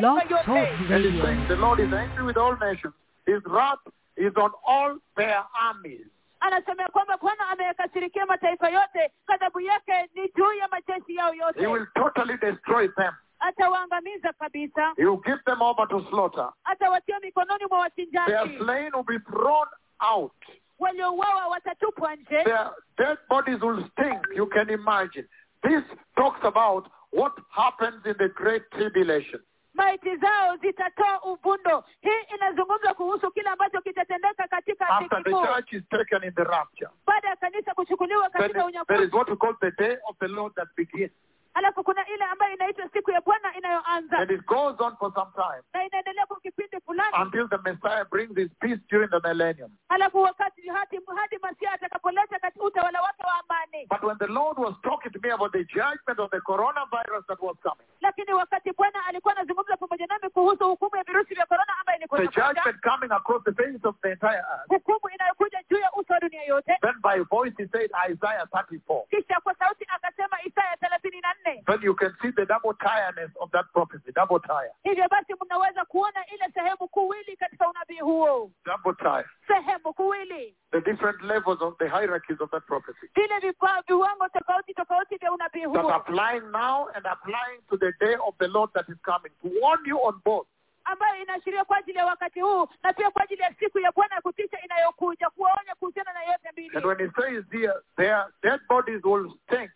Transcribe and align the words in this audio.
Blog 0.00 0.16
mataifa 0.16 0.44
Talk 0.44 0.46
yote 0.46 0.68
And 0.68 0.78
he's 0.78 0.90
Radio. 0.90 1.24
saying 1.24 1.48
the 1.48 1.56
Lord 1.56 1.80
is 1.80 1.92
angry 1.92 2.24
with 2.24 2.36
all 2.36 2.56
nations. 2.56 2.94
His 3.26 3.42
wrath 3.46 3.78
is 4.16 4.32
on 4.36 4.50
all 4.66 4.98
their 5.16 5.44
armies. 5.68 6.06
anasema 6.40 6.82
ya 6.82 6.88
kwamba 6.88 7.16
bwana 7.16 7.48
ameyakasirikia 7.48 8.26
mataifa 8.26 8.68
yote 8.70 9.12
ghadhabu 9.28 9.60
yake 9.60 10.10
ni 10.14 10.32
juu 10.36 10.52
ya 10.52 10.68
majeshi 10.68 11.14
yao 11.16 11.32
He 11.32 11.38
yote 11.38 11.66
will 11.66 11.86
totally 11.94 12.36
destroy 12.36 12.88
them. 12.88 13.12
atawaangamiza 13.40 14.32
kabisa 14.32 14.92
He 14.96 15.04
will 15.04 15.20
give 15.24 15.38
them 15.46 15.62
over 15.62 15.88
to 15.88 16.06
slaughter. 16.10 16.48
atawatia 16.64 17.20
mikononi 17.20 17.64
mwa 17.70 17.90
Their 17.90 18.06
wachinjaji 18.06 18.58
slain 18.58 18.90
will 18.94 19.04
be 19.04 19.18
thrown 19.18 19.66
out. 20.00 20.32
waliouawa 20.78 21.46
watatupwa 21.46 22.14
nje 22.16 22.44
Their 22.44 22.70
dead 22.98 23.18
bodies 23.28 23.60
will 23.62 23.84
stink. 23.90 24.26
You 24.36 24.46
can 24.46 24.70
imagine. 24.70 25.28
This 25.62 25.82
talks 26.16 26.44
about 26.44 26.88
what 27.12 27.32
happens 27.50 28.06
in 28.06 28.14
the 28.14 28.28
great 28.28 28.62
tribulation. 28.70 29.40
Maiti 29.74 30.16
zao 30.16 30.56
zitatoa 30.56 31.22
uvundo 31.22 31.84
hii 32.00 32.34
inazungumza 32.36 32.94
kuhusu 32.94 33.30
kile 33.30 33.48
ambacho 33.48 33.80
kitatendeka 33.80 34.48
katika 34.48 34.88
After 34.88 35.22
the 35.24 35.30
church 35.30 35.72
is 35.72 35.82
taken 35.88 36.24
in 36.24 36.34
the 36.34 36.44
rapture. 36.44 36.90
baada 37.06 37.28
ya 37.28 37.36
kanisa 37.36 37.74
kuchukuliwa 37.74 38.30
katika 38.30 38.48
there 38.52 38.64
unyakuzi 38.64 39.16
what 39.16 39.28
we 39.28 39.36
call 39.36 39.56
the 39.60 39.70
day 39.70 39.96
of 40.08 40.16
the 40.18 40.28
Lord 40.28 40.54
that 40.54 40.68
begins 40.76 41.10
alafu 41.54 41.84
kuna 41.84 42.06
ile 42.08 42.24
ambayo 42.24 42.54
inaitwa 42.54 42.88
siku 42.92 43.10
ya 43.10 43.20
bwana 43.20 43.56
inayoanza. 43.56 44.18
And 44.18 44.30
it 44.30 44.46
goes 44.46 44.80
on 44.80 44.96
for 44.96 45.12
some 45.14 45.30
time. 45.34 45.62
Na 45.74 45.84
inaendelea 45.84 46.26
kwa 46.26 46.40
kipindi 46.40 46.80
fulani. 46.80 47.16
Until 47.22 47.48
the 47.48 47.58
messiah 47.58 48.04
brings 48.10 48.36
his 48.36 48.50
peace 48.60 48.80
during 48.90 49.10
the 49.10 49.20
millennium. 49.28 49.70
Alafu 49.88 50.22
wakati 50.22 50.68
hadi 50.68 51.00
hadi 51.16 51.38
masia 51.42 51.72
atakapoleta 51.72 52.40
utawala 52.60 53.02
wake 53.02 53.22
wa 53.24 53.34
amani. 53.40 53.86
But 53.90 54.02
when 54.02 54.18
the 54.18 54.26
lord 54.26 54.58
was 54.58 54.74
talking 54.82 55.12
to 55.12 55.18
me 55.22 55.30
about 55.30 55.52
the 55.52 55.64
judgment 55.64 56.18
of 56.18 56.30
the 56.30 56.40
coronavirus 56.40 57.26
that 57.28 57.40
was 57.42 57.56
coming 57.62 57.86
lakini 58.00 58.32
wakati 58.32 58.72
bwana 58.72 59.06
alikuwa 59.06 59.36
anazungumza 59.36 59.76
pamoja 59.76 60.06
nami 60.06 60.28
kuhusu 60.30 60.64
hukumu 60.68 60.96
ya 60.96 61.02
virusi 61.02 61.34
vya 61.34 61.46
corona 61.46 61.72
ambayo 61.80 61.98
ilikuwa 61.98 62.20
the 62.20 62.26
judgment 62.40 62.80
coming 62.80 63.12
across 63.12 63.44
the 63.44 63.52
face 63.52 63.88
of 63.88 63.96
the 64.02 64.10
entire 64.10 64.36
earth. 64.52 64.68
hukumu 64.68 65.08
inayokuja 65.14 65.62
juu 65.70 65.78
ya 65.78 65.92
uso 65.92 66.12
wa 66.14 66.20
dunia 66.20 66.42
yote. 66.42 66.78
Then 66.80 66.94
by 67.02 67.18
voice 67.30 67.54
he 67.62 67.68
said 67.72 67.90
isaiah 68.10 68.44
34 68.52 69.06
kisha 69.10 69.40
kwa 69.40 69.54
sauti 69.54 69.84
akasema 69.88 70.36
isaya 70.44 70.74
34 70.74 71.22
but 71.66 71.82
you 71.82 71.94
can 71.94 72.12
see 72.22 72.30
the 72.30 72.46
double 72.46 72.74
tiredness 72.74 73.30
of 73.40 73.50
that 73.52 73.64
prophecy, 73.72 74.12
double 74.14 74.40
tire. 74.40 74.70
Double 78.64 78.94
tire. 78.94 79.24
The 80.72 80.80
different 80.80 81.22
levels 81.22 81.58
of 81.60 81.74
the 81.78 81.88
hierarchies 81.88 82.38
of 82.40 82.50
that 82.50 82.66
prophecy. 82.66 83.08
That 83.14 83.44
applying 85.94 86.50
now 86.50 86.88
and 86.94 87.04
applying 87.06 87.60
to 87.70 87.76
the 87.76 87.92
day 88.00 88.14
of 88.26 88.34
the 88.38 88.48
Lord 88.48 88.70
that 88.74 88.84
is 88.88 88.96
coming 89.04 89.32
to 89.42 89.48
warn 89.60 89.80
you 89.86 89.98
on 89.98 90.20
both 90.24 90.46
ambayo 90.84 91.22
inaashiria 91.22 91.64
kwa 91.64 91.76
ajili 91.76 91.98
ya 91.98 92.06
wakati 92.06 92.40
huu 92.40 92.68
na 92.82 92.92
pia 92.92 93.10
kwa 93.10 93.22
ajili 93.22 93.42
ya 93.42 93.54
siku 93.58 93.78
ya 93.78 93.92
Bwana 93.92 94.14
ya 94.14 94.20
kutisha 94.20 94.58
inayokuja 94.64 95.30
kuwaonya 95.30 95.74
kuhusiana 95.74 96.12
na 96.12 96.22
yote 96.22 96.48
mbili. 96.52 96.76
And 96.76 96.86
when 96.86 96.98
he 96.98 97.08
says 97.22 97.44
there, 97.50 97.72
their 97.96 98.26
dead 98.42 98.60
bodies 98.68 99.04
will 99.04 99.30
stink 99.46 99.70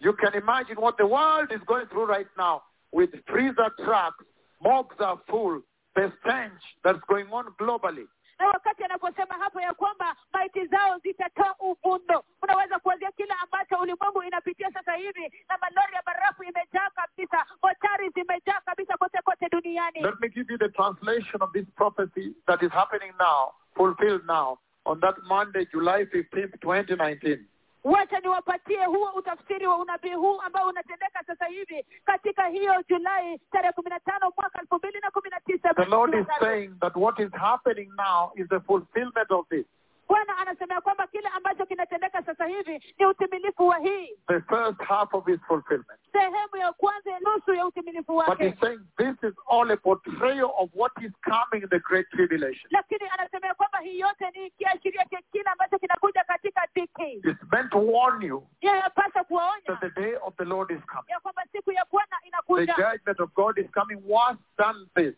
you 0.00 0.12
can 0.14 0.34
imagine 0.34 0.76
what 0.80 0.96
the 0.96 1.06
world 1.06 1.52
is 1.52 1.60
going 1.66 1.86
through 1.86 2.06
right 2.06 2.28
now 2.38 2.62
with 2.92 3.10
freezer 3.26 3.70
trucks, 3.84 4.24
mobs 4.62 4.96
are 4.98 5.18
full, 5.28 5.60
the 5.94 6.12
stench 6.20 6.62
that's 6.84 7.00
going 7.08 7.26
on 7.32 7.44
globally. 7.60 8.06
na 8.38 8.46
wakati 8.48 8.84
anaposema 8.84 9.34
hapo 9.34 9.60
ya 9.60 9.74
kwamba 9.74 10.16
maiti 10.32 10.66
zao 10.66 10.98
zitatoa 10.98 11.54
uvundo 11.58 12.24
unaweza 12.42 12.78
kuanzia 12.78 13.12
kile 13.12 13.34
ambacho 13.42 13.76
ulimwengu 13.80 14.22
inapitia 14.22 14.72
sasa 14.72 14.92
hivi 14.94 15.32
na 15.48 15.58
malori 15.60 15.94
ya 15.94 16.02
barafu 16.06 16.42
imejaa 16.44 16.90
kabisa 16.90 17.46
mochari 17.62 18.10
zimejaa 18.10 18.60
kabisa 18.64 18.96
kote 18.96 19.18
kote 19.24 19.48
duniani 19.48 20.02
Let 20.02 20.20
me 20.20 20.28
give 20.28 20.52
you 20.52 20.58
the 20.58 20.68
translation 20.68 21.42
of 21.42 21.52
this 21.52 21.66
prophecy 21.76 22.34
that 22.46 22.62
is 22.62 22.70
happening 22.72 23.12
now, 23.18 23.52
fulfilled 23.76 24.26
now, 24.26 24.58
on 24.86 25.00
that 25.00 25.14
Monday, 25.28 25.66
July 25.72 26.04
15th, 26.04 26.60
2019. 26.60 27.44
Wacha 27.84 28.20
niwapatie 28.20 28.84
huo 28.84 29.10
utafsiri 29.16 29.66
wa 29.66 29.78
unabii 29.78 30.14
huu 30.14 30.40
ambao 30.40 30.68
unatendeka 30.68 31.24
sasa 31.26 31.44
hivi 31.46 31.84
katika 32.04 32.46
hiyo 32.46 32.74
julai 32.88 33.38
tarehe 33.52 33.72
kumi 33.72 33.90
na 33.90 34.00
tano 34.00 34.32
mwaka 34.38 34.60
elfu 34.60 34.74
mbili 34.74 35.00
na 35.00 35.10
kumi 35.10 35.30
na 35.30 35.40
tisa 35.40 35.74
The 35.74 35.84
Lord 35.84 36.14
is 36.14 36.26
saying 36.40 36.68
that 36.80 36.96
what 36.96 37.18
is 37.18 37.30
happening 37.32 37.88
now 37.96 38.32
is 38.34 38.48
the 38.48 38.60
fulfillment 38.60 39.30
of 39.30 39.48
this. 39.48 39.66
Bwana 40.10 40.38
anasema 40.38 40.80
kwamba 40.80 41.06
kile 41.06 41.28
ambacho 41.28 41.66
kinatendeka 41.66 42.22
sasa 42.22 42.46
hivi 42.46 42.82
ni 42.98 43.06
utimilifu 43.06 43.68
wa 43.68 43.78
hii 43.78 44.08
The 44.28 44.40
first 44.40 44.80
half 44.80 45.14
of 45.14 45.26
his 45.26 45.40
fulfillment. 45.48 46.00
sehemu 46.12 46.56
ya 46.56 46.72
kwanza 46.72 47.10
nusu 47.20 47.54
ya 47.54 47.66
utimilifu 47.66 48.22
But 48.26 48.38
he's 48.38 48.58
saying 48.60 48.80
this 48.98 49.16
is 49.30 49.34
all 49.50 49.70
a 49.70 49.76
portrayal 49.76 50.50
of 50.58 50.70
what 50.74 50.92
is 51.02 51.12
coming 51.24 51.62
in 51.62 51.68
the 51.68 51.78
Great 51.80 52.06
Tribulation. 52.10 52.68
lakini 52.70 53.08
anasema 53.18 53.54
kwamba 53.54 53.78
hii 53.78 53.98
yote 53.98 54.30
ni 54.34 54.50
kiashiria 54.50 55.04
cha 55.04 55.18
kile 55.32 55.50
ambacho 55.50 55.78
kinakuja 55.78 56.24
katika 56.24 56.60
dhiki 56.74 57.12
It's 57.28 57.52
meant 57.52 57.70
to 57.70 57.78
warn 57.86 58.22
you 58.22 58.46
yapasa 58.60 59.10
that 59.10 59.26
kuwaonya 59.26 59.76
the 59.80 59.90
day 60.00 60.14
of 60.22 60.34
the 60.36 60.44
Lord 60.44 60.70
is 60.70 60.80
coming. 60.86 61.10
ya 61.10 61.20
kwamba 61.20 61.42
siku 61.52 61.72
ya 61.72 61.86
bwana 61.92 62.16
The 62.56 62.66
judgment 62.66 63.20
of 63.20 63.32
God 63.34 63.58
is 63.58 63.70
coming 63.70 64.02
worse 64.06 64.38
than 64.56 64.86
this. 64.96 65.14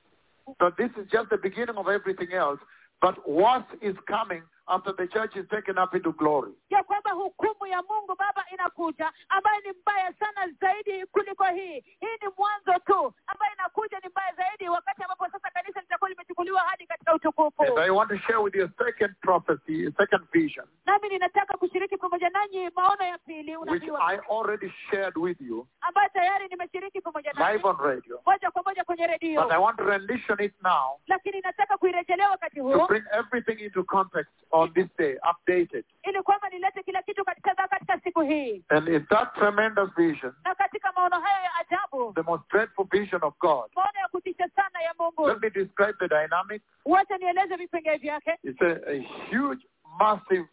That 0.59 0.77
this 0.77 0.91
is 0.97 1.11
just 1.11 1.29
the 1.31 1.37
beginning 1.39 1.77
of 1.77 1.89
everything 1.89 2.33
else. 2.35 2.61
But 3.01 3.17
worse 3.27 3.67
is 3.81 3.97
coming 4.07 4.43
after 4.67 4.97
the 4.97 5.07
church 5.09 5.37
is 5.37 5.49
taken 5.49 5.79
up 5.79 5.95
into 5.95 6.13
glory. 6.13 6.53
ya 6.71 6.83
kwamba 6.83 7.11
hukumu 7.11 7.67
ya 7.67 7.83
mungu 7.83 8.15
baba 8.19 8.45
inakuja 8.53 9.13
ambayo 9.29 9.61
ni 9.61 9.73
mbaya 9.81 10.13
sana 10.13 10.53
zaidi 10.61 11.07
kuliko 11.07 11.45
hii. 11.45 11.81
Hii 11.81 12.17
ni 12.23 12.29
mwanzo 12.39 12.79
tu 12.87 13.15
ambayo 13.27 13.53
inakuja 13.55 13.99
ni 14.01 14.09
mbaya 14.09 14.35
zaidi 14.35 14.69
wakati 14.69 15.03
ambapo 15.03 15.25
sasa 15.31 15.51
kanisa 15.51 15.81
litakuwa 15.81 16.11
limechukuliwa 16.11 16.61
hadi 16.61 16.87
katika 16.87 17.15
utukufu. 17.15 17.63
And 17.63 17.79
I 17.79 17.91
want 17.91 18.11
to 18.11 18.19
share 18.19 18.39
with 18.43 18.55
you 18.55 18.65
a 18.65 18.85
second 18.85 19.15
prophecy, 19.21 19.87
a 19.87 19.93
second 19.99 20.23
vision, 20.33 20.67
nami 20.87 21.09
ninataka 21.09 21.57
kushiriki 21.57 21.97
pamoja 21.97 22.31
nanyi 22.31 22.71
maono 22.77 23.05
ya 23.05 23.19
pili 23.19 23.57
which 23.57 23.69
unabii 23.71 23.91
wa 23.91 24.07
I 24.09 24.19
already 24.31 24.73
shared 24.91 25.17
with 25.19 25.41
you 25.41 25.67
ambayo 25.81 26.09
tayari 26.09 26.49
nimeshiriki 26.49 27.01
pamoja 27.01 27.33
nanyi. 27.33 27.53
live 27.53 27.69
on 27.69 27.77
radio. 27.79 28.21
moja 28.27 28.51
kwa 28.51 28.63
moja 28.63 28.85
kwenye 28.85 29.03
But 29.03 29.11
I 29.11 29.19
redio 29.19 29.63
want 29.63 29.79
to 29.79 29.85
rendition 29.85 30.41
it 30.41 30.55
now 30.63 31.01
lakini 31.07 31.41
nataka 31.41 31.77
kuirejelea 31.77 32.31
wakati 32.31 32.57
to 32.57 32.63
huu 32.63 32.87
bring 32.87 33.05
everything 33.13 33.65
into 33.65 33.85
context 33.85 34.33
on 34.53 34.73
this 34.75 34.87
day, 34.99 35.17
updated. 35.31 35.85
ili 36.03 36.23
kwamba 36.23 36.49
nilete 36.49 36.83
kila 36.83 37.03
kitu 37.03 37.25
katika 37.25 37.55
katika 37.55 38.01
siku 38.01 38.21
hii 38.21 38.65
And 38.69 38.89
in 38.89 39.07
that 39.07 39.35
tremendous 39.35 39.91
vision, 39.97 40.33
na 40.45 40.55
katika 40.55 40.93
maono 40.97 41.21
hayo 41.21 41.45
ya 41.45 41.51
ajabu 41.61 42.13
the 42.15 42.23
most 42.23 42.43
dreadful 42.51 42.87
vision 42.91 43.25
of 43.25 43.35
God, 43.39 43.71
maono 43.77 43.99
ya 44.03 44.09
kutisha 44.09 44.49
sana 44.57 44.83
ya 44.83 44.95
mungu 44.99 45.29
let 45.29 45.43
me 45.43 45.51
describe 45.51 45.93
the 45.99 46.09
dynamic. 46.09 46.63
wacha 46.85 47.19
nieleze 47.19 47.57
vipengee 47.57 47.97
vyake 47.97 48.39
It's 48.43 48.63
a, 48.63 48.91
a 48.91 49.09
huge, 49.31 49.67
massive 49.99 50.45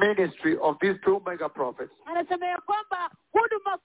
ministry 0.00 0.56
of 0.60 0.78
these 0.80 0.98
two 1.04 1.20
mega 1.26 1.48
prophets. 1.48 1.92
anasema 2.06 2.46
ya 2.46 2.58
kwamba 2.60 3.10
huduma 3.32 3.78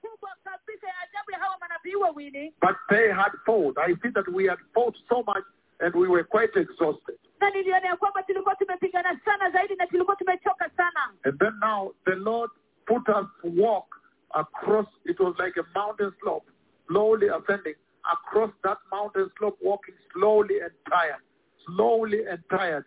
kubwa 0.00 0.30
kabisa 0.44 0.86
ya 0.86 0.94
ajabu 1.00 1.30
ya 1.30 1.38
hawa 1.38 1.56
manabii 1.60 1.94
wawili 1.94 2.54
But 2.60 2.76
they 2.88 3.12
had 3.12 3.32
fought. 3.46 3.78
I 3.78 3.94
see 4.02 4.10
that 4.10 4.28
we 4.28 4.48
had 4.48 4.58
fought 4.74 4.96
so 5.08 5.16
much 5.26 5.44
and 5.80 5.94
we 5.94 6.08
were 6.08 6.24
quite 6.24 6.60
exhausted. 6.60 7.18
Na 7.40 7.50
niliona 7.50 7.88
ya 7.88 7.96
kwamba 7.96 8.22
tulikuwa 8.22 8.54
tumepigana 8.56 9.20
sana 9.24 9.50
zaidi 9.50 9.76
na 9.76 9.86
tulikuwa 9.86 10.16
tumechoka 10.16 10.70
sana. 10.76 11.12
And 11.24 11.38
then 11.38 11.58
now 11.60 11.92
the 12.04 12.14
Lord 12.14 12.50
put 12.86 13.08
us 13.08 13.26
to 13.42 13.62
walk 13.62 13.86
across, 14.34 14.86
it 15.04 15.20
was 15.20 15.34
like 15.38 15.56
a 15.60 15.64
mountain 15.78 16.12
slope, 16.22 16.46
slowly 16.88 17.28
ascending 17.28 17.74
across 18.12 18.50
that 18.62 18.78
mountain 18.92 19.30
slope, 19.38 19.58
walking 19.62 19.94
slowly 20.12 20.60
and 20.60 20.72
tired, 20.88 21.22
slowly 21.66 22.26
and 22.26 22.38
tired, 22.50 22.84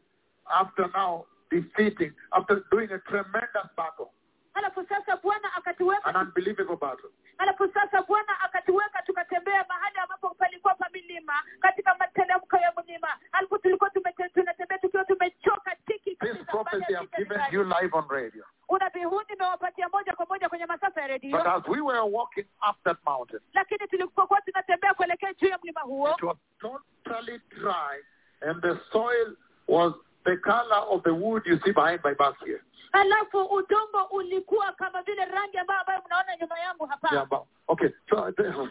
after 0.53 0.85
now 0.93 1.25
defeating, 1.51 2.11
after 2.33 2.63
doing 2.71 2.89
a 2.91 2.99
tremendous 3.09 3.67
battle, 3.75 4.11
alafu 4.59 4.85
sasa 4.89 5.17
bwana 5.17 5.53
akatuweka 5.55 6.05
an 6.05 6.15
unbelievable 6.15 6.75
battle. 6.75 7.09
alafu 7.37 7.67
sasa 7.73 8.01
bwana 8.01 8.39
akatuweka 8.39 9.01
tukatembea 9.01 9.65
mahali 9.69 9.97
ambapo 10.03 10.29
palikuwa 10.29 10.75
pa 10.75 10.89
milima 10.93 11.33
katika 11.59 11.95
matelemko 11.99 12.57
ya 12.57 12.73
mlima 12.77 13.07
alafu 13.31 13.57
tulikuwa 13.59 13.89
tunatembea 14.33 14.77
tukiwa 14.77 15.05
tumechoka 15.05 15.75
tiki 15.87 16.15
This 16.15 16.37
prophecy 16.45 16.93
I've 16.93 17.07
vita 17.17 17.47
you 17.51 17.63
live 17.63 17.89
on 17.97 18.05
radio. 18.09 18.43
unabii 18.69 19.03
huu 19.03 19.21
nimewapatia 19.29 19.89
moja 19.89 20.13
kwa 20.13 20.25
moja 20.25 20.49
kwenye 20.49 20.65
masafa 20.65 21.01
ya 21.01 21.19
But 21.19 21.47
as 21.47 21.67
we 21.67 21.81
were 21.81 21.99
walking 22.11 22.45
up 22.69 22.75
that 22.83 22.97
mountain, 23.05 23.39
lakini 23.53 23.87
tulipokuwa 23.87 24.41
tunatembea 24.41 24.93
kuelekea 24.93 25.33
juu 25.33 25.47
ya 25.47 25.59
mlima 25.63 25.81
huo 25.81 26.09
it 26.11 26.23
was 26.23 26.37
totally 26.59 27.41
dry 27.49 28.03
and 28.41 28.61
the 28.61 28.75
soil 28.91 29.35
was 29.67 29.93
the 30.29 30.37
color 30.37 30.81
of 30.93 31.01
the 31.03 31.13
wood 31.13 31.43
you 31.45 31.57
see 31.65 31.71
behind 31.71 31.99
my 32.03 32.13
back 32.13 32.35
here. 32.45 32.61
alafu 32.91 33.37
udongo 33.45 34.03
ulikuwa 34.11 34.71
kama 34.71 35.01
vile 35.01 35.25
rangi 35.25 35.57
ambayo 35.57 35.79
ambayo 35.79 36.01
mnaona 36.05 36.37
nyuma 36.41 36.59
yangu 36.59 36.85
hapa 36.85 37.09
Yeah, 37.11 37.25
but, 37.29 37.39
okay. 37.67 37.89
So, 38.09 38.31
the, 38.37 38.69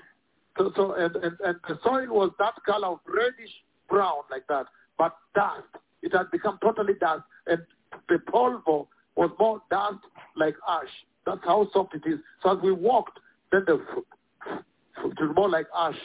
so, 0.59 0.73
so 0.77 0.93
and, 0.95 1.17
and, 1.17 1.37
and 1.41 1.57
the 1.69 1.79
soil 1.83 2.09
was 2.09 2.31
that 2.39 2.55
color 2.67 2.89
of 2.89 3.01
reddish 3.07 3.65
brown 3.89 4.23
like 4.31 4.47
that, 4.49 4.67
but 4.99 5.13
dust. 5.35 5.83
It 6.03 6.13
had 6.13 6.31
become 6.31 6.59
totally 6.63 6.95
dust, 6.95 7.23
and 7.47 7.61
the 8.09 8.19
polvo 8.33 8.87
was 9.17 9.31
more 9.39 9.61
dust 9.71 10.05
like 10.37 10.57
ash. 10.69 11.07
That's 11.27 11.45
how 11.45 11.69
soft 11.73 11.95
it 11.95 12.03
is. 12.07 12.21
So 12.43 12.57
as 12.57 12.63
we 12.63 12.73
walked, 12.73 13.19
then 13.53 13.65
the 13.67 13.75
it 15.05 15.21
was 15.21 15.33
more 15.37 15.49
like 15.49 15.67
ash, 15.77 15.99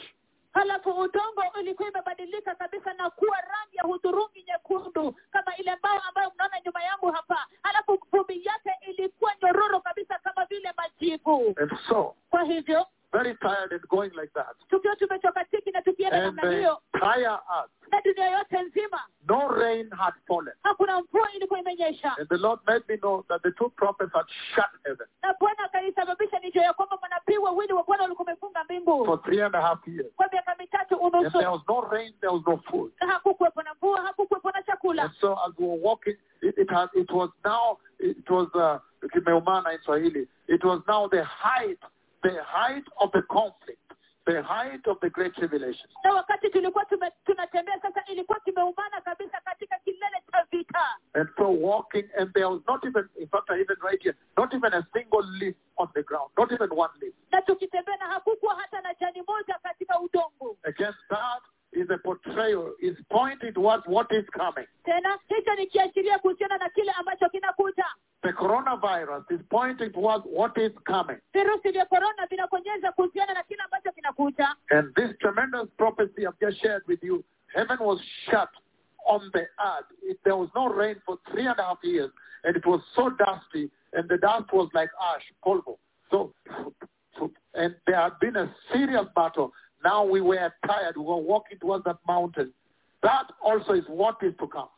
halafu 0.54 0.90
udongo 0.90 1.42
ulikuwa 1.60 1.88
imebadilika 1.88 2.54
kabisa 2.54 2.92
na 2.92 3.10
kuwa 3.10 3.36
rangi 3.36 3.76
ya 3.76 3.82
hudhurungi 3.82 4.42
nyekundu 4.48 5.14
kama 5.30 5.56
ile 5.56 5.76
mbao 5.76 5.98
ambayo 6.08 6.30
mnaona 6.34 6.60
nyuma 6.66 6.82
yangu 6.82 7.10
hapa. 7.12 7.46
Halafu 7.62 7.98
vumbi 8.12 8.44
yake 8.44 8.70
ilikuwa 8.90 9.32
nyororo 9.42 9.80
kabisa 9.80 10.18
kama 10.18 10.44
vile 10.44 10.72
majivu. 10.76 11.54
So, 11.88 12.14
kwa 12.30 12.42
hivyo 12.44 12.86
very 13.14 13.34
tired 13.36 13.72
and 13.72 13.80
going 13.88 14.10
like 14.20 14.32
that. 14.34 14.56
tukiwa 14.68 14.96
tumechoka 14.96 15.44
na 15.72 15.82
tukienda 15.82 16.16
And 16.16 16.36
namna 16.36 16.42
the 16.50 16.56
hiyo 16.56 16.78
entire 16.94 17.24
earth, 17.26 17.70
na 17.92 18.00
dunia 18.00 18.30
yote 18.30 18.62
nzima 18.62 19.00
no 19.28 19.48
rain 19.48 19.90
had 19.90 20.14
fallen. 20.26 20.54
hakuna 20.62 21.00
mvua 21.00 21.32
ilikuwa 21.32 21.60
imenyesha 21.60 22.16
And 22.18 22.28
the 22.28 22.36
Lord 22.38 22.60
made 22.66 22.84
me 22.88 22.96
know 22.96 23.24
that 23.28 23.42
the 23.42 23.50
two 23.52 23.68
prophets 23.76 24.12
had 24.14 24.26
shut 24.54 24.70
heaven 24.84 25.06
na 25.22 25.34
bwana 25.40 25.64
akaisababisha 25.64 26.38
nijua 26.38 26.62
ya 26.64 26.72
kwamba 26.72 26.98
manabii 27.02 27.36
wawili 27.38 27.72
wa 27.72 27.82
bwana 27.84 28.02
walikuwa 28.02 28.26
wamefunga 28.26 28.64
mbingu 28.64 29.04
for 29.06 29.22
three 29.22 29.42
and 29.42 29.54
a 29.56 29.60
half 29.60 29.88
years. 29.88 30.12
kwa 30.16 30.28
miaka 30.32 30.54
mitatu 30.58 30.94
And 31.04 31.14
unusu 31.14 31.30
there 31.38 31.48
was 31.50 31.60
no 31.68 31.80
rain, 31.90 32.12
there 32.20 32.32
was 32.32 32.42
no 32.46 32.56
food. 32.70 32.92
na 33.00 33.06
hakukuwepo 33.12 33.62
na 33.62 33.74
mvua 33.74 34.00
hakukuwepo 34.02 34.50
na 34.50 34.62
chakula 34.62 35.02
And 35.02 35.12
so 35.20 35.32
as 35.46 35.52
we 35.58 35.66
were 35.66 35.80
walking, 35.82 36.16
it, 36.42 36.58
it, 36.58 36.70
had, 36.70 36.88
it 36.94 37.10
was 37.12 37.30
now, 37.44 37.78
it 37.98 38.30
was, 38.30 38.48
uh, 38.54 38.78
kimeumana 39.12 39.72
in 39.72 39.78
Swahili, 39.84 40.26
it 40.48 40.64
was 40.64 40.80
now 40.88 41.08
the 41.08 41.24
height, 41.24 41.78
the 42.24 42.42
height 42.42 42.84
of 43.00 43.10
the 43.12 43.22
conflict, 43.22 43.80
the 44.26 44.42
height 44.42 44.86
of 44.88 44.96
the 45.00 45.10
great 45.10 45.34
tribulation. 45.34 45.88
na 46.04 46.12
wakati 46.14 46.50
tulikuwa 46.50 46.84
tunatembea 47.24 47.80
sasa 47.82 48.04
ilikuwa 48.06 48.40
kimeumana 48.40 49.00
kabisa 49.00 49.40
katika 49.44 49.78
kilele 49.78 50.22
cha 50.32 50.46
vita 50.50 50.86
And 51.14 51.28
so 51.36 51.48
walking, 51.48 52.08
and 52.18 52.32
there 52.34 52.46
was 52.46 52.60
not 52.68 52.84
even, 52.84 53.08
in 53.20 53.28
fact, 53.28 53.50
even 53.50 53.76
right 53.82 54.02
here, 54.02 54.16
not 54.36 54.52
even 54.54 54.72
a 54.74 54.82
single 54.92 55.22
leaf 55.38 55.54
on 55.76 55.88
the 55.94 56.02
ground, 56.02 56.30
not 56.38 56.50
even 56.52 56.68
one 56.72 56.90
leaf. 57.00 57.14
na 57.32 57.42
tukitembea 57.42 57.96
na 57.96 58.06
hakukuwa 58.06 58.54
hata 58.54 58.80
na 58.80 58.94
jani 59.00 59.22
moja 59.28 59.58
katika 59.62 60.00
udongo 60.00 60.56
Again, 60.64 60.94
that 61.10 61.42
is 61.74 61.88
a 61.90 61.98
portrayal, 61.98 62.72
is 62.80 62.96
pointing 63.10 63.52
towards 63.52 63.82
what 63.86 64.06
is 64.12 64.24
coming. 64.36 64.66
tena 64.84 65.18
hicho 65.28 65.54
ni 65.54 65.66
kiashiria 65.66 66.18
kuhusiana 66.18 66.58
na 66.58 66.68
kile 66.68 66.92
ambacho 66.92 67.28
kinakuja 67.30 67.84
The 68.22 68.32
coronavirus 68.32 69.24
is 69.30 69.40
pointing 69.50 69.92
towards 69.92 70.24
what 70.26 70.56
is 70.58 70.72
coming. 70.86 71.18
virusi 71.34 71.70
vya 71.72 71.86
korona 71.86 72.26
vinakonyeza 72.30 72.92
kuhusiana 72.92 73.34
na 73.34 73.42
kile 73.42 73.62
ambacho 73.62 73.92
kinakuja 73.92 74.54
And 74.70 74.94
this 74.94 75.10
tremendous 75.20 75.68
prophecy 75.76 76.26
I've 76.26 76.38
just 76.40 76.62
shared 76.62 76.82
with 76.88 77.02
you, 77.02 77.24
heaven 77.54 77.78
was 77.80 78.00
shut 78.30 78.48
on 79.06 79.30
the 79.32 79.40
earth. 79.40 79.86
It, 80.02 80.18
there 80.24 80.36
was 80.36 80.48
no 80.54 80.68
rain 80.68 80.96
for 81.06 81.18
three 81.30 81.46
and 81.46 81.58
a 81.58 81.62
half 81.62 81.78
years, 81.82 82.10
and 82.44 82.56
it 82.56 82.64
was 82.66 82.80
so 82.96 83.10
dusty, 83.10 83.70
and 83.92 84.08
the 84.08 84.16
dust 84.16 84.50
was 84.52 84.70
like 84.74 84.88
ash, 85.14 85.22
polvo. 85.44 85.76
So, 86.10 86.32
so 87.18 87.30
and 87.54 87.74
there 87.86 88.00
had 88.00 88.18
been 88.20 88.36
a 88.36 88.50
serious 88.72 89.06
battle. 89.14 89.52
Now 89.84 90.04
we 90.04 90.20
were 90.20 90.50
tired. 90.66 90.96
We 90.96 91.04
were 91.04 91.22
walking 91.22 91.58
towards 91.58 91.84
that 91.84 91.98
mountain. 92.08 92.52
That 93.02 93.26
also 93.42 93.72
is 93.74 93.84
what 93.88 94.16
is 94.22 94.34
to 94.38 94.46
come. 94.46 94.68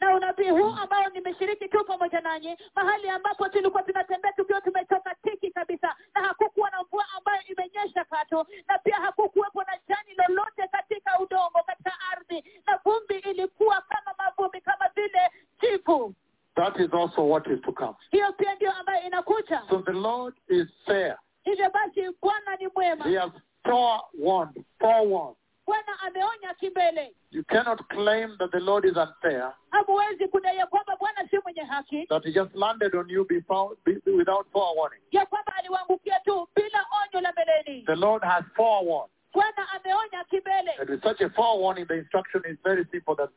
na 0.00 0.14
unabii 0.16 0.50
huu 0.50 0.74
ambao 0.82 1.08
nimeshiriki 1.08 1.68
tu 1.68 1.84
pamoja 1.84 2.20
nanyi 2.20 2.56
mahali 2.74 3.08
ambapo 3.08 3.48
tulikuwa 3.48 3.82
tunatembea 3.82 4.32
tukiwa 4.32 4.60
tumetoka 4.60 5.14
tiki 5.22 5.50
kabisa 5.50 5.96
na 6.14 6.22
hakukuwa 6.22 6.70
na 6.70 6.82
mvua 6.82 7.04
ambayo 7.16 7.42
imenyesha 7.42 8.04
kato 8.04 8.46
na 8.68 8.78
pia 8.78 8.96
hakukuwepo 8.96 9.62
na 9.62 9.78
jani 9.88 10.14
lolote 10.28 10.68
katika 10.68 11.18
udongo 11.20 11.62
katika 11.66 11.92
ardhi 12.12 12.44
na 12.66 12.80
vumbi 12.84 13.14
ilikuwa 13.30 13.80
kama 13.88 14.14
mavumbi 14.18 14.60
kama 14.60 14.88
vile 14.94 15.20
jivu 15.60 16.14
That 16.54 16.80
is 16.80 16.94
also 16.94 17.28
what 17.28 17.46
is 17.46 17.60
to 17.62 17.72
come. 17.72 17.94
hiyo 18.10 18.32
pia 18.32 18.54
ndio 18.54 18.72
ambayo 18.72 19.06
inakuja 19.06 19.62
So 19.70 19.78
the 19.82 19.92
Lord 19.92 20.34
is 20.48 20.66
fair. 20.86 21.18
hivyo 21.44 21.70
basi 21.70 22.10
bwana 22.22 22.56
ni 22.56 22.68
mwema 22.68 23.04
He 23.04 23.18
has 23.18 23.30
forewarned, 23.66 24.64
forewarned. 24.80 25.36
bwana 25.66 26.00
ameonya 26.06 26.54
kimbele. 26.60 27.12
You 27.30 27.42
cannot 27.44 27.88
claim 27.88 28.36
that 28.38 28.50
the 28.52 28.60
Lord 28.60 28.84
is 28.84 28.96
unfair, 28.96 29.52
hamuwezi 29.70 30.28
kudai 30.28 30.56
ya 30.56 30.66
kwamba 30.66 30.96
bwana 30.96 31.28
si 31.30 31.38
mwenye 31.38 31.62
haki. 31.62 32.06
That 32.08 32.24
he 32.24 32.32
just 32.32 32.54
landed 32.54 32.94
on 32.94 33.08
you 33.08 33.24
before, 33.24 33.76
be, 33.84 33.98
without 34.06 34.46
forewarning. 34.52 35.00
ya 35.10 35.26
kwamba 35.26 35.52
aliwaangukia 35.56 36.20
tu 36.24 36.48
bila 36.56 36.86
onyo 37.02 37.20
la 37.20 37.32
mbeleni. 37.32 37.82
The 37.86 37.96
Lord 37.96 38.22
has 38.24 38.44
forewarned. 38.56 39.10
bwana 39.32 39.68
ameonya 39.72 40.24
kimbele. 40.30 40.70
And 40.80 40.90
with 40.90 41.02
such 41.02 41.20
a 41.20 41.30
forewarning, 41.30 41.86
the 41.86 41.94
instruction 41.94 42.42
is 42.48 42.56
very 42.64 42.86
simple 42.92 43.14
that, 43.16 43.30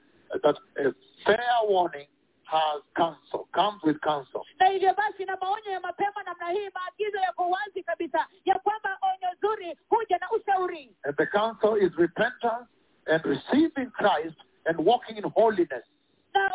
that 0.44 0.56
a 0.78 0.94
fair 1.26 1.44
warning 1.68 2.08
has 2.50 2.82
counsel, 2.96 3.48
comes 3.52 3.84
with 3.84 4.00
counsel. 4.02 4.46
na 4.60 4.66
hivyo 4.68 4.94
basi 4.94 5.26
na 5.26 5.38
maonyo 5.42 5.72
ya 5.72 5.80
mapema 5.80 6.24
namna 6.24 6.50
hii 6.50 6.70
maagizo 6.74 7.18
yako 7.18 7.50
wazi 7.50 7.84
kabisa 7.84 8.28
ya 8.46 8.60
kwamba 8.60 8.98
onyo 9.02 9.36
zuri 9.42 9.78
huja 9.90 10.18
na 10.18 10.32
ushauri 10.32 10.96
And 11.04 11.16
the 11.18 11.26
counsel 11.26 11.78
is 11.84 11.96
repentance 11.98 12.66
and 13.06 13.26
receiving 13.26 13.92
Christ 13.92 14.38
and 14.66 14.80
walking 14.88 15.18
in 15.18 15.24
holiness. 15.36 15.84
na 16.34 16.52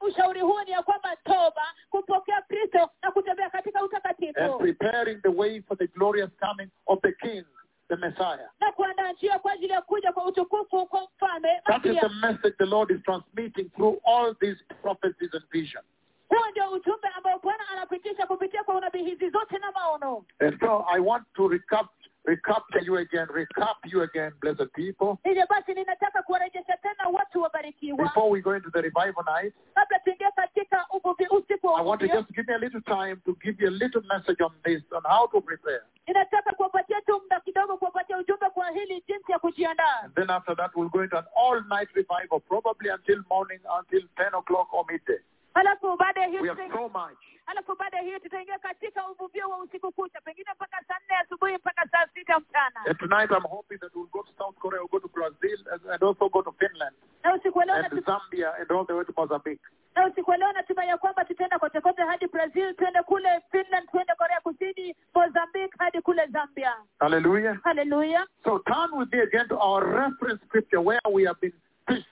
ushauri 0.00 0.40
huo 0.40 0.64
ni 0.64 0.70
ya 0.70 0.82
kwamba 0.82 1.16
toba 1.16 1.62
kumpokea 1.90 2.42
kristo 2.42 2.90
na 3.02 3.10
kutembea 3.10 3.50
katika 3.50 3.80
and 3.80 4.58
preparing 4.58 5.20
the 5.22 5.28
way 5.28 5.60
for 5.62 5.76
the 5.76 5.86
glorious 5.86 6.30
coming 6.40 6.70
of 6.86 7.00
the 7.02 7.12
King, 7.12 7.44
the 7.88 7.96
Messiah. 7.96 8.48
na 8.60 8.72
kuandaa 8.72 9.12
njia 9.12 9.38
kwa 9.38 9.52
ajili 9.52 9.72
ya 9.72 9.82
kuja 9.82 10.12
kwa 10.12 10.24
utukufu 10.26 10.86
kwa 10.86 11.02
mfalme 11.16 11.60
That 11.66 11.84
is 11.86 12.00
the 12.00 12.08
message 12.26 12.54
the 12.58 12.66
Lord 12.66 12.90
is 12.90 13.02
transmitting 13.02 13.70
through 13.70 13.98
all 14.04 14.34
these 14.40 14.64
prophecies 14.82 15.34
and 15.34 15.44
visions. 15.50 15.84
huo 16.28 16.50
ndio 16.50 16.70
ujumbe 16.70 17.08
ambao 17.08 17.38
bwana 17.38 17.68
anapitisha 17.72 18.26
kupitia 18.26 18.64
kwa 18.64 18.74
unabii 18.74 19.02
hizi 19.04 19.30
zote 19.30 19.58
na 19.58 19.72
maono 19.72 20.24
And 20.40 20.60
so 20.60 20.84
I 20.88 21.00
want 21.00 21.24
to 21.34 21.48
recap, 21.48 21.86
recapture 22.24 22.80
you 22.84 22.96
again, 22.98 23.26
recap 23.28 23.76
you 23.86 24.02
again, 24.02 24.32
blessed 24.40 24.72
people. 24.74 25.16
hivyo 25.24 25.46
basi 25.48 25.74
ninataka 25.74 26.22
kuwarejesha 26.22 26.76
tena 26.76 27.08
watu 27.12 27.42
wabarikiwa 27.42 27.98
Before 27.98 28.30
we 28.30 28.40
go 28.40 28.56
into 28.56 28.70
the 28.70 28.80
revival 28.82 29.24
night, 29.24 29.54
kabla 29.74 29.98
tuingie 29.98 30.30
katika 30.36 30.86
uvuvi 30.90 31.26
usiku 31.30 31.66
wa 31.66 31.80
I 31.80 31.84
want 31.86 32.00
to 32.00 32.06
just 32.08 32.30
give 32.32 32.46
me 32.48 32.54
a 32.54 32.58
little 32.58 32.80
time 32.80 33.16
to 33.24 33.34
give 33.44 33.62
you 33.64 33.68
a 33.68 33.76
little 33.84 34.02
message 34.02 34.44
on 34.44 34.52
this, 34.64 34.82
on 34.92 35.02
how 35.04 35.26
to 35.26 35.40
prepare. 35.40 35.82
ninataka 36.06 36.52
kuwapatia 36.52 37.00
tu 37.00 37.20
muda 37.22 37.40
kidogo 37.40 37.76
kuwapatia 37.76 38.18
ujumbe 38.18 38.50
kwa 38.50 38.70
hili 38.70 39.04
jinsi 39.08 39.32
ya 39.32 39.38
kujiandaa 39.38 39.98
And 40.04 40.14
then 40.14 40.30
after 40.30 40.56
that, 40.56 40.70
we'll 40.76 40.88
go 40.90 41.02
into 41.02 41.18
an 41.18 41.24
all-night 41.36 41.88
revival, 41.94 42.40
probably 42.40 42.90
until 42.90 43.22
morning, 43.30 43.60
until 43.78 44.02
10 44.16 44.34
o'clock 44.38 44.74
or 44.74 44.84
midday. 44.92 45.18
Halafu 45.54 45.96
baada 45.96 46.20
ya 46.20 46.26
hiyo 46.26 46.42
We 46.42 46.48
have 46.48 46.68
so 46.72 46.88
much. 46.88 47.18
halafu 47.46 47.76
baada 47.76 47.96
ya 47.96 48.02
hiyo 48.02 48.18
tutaingia 48.18 48.58
katika 48.58 49.08
uvuvio 49.10 49.48
wa 49.50 49.58
usiku 49.58 49.92
kucha 49.92 50.20
pengine 50.20 50.50
mpaka 50.54 50.84
saa 50.88 50.98
nne 51.06 51.16
asubuhi 51.16 51.56
mpaka 51.56 51.88
saa 51.88 52.06
sita 52.14 52.40
mchana 52.40 52.80
And 52.86 52.98
tonight 52.98 53.30
I'm 53.30 53.42
hoping 53.50 53.78
that 53.78 53.94
we'll 53.94 54.06
go 54.12 54.22
to 54.22 54.32
South 54.38 54.56
Korea, 54.58 54.80
we'll 54.80 54.88
go 54.88 54.98
to 54.98 55.08
Brazil, 55.08 55.58
and, 55.92 56.02
also 56.02 56.28
go 56.28 56.42
to 56.42 56.52
Finland. 56.52 56.96
na 57.24 57.34
usiku 57.34 57.60
leo 57.62 57.74
and 57.76 58.04
Zambia 58.04 58.54
and 58.60 58.70
all 58.70 58.86
the 58.86 58.92
way 58.94 59.04
to 59.04 59.12
Mozambique. 59.16 59.60
na 59.96 60.06
usiku 60.06 60.32
leo 60.32 60.52
natumai 60.52 60.88
ya 60.88 60.98
kwamba 60.98 61.24
tutaenda 61.24 61.58
kote 61.58 61.80
kote 61.80 62.02
hadi 62.02 62.26
brazil 62.26 62.74
tuende 62.74 63.02
kule 63.02 63.40
finland 63.50 63.90
tuende 63.90 64.14
korea 64.14 64.40
kusini 64.40 64.96
mozambique 65.14 65.72
hadi 65.78 66.00
kule 66.02 66.26
zambia 66.26 66.76
Hallelujah. 67.00 67.58
haleluya 67.64 68.26
So 68.44 68.58
turn 68.58 68.98
with 68.98 69.12
me 69.12 69.20
again 69.20 69.48
to 69.48 69.56
our 69.58 69.84
reference 69.86 70.44
scripture 70.46 70.80
where 70.80 71.00
we 71.12 71.24
have 71.26 71.40
been 71.40 71.52
pitched. 71.86 72.06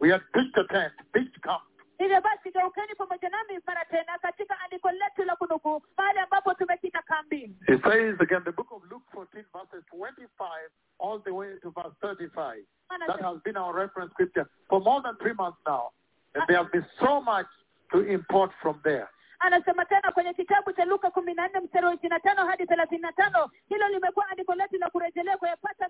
We 0.00 0.10
have 0.10 0.22
pitched 0.32 0.56
a 0.58 0.64
tent, 0.64 0.92
pitched 1.12 1.40
camp. 1.42 1.62
Hivyo 2.04 2.20
basi 2.20 2.50
geukeni 2.50 2.94
pamoja 2.94 3.28
nami 3.28 3.60
mara 3.66 3.84
tena 3.84 4.18
katika 4.18 4.60
andiko 4.60 4.90
letu 4.90 5.24
la 5.24 5.36
kunukuu 5.36 5.82
mahali 5.96 6.18
ambapo 6.18 6.54
tumekita 6.54 7.02
kambi 7.02 7.42
It 7.68 7.82
says 7.82 8.20
again, 8.20 8.42
the 8.44 8.52
book 8.52 8.72
of 8.72 8.82
Luke 8.90 9.06
14, 9.12 9.44
verses 9.52 9.84
25 9.90 10.70
all 11.00 11.18
the 11.24 11.30
way 11.32 11.48
to 11.62 11.70
verse 11.70 11.94
35. 12.02 12.64
That 13.06 13.20
has 13.20 13.38
been 13.44 13.56
our 13.56 13.74
reference 13.74 14.12
scripture 14.12 14.46
for 14.68 14.80
more 14.80 15.02
than 15.02 15.16
three 15.16 15.34
months 15.34 15.58
now. 15.66 15.90
And 16.34 16.44
there 16.48 16.58
has 16.62 16.70
been 16.72 16.86
so 17.00 17.20
much 17.20 17.46
to 17.92 18.00
import 18.00 18.50
from 18.62 18.80
there. 18.84 19.08
Anasema 19.46 19.84
tena 19.84 20.12
kwenye 20.12 20.34
kitabu 20.34 20.72
cha 20.72 20.84
luka 20.84 21.10
kumi 21.10 21.34
na 21.34 21.48
nne 21.48 21.60
mstari 21.60 21.86
wa 21.86 21.94
ishirini 21.94 22.10
na 22.14 22.20
tano 22.20 22.46
hadi 22.46 22.66
thelathini 22.66 23.02
na 23.02 23.12
tano 23.12 23.50
hilo 23.68 23.88
limekuwa 23.88 24.28
andiko 24.28 24.54
letu 24.54 24.76
la 24.78 24.90
kurejelea 24.90 25.38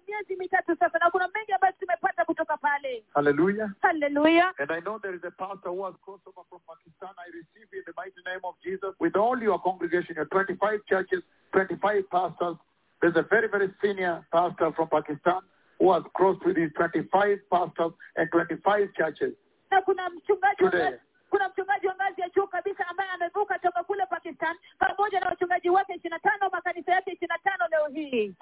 miezi 0.08 0.36
mitatu 0.36 0.76
sasa 0.76 0.98
na 0.98 1.10
kuna 1.10 1.28
mengi 1.34 1.52
ambayo 1.52 1.74
tumepata 1.80 2.24
kutoka 2.24 2.56
pale 2.56 3.04
Hallelujah. 3.14 3.70
haleluya 3.82 4.52
And 4.58 4.70
I 4.70 4.80
know 4.80 4.98
there 4.98 5.14
is 5.16 5.24
a 5.24 5.30
pastor 5.30 5.70
who 5.70 5.84
has 5.84 5.94
crossed 6.04 6.26
over 6.26 6.42
from 6.48 6.60
Pakistan. 6.68 7.10
I 7.18 7.28
receive 7.32 7.68
you 7.72 7.78
in 7.78 7.84
the 7.86 7.92
mighty 7.96 8.22
name 8.26 8.40
of 8.44 8.54
Jesus 8.62 8.94
with 9.00 9.16
all 9.16 9.38
your 9.42 9.58
congregation, 9.60 10.16
your 10.16 10.26
25 10.26 10.80
churches, 10.88 11.22
25 11.52 12.10
pastors. 12.10 12.56
There's 13.00 13.16
a 13.16 13.22
very, 13.22 13.48
very 13.48 13.70
senior 13.82 14.24
pastor 14.32 14.72
from 14.72 14.88
Pakistan 14.88 15.40
who 15.78 15.92
has 15.92 16.02
crossed 16.14 16.44
with 16.46 16.56
his 16.56 16.70
25 16.76 17.38
pastors 17.50 17.92
and 18.16 18.30
25 18.30 18.94
churches. 18.94 19.34
na 19.70 19.80
kuna 19.82 20.10
mchungaji 20.10 20.56
Today. 20.56 20.94
Kuna 21.34 21.48
mchungaji 21.48 21.86
wa 21.86 21.94
ngazi 21.94 22.20
ya 22.20 22.28
juu 22.28 22.46
kabisa 22.46 22.86
ambaye 22.88 23.10
amevuka 23.10 23.58
toka 23.58 23.84
kule 23.84 24.06
pakistan 24.06 24.56
pamoja 24.78 25.20
na 25.20 25.28
wachungaji 25.28 25.70
wake 25.70 25.92
ishirini 25.94 26.10
na 26.10 26.30
tano 26.30 26.50
makanisa 26.52 26.92
yake 26.92 27.10
ishirini 27.10 27.28
na 27.44 27.50
tano 27.50 27.68
leo 27.70 27.86
hii 27.86 28.34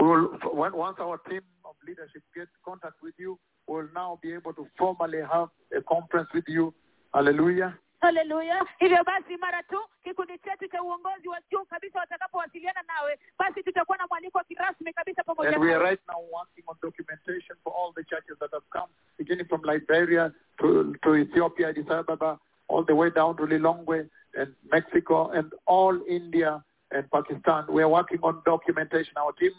We 0.55 0.69
once 0.71 1.03
our 1.03 1.23
team 1.23 1.43
of 1.65 1.77
leadership 1.87 2.23
gets 2.35 2.53
contact 2.63 3.03
with 3.03 3.19
you, 3.19 3.39
we'll 3.69 3.89
now 3.95 4.19
be 4.23 4.35
able 4.35 4.53
to 4.53 4.67
formally 4.79 5.23
have 5.23 5.49
a 5.79 5.81
conference 5.81 6.29
with 6.35 6.49
you. 6.49 6.75
Hallelujah. 7.13 7.73
haleluya 8.01 8.67
hivyo 8.79 9.05
basi 9.05 9.37
mara 9.37 9.63
tu 9.63 9.79
kikundi 10.05 10.39
chetu 10.39 10.69
cha 10.69 10.83
uongozi 10.83 11.29
wa 11.29 11.39
juu 11.51 11.65
kabisa 11.65 11.99
watakapowasiliana 11.99 12.83
nawe 12.83 13.19
basi 13.39 13.63
tutakuwa 13.63 13.99
na 13.99 14.07
mwaliko 14.07 14.39
wa 14.39 14.45
kirasmi 14.45 14.93
kabisa 14.93 15.25
pamoja 15.25 15.49
And 15.49 15.65
we 15.65 15.75
are 15.75 15.85
right 15.85 16.01
now 16.09 16.21
working 16.33 16.65
on 16.67 16.77
documentation 16.83 17.57
for 17.65 17.73
all 17.77 17.93
the 17.95 18.05
churches 18.05 18.37
that 18.41 18.51
have 18.53 18.67
come, 18.71 18.89
beginning 19.19 19.47
from 19.49 19.63
Liberia 19.63 20.33
to, 20.59 20.95
to 21.03 21.17
Ethiopia, 21.17 21.69
Addis 21.69 21.91
Ababa, 21.91 22.39
all 22.73 22.85
the 22.85 22.95
way 22.95 23.11
down 23.11 23.37
to 23.37 23.43
Lilongwe 23.43 24.09
and 24.35 24.52
Mexico 24.71 25.31
and 25.31 25.52
all 25.67 25.99
India 26.09 26.62
and 26.91 27.11
Pakistan. 27.11 27.64
We 27.71 27.83
are 27.83 27.88
working 27.88 28.19
on 28.23 28.43
documentation. 28.45 29.12
Our 29.17 29.33
team 29.33 29.52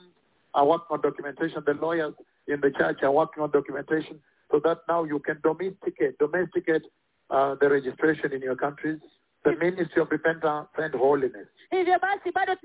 are 0.54 0.66
working 0.66 0.88
on 0.92 1.02
documentation. 1.02 1.64
The 1.66 1.74
lawyers 1.76 2.14
in 2.48 2.60
the 2.62 2.72
church 2.72 3.00
are 3.04 3.12
working 3.12 3.44
on 3.44 3.52
documentation 3.52 4.20
so 4.52 4.60
that 4.64 4.80
now 4.88 5.04
you 5.04 5.20
can 5.20 5.40
domesticate, 5.44 6.18
domesticate 6.20 6.84
uh, 7.30 7.56
the 7.62 7.70
registration 7.70 8.34
in 8.34 8.42
your 8.42 8.56
countries, 8.56 9.00
the 9.44 9.56
ministry 9.56 10.02
of 10.02 10.10
repentance 10.12 10.70
and 10.78 10.94
holiness. 10.96 11.48
hivyo 11.72 12.00
basi 12.00 12.32
bado 12.32 12.56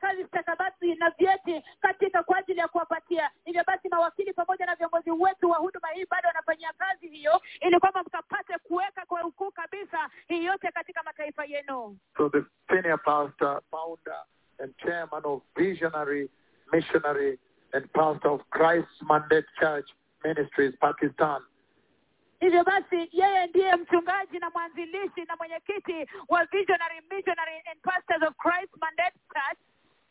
kazi 0.00 0.24
stakabadhi 0.24 0.94
na 0.94 1.10
vyeti 1.10 1.64
katika 1.80 2.22
kwa 2.22 2.38
ajili 2.38 2.58
ya 2.60 2.68
kuwapatia 2.68 3.30
hivyo 3.44 3.64
basi 3.66 3.88
mawakili 3.88 4.32
pamoja 4.32 4.66
na 4.66 4.74
viongozi 4.74 5.10
wetu 5.10 5.50
wa 5.50 5.58
huduma 5.58 5.88
hii 5.88 6.06
bado 6.10 6.28
wanafanyia 6.28 6.72
kazi 6.78 7.08
hiyo 7.08 7.40
ili 7.60 7.78
kwamba 7.80 8.02
mkapate 8.02 8.58
kuweka 8.58 9.06
kwa 9.06 9.24
ukuu 9.24 9.50
kabisa 9.50 10.10
hii 10.28 10.44
yote 10.44 10.70
katika 10.72 11.02
mataifa 11.02 11.44
yenu 11.44 11.96
So 12.16 12.28
the 12.28 12.44
senior 12.68 13.02
pastor, 13.02 13.60
founder, 13.70 14.22
and 14.58 14.74
chairman 14.78 15.22
of 15.24 15.42
Visionary, 15.56 16.28
Missionary, 16.72 17.38
and 17.72 17.92
pastor 17.92 18.30
of 18.30 18.40
Christ's 18.50 19.02
Mandate 19.02 19.46
Church 19.60 19.86
Ministries, 20.24 20.74
Pakistan, 20.80 21.40
hivyo 22.40 22.64
basi 22.64 23.08
yeye 23.12 23.46
ndiye 23.46 23.76
mchungaji 23.76 24.38
na 24.38 24.50
mwanzilishi 24.50 25.24
na 25.28 25.36
mwenyekiti 25.36 26.06
wa 26.28 26.44
visionary 26.44 27.00
missionary 27.10 27.62
and 27.70 27.80
pastors 27.82 28.22
of 28.22 28.36
christ 28.36 28.72
mandate 28.80 29.16
church. 29.34 29.58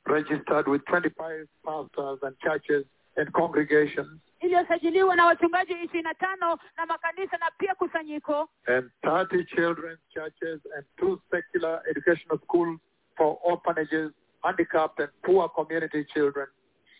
Registered 0.06 0.68
with 0.68 0.82
25 0.86 1.48
pastors 1.64 2.24
and 2.24 2.38
churches 2.40 2.86
and 3.18 3.32
congregations. 3.32 4.22
Iliyosajiliwa 4.40 5.16
na 5.16 5.26
wachungaji 5.26 5.74
ishirini 5.74 6.02
na 6.04 6.14
tano 6.14 6.58
na 6.78 6.86
makanisa 6.86 7.38
na 7.38 7.52
pia 7.58 7.76
kusanyiko. 7.76 8.50
And 8.68 8.92
30 9.04 9.46
children's 9.46 10.00
churches 10.14 10.62
and 10.78 10.86
two 10.98 11.22
secular 11.32 11.82
educational 11.90 12.40
schools 12.44 12.80
for 13.18 13.38
orphanages, 13.44 14.12
handicapped, 14.44 15.00
and 15.00 15.10
poor 15.24 15.50
community 15.50 16.06
children. 16.14 16.48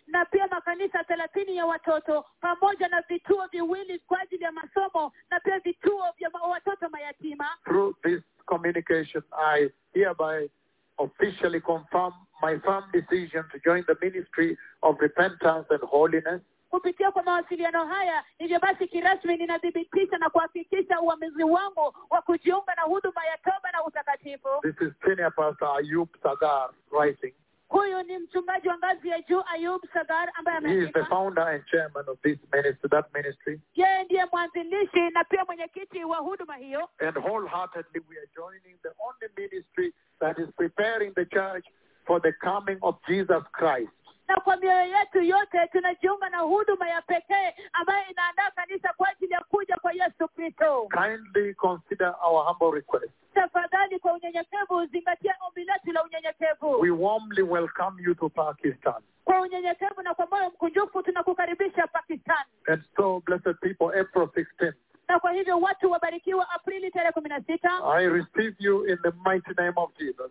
Na 0.06 0.24
pia 0.24 0.46
makanisa 0.46 1.04
thelathini 1.04 1.56
ya 1.56 1.66
watoto 1.66 2.24
pamoja 2.40 2.88
na 2.88 3.00
vituo 3.00 3.46
viwili 3.46 3.98
kwa 3.98 4.20
ajili 4.20 4.44
ya 4.44 4.52
masomo 4.52 5.12
na 5.30 5.40
pia 5.40 5.58
vituo 5.58 6.04
vya 6.18 6.30
watoto 6.50 6.88
mayatima. 6.88 7.48
Through 7.64 7.96
this 8.02 8.22
communication, 8.46 9.22
I 9.32 9.70
hereby 9.94 10.50
officially 10.98 11.60
confirm 11.60 12.12
my 12.42 12.58
firm 12.58 12.84
decision 12.92 13.44
to 13.52 13.58
join 13.64 13.84
the 13.86 13.96
ministry 14.02 14.56
of 14.82 14.96
repentance 15.00 15.66
and 15.70 15.80
holiness. 15.82 16.40
Kupitia 16.70 17.10
kwa 17.12 17.22
mawasiliano 17.22 17.86
haya 17.86 18.24
hivyo 18.38 18.60
basi 18.60 18.88
kirasmi 18.88 19.36
ninathibitisha 19.36 20.18
na 20.18 20.30
kuhakikisha 20.30 21.00
uamuzi 21.00 21.44
wangu 21.44 21.94
wa 22.10 22.22
kujiunga 22.22 22.74
na 22.74 22.82
huduma 22.82 23.24
ya 23.26 23.38
toba 23.38 23.72
na 23.72 23.84
utakatifu. 23.84 24.48
This 24.62 24.88
is 24.88 24.92
Senior 25.04 25.34
Pastor 25.34 25.68
Ayub 25.78 26.08
Sagar 26.22 26.70
writing. 26.92 27.34
Huyu 27.68 28.02
ni 28.02 28.18
mchungaji 28.18 28.68
wa 28.68 28.78
ngazi 28.78 29.08
ya 29.08 29.20
juu 29.22 29.42
ayub 29.52 29.82
sagar 29.92 30.32
ambaye 30.34 30.60
He 30.60 30.78
is 30.84 30.92
the 30.92 31.04
founder 31.04 31.48
and 31.48 31.64
chairman 31.66 32.04
of 32.08 32.18
this 32.22 32.38
ministry, 32.52 32.88
that 32.90 33.14
ministry. 33.14 33.60
yeye 33.74 34.04
ndiye 34.04 34.24
mwanzilishi 34.32 35.10
na 35.10 35.24
pia 35.24 35.44
mwenyekiti 35.44 36.04
wa 36.04 36.16
huduma 36.16 36.56
hiyo 36.56 36.88
And 36.98 37.16
wholeheartedly 37.18 38.00
we 38.08 38.16
are 38.18 38.28
joining 38.36 38.76
the 38.82 38.88
only 38.98 39.28
ministry 39.36 39.94
that 40.20 40.38
is 40.38 40.48
preparing 40.56 41.14
the 41.14 41.24
church 41.26 41.64
for 42.06 42.22
the 42.22 42.32
coming 42.32 42.78
of 42.82 42.94
Jesus 43.08 43.42
Christ. 43.52 43.92
Na 44.28 44.36
kwa 44.36 44.56
mioyo 44.56 44.82
yetu 44.98 45.22
yote 45.22 45.66
tunajiunga 45.72 46.28
na 46.28 46.38
huduma 46.38 46.88
ya 46.88 47.02
pekee 47.02 47.54
ambayo 47.72 48.04
inaandaa 48.10 48.50
kanisa 48.50 48.92
kwa 48.96 49.08
ajili 49.08 49.32
ya 49.32 49.40
kuja 49.40 49.76
kwa 49.76 49.92
yesu 49.92 50.28
kristo 50.28 50.88
Kindly 51.02 51.54
consider 51.54 52.14
our 52.22 52.44
humble 52.46 52.70
request. 52.80 53.12
tafadhali 53.34 53.98
kwa 53.98 54.12
unyenyekevu 54.12 54.86
zingatia 54.86 55.34
ombi 55.48 55.64
letu 55.64 55.92
la 55.92 56.04
unyenyekevu 56.04 56.80
We 56.80 56.90
warmly 56.90 57.42
welcome 57.42 58.02
you 58.02 58.14
to 58.14 58.28
Pakistan. 58.28 59.02
kwa 59.24 59.40
unyenyekevu 59.40 60.02
na 60.02 60.14
kwa 60.14 60.26
moyo 60.26 60.48
mkunjufu 60.50 61.02
tunakukaribisha 61.02 61.86
pakistan 61.86 62.44
And 62.68 62.82
so, 62.96 63.20
blessed 63.26 63.56
people, 63.60 64.00
April 64.00 64.24
16th, 64.26 64.74
na 65.08 65.18
kwa 65.20 65.32
hivyo 65.32 65.58
watu 65.60 65.90
wabarikiwa 65.90 66.50
aprili 66.50 66.90
tarehe 66.90 67.12
kumi 67.12 67.28
na 67.28 67.40
sita 67.42 67.70
I 67.94 68.06
receive 68.08 68.56
you 68.58 68.86
in 68.86 68.98
the 69.02 69.12
mighty 69.30 69.50
name 69.56 69.72
of 69.76 69.90
Jesus. 69.98 70.30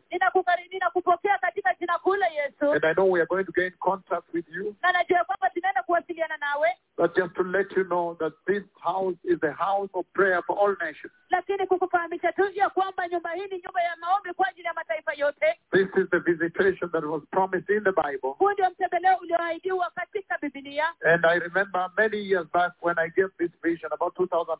ninakupokea 0.71 1.37
katika 1.37 1.73
jina 1.79 1.97
kuu 1.99 2.15
la 2.15 2.27
yesu 2.27 2.71
And 2.71 2.85
I 2.85 2.93
know 2.93 3.11
we 3.11 3.19
are 3.19 3.27
going 3.27 3.43
to 3.45 3.51
get 3.51 3.65
in 3.73 3.79
contact 3.79 4.33
with 4.33 4.45
you. 4.49 4.75
na 4.81 4.91
najua 4.91 5.23
kwamba 5.23 5.49
tunaenda 5.49 5.83
kuwasiliana 5.83 6.37
nawe 6.37 6.69
But 6.97 7.15
just 7.15 7.33
to 7.35 7.43
let 7.43 7.71
you 7.77 7.83
know 7.83 8.15
that 8.15 8.33
this 8.45 8.63
house 8.81 9.17
is 9.23 9.43
a 9.43 9.51
house 9.51 9.89
of 9.93 10.05
prayer 10.13 10.41
for 10.47 10.57
all 10.59 10.75
nations. 10.87 11.13
lakini 11.29 11.67
kukufahamisha 11.67 12.31
tu 12.31 12.43
ya 12.53 12.69
kwamba 12.69 13.07
nyumba 13.07 13.31
hii 13.31 13.47
ni 13.47 13.61
nyumba 13.65 13.81
ya 13.81 13.95
maombi 14.01 14.33
kwa 14.33 14.47
ajili 14.47 14.67
ya 14.67 14.73
mataifa 14.73 15.13
yote 15.13 15.59
This 15.71 15.87
is 16.03 16.09
the 16.09 16.19
visitation 16.19 16.91
that 16.91 17.03
was 17.03 17.21
promised 17.31 17.69
in 17.69 17.83
the 17.83 17.91
Bible. 17.91 18.29
huu 18.39 18.51
ndio 18.51 18.69
mtembeleo 18.69 19.17
ulioahidiwa 19.17 19.91
katika 19.95 20.37
bibilia 20.41 20.85
And 21.05 21.25
I 21.25 21.39
remember 21.39 21.91
many 21.97 22.17
years 22.31 22.47
back 22.53 22.73
when 22.85 22.99
I 22.99 23.09
gave 23.09 23.29
this 23.37 23.51
vision 23.63 23.93
about 23.93 24.15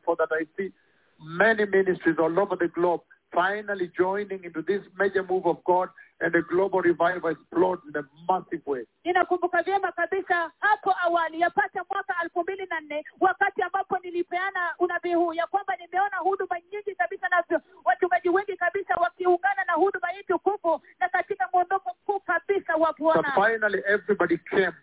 2004 0.05 0.15
that 0.17 0.31
I 0.31 0.45
see 0.57 0.71
many 1.19 1.65
ministries 1.65 2.17
all 2.19 2.39
over 2.39 2.55
the 2.55 2.67
globe 2.67 3.01
finally 3.33 3.91
joining 3.97 4.43
into 4.43 4.62
this 4.62 4.81
major 4.97 5.24
move 5.24 5.45
of 5.45 5.57
God 5.65 5.89
and 6.21 6.31
the 6.31 6.41
global 6.50 6.79
revival 6.79 7.29
explodes 7.29 7.81
in 7.88 7.95
a 8.00 8.03
massive 8.29 8.62
way. 8.65 8.85
ninakumbuka 9.05 9.63
vyema 9.63 9.91
kabisa 9.91 10.51
hapo 10.59 10.95
awali 11.03 11.39
yapata 11.41 11.83
mwaka 11.91 12.15
elfu 12.24 12.41
mbili 12.41 12.65
na 12.65 12.79
nne 12.79 13.03
wakati 13.19 13.62
ambapo 13.62 13.97
nilipeana 13.97 14.59
unabii 14.79 15.13
huu 15.13 15.33
ya 15.33 15.47
kwamba 15.47 15.75
nimeona 15.75 16.17
huduma 16.17 16.59
nyingi 16.71 16.95
kabisa 16.95 17.29
na 17.29 17.43
wachungaji 17.85 18.29
wengi 18.29 18.57
kabisa 18.57 18.95
wakiungana 18.95 19.63
na 19.67 19.74
huduma 19.74 20.07
hii 20.07 20.24
tukufu 20.24 20.81
na 21.00 21.09
katika 21.09 21.50
mwondoko 21.53 21.91
mkuu 22.01 22.19
kabisa 22.19 22.75
wa 22.75 22.93
bwana 23.00 23.31
finally 23.31 23.83
everybody 23.88 24.38
came 24.38 24.74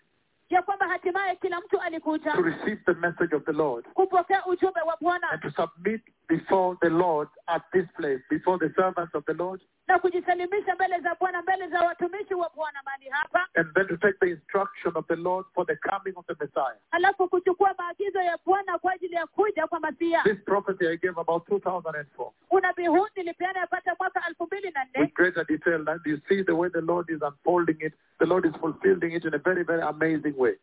ya 0.55 0.63
kwamba 0.63 0.89
hatimaye 0.89 1.37
kila 1.37 1.61
mtu 1.61 1.81
alikuja 1.81 2.33
to 2.33 2.43
receive 2.43 2.77
the 2.87 2.95
message 2.95 3.37
of 3.37 3.45
the 3.45 3.53
Lord 3.53 3.85
kupokea 3.95 4.47
ujumbe 4.47 4.81
wa 4.81 4.97
bwana. 5.01 5.31
and 5.31 5.43
to 5.43 5.51
submit 5.51 6.03
before 6.37 6.77
the 6.81 6.89
Lord 6.91 7.29
at 7.49 7.63
this 7.75 7.87
place, 7.99 8.21
before 8.31 8.57
the 8.59 8.71
servants 8.77 9.13
of 9.15 9.25
the 9.27 9.35
Lord, 9.35 9.61
na 9.89 9.99
kujisalimisha 9.99 10.75
mbele 10.75 11.01
za 11.01 11.15
bwana 11.21 11.43
mbele 11.43 11.69
za 11.69 11.81
watumishi 11.83 12.35
wa 12.35 12.51
bwana 12.57 12.79
mahali 12.85 13.09
hapa 13.11 13.47
and 13.57 13.75
then 13.75 13.87
to 13.89 13.97
take 13.97 14.19
the 14.21 14.31
instruction 14.31 14.93
of 14.97 15.07
the 15.07 15.17
Lord 15.17 15.45
for 15.55 15.67
the 15.67 15.77
coming 15.77 16.15
of 16.17 16.27
the 16.27 16.35
Messiah. 16.41 16.77
alafu 16.91 17.29
kuchukua 17.29 17.75
maagizo 17.79 18.21
ya 18.23 18.39
bwana 18.47 18.79
kwa 18.79 18.93
ajili 18.93 19.15
ya 19.15 19.27
kuja 19.27 19.67
kwa 19.67 19.81
masia 19.81 20.23
This 20.25 20.45
prophecy 20.45 20.87
I 20.89 20.97
gave 20.97 21.21
about 21.21 21.49
2004 21.49 22.31
unabii 22.51 22.87
huu 22.87 23.07
nilipeana 23.17 23.61
yapata 23.61 23.97
mwaka 23.99 24.23
elfu 24.29 24.47
mbili 24.47 24.71
na 24.71 24.85
nne 24.85 25.01
with 25.01 25.15
greater 25.15 25.47
detail. 25.47 25.89
And 25.89 26.01
you 26.07 26.19
see 26.29 26.45
the 26.45 26.53
way 26.53 26.71
the 26.71 26.81
Lord 26.81 27.11
is 27.11 27.23
unfolding 27.23 27.77
it. 27.87 27.93
The 28.19 28.27
Lord 28.27 28.47
is 28.47 28.53
fulfilling 28.61 29.13
it 29.17 29.25
in 29.25 29.35
a 29.35 29.39
very, 29.39 29.65
very 29.65 29.83
amazing 29.83 30.35
way. 30.39 30.55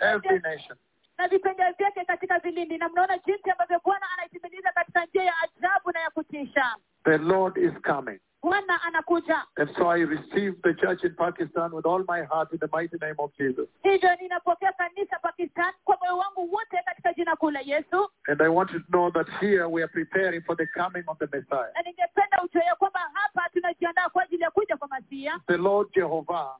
Every 0.00 0.40
nation. 0.40 0.76
Na 1.18 1.28
vipengele 1.28 1.72
vyake 1.78 2.04
katika 2.04 2.38
vilindi 2.38 2.78
na 2.78 2.88
mnaona 2.88 3.18
jinsi 3.18 3.50
ambavyo 3.50 3.80
bwana 3.84 4.06
anaitimiliza 4.14 4.72
katika 4.72 5.04
njia 5.04 5.22
ya 5.24 5.34
ajabu 5.42 5.92
na 5.92 6.00
ya 6.00 6.10
kutisha 6.10 6.76
The 7.04 7.18
Lord 7.18 7.56
is 7.56 7.72
coming. 7.82 8.18
bwana 8.42 8.82
anakuja 8.82 9.44
And 9.56 9.70
so 9.76 9.88
I 9.90 10.04
received 10.04 10.62
the 10.62 10.74
church 10.74 11.04
in 11.04 11.14
Pakistan 11.14 11.72
with 11.72 11.86
all 11.86 12.04
my 12.08 12.22
heart 12.22 12.52
in 12.52 12.58
the 12.58 12.68
mighty 12.72 12.96
name 13.00 13.14
of 13.18 13.30
Jesus. 13.38 13.68
hivyo 13.82 14.16
ninapokea 14.16 14.72
kanisa 14.72 15.18
pakistan 15.18 15.72
kwa 15.84 15.96
moyo 16.00 16.18
wangu 16.18 16.54
wote 16.54 16.82
katika 16.84 17.12
jina 17.12 17.36
kuu 17.36 17.50
la 17.50 17.60
yesu 17.60 18.10
And 18.28 18.42
I 18.42 18.48
want 18.48 18.72
you 18.72 18.80
to 18.80 18.86
know 18.90 19.10
that 19.10 19.28
here 19.40 19.64
we 19.64 19.82
are 19.82 19.92
preparing 19.92 20.42
for 20.42 20.56
the 20.56 20.66
coming 20.66 21.04
of 21.06 21.18
the 21.18 21.26
Messiah. 21.32 21.72
na 21.74 21.82
ningependa 21.82 22.42
ujue 22.44 22.62
kwamba 22.78 23.00
hapa 23.12 23.48
tunajiandaa 23.52 24.08
kwa 24.08 24.22
ajili 24.22 24.42
ya 24.42 24.50
kuja 24.50 24.76
kwa 24.76 24.88
masia 24.88 25.40
The 25.46 25.56
Lord 25.56 25.88
Jehovah, 25.94 26.56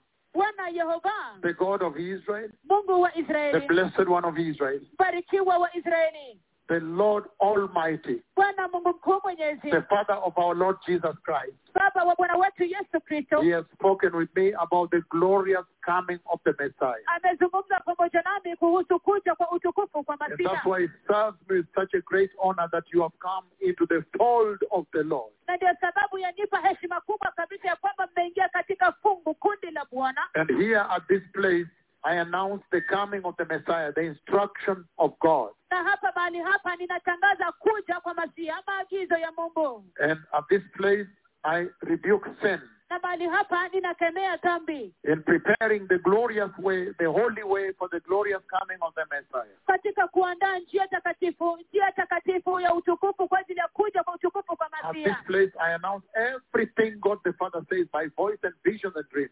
the 1.43 1.53
God 1.53 1.83
of 1.83 1.97
Israel, 1.97 2.49
the 2.69 3.65
blessed 3.69 4.09
one 4.09 4.25
of 4.25 4.39
Israel, 4.39 4.81
barikiwa 4.99 5.59
wa 5.59 5.69
israeli 5.75 6.41
the 6.69 6.81
Lord 6.81 7.25
Almighty, 7.41 8.23
bwana 8.37 8.69
mungu 8.69 8.89
mkuu 8.89 9.21
mwenyezi 9.25 9.71
the 9.71 9.83
Father 9.83 10.19
of 10.25 10.39
our 10.39 10.55
Lord 10.57 10.77
Jesus 10.87 11.17
Christ. 11.23 11.57
baba 11.75 12.05
wa 12.05 12.15
bwana 12.17 12.37
wetu 12.37 12.65
yesu 12.65 13.01
kristo 13.05 13.41
He 13.41 13.51
has 13.55 13.65
spoken 13.75 14.15
with 14.17 14.29
me 14.37 14.53
about 14.59 14.91
the 14.91 15.01
glorious 15.11 15.65
coming 15.85 16.19
of 16.27 16.41
the 16.45 16.53
Messiah. 16.59 17.03
amezungumza 17.17 17.81
pamoja 17.81 18.23
nami 18.23 18.57
kuhusu 18.57 19.01
kuja 19.01 19.35
kwa 19.35 19.53
utukufu 19.53 20.05
kwa 20.05 20.17
And 20.21 20.39
that's 20.45 20.65
why 20.67 20.85
it 20.85 20.91
serves 21.07 21.39
me 21.49 21.57
with 21.57 21.67
such 21.75 21.95
a 21.95 22.01
great 22.01 22.31
honor 22.43 22.69
that 22.73 22.85
you 22.93 23.03
have 23.03 23.19
come 23.19 23.47
into 23.61 23.87
the 23.87 24.03
fold 24.19 24.59
of 24.71 24.87
the 24.93 25.03
Lord. 25.05 25.33
na 25.47 25.57
ndio 25.57 25.69
sababu 25.81 26.19
yanipa 26.19 26.59
heshima 26.61 27.01
kubwa 27.01 27.31
kabisa 27.37 27.69
ya 27.69 27.77
kwamba 27.77 28.09
mmeingia 28.13 28.49
katika 28.49 28.93
fungu 28.93 29.35
kundi 29.35 29.71
la 29.71 29.87
bwana 29.93 30.21
And 30.35 30.51
here 30.51 30.81
at 30.81 31.07
this 31.09 31.23
place, 31.33 31.67
I 32.03 32.19
announce 32.21 32.65
the 32.71 32.81
coming 32.81 33.21
of 33.25 33.37
the 33.37 33.45
Messiah, 33.45 33.93
the 33.93 34.03
instruction 34.07 34.85
of 34.99 35.13
God. 35.21 35.51
Na 35.71 35.77
hapa 35.85 36.13
mahali 36.17 36.39
hapa 36.39 36.77
ninatangaza 36.77 37.53
kuja 37.53 38.01
kwa 38.01 38.15
masia 38.15 38.63
maagizo 38.67 39.17
ya 39.17 39.33
mungu 39.33 39.85
And 40.01 40.21
at 40.33 40.45
this 40.49 40.63
place, 40.77 41.07
I 41.45 41.67
rebuke 41.81 42.31
sin 42.43 42.61
na 42.91 42.99
mahali 42.99 43.29
hapa 43.29 43.69
ninakemea 43.69 44.37
dhambi 44.37 44.95
in 45.05 45.23
preparing 45.23 45.89
the 45.89 45.99
glorious 45.99 46.51
way, 46.59 46.93
the 46.99 47.05
holy 47.07 47.43
way 47.43 47.73
for 47.79 47.89
the 47.91 48.01
glorious 48.01 48.43
coming 48.51 48.79
of 48.81 48.95
the 48.95 49.05
Messiah. 49.11 49.57
katika 49.67 50.09
kuandaa 50.09 50.59
njia 50.59 50.89
takatifu 50.89 51.57
njia 51.69 51.93
takatifu 51.93 52.61
ya 52.61 52.75
utukufu 52.75 53.29
kwa 53.29 53.39
ajili 53.39 53.59
ya 53.61 53.69
kuja 53.69 54.03
kwa 54.03 54.15
utukufu 54.15 54.57
kwa 54.57 54.69
At 54.73 54.95
this 54.95 55.17
place, 55.27 55.53
I 55.59 55.75
announce 55.75 56.07
everything 56.15 56.91
God 57.01 57.19
the 57.25 57.33
Father 57.33 57.63
says 57.69 57.87
by 57.93 58.07
voice 58.17 58.39
and 58.43 58.55
vision 58.65 58.93
and 58.97 59.09
dream. 59.11 59.29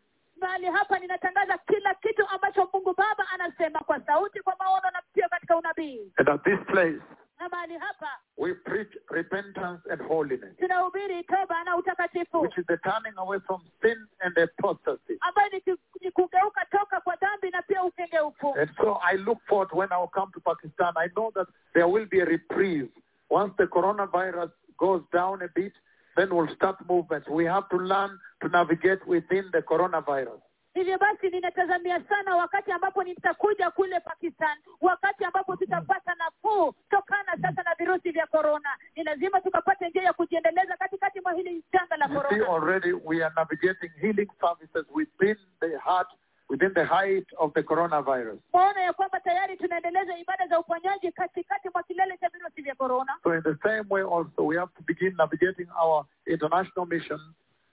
Hapa 0.73 0.99
ninatangaza 0.99 1.59
kila 1.59 1.95
kitu 1.95 2.29
ambacho 2.29 2.69
mungu 2.73 2.95
baba 2.95 3.25
anasema 3.35 3.79
kwa 3.81 4.01
sauti 4.01 4.41
kwa 4.41 4.57
maono 4.59 4.91
na 4.93 5.03
pia 5.15 5.29
katika 5.29 5.57
unabii 5.57 6.13
And 6.17 6.29
at 6.29 6.43
this 6.45 6.59
place, 6.67 7.01
na 7.41 7.49
mahali 7.49 7.79
hapa 7.79 8.09
we 8.39 8.55
preach 8.55 8.93
repentance 9.11 9.81
and 9.93 10.03
holiness, 10.09 10.57
tunahubiri 10.57 11.25
toba 11.25 11.65
na 11.65 11.77
utakatifu 11.77 12.41
which 12.41 12.59
is 12.59 12.67
the 12.67 12.77
turning 12.77 13.15
away 13.19 13.39
from 13.47 13.63
sin 13.83 14.07
and 14.21 14.39
apostasy. 14.39 15.19
ambayo 15.21 15.49
ni 15.49 15.63
ni 16.01 16.11
kugeuka 16.11 16.65
toka 16.71 17.01
kwa 17.01 17.17
dhambi 17.17 17.51
na 17.51 17.63
pia 17.63 17.83
ukengeufu 17.85 18.55
And 18.59 18.71
so 18.77 18.99
I 19.03 19.17
look 19.17 19.39
forward 19.49 19.71
when 19.73 19.93
I 19.93 19.99
will 19.99 20.09
come 20.15 20.33
to 20.33 20.41
Pakistan. 20.41 20.93
I 20.97 21.09
know 21.17 21.31
that 21.35 21.47
there 21.75 21.89
will 21.89 22.07
be 22.07 22.21
a 22.21 22.25
reprieve. 22.27 22.89
Once 23.31 23.55
the 23.59 23.67
coronavirus 23.67 24.51
goes 24.79 25.03
down 25.13 25.43
a 25.43 25.49
bit, 25.55 25.73
then 26.17 26.29
we'll 26.33 26.55
start 26.55 26.77
movements. 26.89 27.29
We 27.29 27.45
have 27.45 27.69
to 27.71 27.77
learn 27.77 28.19
to 28.43 28.49
navigate 28.49 29.07
within 29.07 29.45
the 29.53 29.63
coronavirus. 29.63 30.41
hivyo 30.75 30.99
basi 30.99 31.31
ninatazamia 31.31 32.03
sana 32.09 32.37
wakati 32.37 32.73
ambapo 32.73 33.03
nitakuja 33.05 33.71
kule 33.71 34.01
pakistan 34.01 34.59
wakati 34.81 35.25
ambapo 35.25 35.57
tutapata 35.57 36.15
nafuu 36.15 36.73
tokana 36.91 37.33
sasa 37.43 37.63
na 37.63 37.75
virusi 37.79 38.11
vya 38.11 38.27
korona 38.27 38.69
ni 38.97 39.05
lazima 39.05 39.41
tukapate 39.41 39.89
njia 39.89 40.03
ya 40.03 40.13
kujiendeleza 40.13 40.77
katikati 40.77 41.21
mwa 41.21 41.33
hili 41.33 41.65
janga 41.73 41.97
la 41.97 42.05
You 42.07 42.13
see, 42.13 42.21
korona 42.29 42.49
already 42.57 42.93
we 42.93 43.25
are 43.25 43.35
navigating 43.37 43.91
healing 44.01 44.29
services 44.41 44.85
within 44.95 45.37
the 45.61 45.79
heart, 45.79 46.09
within 46.49 46.75
the 46.75 46.85
height 46.85 47.27
of 47.39 47.53
the 47.55 47.63
coronavirus. 47.63 48.39
maona 48.53 48.81
ya 48.81 48.93
kwamba 48.93 49.21
tayari 49.21 49.57
tunaendeleza 49.57 50.19
ibada 50.19 50.47
za 50.47 50.61
uponyaji 50.61 51.13
katikati 51.13 51.69
mwa 51.75 51.83
kilele 51.83 52.17
cha 52.19 52.29
virusi 52.29 52.63
vya 52.63 52.75
korona 52.75 53.13
So 53.23 53.35
in 53.35 53.43
the 53.43 53.57
same 53.63 53.85
way 53.91 54.03
also, 54.03 54.43
we 54.45 54.57
have 54.57 54.73
to 54.75 54.83
begin 54.87 55.15
navigating 55.17 55.67
our 55.83 56.05
international 56.27 56.87
mission 56.87 57.21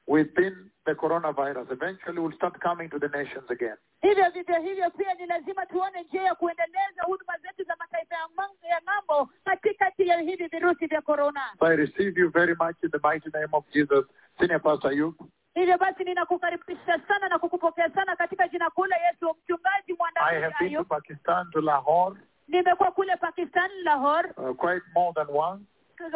within 0.08 0.70
the 0.86 0.94
coronavirus. 0.96 1.72
Eventually, 1.72 2.20
we'll 2.20 2.36
start 2.36 2.60
coming 2.60 2.90
to 2.90 3.00
the 3.00 3.08
nations 3.08 3.50
again. 3.50 3.78
hivyo 4.02 4.30
vivyo 4.32 4.60
hivyo 4.62 4.90
pia 4.92 5.14
ni 5.14 5.26
lazima 5.26 5.66
tuone 5.66 6.02
njia 6.04 6.22
ya 6.24 6.36
kuendeleza 6.36 7.04
huduma 7.06 7.38
zetu 7.38 7.64
za 7.64 7.76
mataifa 7.80 8.16
ya 8.16 8.82
ng'ambo 8.86 9.30
katikati 9.46 10.08
ya 10.08 10.18
hivi 10.20 10.48
virusi 10.48 10.88
vya 10.88 11.02
korona 11.02 11.42
So 11.60 11.66
I 11.66 11.76
receive 11.76 12.20
you 12.22 12.30
very 12.30 12.56
much 12.56 12.76
in 12.84 12.90
the 12.92 13.00
mighty 13.10 13.30
name 13.34 13.50
of 13.52 13.64
Jesus. 13.74 14.06
Senior 14.40 14.60
Pastor. 14.62 14.92
Hivyo 15.56 15.78
basi 15.78 16.04
ninakukaribisha 16.04 17.00
sana 17.08 17.28
na 17.30 17.40
kukupokea 17.40 17.90
sana 17.90 18.16
katika 18.16 18.48
jina 18.48 18.70
kuu 18.70 18.86
la 18.86 18.98
yesu 18.98 19.36
mchungaji 19.44 19.94
I 20.16 20.42
have 20.42 20.54
been 20.60 20.74
to. 20.74 20.84
Pakistan, 20.84 21.52
to 21.52 21.62
Lahore, 21.62 22.16
nimekuwa 22.48 22.92
kule 22.92 23.16
pakistan 23.18 23.72
lahore 23.84 24.30
uh, 24.38 24.56
quite 24.56 24.82
more 24.96 25.14
than 25.14 25.28
once. 25.36 25.64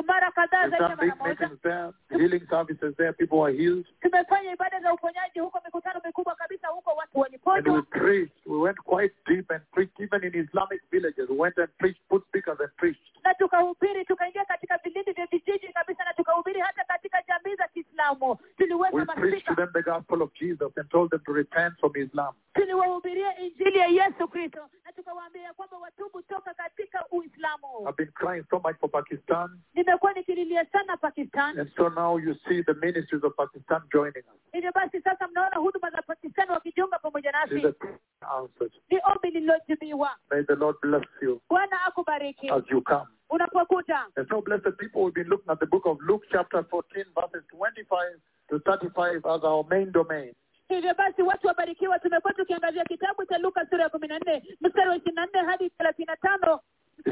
Mara 0.08 0.32
kadhaa 0.32 0.62
We've 0.62 0.70
zaidi 0.78 0.84
ya 0.84 0.96
done 0.96 0.96
mara 0.96 1.16
big 1.16 1.40
meetings 1.40 1.62
there, 1.62 1.92
healing 2.10 2.48
services 2.50 2.96
there. 2.98 3.14
People 3.14 3.40
were 3.40 3.54
healed. 3.58 3.86
tumefanya 4.02 4.52
ibada 4.54 4.80
za 4.80 4.94
uponyaji 4.94 5.40
huko 5.40 5.62
mikutano 5.66 6.02
mikubwa 6.06 6.36
kabisa 6.36 6.68
huko 6.68 6.90
watu 6.92 7.08
And 7.48 7.68
we 7.68 7.82
preached. 7.82 8.46
We 8.46 8.58
went 8.58 8.78
quite 8.78 9.14
deep 9.28 9.52
and 9.52 9.62
preached 9.72 10.00
even 10.00 10.24
in 10.24 10.36
Islamic 10.46 10.82
villages. 10.92 11.30
We 11.30 11.36
went 11.38 11.58
and 11.58 11.70
preached, 11.78 12.02
put 12.10 12.24
speakers 12.28 12.60
and 12.60 12.70
preached. 12.78 13.02
na 13.24 13.34
tukahubiri 13.34 14.06
tukaingia 14.06 14.46
katika 14.46 14.78
vilindi 14.84 15.12
vya 15.12 15.26
vijiji 15.26 15.68
kabisa 15.74 16.04
na 16.04 16.14
tukahubiri 16.14 16.60
hata 16.60 16.84
katika 16.84 17.24
jamii 17.28 17.56
za 17.56 17.68
kiislamu 17.68 18.38
tuliweka 18.58 18.96
We 18.98 19.06
preached 19.06 19.46
to 19.48 19.56
them 19.56 19.70
the 19.74 19.82
gospel 19.82 20.22
of 20.22 20.34
Jesus 20.34 20.78
and 20.78 20.90
told 20.90 21.10
them 21.12 21.20
to 21.20 21.34
repent 21.34 21.80
from 21.80 21.92
Islam. 21.96 22.34
tuliwahubiria 22.54 23.38
injili 23.38 23.78
ya 23.80 23.88
yesu 23.88 24.28
kristo 24.28 24.70
na 24.86 24.92
tukawaambia 24.92 25.54
kwamba 25.54 25.78
watubu 25.78 26.22
toka 26.22 26.54
katika 26.54 27.06
uislamu 27.12 27.68
I've 27.90 27.96
been 27.98 28.12
crying 28.12 28.44
so 28.50 28.60
much 28.66 28.78
for 28.80 28.90
Pakistan. 28.92 29.50
Nimekuwa 29.78 30.14
nikililia 30.14 30.66
sana 30.66 30.98
pakistan 30.98 31.60
And 31.60 31.70
so 31.76 31.90
now 31.90 32.18
you 32.20 32.36
see 32.48 32.64
the 32.64 32.74
ministries 32.74 33.24
of 33.24 33.36
Pakistan 33.36 33.82
joining 33.94 34.24
us. 34.34 34.40
hivyo 34.54 34.72
basi 34.76 35.02
sasa 35.02 35.28
mnaona 35.28 35.56
huduma 35.56 35.90
za 35.90 36.02
pakistan 36.02 36.50
wakijiunga 36.50 37.00
pamoja 37.00 37.32
nasi 37.32 37.66
a 37.68 37.72
prayer 37.72 37.98
answered. 38.22 38.74
ni 38.90 39.00
ombi 39.14 39.32
lililojibiwa 39.32 40.10
May 40.32 40.44
the 40.44 40.56
Lord 40.56 40.78
bless 40.82 41.04
you 41.22 41.42
bwana 41.50 41.86
akubariki 41.86 42.50
as 42.50 42.64
you 42.70 42.82
come. 42.82 43.06
unapokuja 43.30 44.06
And 44.16 44.28
so, 44.30 44.42
blessed 44.42 44.78
people, 44.78 45.04
we've 45.04 45.14
been 45.14 45.28
looking 45.30 45.50
at 45.52 45.60
the 45.60 45.66
book 45.66 45.86
of 45.86 45.98
Luke, 46.02 46.26
chapter 46.32 46.64
14, 46.64 47.06
verses 47.16 47.44
25 47.52 48.20
to 48.50 48.60
35 48.60 49.26
as 49.26 49.44
our 49.44 49.64
main 49.70 49.92
domain. 49.92 50.34
hivyo 50.70 50.94
basi 50.94 51.22
watu 51.22 51.48
wabarikiwa 51.48 52.00
tumekuwa 52.00 52.34
tukiangazia 52.34 52.84
kitabu 52.86 53.26
cha 53.26 53.38
luka 53.38 53.66
sura 53.70 53.84
ya 53.84 53.90
kumi 53.90 54.08
na 54.08 54.20
nne 54.20 54.44
mstari 54.62 54.90
wa 54.90 54.96
ishirini 54.96 55.16
na 55.16 55.26
nne 55.26 55.52
hadi 55.52 55.70
thelathini 55.70 56.06
na 56.06 56.16
tano 56.16 56.60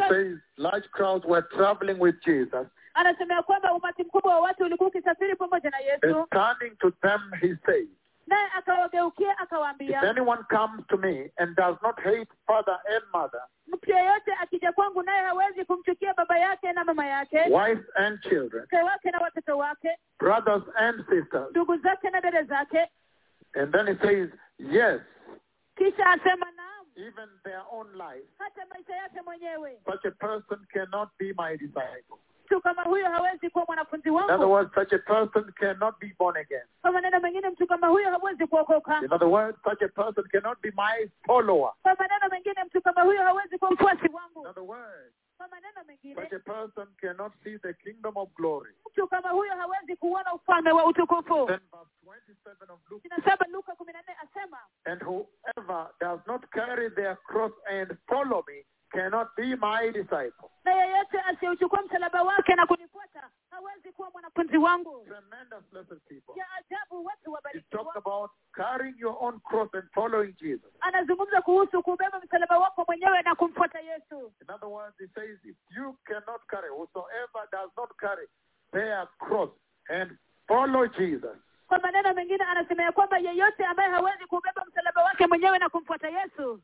says, 0.09 0.37
large 0.71 0.87
crowds 0.91 1.25
were 1.25 1.41
traveling 1.55 1.99
with 1.99 2.15
Jesus. 2.25 2.67
anasemea 2.93 3.43
kwamba 3.43 3.73
umati 3.73 4.03
mkubwa 4.03 4.33
wa 4.33 4.39
watu 4.41 4.63
ulikuwa 4.63 4.89
ukisafiri 4.89 5.35
pamoja 5.35 5.69
na 5.69 5.77
yesu. 5.79 6.27
Turning 6.31 6.75
to 6.79 6.91
them, 6.91 7.21
he 7.41 7.55
said, 7.65 7.87
naye 8.27 8.47
akawageukia 8.57 9.31
If 9.33 9.41
akawaambia 9.41 10.01
anyone 10.01 10.43
comes 10.49 10.87
to 10.87 10.97
me 10.97 11.31
and 11.37 11.55
does 11.55 11.75
not 11.83 11.99
hate 12.03 12.27
father 12.47 12.79
and 12.95 13.03
mother, 13.13 13.41
mtu 13.67 13.91
yeyote 13.91 14.33
akija 14.41 14.71
kwangu 14.71 15.03
naye 15.03 15.21
hawezi 15.23 15.65
kumchukia 15.65 16.13
baba 16.13 16.37
yake 16.39 16.73
na 16.73 16.83
mama 16.83 17.05
yake 17.05 17.37
wife 17.49 17.83
and 17.95 18.21
children, 18.21 18.63
mke 18.63 18.75
wake 18.81 19.11
na 19.11 19.19
watoto 19.19 19.57
wake 19.57 19.97
brothers 20.19 20.63
and 20.75 20.99
sisters, 21.09 21.49
ndugu 21.51 21.77
zake 21.77 22.09
na 22.09 22.21
dada 22.21 22.43
zake. 22.43 22.87
And 23.55 23.71
then 23.73 23.87
he 23.87 23.95
says, 24.07 24.29
Yes, 24.59 25.01
kisha 25.77 26.05
asema 26.05 26.45
naam 26.51 26.64
even 26.95 27.29
their 27.43 27.61
own 27.71 27.87
life, 27.97 28.27
hata 28.37 28.65
maisha 28.65 28.95
yake 28.95 29.21
mwenyewe 29.21 29.79
such 29.91 30.05
a 30.05 30.11
person 30.11 30.65
cannot 30.73 31.09
be 31.19 31.33
my 31.37 31.57
disciple. 31.57 32.17
mtu 32.45 32.61
kama 32.61 32.83
huyo 32.83 33.09
hawezi 33.09 33.49
kuwa 33.49 33.65
mwanafunzi 33.65 34.09
In 34.09 34.15
other 34.15 34.45
words, 34.47 34.73
such 34.75 34.93
a 34.93 34.99
person 34.99 35.51
cannot 35.51 35.99
be 35.99 36.15
born 36.19 36.37
again. 36.37 36.63
kwa 36.81 36.91
maneno 36.91 37.19
mengine 37.19 37.49
mtu 37.49 37.67
kama 37.67 37.87
huyo 37.87 38.09
hawezi 38.09 38.47
kuokoka 38.47 38.99
In 39.03 39.13
other 39.13 39.27
words, 39.27 39.57
such 39.63 39.81
a 39.81 39.87
person 39.87 40.23
cannot 40.31 40.61
be 40.61 40.71
my 40.77 41.09
follower. 41.25 41.73
kwa 41.81 41.95
maneno 41.99 42.29
mengine 42.31 42.63
mtu 42.63 42.81
kama 42.81 43.01
huyo 43.01 43.23
hawezi 43.23 43.57
kuwa 43.57 43.71
mfuasi 43.71 44.05
In 44.05 44.47
other 44.47 44.63
words, 44.63 45.13
kwa 45.37 45.47
maneno 45.47 45.73
such 45.79 45.87
mengine 45.87 46.21
a 46.35 46.39
person 46.39 46.87
cannot 47.01 47.33
see 47.43 47.57
the 47.57 47.73
kingdom 47.73 48.17
of 48.17 48.29
glory. 48.35 48.73
mtu 48.91 49.07
kama 49.07 49.29
huyo 49.29 49.55
hawezi 49.55 49.95
kuona 49.95 50.33
ufalme 50.33 50.71
wa 50.71 50.85
utukufu 50.85 51.45
Then 51.47 51.59
verse 51.71 51.91
27 52.05 52.71
of 52.73 52.79
Luke, 52.89 53.07
luka 53.51 53.75
kumi 53.75 53.93
na 53.93 54.01
nne 54.01 54.15
asema 54.23 54.59
and 54.85 55.01
whoever 55.03 55.89
does 55.99 56.19
not 56.27 56.45
carry 56.49 56.89
their 56.91 57.15
cross 57.17 57.51
and 57.65 57.97
follow 58.07 58.43
me 58.47 58.65
cannot 58.91 59.27
be 59.35 59.55
my 59.55 59.91
disciple. 59.91 60.49
na 60.63 60.71
yeyote 60.73 61.17
msalaba 61.85 62.23
wake 62.23 62.55
na 62.55 62.65
kunifuata 62.67 63.29
hawezi 63.51 63.91
kuwa 63.91 64.09
mwanafunzi 64.11 64.57
wangu 64.57 65.05
Tremendous 65.05 65.63
blessed 65.71 65.99
people. 66.07 66.39
ya 66.39 66.45
ajabu 66.53 67.05
watu 67.05 67.21
He 67.23 67.29
wabarikiwa 67.29 67.95
about 67.95 68.31
carrying 68.51 68.95
your 68.99 69.15
own 69.19 69.39
cross 69.39 69.69
and 69.75 69.89
following 69.93 70.33
Jesus. 70.33 70.71
anazungumza 70.79 71.41
kuhusu 71.41 71.83
kubeba 71.83 72.19
msalaba 72.19 72.57
wako 72.59 72.83
mwenyewe 72.87 73.21
na 73.21 73.35
kumfuata 73.35 73.79
yesu 73.79 74.31
In 74.41 74.51
other 74.55 74.69
words, 74.69 74.97
he 74.97 75.07
says, 75.07 75.39
if 75.43 75.55
you 75.77 75.97
cannot 76.05 76.41
carry, 76.47 76.69
whosoever 76.69 77.47
does 77.51 77.71
not 77.77 77.89
carry 77.97 78.27
their 78.71 79.07
cross 79.19 79.49
and 79.89 80.17
follow 80.47 80.87
Jesus, 80.87 81.37
kwa 81.67 81.79
maneno 81.79 82.13
mengine 82.13 82.43
anasema 82.43 82.83
ya 82.83 82.91
kwamba 82.91 83.17
yeyote 83.17 83.65
ambaye 83.65 83.89
hawezi 83.91 84.25
kubeba 84.25 84.65
msalaba 84.67 85.03
wake 85.03 85.27
mwenyewe 85.27 85.59
na 85.59 85.69
kumfuata 85.69 86.07
yesu 86.09 86.61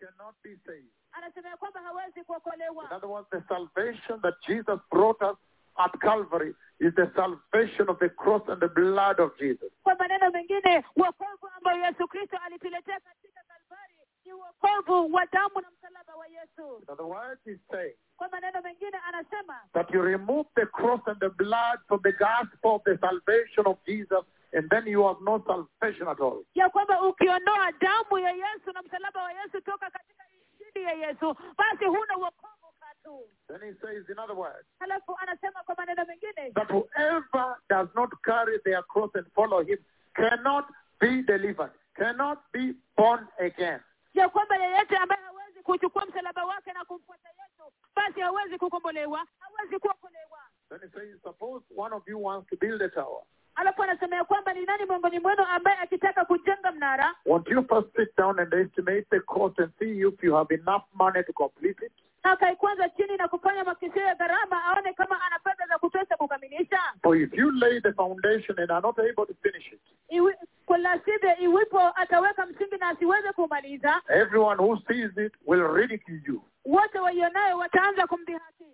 cannot 0.00 0.34
be 0.42 0.56
saved. 0.66 0.90
anasema 1.12 1.48
ya 1.48 1.56
kwamba 1.56 1.80
hawezi 1.80 2.24
kuokolewa 2.24 2.84
In 2.84 2.92
other 2.96 3.08
words, 3.10 3.30
the 3.30 3.42
salvation 3.48 4.20
that 4.20 4.34
Jesus 4.48 4.80
brought 4.90 5.22
us 5.22 5.36
at 5.76 5.92
Calvary 6.00 6.54
is 6.80 6.94
the 6.94 7.10
salvation 7.16 7.88
of 7.88 7.98
the 7.98 8.08
cross 8.08 8.42
and 8.48 8.60
the 8.60 8.68
blood 8.68 9.20
of 9.20 9.36
Jesus. 9.38 9.72
kwa 9.82 9.94
maneno 9.94 10.30
mengine 10.30 10.84
wokovu 10.96 11.48
ambayo 11.56 11.84
yesu 11.84 12.08
kristo 12.08 12.36
alituletea 12.46 13.00
katika 13.00 13.40
kalvari 13.48 13.94
ni 14.24 14.32
wokovu 14.32 15.14
wa 15.14 15.26
damu 15.26 15.60
na 15.60 15.70
msalaba 15.70 16.14
wa 16.16 16.26
yesu 16.26 16.78
In 16.82 16.90
other 16.92 17.06
words, 17.06 17.40
he's 17.44 17.58
saying 17.70 17.96
kwa 18.16 18.28
maneno 18.28 18.62
mengine 18.62 18.96
anasema 19.08 19.60
that 19.72 19.90
you 19.94 20.02
remove 20.02 20.48
the 20.54 20.66
cross 20.66 21.00
and 21.06 21.18
the 21.20 21.28
blood 21.28 21.78
from 21.88 22.00
the 22.02 22.12
gospel 22.12 22.70
of 22.70 22.82
the 22.84 22.98
salvation 22.98 23.66
of 23.66 23.78
Jesus, 23.86 24.24
and 24.52 24.68
then 24.70 24.86
you 24.86 25.02
have 25.06 25.20
no 25.24 25.42
salvation 25.46 26.08
at 26.08 26.20
all. 26.20 26.44
ya 26.54 26.68
kwamba 26.68 27.02
ukiondoa 27.02 27.72
damu 27.72 28.18
ya 28.18 28.30
yesu 28.30 28.72
na 28.74 28.82
msalaba 28.82 29.22
wa 29.22 29.32
yesu 29.32 29.60
toka 29.60 29.90
katika 29.90 30.24
injili 30.60 30.84
ya 30.84 30.92
yesu 31.08 31.36
basi 31.58 31.84
huna 31.84 32.14
wokovu 32.16 32.72
katu 32.80 33.28
Then 33.48 33.60
he 33.60 33.74
says, 33.86 34.08
in 34.08 34.18
other 34.18 34.36
words, 34.36 34.66
halafu 34.78 35.16
anasema 35.18 35.62
kwa 35.62 35.74
maneno 35.78 36.04
mengine 36.04 36.50
that 36.54 36.70
whoever 36.70 37.56
does 37.68 37.88
not 37.94 38.10
carry 38.22 38.58
their 38.58 38.82
cross 38.82 39.10
and 39.14 39.26
follow 39.34 39.60
him 39.64 39.78
cannot 40.14 40.64
be 41.00 41.22
delivered, 41.22 41.72
cannot 41.94 42.38
be 42.52 42.74
born 42.96 43.26
again. 43.38 43.80
ya 44.14 44.28
kwamba 44.28 44.56
yeyote 44.56 44.96
ambaye 44.96 45.22
hawezi 45.22 45.62
kuchukua 45.62 46.06
msalaba 46.06 46.44
wake 46.44 46.72
na 46.72 46.84
kumfuata 46.84 47.28
yesu 47.28 47.72
basi 47.96 48.20
hawezi 48.20 48.58
kukombolewa 48.58 49.26
hawezi 49.38 49.78
kuokolewa 49.78 50.38
Then 50.68 50.80
he 50.80 50.88
says, 50.88 51.20
suppose 51.22 51.64
one 51.76 51.92
of 51.94 52.02
you 52.08 52.18
wants 52.22 52.48
to 52.50 52.56
build 52.56 52.80
a 52.82 52.88
tower. 52.88 53.22
Alafu 53.54 53.82
anasema 53.82 54.16
ya 54.16 54.24
kwamba 54.24 54.52
ni 54.52 54.64
nani 54.66 54.84
miongoni 54.84 55.18
mwenu 55.18 55.44
ambaye 55.44 55.78
akitaka 55.78 56.24
kujenga 56.24 56.72
mnara 56.72 57.14
Won't 57.26 57.48
you 57.48 57.64
first 57.68 57.96
sit 57.96 58.16
down 58.16 58.38
and 58.40 58.54
estimate 58.54 59.06
the 59.10 59.20
cost 59.20 59.58
and 59.60 59.70
see 59.78 60.00
if 60.00 60.24
you 60.24 60.34
have 60.34 60.54
enough 60.54 60.82
money 60.94 61.22
to 61.24 61.32
complete 61.32 61.86
it? 61.86 61.92
akaikwanza 62.22 62.88
chini 62.88 63.16
na 63.16 63.28
kufanya 63.28 63.64
makisio 63.64 64.02
ya 64.02 64.14
gharama 64.14 64.64
aone 64.64 64.92
kama 64.92 65.22
ana 65.26 65.38
fedha 65.38 65.66
za 65.66 65.78
kutosha 65.78 66.16
kukamilisha 66.16 66.78
For 67.02 67.16
if 67.16 67.32
you 67.34 67.50
lay 67.50 67.80
the 67.80 67.92
foundation 67.92 68.58
and 68.58 68.70
are 68.70 68.80
not 68.80 68.98
able 68.98 69.26
to 69.26 69.34
finish 69.42 69.72
it, 69.72 69.80
Iwi, 70.08 70.34
kwa 70.66 70.78
la 70.78 70.98
sivyo 71.04 71.36
iwipo 71.36 71.80
ataweka 71.94 72.46
msingi 72.46 72.76
na 72.76 72.88
asiweze 72.88 73.32
kumaliza 73.32 74.02
everyone 74.08 74.62
who 74.62 74.78
sees 74.88 75.16
it 75.26 75.32
will 75.46 75.66
ridicule 75.74 76.20
you. 76.26 76.42
wote 76.64 76.98
waionayo 76.98 77.58
wataanza 77.58 78.06
kumdhihaki 78.06 78.64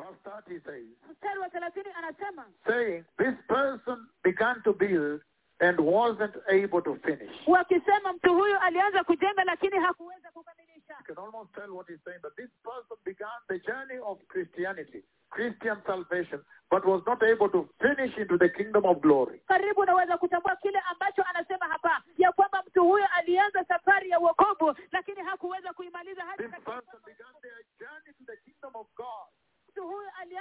Verse 0.00 0.18
30 0.46 0.60
says, 0.64 0.86
mstari 1.10 1.38
wa 1.38 1.48
thelathini 1.50 1.90
anasema 1.96 2.46
saying, 2.66 3.04
This 3.18 3.34
person 3.48 4.06
began 4.24 4.62
to 4.62 4.72
build 4.72 5.20
and 5.60 5.78
wasn't 5.80 6.36
able 6.48 6.82
to 6.82 6.94
finish. 6.96 7.36
wakisema 7.46 8.12
mtu 8.12 8.34
huyu 8.34 8.58
alianza 8.58 9.04
kujenga 9.04 9.44
lakini 9.44 9.78
hakuweza 9.78 10.30
kukamilisha 10.30 10.70
You 11.08 11.14
can 11.14 11.24
almost 11.24 11.54
tell 11.54 11.70
what 11.70 11.88
he's 11.88 12.00
saying, 12.04 12.20
that 12.22 12.36
this 12.36 12.50
person 12.62 12.96
began 13.04 13.38
the 13.48 13.58
journey 13.58 13.98
of 14.02 14.18
Christianity, 14.28 15.04
Christian 15.30 15.78
salvation, 15.86 16.40
but 16.70 16.84
was 16.84 17.02
not 17.06 17.22
able 17.22 17.48
to 17.48 17.68
finish 17.80 18.16
into 18.18 18.38
the 18.38 18.48
kingdom 18.48 18.84
of 18.84 19.00
glory. 19.00 19.40
karibu 19.48 19.80
unaweza 19.80 20.18
kutambua 20.18 20.56
kile 20.56 20.78
ambacho 20.90 21.22
anasema 21.22 21.66
hapa 21.68 22.02
ya 22.18 22.32
kwamba 22.32 22.62
mtu 22.66 22.84
huyo 22.84 23.06
alianza 23.18 23.64
safari 23.64 24.10
ya 24.10 24.20
uokovu 24.20 24.74
lakini 24.92 25.20
hakuweza 25.22 25.72
kuimaliza 25.72 26.22
hadi 26.24 26.42
This 26.42 26.50
katika 26.52 26.70
person 26.72 27.00
began 27.06 27.34
their 27.42 27.64
journey 27.80 28.12
to 28.18 28.24
the 28.26 28.36
kingdom 28.36 28.70
of 28.74 28.86
God, 28.96 29.28
mtu 29.68 29.82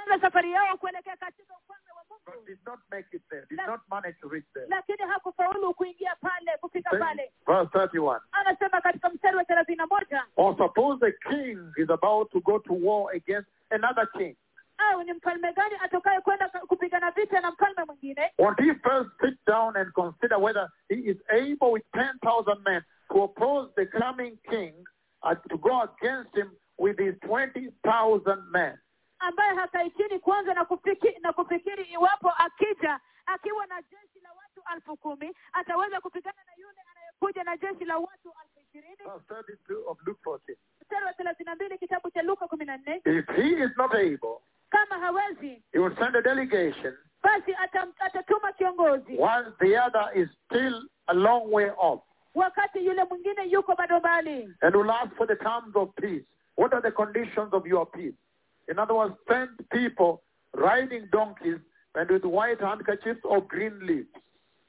alianza 0.10 0.28
safari 0.28 0.52
yao 0.52 0.78
kuelekea 0.78 1.18
katika 1.18 1.54
ufalme 1.58 1.92
wa 1.98 2.04
but 2.10 2.28
mungu 2.36 2.46
did 2.48 2.60
not 2.66 2.80
make 2.92 3.08
it 3.18 3.22
there, 3.30 3.46
did 3.50 3.60
not 3.68 3.82
manage 3.90 4.18
to 4.22 4.30
reach 4.30 4.46
there. 4.54 4.66
lakini 4.70 4.98
hakufaulu 5.10 5.74
kuingia 5.74 6.16
pale 6.16 6.58
kufika 6.62 6.90
pale 6.90 7.32
verse 7.48 7.70
31. 7.78 8.20
anasema 8.32 8.82
katika 8.82 9.10
mstari 9.10 9.38
wa 9.38 9.46
thelathini 9.46 9.78
na 9.78 9.88
moja 9.88 10.26
Or 10.36 10.58
suppose 10.58 11.06
a 11.08 11.12
king 11.30 11.60
is 11.78 11.90
about 11.90 12.32
to 12.32 12.40
go 12.40 12.60
to 12.60 12.74
war 12.74 13.16
against 13.16 13.50
another 13.70 14.12
king. 14.12 14.36
au 14.78 15.04
ni 15.04 15.14
mfalme 15.14 15.54
gani 15.54 15.76
atokaye 15.82 16.22
kwenda 16.22 16.50
kupigana 16.50 17.12
vita 17.12 17.42
na 17.42 17.52
mfalme 17.52 17.84
mwingine 17.86 18.32
Won't 18.38 18.60
he 18.60 18.74
first 18.76 19.10
sit 19.22 19.38
down 19.48 19.78
and 19.78 19.92
consider 19.94 20.38
whether 20.40 20.70
he 20.90 20.96
is 20.96 21.18
able 21.30 21.72
with 21.72 21.84
10,000 21.94 22.60
men 22.66 22.82
to 23.14 23.24
oppose 23.24 23.72
the 23.76 23.86
coming 23.86 24.38
king 24.50 24.74
uh, 25.24 25.34
to 25.50 25.58
go 25.58 25.82
against 25.82 26.36
him 26.36 26.52
with 26.78 26.98
his 27.00 27.16
20,000 27.20 28.52
men? 28.52 28.78
Ambaye 29.20 29.54
hakai 29.56 29.92
chini 29.92 30.20
kwanza 30.20 30.54
na 30.54 30.66
kufikiri, 30.66 31.20
na 31.22 31.34
kufikiri 31.34 31.84
iwapo 31.84 32.30
akija 32.38 33.00
akiwa 33.26 33.66
na 33.68 33.82
jeshi 33.82 34.20
la 34.24 34.30
watu 34.34 34.62
elfu 34.76 34.98
kumi 34.98 35.36
ataweza 35.54 36.02
kupigana 36.02 36.38
na 36.46 36.52
yule 36.58 36.78
anayekuja 36.92 37.44
na 37.44 37.58
jeshi 37.58 37.86
la 37.86 37.98
watu 37.98 38.34
elfu 38.44 38.60
ishirini 38.70 38.96
Verse 38.96 39.54
32 39.68 39.84
of 39.92 39.98
Luke 40.06 40.22
14. 40.30 40.56
mstari 40.82 41.06
wa 41.06 41.14
thelathini 41.14 41.46
na 41.46 41.56
mbili 41.56 41.78
kitabu 41.78 42.12
cha 42.12 42.22
luka 42.22 42.48
kumi 42.48 42.66
na 42.66 42.78
nne 42.78 42.96
If 43.06 43.28
he 43.36 43.64
is 43.64 43.72
not 43.78 43.94
able, 43.94 44.38
kama 44.70 45.00
hawezi 45.00 45.64
he 45.72 45.80
will 45.80 45.96
send 45.98 46.16
a 46.16 46.22
delegation 46.22 46.98
basi 47.24 47.56
atatuma 48.00 48.54
kiongozi 48.54 49.18
while 49.18 49.52
the 49.60 49.78
other 49.80 50.10
is 50.16 50.30
still 50.46 50.90
a 51.08 51.14
long 51.14 51.52
way 51.54 51.72
off 51.78 52.02
wakati 52.36 52.86
yule 52.86 53.04
mwingine 53.04 53.44
yuko 53.46 53.76
bado 53.76 54.00
mbali 54.00 54.56
and 54.62 54.76
will 54.76 54.90
ask 54.92 55.16
for 55.16 55.28
the 55.28 55.36
terms 55.36 55.76
of 55.76 55.90
peace. 55.96 56.26
What 56.58 56.74
are 56.74 56.82
the 56.82 56.92
conditions 56.92 57.54
of 57.54 57.66
your 57.68 57.86
peace? 57.92 58.16
In 58.72 58.80
other 58.80 58.94
words, 58.96 59.16
send 59.28 59.50
people 59.72 60.22
riding 60.54 61.08
donkeys 61.12 61.60
and 61.96 62.10
with 62.12 62.24
white 62.24 62.60
handkerchiefs 62.62 63.22
or 63.24 63.42
green 63.42 63.80
leaves. 63.86 64.10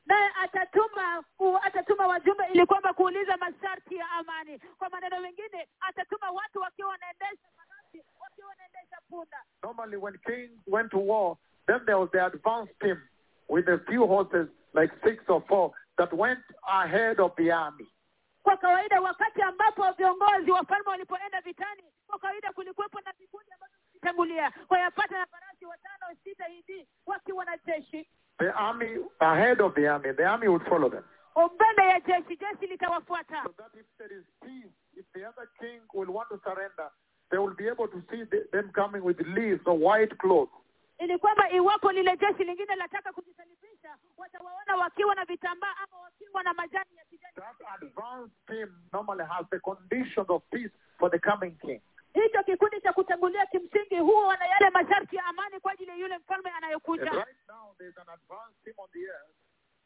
naye 0.07 0.31
atatuma 0.43 1.25
atatuma 1.63 2.07
wajumbe 2.07 2.45
ili 2.55 2.67
kwamba 2.67 2.93
kuuliza 2.93 3.37
masharti 3.37 3.97
ya 3.97 4.11
amani 4.11 4.59
kwa 4.79 4.89
maneno 4.91 5.21
mengine 5.21 5.69
atatuma 5.81 6.31
watu 6.31 6.59
wakiwa 6.61 6.89
wanaendesha 6.89 7.49
farasi 7.57 8.05
wakiwa 8.21 8.49
wanaendesha 8.49 8.97
punda 9.09 9.37
Normally, 9.63 9.97
when 9.97 10.15
kings 10.27 10.59
went 10.67 10.91
to 10.91 10.99
war, 10.99 11.37
then 11.67 11.81
there 11.87 11.99
was 11.99 12.11
the 12.13 12.25
advance 12.25 12.71
team 12.81 12.97
with 13.49 13.69
a 13.69 13.79
few 13.91 14.07
horses, 14.07 14.49
like 14.75 14.93
six 15.05 15.23
or 15.29 15.43
four, 15.49 15.73
that 15.99 16.13
went 16.13 16.41
ahead 16.67 17.21
of 17.21 17.33
the 17.37 17.51
army. 17.53 17.87
kwa 18.43 18.57
kawaida 18.57 19.01
wakati 19.01 19.43
ambapo 19.43 19.93
viongozi 19.93 20.51
wafalme 20.51 20.89
walipoenda 20.91 21.41
vitani 21.41 21.83
kwa 22.07 22.19
kawaida 22.19 22.53
kulikuwepo 22.53 23.01
na 23.01 23.13
vikundi 23.19 23.50
vilitangulia 24.05 24.53
wayapata 24.69 25.19
na 25.19 25.27
farasi 25.27 25.67
watano 25.67 26.17
sita 26.25 26.45
hivi 26.45 26.87
wakiwa 27.07 27.45
na 27.45 27.57
jeshi 27.67 28.09
The 28.39 28.51
army, 28.53 28.99
ahead 29.19 29.61
of 29.61 29.75
the 29.75 29.87
army, 29.89 30.13
the 30.15 30.25
army 30.25 30.49
would 30.49 30.65
follow 30.69 30.89
them. 30.91 31.05
mbele 31.55 31.89
ya 31.89 32.01
jeshi 32.01 32.37
jeshi 32.37 32.67
litawafuata 32.67 33.43
So 33.45 33.53
that 33.59 33.75
if 33.75 33.87
there 33.99 34.13
is 34.19 34.25
peace, 34.43 34.73
if 34.97 35.05
the 35.15 35.25
other 35.29 35.47
king 35.61 35.81
will 35.95 36.11
want 36.15 36.29
to 36.31 36.41
surrender, 36.45 36.91
they 37.31 37.39
will 37.39 37.55
be 37.55 37.69
able 37.69 37.87
to 37.89 38.03
see 38.11 38.25
the, 38.25 38.47
them 38.53 38.71
coming 38.73 39.03
with 39.05 39.21
leaves 39.21 39.61
or 39.67 39.77
white 39.79 40.17
clothes. 40.19 40.51
ili 40.99 41.19
kwamba 41.19 41.51
iwapo 41.51 41.93
lile 41.93 42.17
jeshi 42.17 42.45
lingine 42.45 42.77
lataka 42.77 43.13
kujisalimisha 43.13 43.97
watawaona 44.17 44.77
wakiwa 44.77 45.15
na 45.15 45.25
vitambaa 45.25 45.75
ama 45.85 45.99
wakiwa 46.03 46.43
na 46.43 46.55
majani 46.55 46.97
ya 46.97 47.05
kijani 47.05 47.35
That 47.35 47.83
advance 47.83 48.33
team 48.47 48.69
normally 48.93 49.25
has 49.25 49.47
the 49.51 49.59
conditions 49.59 50.27
of 50.31 50.43
peace 50.51 50.73
for 50.99 51.11
the 51.11 51.19
coming 51.19 51.51
king. 51.61 51.81
Hicho 52.15 52.43
kikundi 52.43 52.81
cha 52.81 52.93
kutangulia 52.93 53.47
kimsingi 53.47 53.99
huwa 53.99 54.37
yale 54.45 54.71
masharti 54.71 55.17
ya 55.17 55.25
amani 55.25 55.61
kwa 55.61 55.73
ajili 55.73 55.91
ya 55.91 55.97
yule 55.97 56.19
mfalme 56.19 56.51
anayekuja 56.51 57.05
right 57.11 57.49
now, 57.49 57.75
there's 57.79 57.99
an 57.99 58.09
advance 58.09 58.55
team 58.65 58.75
on 58.79 58.89
the 58.93 58.99
earth 59.01 59.31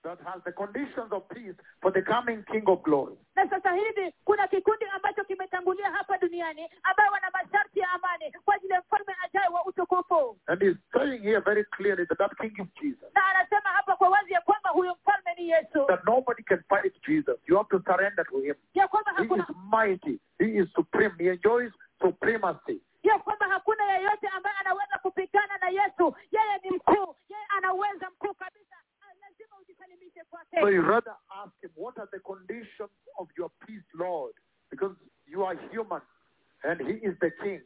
that 0.02 0.20
has 0.20 0.42
the 0.44 0.52
conditions 0.52 1.12
of 1.12 1.22
peace 1.28 1.56
for 1.80 1.90
the 1.92 2.02
coming 2.02 2.42
king 2.52 2.62
of 2.68 2.82
glory. 2.82 3.16
na 3.36 3.48
sasa 3.50 3.72
hivi 3.72 4.14
kuna 4.24 4.48
kikundi 4.48 4.84
ambacho 4.84 5.24
kimetangulia 5.24 5.90
hapa 5.90 6.18
duniani 6.18 6.68
ambayo 6.82 7.12
wana 7.12 7.30
masharti 7.30 7.78
ya 7.80 7.90
amani 7.90 8.32
kwa 8.44 8.54
ajili 8.54 8.72
ya 8.72 8.80
mfalme 8.80 9.16
ajaye 9.24 9.48
wa 9.48 9.64
utukufu 9.66 10.38
And 10.46 10.62
he's 10.62 10.76
saying 10.92 11.18
here 11.22 11.40
very 11.40 11.64
clearly 11.64 12.06
that 12.06 12.18
that 12.18 12.36
king 12.40 12.52
is 12.58 12.68
Jesus. 12.82 13.14
na 13.14 13.26
anasema 13.26 13.68
hapa 13.70 13.96
kwa 13.96 14.08
wazi 14.08 14.32
ya 14.32 14.40
kwamba 14.40 14.70
huyo 14.70 14.94
mfalme 15.02 15.34
ni 15.38 15.48
yesu 15.48 15.84
That 15.86 16.04
nobody 16.04 16.42
can 16.42 16.62
fight 16.68 16.94
Jesus. 17.06 17.36
You 17.46 17.56
have 17.56 17.68
to 17.68 17.82
surrender 17.92 18.26
to 18.26 18.38
him. 18.38 18.54
ya 18.74 18.88
kwamba 18.88 19.12
He 19.16 19.24
is 19.24 19.56
mighty. 19.72 20.20
He 20.38 20.44
is 20.44 20.68
supreme. 20.74 21.14
He 21.18 21.28
enjoys 21.30 21.72
supremacy. 22.08 22.80
ya 23.02 23.18
kwamba 23.18 23.46
hakuna 23.48 23.84
yeyote 23.92 24.28
ambaye 24.28 24.56
anaweza 24.60 24.98
kupigana 25.02 25.58
na 25.58 25.68
yesu 25.68 26.14
yeye 26.32 26.58
ni 26.64 26.70
mkuu 26.76 27.16
yeye 27.28 27.44
anaweza 27.56 28.10
mkuu 28.10 28.34
kabisa 28.34 28.76
Ah, 29.00 29.14
lazima 29.20 29.58
ujisalimishe 29.62 30.24
kwake 30.30 30.60
So 30.60 30.70
you 30.70 30.82
rather 30.82 31.14
ask 31.44 31.60
him, 31.60 31.70
what 31.76 31.98
are 31.98 32.08
the 32.12 32.18
conditions 32.20 32.90
of 33.18 33.28
your 33.38 33.50
peace, 33.66 33.84
Lord? 33.94 34.34
Because 34.70 34.96
you 35.26 35.44
are 35.46 35.58
human 35.72 36.00
and 36.62 36.80
he 36.80 36.94
is 37.08 37.18
the 37.20 37.30
king. 37.30 37.60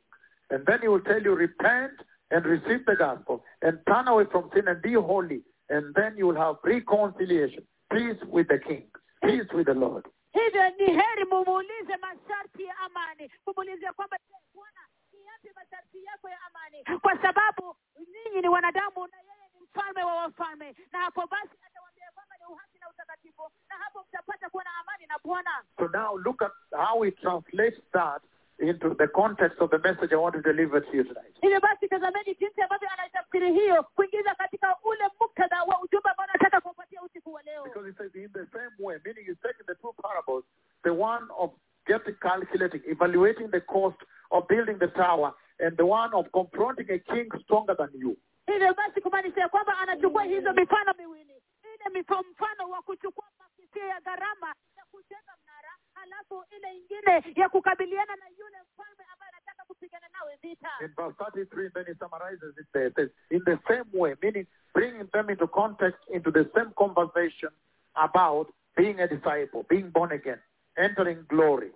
And 0.51 0.67
then 0.67 0.81
he 0.83 0.89
will 0.89 1.01
tell 1.05 1.23
you, 1.23 1.35
repent 1.35 1.93
and 2.31 2.45
receive 2.47 2.85
the 2.87 2.97
gospel 2.97 3.45
and 3.63 3.79
turn 3.87 4.09
away 4.09 4.25
from 4.33 4.51
sin 4.55 4.67
and 4.69 4.83
be 4.83 4.95
holy. 4.95 5.43
And 5.71 5.95
then 5.95 6.17
you 6.17 6.27
will 6.27 6.37
have 6.37 6.57
reconciliation, 6.65 7.63
peace 7.93 8.17
with 8.27 8.49
the 8.49 8.59
king, 8.59 8.85
peace 9.23 9.47
with 9.55 9.67
the 9.67 9.75
Lord. 9.75 10.07
Hivyo 10.33 10.69
ni 10.71 10.87
heri 10.87 11.25
mumuulize 11.31 11.97
masharti 11.97 12.65
ya 12.65 12.79
amani. 12.79 13.31
Mumuulize 13.47 13.93
kwamba 13.93 14.17
bwana 14.55 14.81
ni 15.13 15.19
yapi 15.27 15.49
masharti 15.57 16.05
yako 16.05 16.29
ya 16.29 16.39
amani? 16.47 17.01
Kwa 17.01 17.23
sababu 17.23 17.77
ninyi 17.99 18.41
ni 18.43 18.49
wanadamu 18.49 19.07
na 19.07 19.17
yeye 19.17 19.49
ni 19.55 19.61
mfalme 19.61 20.03
wa 20.05 20.15
wafalme. 20.17 20.75
Na 20.93 20.99
hapo 20.99 21.27
basi 21.27 21.55
atawaambia 21.67 22.11
kwamba 22.15 22.35
ni 22.39 22.45
uhaki 22.55 22.79
na 22.79 22.91
utakatifu. 22.91 23.43
Na 23.69 23.77
hapo 23.77 24.05
mtapata 24.09 24.51
kuwa 24.51 24.65
na 24.65 24.71
amani 24.81 25.07
na 25.07 25.19
bwana. 25.25 25.51
So 25.79 25.89
now 25.89 26.17
look 26.19 26.43
at 26.43 26.53
how 26.73 27.03
he 27.03 27.11
translates 27.11 27.81
that 27.93 28.23
into 28.61 28.95
the 28.95 29.07
context 29.07 29.61
of 29.61 29.71
the 29.71 29.79
message 29.79 30.13
I 30.13 30.17
want 30.17 30.35
to 30.35 30.43
deliver 30.43 30.81
to 30.81 30.97
you 30.97 31.05
tonight. 31.05 31.35
hivyo 31.41 31.61
basi 31.61 31.89
tazameni 31.89 32.35
jinsi 32.35 32.63
ambavyo 32.63 32.89
anaitafsiri 32.91 33.53
hiyo 33.53 33.83
kuingiza 33.83 34.35
katika 34.35 34.77
ule 34.85 35.05
muktadha 35.21 35.63
wa 35.63 35.81
ujumbe 35.83 36.11
ambao 36.11 36.27
anataka 36.27 36.61
kuwapatia 36.61 37.03
usiku 37.03 37.33
wa 37.33 37.43
leo 37.43 37.65
Because 37.65 37.87
he 37.91 37.93
says 37.99 38.15
in 38.15 38.33
the 38.33 38.47
same 38.47 38.71
way, 38.79 38.99
meaning 39.05 39.27
he's 39.27 39.41
taking 39.43 39.67
the 39.67 39.75
two 39.75 39.93
parables, 40.03 40.45
the 40.83 40.91
one 40.91 41.27
of 41.39 41.51
getting 41.87 42.15
calculating, 42.59 42.83
evaluating 42.91 43.49
the 43.53 43.61
cost 43.61 43.97
of 44.31 44.49
building 44.49 44.77
the 44.79 44.89
tower, 44.89 45.33
and 45.61 45.77
the 45.77 45.87
one 45.87 46.11
of 46.15 46.27
confronting 46.33 46.87
a 46.91 46.99
king 47.13 47.29
stronger 47.45 47.75
than 47.79 47.89
you. 47.95 48.17
hivyo 48.47 48.75
basi 48.75 49.01
kumaanisha 49.01 49.49
kwamba 49.49 49.79
anachukua 49.79 50.25
mm. 50.25 50.31
hizo 50.31 50.53
mifano 50.53 50.95
miwili 50.99 51.43
ile 51.91 52.01
mfano 52.33 52.71
wa 52.71 52.83
kuchukua 52.83 53.25
makisio 53.39 53.87
ya 53.87 54.01
gharama 54.01 54.55
ya 54.77 54.85
kujenga 54.91 55.33
mnara 55.43 55.69
halafu 55.95 56.45
ile 56.57 56.77
ingine 56.77 57.35
ya 57.37 57.49
kukabiliana 57.49 58.17
na 58.17 58.29
yule 58.29 58.57
mfalme 58.73 59.05
ambaye 59.13 59.33
anataka 59.33 59.65
kupigana 59.65 60.07
nawe 60.13 60.39
vita 60.43 60.71
In 60.81 60.89
verse 60.97 61.15
33, 61.19 61.71
then 61.75 61.85
he 61.87 61.95
summarizes 61.95 62.55
it 62.59 62.67
there. 62.73 62.87
It 62.87 62.95
says, 62.97 63.11
in 63.31 63.43
the 63.45 63.59
same 63.69 64.01
way, 64.01 64.15
meaning 64.23 64.47
bringing 64.75 65.09
them 65.13 65.31
into 65.31 65.47
context, 65.47 66.01
into 66.11 66.31
the 66.31 66.51
same 66.57 66.73
conversation 66.79 67.51
about 67.95 68.49
being 68.77 69.01
a 69.01 69.09
disciple, 69.09 69.67
being 69.69 69.91
born 69.91 70.13
again, 70.13 70.39
entering 70.79 71.27
glory. 71.29 71.71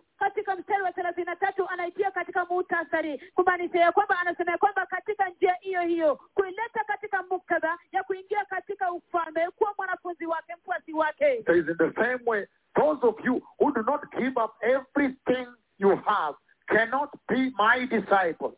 Katika 0.52 0.56
mstari 0.56 0.82
wa 0.82 0.92
thelathini 0.92 1.26
na 1.26 1.36
tatu 1.36 1.68
anaitia 1.68 2.10
katika 2.10 2.44
muhtasari 2.44 3.18
kumaanisha 3.34 3.78
ya 3.78 3.92
kwamba 3.92 4.18
anasema 4.20 4.52
ya 4.52 4.58
kwamba 4.58 4.86
katika 4.86 5.28
njia 5.28 5.54
hiyo 5.60 5.80
hiyo 5.82 6.20
kuileta 6.34 6.84
katika 6.86 7.22
muktadha 7.22 7.78
ya 7.92 8.02
kuingia 8.04 8.44
katika 8.44 8.92
ufalme 8.92 9.50
kuwa 9.50 9.74
mwanafunzi 9.78 10.26
wake 10.26 10.54
mfuasi 10.56 10.92
wake. 10.92 11.34
In 11.34 11.44
the 11.76 11.92
same 11.94 12.18
way, 12.26 12.46
those 12.74 13.06
of 13.06 13.24
you 13.24 13.42
who 13.60 13.72
do 13.72 13.82
not 13.82 14.02
give 14.18 14.40
up 14.44 14.52
everything 14.60 15.46
you 15.78 15.96
have 15.96 16.36
cannot 16.66 17.10
be 17.28 17.36
my 17.58 17.86
disciples. 17.86 18.54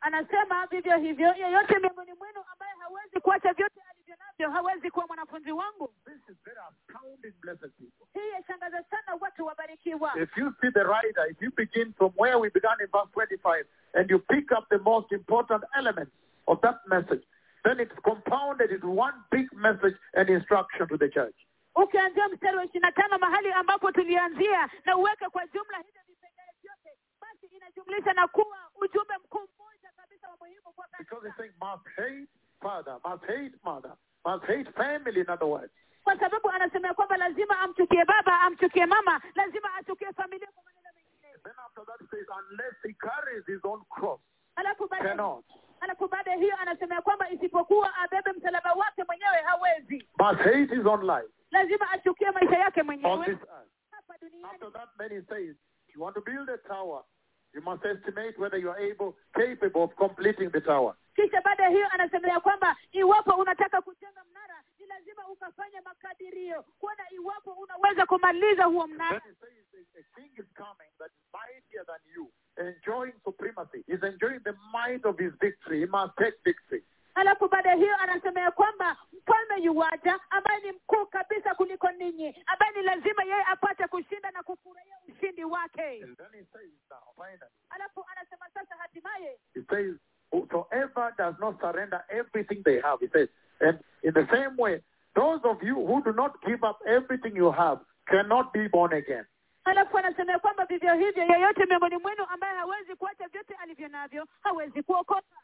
anasema 0.00 0.66
vivyo 0.66 0.96
hivyo 0.96 1.34
yeyote 1.34 1.78
miongoni 1.78 2.12
mwenu 2.12 2.40
ambaye 2.52 2.72
hawezi 2.78 3.20
kuacha 3.20 3.52
vyote 3.52 3.80
alivyo 3.90 4.16
navyo 4.16 4.50
hawezi 4.50 4.90
kuwa 4.90 5.06
mwanafunzi 5.06 5.52
wangu. 5.52 5.94
Hii 8.14 8.28
yashangaza 8.32 8.82
sana 8.90 9.14
If 10.16 10.30
you 10.36 10.52
see 10.60 10.70
the 10.74 10.84
writer, 10.84 11.24
if 11.30 11.36
you 11.40 11.50
begin 11.56 11.94
from 11.98 12.12
where 12.16 12.38
we 12.38 12.48
began 12.50 12.76
in 12.80 12.86
verse 12.92 13.08
25, 13.12 13.64
and 13.94 14.10
you 14.10 14.18
pick 14.18 14.52
up 14.52 14.68
the 14.70 14.78
most 14.78 15.12
important 15.12 15.62
elements 15.76 16.12
of 16.48 16.60
that 16.62 16.80
message, 16.88 17.22
then 17.64 17.80
it's 17.80 17.92
compounded 18.04 18.70
into 18.70 18.88
one 18.88 19.14
big 19.30 19.46
message 19.56 19.94
and 20.14 20.28
instruction 20.28 20.88
to 20.88 20.96
the 20.96 21.08
church. 21.08 21.34
ukianzia 21.76 22.28
mstari 22.28 22.56
wa 22.56 22.64
ishirini 22.64 22.80
na 22.86 22.92
tano 22.92 23.18
mahali 23.18 23.52
ambapo 23.52 23.92
tulianzia 23.92 24.68
na 24.84 24.96
uweke 24.96 25.28
kwa 25.28 25.46
jumla 25.46 25.78
hivyo 25.78 26.00
vipengele 26.08 26.52
vyote 26.62 26.98
basi 27.20 27.46
inajumlisha 27.56 28.12
na 28.12 28.28
kuwa 28.28 28.58
ujumbe 28.76 29.14
mkuu 29.24 29.48
mmoja 29.58 29.90
kabisa 29.96 30.28
wa 30.28 30.36
muhimu 30.36 30.72
kwa 30.74 30.86
Because 30.98 31.28
it's 31.28 31.36
saying 31.36 31.52
must 31.60 31.86
hate 31.96 32.28
father, 32.62 32.96
must 33.04 33.24
hate 33.24 33.52
mother, 33.64 33.92
must 34.24 34.44
hate 34.44 34.70
family, 34.72 35.20
in 35.20 35.30
other 35.30 35.46
words. 35.48 35.72
Kwa 36.04 36.18
sababu 36.18 36.50
anasema 36.50 36.94
kwamba 36.94 37.16
lazima 37.16 37.58
amchukie 37.58 38.04
baba 38.04 38.40
amchukie 38.40 38.86
mama 38.86 39.20
lazima 39.34 39.74
achukie 39.74 40.12
familia 40.12 40.48
kwa 40.54 40.62
maneno 40.64 40.88
mengine 40.96 41.38
Then 41.44 41.52
after 41.66 41.84
that 41.86 42.00
says, 42.10 42.26
unless 42.40 42.74
he 42.82 42.92
carries 42.94 43.46
his 43.46 43.64
own 43.64 43.82
cross, 43.90 44.20
alafu 44.56 44.88
cannot. 44.88 45.44
alafu 45.80 46.08
baada 46.08 46.30
ya 46.30 46.36
hiyo 46.36 46.56
anasema 46.60 47.02
kwamba 47.02 47.30
isipokuwa 47.30 47.94
abebe 47.94 48.32
msalaba 48.32 48.72
wake 48.72 49.04
mwenyewe 49.04 49.42
hawezi 49.44 50.08
Must 50.18 50.38
hate 50.40 50.76
his 50.76 50.86
own 50.86 51.02
life 51.06 51.28
lazima 51.50 51.90
achukie 51.90 52.30
maisha 52.30 52.56
yake 52.58 52.82
mwenyewe 52.82 53.24
this 53.26 53.28
earth. 53.48 53.68
hapa 53.90 54.18
duniani 54.18 54.44
After 54.54 54.72
that, 54.72 54.88
then 54.98 55.10
he 55.10 55.22
says, 55.28 55.56
you 55.94 56.02
want 56.02 56.14
to 56.16 56.20
build 56.22 56.48
a 56.50 56.58
tower, 56.68 57.02
you 57.54 57.62
must 57.62 57.84
estimate 57.84 58.38
whether 58.38 58.58
you 58.60 58.70
are 58.70 58.90
able, 58.90 59.14
capable 59.32 59.82
of 59.82 59.94
completing 59.96 60.50
the 60.50 60.60
tower. 60.60 60.94
kisha 61.16 61.40
baada 61.40 61.62
ya 61.62 61.68
hiyo 61.68 61.86
anasema 61.90 62.28
ya 62.28 62.40
kwamba 62.40 62.76
iwapo 62.92 63.30
unataka 63.34 63.82
kujenga 63.82 64.24
lazima 65.24 65.32
ukafanya 65.32 65.82
makadirio 65.82 66.62
kuona 66.62 67.10
iwapo 67.10 67.52
unaweza 67.52 68.06
kumaliza 68.06 68.64
huo 68.64 68.86
mnara 68.86 69.16
a, 69.16 69.34
a 70.18 70.22
is 70.36 70.46
coming 70.56 70.90
that 70.98 71.10
is 71.10 71.24
mightier 71.32 71.84
than 71.86 72.00
you, 72.14 72.30
enjoying 72.56 73.14
supremacy. 73.24 73.84
He's 73.86 74.02
enjoying 74.02 74.40
the 74.44 74.54
might 74.72 75.04
of 75.04 75.18
his 75.18 75.32
victory. 75.40 75.80
He 75.80 75.86
must 75.86 76.16
take 76.16 76.36
victory. 76.44 76.84
alafu 77.14 77.48
baada 77.48 77.68
ya 77.68 77.74
hiyo 77.76 77.96
anasema 77.96 78.40
ya 78.40 78.50
kwamba 78.50 78.96
mfalme 79.12 79.64
yuwaja 79.64 80.20
ambaye 80.30 80.60
ni 80.60 80.72
mkuu 80.72 81.06
kabisa 81.06 81.54
kuliko 81.54 81.90
ninyi 81.90 82.34
ambaye 82.46 82.72
ni 82.72 82.82
lazima 82.82 83.24
yeye 83.24 83.44
apate 83.44 83.86
kushinda 83.88 84.30
na 84.30 84.42
kufurahia 84.42 84.96
ushindi 85.08 85.44
wake 85.44 85.82
he 85.82 86.06
says 86.52 86.70
now, 86.90 87.28
alafu 87.70 88.04
anasema 88.12 88.48
sasa 88.54 88.74
hatimaye 88.76 89.38
whosoever 90.32 91.14
does 91.18 91.34
not 91.38 91.60
surrender 91.60 92.04
everything 92.08 92.62
they 92.64 92.80
have, 92.80 93.00
he 93.00 93.08
says, 93.08 93.28
and 93.60 93.78
in 94.02 94.12
the 94.12 94.26
same 94.32 94.56
way, 94.56 94.80
those 95.14 95.48
of 95.48 95.62
you 95.62 95.74
who 95.74 96.02
do 96.02 96.12
not 96.12 96.32
give 96.46 96.62
up 96.70 96.78
everything 96.86 97.36
you 97.36 97.50
have 97.52 97.80
cannot 98.06 98.52
be 98.52 98.68
born 98.68 98.92
again. 98.92 99.24
alafu 99.64 99.98
anasema 99.98 100.38
kwamba 100.38 100.64
vivyo 100.66 100.94
hivyo 100.94 101.22
yeyote 101.24 101.66
miongoni 101.66 101.96
mwenu 101.98 102.24
ambaye 102.28 102.56
hawezi 102.58 102.96
kuacha 102.96 103.28
vyote 103.28 103.54
alivyo 103.54 103.88
navyo 103.88 104.26
hawezi 104.40 104.82
kuokoka 104.82 105.36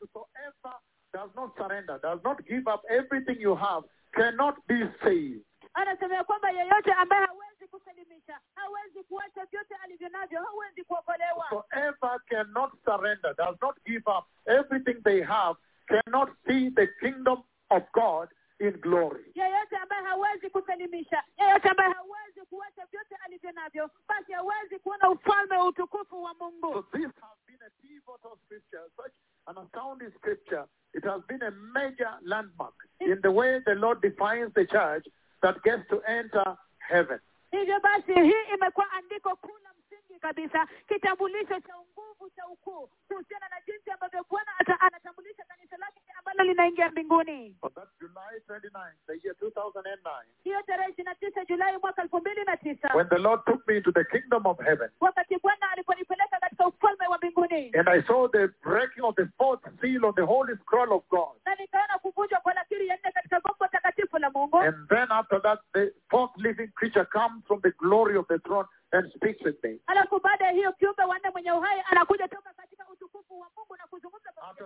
whosoever 0.00 0.74
does 1.12 1.30
not 1.36 1.56
surrender, 1.56 1.98
does 2.00 2.20
not 2.24 2.38
give 2.46 2.70
up 2.70 2.80
everything 2.90 3.42
you 3.42 3.54
have, 3.54 3.86
cannot 4.12 4.56
be 4.66 4.88
saved. 5.02 5.42
anasema 5.74 6.24
kwamba 6.24 6.50
yeyote 6.50 6.92
ambaye 6.92 7.26
hawezi 7.26 7.66
kusalimisha 7.68 8.38
hawezi 8.54 9.02
kuacha 9.04 9.44
vyote 9.44 9.74
alivyo 9.84 10.08
navyo 10.08 10.42
hawezi 10.42 10.84
kuokolewa 10.84 11.46
Whosoever 11.50 12.20
cannot 12.28 12.72
surrender, 12.84 13.34
does 13.36 13.56
not 13.62 13.76
give 13.86 14.02
up 14.18 14.24
everything 14.46 15.02
they 15.02 15.22
have, 15.22 15.58
cannot 15.86 16.30
see 16.46 16.70
the 16.70 16.86
kingdom 16.86 17.42
of 17.70 17.82
God 17.92 18.28
in 18.60 18.70
glory. 18.80 19.24
yeyote 19.34 19.76
ambaye 19.76 20.02
hawezi 20.04 20.50
kusalimisha 20.50 21.22
yeyote 21.38 21.68
ambaye 21.68 21.92
hawezi 21.94 22.40
kuacha 22.50 22.86
vyote 22.86 23.14
alivyo 23.24 23.52
navyo 23.52 23.90
basi 24.08 24.32
hawezi 24.32 24.78
kuona 24.78 25.10
ufalme 25.10 25.56
wa 25.56 25.64
utukufu 25.66 26.22
wa 26.22 26.34
So 26.40 26.82
this 26.92 27.10
has 27.20 27.38
been 27.46 27.58
a 27.66 27.70
pivotal 27.82 28.36
scripture, 28.44 28.82
such 28.96 29.12
an 29.46 29.58
astounding 29.58 30.10
scripture. 30.18 30.64
It 30.94 31.04
has 31.04 31.22
been 31.28 31.42
a 31.42 31.50
major 31.50 32.12
landmark 32.22 32.74
in 33.00 33.20
the 33.22 33.30
way 33.30 33.60
the 33.64 33.74
Lord 33.74 34.00
defines 34.02 34.52
the 34.54 34.66
church 34.66 35.06
that 35.42 35.62
gets 35.62 35.88
to 35.90 36.00
enter 36.06 36.56
heaven. 36.78 37.18
hivyo 37.50 37.80
basi 37.80 38.14
hii 38.14 38.54
imekuwa 38.54 38.90
andiko 38.92 39.36
kuu 39.36 39.58
la 39.62 39.70
msingi 39.78 40.20
kabisa 40.20 40.66
kitambulisho 40.88 41.60
cha 41.60 41.74
nguvu 41.78 42.30
cha 42.36 42.46
ukuu 42.48 42.90
kuhusiana 43.08 43.48
na 43.48 43.56
jinsi 43.66 43.90
ambavyo 43.90 44.24
bwana 44.30 44.52
ata- 44.58 44.80
anatambulisha 44.80 45.44
kanisa 45.44 45.76
lake 45.76 46.00
ambalo 46.18 46.29
linaingia 46.44 46.90
mbinguni. 46.90 47.56
On 47.62 47.70
that 47.74 47.88
July 48.00 48.38
29, 48.48 48.92
the 49.06 49.12
year 49.24 49.34
2009, 49.42 50.24
hiyo 50.44 50.62
tarehe 50.62 50.90
ishirini 50.90 51.04
na 51.08 51.14
tisa 51.14 51.44
julai 51.44 51.78
mwaka 51.78 52.02
elfu 52.02 52.18
mbili 52.20 52.44
na 52.44 52.56
tisa. 52.56 52.90
When 52.94 53.08
the 53.08 53.18
Lord 53.18 53.44
took 53.44 53.66
me 53.68 53.80
to 53.80 53.92
the 53.92 54.04
kingdom 54.04 54.46
of 54.46 54.58
heaven, 54.60 54.90
wakati 55.00 55.38
bwana 55.38 55.70
aliponipeleka 55.70 56.38
katika 56.40 56.66
ufalme 56.66 57.06
wa 57.06 57.16
mbinguni. 57.18 57.70
and 57.78 57.88
I 57.88 58.02
saw 58.02 58.28
the 58.28 58.48
breaking 58.62 59.04
of 59.04 59.14
the 59.16 59.26
fourth 59.38 59.60
seal 59.80 60.04
on 60.04 60.14
the 60.14 60.22
holy 60.26 60.54
scroll 60.56 60.92
of 60.92 61.02
God. 61.10 61.36
na 61.46 61.54
nikaona 61.54 61.98
kuvunjwa 61.98 62.40
kwa 62.40 62.54
lakiri 62.54 62.88
ya 62.88 62.96
nne 62.96 63.12
katika 63.12 63.40
gombo 63.40 63.66
takatifu 63.68 64.18
la 64.18 64.30
mungu. 64.30 64.58
And 64.58 64.88
then 64.88 65.06
after 65.12 65.42
that, 65.42 65.60
the 65.72 65.92
fourth 66.10 66.36
living 66.36 66.68
creature 66.74 67.04
comes 67.04 67.44
from 67.46 67.60
the 67.60 67.70
glory 67.70 68.16
of 68.16 68.26
the 68.28 68.38
throne 68.38 68.68
and 68.92 69.12
speaks 69.12 69.40
with 69.44 69.64
me. 69.64 69.78
alafu 69.86 70.20
baada 70.20 70.44
ya 70.46 70.50
hiyo 70.52 70.72
kiumbe 70.72 71.02
wanne 71.04 71.30
mwenye 71.30 71.52
uhai 71.52 71.82
anakuja 71.90 72.28
toka 72.28 72.52
katika 72.56 72.88
utukufu 72.88 73.40
wa 73.40 73.46
mungu 73.56 73.76
na 73.76 73.86
kuzungumza 73.86 74.32
pamoja 74.32 74.64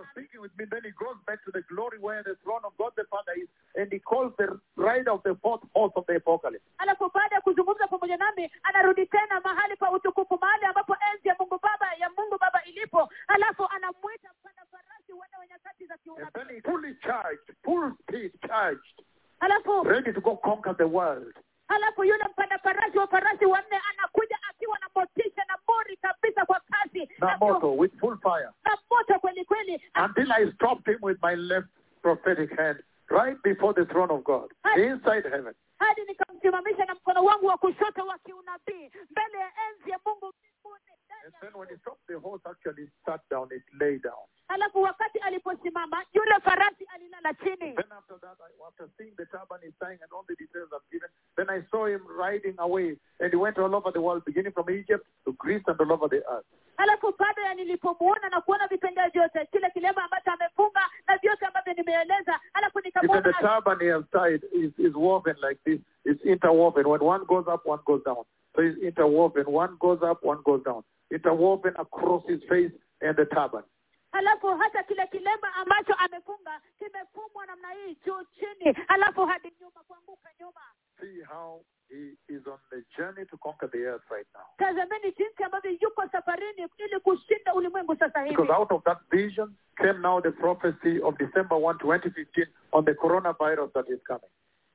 After 0.55 0.65
nami. 0.65 0.71
speaking 0.71 0.71
with 0.71 0.71
me, 0.71 0.71
then 0.71 0.83
he 0.83 0.91
goes 0.95 1.17
back 1.27 1.43
to 1.45 1.51
the 1.51 1.61
glory 1.67 1.99
where 1.99 2.23
the 2.23 2.35
throne 2.43 2.61
of 2.65 2.73
God 2.77 2.91
the 2.95 3.03
Father 3.09 3.33
is, 3.35 3.47
and 3.75 3.91
he 3.91 3.99
calls 3.99 4.33
the 4.37 4.59
rider 4.75 5.11
of 5.11 5.23
the 5.23 5.35
fourth 5.41 5.61
horse 5.75 5.91
of 5.95 6.05
the 6.07 6.15
apocalypse. 6.15 6.63
alafu 6.77 7.09
baada 7.13 7.35
ya 7.35 7.41
kuzungumza 7.41 7.87
pamoja 7.87 8.17
nami 8.17 8.51
anarudi 8.63 9.05
tena 9.05 9.41
mahali 9.43 9.75
pa 9.75 9.91
utukufu 9.91 10.37
mahali 10.41 10.65
ambapo 10.65 10.95
enzi 11.13 11.27
ya 11.27 11.35
mungu 11.39 11.59
baba 11.61 11.93
ya 11.99 12.09
mungu 12.17 12.37
baba 12.39 12.63
ilipo 12.63 13.09
alafu 13.27 13.67
anamwita 13.69 14.29
mpanda 14.39 14.65
farasi 14.71 15.13
wanne 15.13 15.37
wa 15.37 15.47
nyakati 15.47 15.85
za 15.85 15.93
And 15.93 16.01
kiunabii 16.03 16.31
then 16.33 16.55
he 16.55 16.61
fully 16.61 16.95
charged, 17.01 17.47
full 17.63 17.91
speed 18.01 18.31
charged, 18.47 18.97
alafu 19.39 19.83
ready 19.83 20.13
to 20.13 20.21
go 20.21 20.37
conquer 20.37 20.73
the 20.77 20.87
world. 20.87 21.33
alafu 21.67 22.03
yule 22.03 22.23
mpanda 22.31 22.57
farasi 22.59 22.97
wa 22.97 23.07
farasi 23.07 23.45
wanne 23.45 23.81
anakuja 23.91 24.37
akiwa 24.49 24.77
na 24.79 24.87
motisha 24.95 25.45
na 25.47 25.57
mori 25.67 25.97
kabisa 25.97 26.45
kwa 26.45 26.59
kasi 26.59 27.09
Na 27.25 27.37
moto 27.37 27.71
with 27.71 27.91
full 27.99 28.17
fire. 28.23 28.49
na 28.65 28.77
moto 28.91 29.19
kweli 29.19 29.45
kweli 29.45 29.81
Until 29.95 30.31
I 30.31 30.51
stopped 30.55 30.87
him 30.87 30.99
with 31.01 31.17
my 31.21 31.35
left 31.35 31.67
prophetic 32.01 32.51
hand 32.57 32.79
right 33.09 33.37
before 33.43 33.73
the 33.73 33.85
throne 33.85 34.11
of 34.11 34.23
God, 34.23 34.49
inside 34.77 35.23
heaven. 35.25 35.53
hadi 35.79 36.01
nikamsimamisha 36.05 36.85
na 36.85 36.95
mkono 36.95 37.23
wangu 37.23 37.45
wa 37.45 37.57
kushoto 37.57 38.05
wa 38.07 38.17
kiunabii 38.17 38.91
mbele 39.11 39.37
ya 39.39 39.51
enzi 39.69 39.89
ya 39.91 39.99
mungu 40.05 40.33
mbinguni 40.39 40.81
And 41.25 41.33
then 41.41 41.53
when 41.59 41.67
he 41.69 41.75
stopped, 41.77 42.05
the 42.07 42.19
horse 42.19 42.41
actually 42.45 42.87
sat 43.05 43.19
down, 43.31 43.47
it 43.51 43.63
lay 43.81 43.97
down. 43.97 44.25
alafu 44.47 44.81
wakati 44.81 45.19
aliposimama 45.19 46.05
yule 46.13 46.35
farasi 46.43 46.85
alilala 46.95 47.33
chini 47.33 47.73
Then 47.75 47.91
after 47.97 48.17
that, 48.21 48.37
I, 48.41 48.67
after 48.67 48.89
seeing 48.97 49.13
the 49.17 49.25
turban 49.25 49.59
he's 49.63 49.73
tying 49.79 49.99
and 50.03 50.11
all 50.13 50.23
the 50.27 50.35
details 50.35 50.69
I've 50.73 50.85
given, 50.91 51.09
then 51.37 51.49
I 51.49 51.63
saw 51.71 51.87
him 51.87 52.01
riding 52.19 52.55
away, 52.59 52.97
and 53.19 53.29
he 53.33 53.37
went 53.37 53.57
all 53.57 53.73
over 53.75 53.91
the 53.91 54.01
world, 54.01 54.23
beginning 54.25 54.51
from 54.53 54.69
Egypt 54.69 55.05
to 55.25 55.33
Greece 55.33 55.63
and 55.67 55.79
all 55.81 55.91
over 55.93 56.07
the 56.07 56.21
earth. 56.29 56.45
Alafu 56.77 57.13
baada 57.19 57.41
ya 57.45 57.53
nilipomuona 57.53 58.29
na 58.29 58.41
kuona 58.41 58.67
vipengele 58.67 59.09
vyote 59.09 59.45
kile 59.51 59.69
kilema 59.69 60.03
ambacho 60.03 60.31
amefunga 60.31 60.81
na 61.07 61.17
vyote 61.17 61.45
ambavyo 61.45 61.73
nimeeleza 61.73 62.39
alafu 62.53 62.81
the 62.81 62.87
nikamwona 62.87 63.33
turban 63.33 63.79
he 63.79 63.91
has 63.91 64.03
tied 64.11 64.43
is, 64.53 64.79
is 64.79 64.95
woven 64.95 65.35
like 65.49 65.59
this. 65.65 65.79
It's 66.05 66.25
interwoven. 66.25 66.85
When 66.87 67.01
one 67.01 67.25
goes 67.25 67.47
up, 67.47 67.65
one 67.65 67.81
goes 67.85 68.03
down. 68.03 68.23
So 68.55 68.61
it's 68.61 68.77
interwoven. 68.83 69.45
One 69.47 69.75
goes 69.79 70.01
up, 70.03 70.23
one 70.23 70.41
goes 70.45 70.63
down. 70.63 70.83
Interwoven 71.11 71.73
across 71.77 72.23
his 72.27 72.41
face 72.49 72.71
and 73.01 73.15
the 73.17 73.25
turban. 73.25 73.63
alafu 74.11 74.47
hata 74.47 74.83
kile 74.83 75.07
kilema 75.07 75.55
ambacho 75.55 75.93
amefunga 75.93 76.61
kimefumwa 76.79 77.45
namna 77.45 77.71
hii 77.71 77.95
juu 78.05 78.23
chini 78.23 78.77
alafu 78.87 79.25
hadi 79.25 79.53
nyuma 79.61 79.83
kuanguka 79.87 80.29
nyuma 80.39 80.61
See 80.99 81.21
how 81.23 81.61
he 81.89 82.17
is 82.35 82.47
on 82.47 82.59
the 82.69 82.83
journey 82.97 83.25
to 83.25 83.37
conquer 83.37 83.71
the 83.71 83.77
earth 83.83 84.09
right 84.11 84.27
now. 84.33 84.43
tazameni 84.57 85.11
jinsi 85.17 85.43
ambavyo 85.43 85.71
safarini 86.11 86.67
ili 86.77 86.99
kushinda 86.99 87.53
ulimwengu 87.53 87.95
sasa 87.95 88.19
hivi. 88.21 88.35
Because 88.35 88.53
out 88.59 88.71
of 88.71 88.83
that 88.83 88.97
vision 89.11 89.53
came 89.77 89.99
now 89.99 90.21
the 90.21 90.31
prophecy 90.31 90.99
of 91.03 91.17
December 91.17 91.57
1, 91.57 91.73
2015 91.77 92.45
on 92.71 92.85
the 92.85 92.93
coronavirus 92.93 93.73
that 93.73 93.89
is 93.89 93.99
coming. 94.07 94.29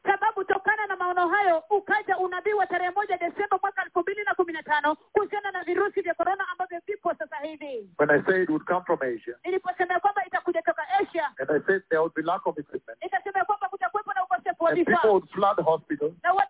sababu 0.05 0.45
tokana 0.45 0.87
na 0.87 0.97
maono 0.97 1.29
hayo 1.29 1.63
ukaja 1.71 2.19
unabii 2.19 2.53
wa 2.53 2.67
tarehe 2.67 2.91
moja 2.91 3.17
desemba 3.19 3.59
mwaka 3.63 3.83
elfu 3.85 4.01
mbili 4.01 4.25
na 4.25 4.35
kumi 4.35 4.53
na 4.53 4.63
tano 4.63 4.95
kuhusiana 5.13 5.51
na 5.51 5.65
virusi 5.65 6.01
vya 6.01 6.15
korona 6.15 6.45
ambavyo 6.53 6.81
vipo 6.87 7.15
sasa 7.15 7.37
hivi. 7.37 7.91
When 7.99 8.11
I 8.11 8.23
say 8.27 8.43
it 8.43 8.49
would 8.51 8.65
come 8.65 8.83
from 8.87 8.99
Asia, 9.03 9.35
niliposema 9.45 10.01
kwamba 10.01 10.27
itakuja 10.27 10.63
toka 10.63 10.83
asia 11.01 11.27
and 11.39 11.51
I 11.51 11.61
said 11.67 11.83
there 11.89 12.01
would 12.01 12.15
be 12.15 12.23
lack 12.23 12.47
of 12.47 12.59
equipment, 12.59 12.99
nikasema 13.03 13.45
kwamba 13.45 13.69
kutakuwepo 13.69 14.13
na 14.13 14.25
ukosefu 14.25 14.65
wa 14.65 14.71
and 14.71 14.79
people 14.79 14.93
vifaa 14.95 15.09
would 15.09 15.29
flood 15.31 15.61
hospitals, 15.65 16.13
na 16.23 16.33
watu 16.33 16.50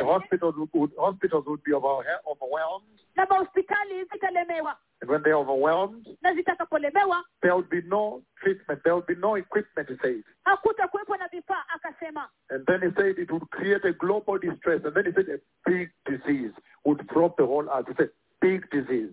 and 0.00 0.08
hospitals 0.10 0.54
would, 0.74 0.92
hospitals 0.98 1.46
would 1.46 1.62
be 1.64 1.72
over- 1.72 2.20
overwhelmed. 2.26 3.00
na 3.16 3.26
mahospitali 3.26 4.04
zitalemewa 4.04 4.76
And 5.00 5.10
when 5.10 5.22
they're 5.22 5.36
overwhelmed, 5.38 6.06
na 6.22 6.34
zitakapolemewa 6.34 7.24
there 7.42 7.52
would 7.54 7.68
be 7.68 7.82
no 7.82 8.22
treatment, 8.40 8.82
there 8.82 8.94
would 8.94 9.06
be 9.06 9.14
no 9.14 9.36
equipment, 9.36 9.88
he 9.88 9.96
said. 10.02 10.24
hakutakuwepo 10.44 11.16
na 11.16 11.28
vifaa 11.28 11.64
akasema 11.68 12.28
And 12.50 12.66
then 12.66 12.80
he 12.82 12.90
said 12.96 13.18
it 13.18 13.30
would 13.30 13.48
create 13.50 13.84
a 13.88 13.92
global 13.92 14.38
distress. 14.38 14.84
And 14.84 14.94
then 14.94 15.04
he 15.06 15.12
said 15.12 15.28
a 15.28 15.40
big 15.70 15.90
disease 16.06 16.52
would 16.84 17.06
drop 17.08 17.36
the 17.36 17.46
whole 17.46 17.68
earth. 17.70 17.88
He 17.88 17.94
said, 17.94 18.10
big 18.40 18.70
disease. 18.70 19.12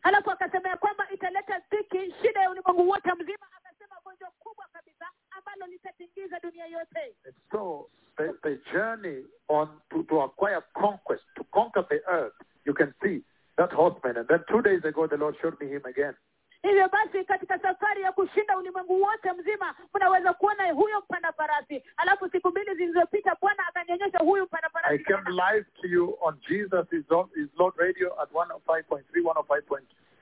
halafu 0.00 0.30
akasema 0.30 0.68
ya 0.68 0.76
kwamba 0.76 1.10
italeta 1.10 1.62
dhiki 1.70 2.14
shida 2.22 2.40
ya 2.42 2.50
ulimwengu 2.50 2.88
wote 2.88 3.12
mzima 3.14 3.46
akasema 3.56 3.96
gonjwa 4.04 4.30
kubwa 4.38 4.64
kabisa 4.72 5.06
ambalo 5.30 5.66
litatingiza 5.66 6.40
dunia 6.40 6.66
yote 6.66 7.16
And 7.26 7.34
so 7.52 7.90
the, 8.18 8.34
the 8.42 8.58
journey 8.72 9.22
on 9.48 9.68
to, 9.90 10.02
to 10.04 10.20
acquire 10.20 10.62
conquest, 10.74 11.22
to 11.36 11.44
conquer 11.54 11.84
the 11.90 12.00
earth, 12.12 12.34
you 12.66 12.74
can 12.74 12.92
see 13.02 13.22
that 13.56 13.72
horseman. 13.72 14.16
And 14.18 14.28
then 14.28 14.44
two 14.50 14.62
days 14.62 14.84
ago, 14.84 15.06
the 15.06 15.16
Lord 15.16 15.36
showed 15.42 15.58
me 15.60 15.68
him 15.68 15.82
again. 15.86 16.14
hivyo 16.62 16.88
basi 16.88 17.24
katika 17.24 17.58
safari 17.58 18.02
ya 18.02 18.12
kushinda 18.12 18.58
ulimwengu 18.58 19.02
wote 19.02 19.32
mzima 19.32 19.74
mnaweza 19.94 20.32
kuona 20.32 20.72
huyo 20.72 21.00
mpanda 21.00 21.32
farasi 21.32 21.84
halafu 21.96 22.28
siku 22.30 22.48
mbili 22.48 22.74
zilizopita 22.74 23.36
bwana 23.40 23.66
akanionyesha 23.68 24.18
huyu 24.18 24.44
mpanda 24.44 24.70
I 24.84 24.98
came 24.98 25.30
live 25.30 25.66
to 25.82 25.88
you 25.88 26.18
on 26.20 26.38
Jesus 26.48 26.86
is 26.92 27.04
Lord, 27.10 27.28
is 27.36 27.48
Lord 27.58 27.74
Radio 27.76 28.20
at 28.22 28.30
105.3, 28.32 29.02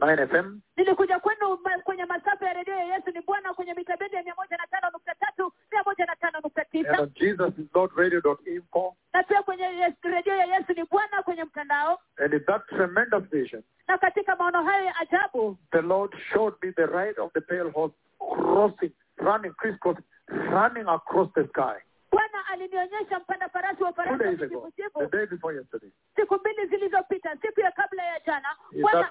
105.9 0.00 0.26
FM. 0.28 0.60
nilikuja 0.76 1.18
kwenu 1.20 1.58
kwenye 1.84 2.04
masafa 2.04 2.46
ya 2.46 2.52
redio 2.52 2.74
ya 2.74 2.84
yesu 2.84 3.10
ni 3.10 3.20
bwana 3.20 3.54
kwenye 3.54 3.74
ya 4.16 4.22
mia 4.22 4.34
moja 4.34 4.56
na 4.56 4.66
tano 4.66 4.90
nukta 4.92 5.14
tatu 5.14 5.52
mia 5.72 5.82
moja 5.82 6.06
na 6.06 6.16
tano 6.16 6.40
nukta 6.44 6.64
And 6.64 6.65
tisa 6.84 7.06
Jesus 7.14 7.52
is 7.58 7.66
Lord 7.74 7.90
Radio.info. 7.96 8.96
na 9.12 9.22
pia 9.22 9.42
kwenye 9.42 9.94
redio 10.02 10.34
ya 10.36 10.44
yesu 10.44 10.72
ni 10.76 10.84
bwana 10.84 11.22
kwenye 11.22 11.44
mtandao. 11.44 11.98
And 12.18 12.34
in 12.34 12.44
that 12.44 12.66
tremendous 12.68 13.22
vision, 13.30 13.62
na 13.88 13.98
katika 13.98 14.36
maono 14.36 14.62
hayo 14.62 14.84
ya 14.84 14.96
ajabu 14.96 15.56
the 15.72 15.82
Lord 15.82 16.14
showed 16.32 16.54
me 16.62 16.72
the 16.72 16.86
ride 16.86 17.20
of 17.20 17.32
the 17.32 17.40
pale 17.40 17.70
horse 17.70 17.94
crossing, 18.18 18.92
running, 19.18 19.52
crisscrossing, 19.52 20.04
running 20.28 20.88
across 20.88 21.28
the 21.34 21.44
sky. 21.48 21.80
bwana 22.10 22.46
alinionyesha 22.52 23.18
mpanda 23.18 23.48
farasi 23.48 23.82
wa 23.82 23.92
Two 23.92 23.96
farasi 24.02 24.24
days 24.24 24.42
ago, 24.42 24.70
the 24.98 25.06
day 25.16 25.26
before 25.26 25.54
yesterday, 25.56 25.90
siku 26.16 26.34
mbili 26.34 26.66
zilizopita 26.66 27.36
siku 27.42 27.60
ya 27.60 27.70
kabla 27.70 28.02
ya 28.02 28.20
jana 28.26 28.48
bwana 28.80 29.10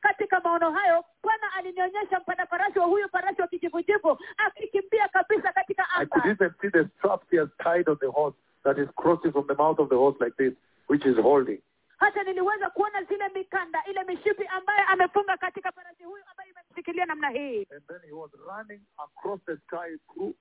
katika 0.00 0.40
maono 0.40 0.70
hayo 0.70 1.04
bwana 1.22 1.52
alinionyesha 1.58 2.20
mpanda 2.20 2.46
farasi 2.46 2.78
wa 2.78 2.86
huyu 2.86 3.08
farasi 3.08 3.40
wa 3.42 3.48
kijivujivu 3.48 4.18
akikimbia 4.36 5.08
kabisa 5.08 5.52
I 5.96 6.04
could 6.06 6.26
even 6.26 6.54
see 6.60 6.68
the 6.68 6.88
straps 6.98 7.26
he 7.30 7.36
has 7.38 7.48
tied 7.62 7.88
on 7.88 7.96
the 8.00 8.10
horse 8.10 8.36
that 8.64 8.78
is 8.78 8.88
crossing 8.96 9.32
from 9.32 9.46
the 9.46 9.54
mouth 9.54 9.78
of 9.78 9.88
the 9.88 9.96
horse 9.96 10.16
like 10.20 10.36
this, 10.36 10.52
which 10.86 11.04
is 11.06 11.16
holding. 11.16 11.58
hata 11.98 12.22
niliweza 12.22 12.70
kuona 12.70 13.02
zile 13.04 13.28
mikanda 13.28 13.84
ile 13.90 14.04
mishipi 14.04 14.48
amefunga 14.88 15.36
katika 15.36 15.72
farasi 15.72 16.04
huyu 16.04 16.22
imemshikilia 16.50 17.06
namna 17.06 17.28
hii 17.30 17.66
And 17.76 17.82
then 17.88 18.00
he 18.06 18.12
was 18.12 18.30
running 18.48 18.80
across 18.98 19.40
the 19.46 19.56
sky, 19.56 19.96
through, 20.14 20.34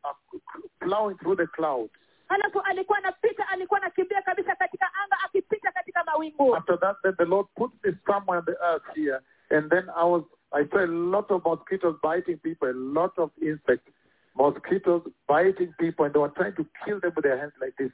plowing 0.80 1.16
through 1.18 1.38
the 1.38 1.48
clouds. 1.48 1.94
halafu 2.28 2.60
alikuwa 2.62 2.98
anapita 2.98 3.48
alikuwa 3.48 3.82
anakimbia 3.82 4.22
kabisa 4.22 4.56
katika 4.56 4.90
anga 5.04 5.18
akipita 5.26 5.72
katika 5.72 6.04
mawingu 6.04 6.56
After 6.56 6.80
that, 6.80 6.98
then 7.02 7.16
the 7.16 7.26
Lord 7.26 7.48
put 7.56 7.72
me 7.84 7.94
somewhere 8.08 8.40
on 8.40 8.46
the 8.46 8.58
earth 8.66 8.96
here, 8.96 9.20
and 9.50 9.70
then 9.70 9.90
I 9.96 10.04
was, 10.06 10.24
I 10.52 10.66
saw 10.72 10.80
a 10.80 10.88
lot 10.88 11.34
of 11.36 11.44
mosquitoes 11.46 11.96
biting 12.04 12.38
people, 12.38 12.70
a 12.70 12.74
lot 12.74 13.14
of 13.22 13.32
insects, 13.42 13.92
mosquitoes 14.40 15.02
biting 15.28 15.74
people, 15.78 16.06
and 16.06 16.14
they 16.14 16.20
were 16.20 16.30
trying 16.36 16.56
to 16.56 16.66
kill 16.86 17.00
them 17.00 17.12
with 17.16 17.24
their 17.24 17.38
hands 17.38 17.54
like 17.62 17.76
this. 17.78 17.92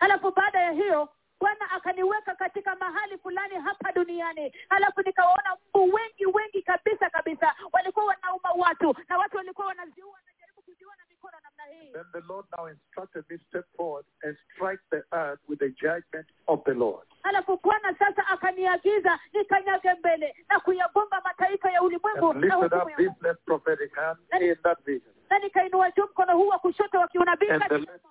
halafu 0.00 0.30
baada 0.30 0.60
ya 0.60 0.70
hiyo 0.72 1.08
bwana 1.40 1.70
akaniweka 1.70 2.34
katika 2.34 2.76
mahali 2.76 3.18
fulani 3.18 3.54
hapa 3.54 3.92
duniani. 3.92 4.52
Halafu 4.68 5.02
nikawaona 5.02 5.56
mbu 5.70 5.94
wengi 5.94 6.26
wengi 6.26 6.62
kabisa 6.62 7.10
kabisa. 7.10 7.54
Walikuwa 7.72 8.04
wanauma 8.04 8.50
watu 8.68 8.94
na 9.08 9.18
watu 9.18 9.36
walikuwa 9.36 9.66
wanaziua 9.66 10.10
wanajaribu 10.12 10.62
kuziua 10.62 10.96
na 10.96 11.02
mikono 11.08 11.32
namna 11.42 11.64
hii. 11.64 11.92
Then 11.92 12.04
the 12.12 12.20
Lord 12.32 12.46
now 12.58 12.68
instructed 12.68 13.24
me 13.30 13.38
step 13.48 13.64
forward 13.76 14.06
and 14.22 14.36
strike 14.54 14.82
the 14.90 15.02
earth 15.12 15.40
with 15.48 15.58
the 15.58 15.68
judgment 15.70 16.26
of 16.46 16.64
the 16.64 16.74
Lord. 16.74 17.06
halafu 17.22 17.60
bwana 17.62 17.94
sasa 17.98 18.26
akaniagiza 18.26 19.18
nikanyage 19.32 19.94
mbele 19.94 20.34
na 20.48 20.60
kuyagonga 20.60 21.20
mataifa 21.24 21.70
ya 21.70 21.82
ulimwengu 21.82 22.30
And 22.30 22.44
na 22.44 22.56
lifted 22.56 22.74
up 22.82 22.96
this 22.96 23.22
left 23.22 23.44
prophetic 23.44 23.94
hand 23.94 24.18
in 24.40 24.56
that 24.62 24.78
vision, 24.84 25.13
na 25.34 25.38
nikainua 25.40 25.90
juu 25.90 26.04
mkono 26.04 26.36
huu 26.36 26.48
wa 26.48 26.58
kushoto 26.58 26.98
wa 26.98 27.08
kiunabii 27.08 27.48
and 27.50 27.62
the 27.62 27.68
katika 27.68 27.92
left 27.92 28.04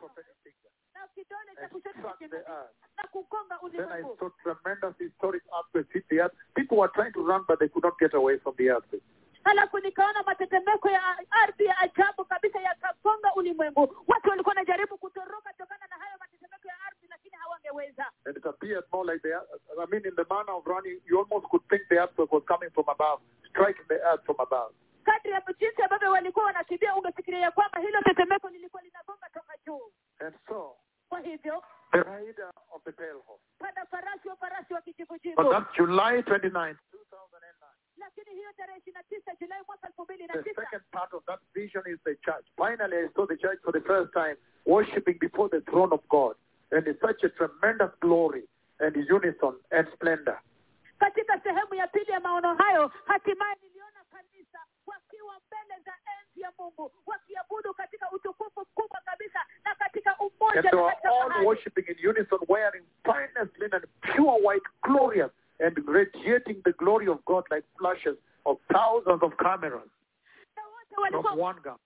na 0.93 1.07
kidole 1.15 1.55
cha 1.55 1.67
kushoto 1.69 1.93
cha 1.93 1.99
struck 1.99 2.17
the 2.19 2.27
kiunabii 2.27 2.51
earth. 2.51 2.71
na 2.97 3.03
kugonga 3.11 3.55
Then 3.59 3.59
I 3.63 3.65
ulimwengu 3.65 4.17
saw 4.19 4.29
tremendous 4.43 4.97
historic 4.97 5.43
earthquakes 5.57 5.93
hit 5.93 6.07
the 6.09 6.19
earth. 6.21 6.33
People 6.55 6.77
were 6.77 6.91
trying 6.95 7.11
to 7.13 7.23
run, 7.27 7.43
but 7.47 7.59
they 7.59 7.69
could 7.69 7.83
not 7.85 7.97
get 7.99 8.13
away 8.13 8.37
from 8.39 8.55
the 8.55 8.69
earthquake. 8.69 9.03
halafu 9.43 9.79
nikaona 9.79 10.23
matetemeko 10.23 10.89
ya 10.89 11.01
ardhi 11.31 11.65
ya 11.65 11.77
ajabu 11.77 12.25
kabisa 12.25 12.59
yakagonga 12.61 13.33
ulimwengu 13.35 13.81
watu 14.07 14.29
walikuwa 14.29 14.51
wanajaribu 14.55 14.97
kutoroka 14.97 15.53
tokana 15.53 15.87
na 15.87 15.95
hayo 15.95 16.17
matetemeko 16.19 16.67
ya 16.67 16.75
ardhi 16.87 17.07
lakini 17.09 17.35
hawangeweza 17.35 18.05
And 18.25 18.37
it 18.37 18.45
appeared 18.45 18.83
more 18.93 19.13
like 19.13 19.21
the, 19.29 19.33
I 19.35 19.85
mean, 19.91 20.05
in 20.05 20.15
the 20.15 20.25
manner 20.29 20.51
of 20.53 20.65
running, 20.67 20.99
you 21.05 21.19
almost 21.19 21.47
could 21.49 21.63
think 21.69 21.81
the 21.89 21.95
earthquake 21.95 22.31
was 22.35 22.43
coming 22.45 22.69
from 22.73 22.85
above, 22.89 23.19
striking 23.49 23.85
the 23.87 23.99
earth 24.11 24.23
from 24.25 24.35
above. 24.39 24.73
Jinsi 25.63 25.81
ambavyo 25.81 26.11
walikuwa 26.11 26.45
wanakimbia 26.45 26.95
ungefikiria 26.95 27.51
kwamba 27.51 27.79
hilo 27.79 28.01
tetemeko 28.01 28.49
lilikuwa 28.49 28.81
linagonga 28.81 29.29
toka 29.33 29.53
juu 29.65 29.91
And 30.19 30.35
so, 30.47 30.75
kwa 31.09 31.19
hivyo 31.19 31.63
the 31.91 31.97
rider 32.03 32.51
of 32.71 32.83
the 32.83 33.11
horse. 33.11 33.43
panda 33.59 33.85
farasi 33.85 34.27
wa 34.29 34.35
farasi 34.35 34.73
wa 34.73 34.79
But 34.81 34.85
kijivujivu 34.85 35.51
that's 35.51 35.73
July 35.77 36.21
29, 36.21 36.51
2009. 36.51 36.75
lakini 37.97 38.31
hiyo 38.31 38.53
tarehe 38.57 38.77
ishirini 38.79 38.97
na 38.97 39.03
tisa 39.03 39.35
julai 39.39 39.61
mwaka 39.67 39.87
elfu 39.87 40.03
mbili 40.03 40.27
na 40.27 40.33
The 40.33 40.53
second 40.53 40.83
part 40.91 41.13
of 41.13 41.25
that 41.25 41.39
vision 41.53 41.83
is 41.87 41.99
the 42.03 42.15
church. 42.15 42.45
Finally, 42.57 42.97
I 42.97 43.09
saw 43.15 43.25
the 43.27 43.37
church 43.37 43.59
for 43.63 43.73
the 43.73 43.81
first 43.81 44.13
time 44.13 44.35
worshiping 44.65 45.17
before 45.19 45.49
the 45.49 45.61
throne 45.71 45.93
of 45.95 46.01
God. 46.09 46.35
And 46.71 46.87
it's 46.87 47.01
such 47.01 47.23
a 47.23 47.29
tremendous 47.29 47.91
glory 48.01 48.43
and 48.79 48.95
unison 48.95 49.53
and 49.71 49.87
splendor. 49.93 50.39
katika 50.99 51.39
sehemu 51.39 51.73
ya 51.75 51.87
pili 51.87 52.11
ya 52.11 52.19
maono 52.19 52.55
hayo 52.55 52.91
hatimaye 53.05 53.55
kanisa 54.11 54.59
wakiwa 54.85 55.39
mbele 55.47 55.81
za 55.85 55.93
enzi 56.19 56.41
ya 56.41 56.42
mungu 56.59 56.91
wakiabudu 57.05 57.73
katika 57.73 58.11
utukufu 58.11 58.61
mkubwa 58.61 59.01
kabisa 59.05 59.39
na 59.65 59.75
katika 59.75 60.17
umoja 60.17 60.59
And 60.59 60.69
they 60.69 60.79
katika 60.89 61.09
all 61.09 61.45
worshiping 61.45 61.85
in 61.91 62.09
unison, 62.09 62.39
wearing 62.47 62.85
finest 63.03 63.57
linen, 63.57 63.81
pure 64.01 64.39
white, 64.47 64.67
glorious, 64.83 65.31
and 65.59 65.77
radiating 65.87 66.61
the 66.63 66.73
glory 66.73 67.07
of 67.07 67.23
God 67.25 67.45
like 67.51 67.67
flashes 67.77 68.17
of 68.45 68.57
thousands 68.73 69.23
of 69.23 69.35
cameras 69.37 69.89
from 71.21 71.39
one 71.39 71.59
gun. 71.63 71.77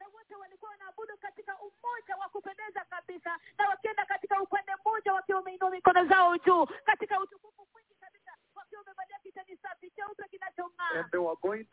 na 0.00 0.06
wote 0.14 0.34
walikuwa 0.34 0.70
wanaabudu 0.70 1.16
katika 1.16 1.58
umoja 1.58 2.16
wa 2.20 2.28
kupendeza 2.28 2.84
kabisa 2.90 3.38
na 3.58 3.68
wakienda 3.68 4.04
katika 4.04 4.42
upande 4.42 4.72
mmoja 4.84 5.12
wakiwa 5.14 5.38
wameinua 5.38 5.70
mikono 5.70 6.04
zao 6.06 6.38
juu 6.38 6.66
katika 6.84 7.20
utukufu 7.20 7.66
mwingi 7.72 7.94
kabisa 8.00 8.30
wakiwa 8.54 8.80
wamevalia 8.82 9.18
kitani 9.22 9.56
safi 9.62 9.90
cheupe 9.90 10.24
kinachong'aa 10.30 10.98
And 11.00 11.10
they 11.10 11.20
were 11.20 11.36
going 11.42 11.64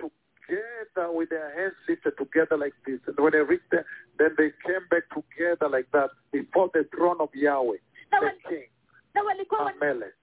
together 0.48 1.12
with 1.12 1.30
their 1.30 1.50
hands 1.56 1.76
lifted 1.88 2.18
together 2.18 2.58
like 2.58 2.74
this. 2.86 3.00
And 3.08 3.18
when 3.20 3.32
they 3.34 3.40
reached 3.40 3.70
there, 3.72 3.86
then 4.18 4.32
they 4.38 4.52
came 4.66 4.86
back 4.90 5.04
together 5.14 5.70
like 5.70 5.88
that 5.92 6.10
before 6.32 6.70
the 6.74 6.86
throne 6.96 7.18
of 7.20 7.30
Yahweh, 7.34 7.78
na, 8.12 8.20
the 8.20 8.32
King, 8.50 8.70
na 9.16 9.22
walikuwa 9.24 9.64
wan, 9.64 9.74
Amelech. 9.76 10.14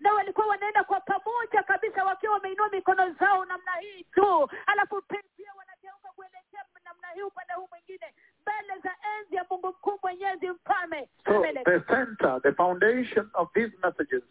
na 0.00 0.12
walikuwa 0.12 0.46
wanaenda 0.46 0.84
kwa 0.84 1.00
pamoja 1.00 1.62
kabisa 1.62 2.04
wakiwa 2.04 2.32
wameinua 2.34 2.68
mikono 2.68 3.12
zao 3.20 3.44
namna 3.44 3.72
hii 3.80 4.06
juu 4.16 4.48
alafu 4.66 5.02
pia 5.02 5.52
wanageuka 5.58 6.08
kuelekea 6.16 6.64
namna 6.84 7.08
hii 7.14 7.22
upande 7.22 7.52
huu 7.54 7.68
mwingine 7.70 8.14
mbele 8.42 8.80
za 8.82 8.90
enzi 9.18 9.34
ya 9.36 9.46
mungu 9.50 9.68
mkuu 9.68 9.98
mwenyezi 10.02 10.48
mfalme 10.50 11.08
So 11.24 11.42
the 11.64 11.80
center, 11.80 12.40
the 12.42 12.52
foundation 12.52 13.30
of 13.34 13.52
these 13.52 13.72
messages 13.82 14.22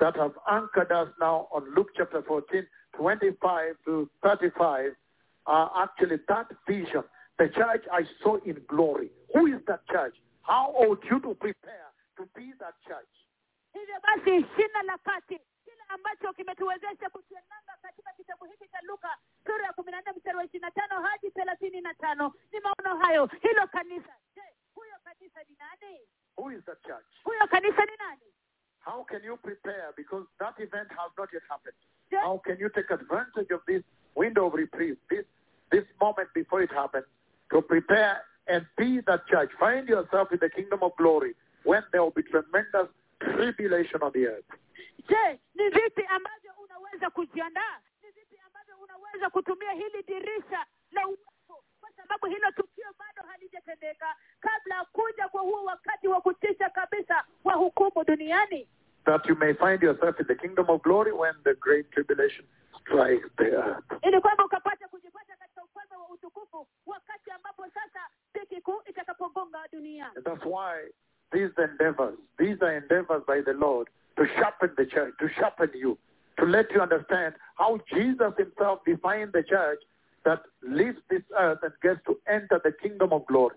that 0.00 0.16
have 0.16 0.32
anchored 0.50 0.90
us 0.92 1.08
now 1.20 1.48
on 1.52 1.62
Luke 1.76 1.88
chapter 1.96 2.22
14, 2.22 2.66
25 2.96 3.74
to 3.84 4.10
35 4.22 4.92
are 5.46 5.70
actually 5.82 6.16
that 6.28 6.46
vision. 6.66 7.02
The 7.38 7.48
church 7.48 7.84
I 7.92 8.02
saw 8.22 8.36
in 8.44 8.56
glory. 8.68 9.10
Who 9.34 9.46
is 9.46 9.60
that 9.66 9.86
church? 9.88 10.14
How 10.42 10.72
ought 10.76 11.00
you 11.10 11.20
to 11.20 11.34
prepare 11.34 11.88
to 12.18 12.28
be 12.36 12.52
that 12.60 12.74
church? 12.86 13.08
hivyo 13.74 14.00
basi 14.02 14.46
shina 14.56 14.82
la 14.82 14.98
kati 14.98 15.40
kile 15.64 15.82
ambacho 15.88 16.32
kimetuwezesha 16.32 17.10
kutiananga 17.10 17.76
katika 17.82 18.12
kitabu 18.12 18.44
hiki 18.44 18.68
cha 18.68 18.78
luka 18.82 19.08
sura 19.46 19.66
ya 19.66 19.72
kumi 19.72 19.90
na 19.92 20.00
nne 20.00 20.12
mstari 20.16 20.36
wa 20.36 20.44
ishirini 20.44 20.62
na 20.64 20.70
tano 20.70 21.02
hadi 21.02 21.30
thelathini 21.30 21.80
na 21.80 21.94
tano 21.94 22.32
ni 22.52 22.60
maono 22.60 23.00
hayo 23.04 23.26
hilo 23.42 23.66
kanisa 23.66 24.12
je 24.34 24.42
huyo 24.74 24.94
kanisa 25.04 25.40
ni 25.48 25.56
nani 25.58 26.00
Who 26.36 26.50
is 26.52 26.64
that 26.64 26.82
church? 26.82 27.06
huyo 27.24 27.46
kanisa 27.46 27.84
ni 27.84 27.96
nani 27.98 28.22
How 28.80 29.04
can 29.08 29.22
you 29.22 29.36
prepare? 29.42 29.92
Because 29.96 30.24
that 30.38 30.54
event 30.58 30.88
has 30.90 31.10
not 31.18 31.28
yet 31.32 31.42
happened. 31.48 31.74
Je, 32.10 32.16
How 32.16 32.40
can 32.44 32.56
you 32.58 32.68
take 32.74 32.90
advantage 32.90 33.50
of 33.50 33.60
this 33.66 33.82
window 34.14 34.46
of 34.46 34.54
reprieve, 34.54 34.96
this, 35.10 35.24
this 35.70 35.84
moment 36.00 36.28
before 36.34 36.62
it 36.62 36.72
happens, 36.72 37.04
to 37.52 37.60
prepare 37.62 38.22
and 38.48 38.64
be 38.76 39.00
that 39.06 39.26
church? 39.28 39.50
Find 39.60 39.88
yourself 39.88 40.32
in 40.32 40.38
the 40.40 40.48
kingdom 40.50 40.80
of 40.82 40.92
glory 40.96 41.34
when 41.64 41.82
there 41.92 42.02
will 42.02 42.10
be 42.16 42.22
tremendous 42.22 42.88
tribulation 43.20 44.00
on 44.02 44.12
the 44.14 44.26
earth. 44.26 44.44
je 45.08 45.40
ni 45.54 45.68
vipi 45.70 46.04
ambavyo 46.08 46.52
unaweza 46.64 47.10
kujiandaa 47.10 47.78
ni 48.02 48.10
vipi 48.10 48.38
ambavyo 48.46 48.76
unaweza 48.78 49.30
kutumia 49.30 49.72
hili 49.72 50.02
dirisha 50.02 50.66
la 50.92 51.06
uwepo 51.08 51.22
kwa 51.24 51.39
sababu 52.02 52.26
hilo 52.26 52.50
tukio 52.50 52.86
bado 52.98 53.28
halijatendeka. 53.28 54.06
Kabla 54.40 54.74
ya 54.74 54.84
kuja 54.84 55.28
kwa 55.28 55.40
huo 55.42 55.64
wakati 55.64 56.08
wa 56.08 56.20
kutisha 56.20 56.70
kabisa 56.70 57.24
wa 57.44 57.54
hukumu 57.54 58.04
duniani. 58.06 58.68
That 59.04 59.26
you 59.28 59.36
may 59.36 59.54
find 59.54 59.82
yourself 59.82 60.20
in 60.20 60.26
the 60.26 60.34
kingdom 60.34 60.66
of 60.70 60.82
glory 60.82 61.12
when 61.12 61.34
the 61.44 61.54
great 61.54 61.90
tribulation 61.90 62.44
strikes 62.80 63.28
the 63.36 63.44
earth. 63.56 63.84
ili 64.02 64.20
kwamba 64.20 64.44
ukapata 64.44 64.88
kujipata 64.88 65.36
katika 65.36 65.64
ufalme 65.64 65.96
wa 65.96 66.08
utukufu 66.08 66.66
wakati 66.86 67.30
ambapo 67.30 67.64
sasa 67.74 68.00
dhiki 68.34 68.60
kuu 68.60 68.82
itakapogonga 68.86 69.58
dunia. 69.72 70.10
That's 70.24 70.44
why 70.44 70.90
these 71.32 71.62
endeavors, 71.62 72.14
these 72.38 72.64
are 72.64 72.76
endeavors 72.76 73.22
by 73.26 73.42
the 73.42 73.52
Lord 73.52 73.88
to 74.16 74.26
sharpen 74.26 74.70
the 74.76 74.86
church, 74.86 75.14
to 75.18 75.28
sharpen 75.28 75.70
you, 75.74 75.98
to 76.36 76.44
let 76.46 76.70
you 76.72 76.80
understand 76.82 77.34
how 77.54 77.78
Jesus 77.94 78.32
himself 78.36 78.80
defined 78.84 79.32
the 79.32 79.42
church 79.42 79.80
that 80.24 80.40
leaves 80.62 80.98
this 81.08 81.22
earth 81.38 81.62
and 81.62 81.72
gets 81.82 82.02
to 82.04 82.16
enter 82.26 82.60
the 82.62 82.72
kingdom 82.72 83.12
of 83.12 83.26
glory. 83.26 83.56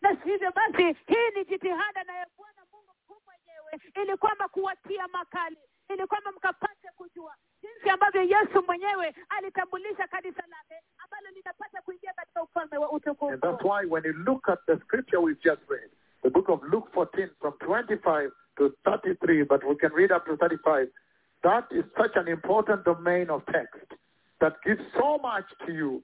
na 0.00 0.10
hivyo 0.10 0.52
basi 0.52 0.82
hii 1.06 1.30
ni 1.36 1.44
jitihada 1.44 2.04
na 2.04 2.26
bwana 2.36 2.62
mungu 2.72 2.92
mkuu 3.02 3.20
mwenyewe 3.26 3.80
ili 4.02 4.16
kwamba 4.16 4.48
kuwatia 4.48 5.08
makali 5.08 5.58
ili 5.88 6.06
kwamba 6.06 6.32
mkapate 6.32 6.88
kujua 6.96 7.34
jinsi 7.62 7.90
ambavyo 7.90 8.22
yesu 8.22 8.62
mwenyewe 8.66 9.14
alitambulisha 9.28 10.08
kanisa 10.08 10.42
lake 10.46 10.82
ambalo 11.04 11.30
linapata 11.34 11.82
kuingia 11.82 12.12
katika 12.12 12.42
ufalme 12.42 12.78
wa 12.78 12.90
And 13.32 13.40
that's 13.40 13.64
why 13.64 13.86
when 13.86 14.04
you 14.04 14.12
look 14.12 14.48
at 14.48 14.58
the 14.66 14.76
scripture 14.76 15.20
we've 15.20 15.40
just 15.42 15.62
read, 15.68 15.90
the 16.22 16.30
book 16.30 16.48
of 16.48 16.62
Luke 16.62 16.88
14 16.94 17.30
from 17.40 17.52
25 17.58 18.30
to 18.56 18.72
33, 18.84 19.44
but 19.44 19.64
we 19.64 19.74
can 19.76 19.92
read 19.92 20.12
up 20.12 20.24
to 20.26 20.36
35, 20.36 20.88
that 21.42 21.64
is 21.70 21.84
such 21.96 22.16
an 22.16 22.28
important 22.28 22.84
domain 22.84 23.30
of 23.30 23.42
text 23.46 23.92
that 24.40 24.54
gives 24.64 24.82
so 24.92 25.18
much 25.18 25.46
to 25.66 25.72
you 25.72 26.02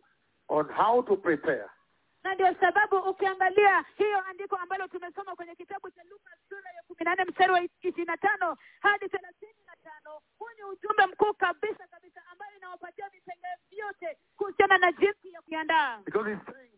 on 0.49 0.69
how 0.69 1.03
to 1.03 1.17
prepare. 1.17 1.67
na 2.25 2.35
ndio 2.35 2.55
sababu 2.61 2.97
ukiangalia 2.97 3.85
hiyo 3.97 4.19
andiko 4.31 4.57
ambalo 4.57 4.89
tumesoma 4.89 5.37
kwenye 5.37 5.55
kitabu 5.55 5.91
cha 5.91 6.03
luka 6.05 6.31
sura 6.49 6.71
ya 6.77 6.83
kumi 6.83 7.05
na 7.05 7.15
nne 7.15 7.25
mstari 7.25 7.53
wa 7.53 7.61
ishirini 7.63 8.05
na 8.05 8.17
tano 8.17 8.57
hadi 8.81 9.09
thelathini 9.09 9.65
na 9.67 9.77
tano 9.91 10.21
huu 10.39 10.49
ni 10.57 10.65
ujumbe 10.65 11.07
mkuu 11.07 11.35
kabisa 11.35 11.87
kabisa 11.87 12.21
ambayo 12.33 12.57
inawapatia 12.57 13.09
vipengee 13.09 13.57
vyote 13.71 14.19
kuhusiana 14.37 14.79
na 14.79 14.93
jinsi 14.93 15.33
ya 15.33 15.43
kuiandaa 15.43 15.99
Because 16.05 16.31
he's 16.31 16.45
saying 16.55 16.71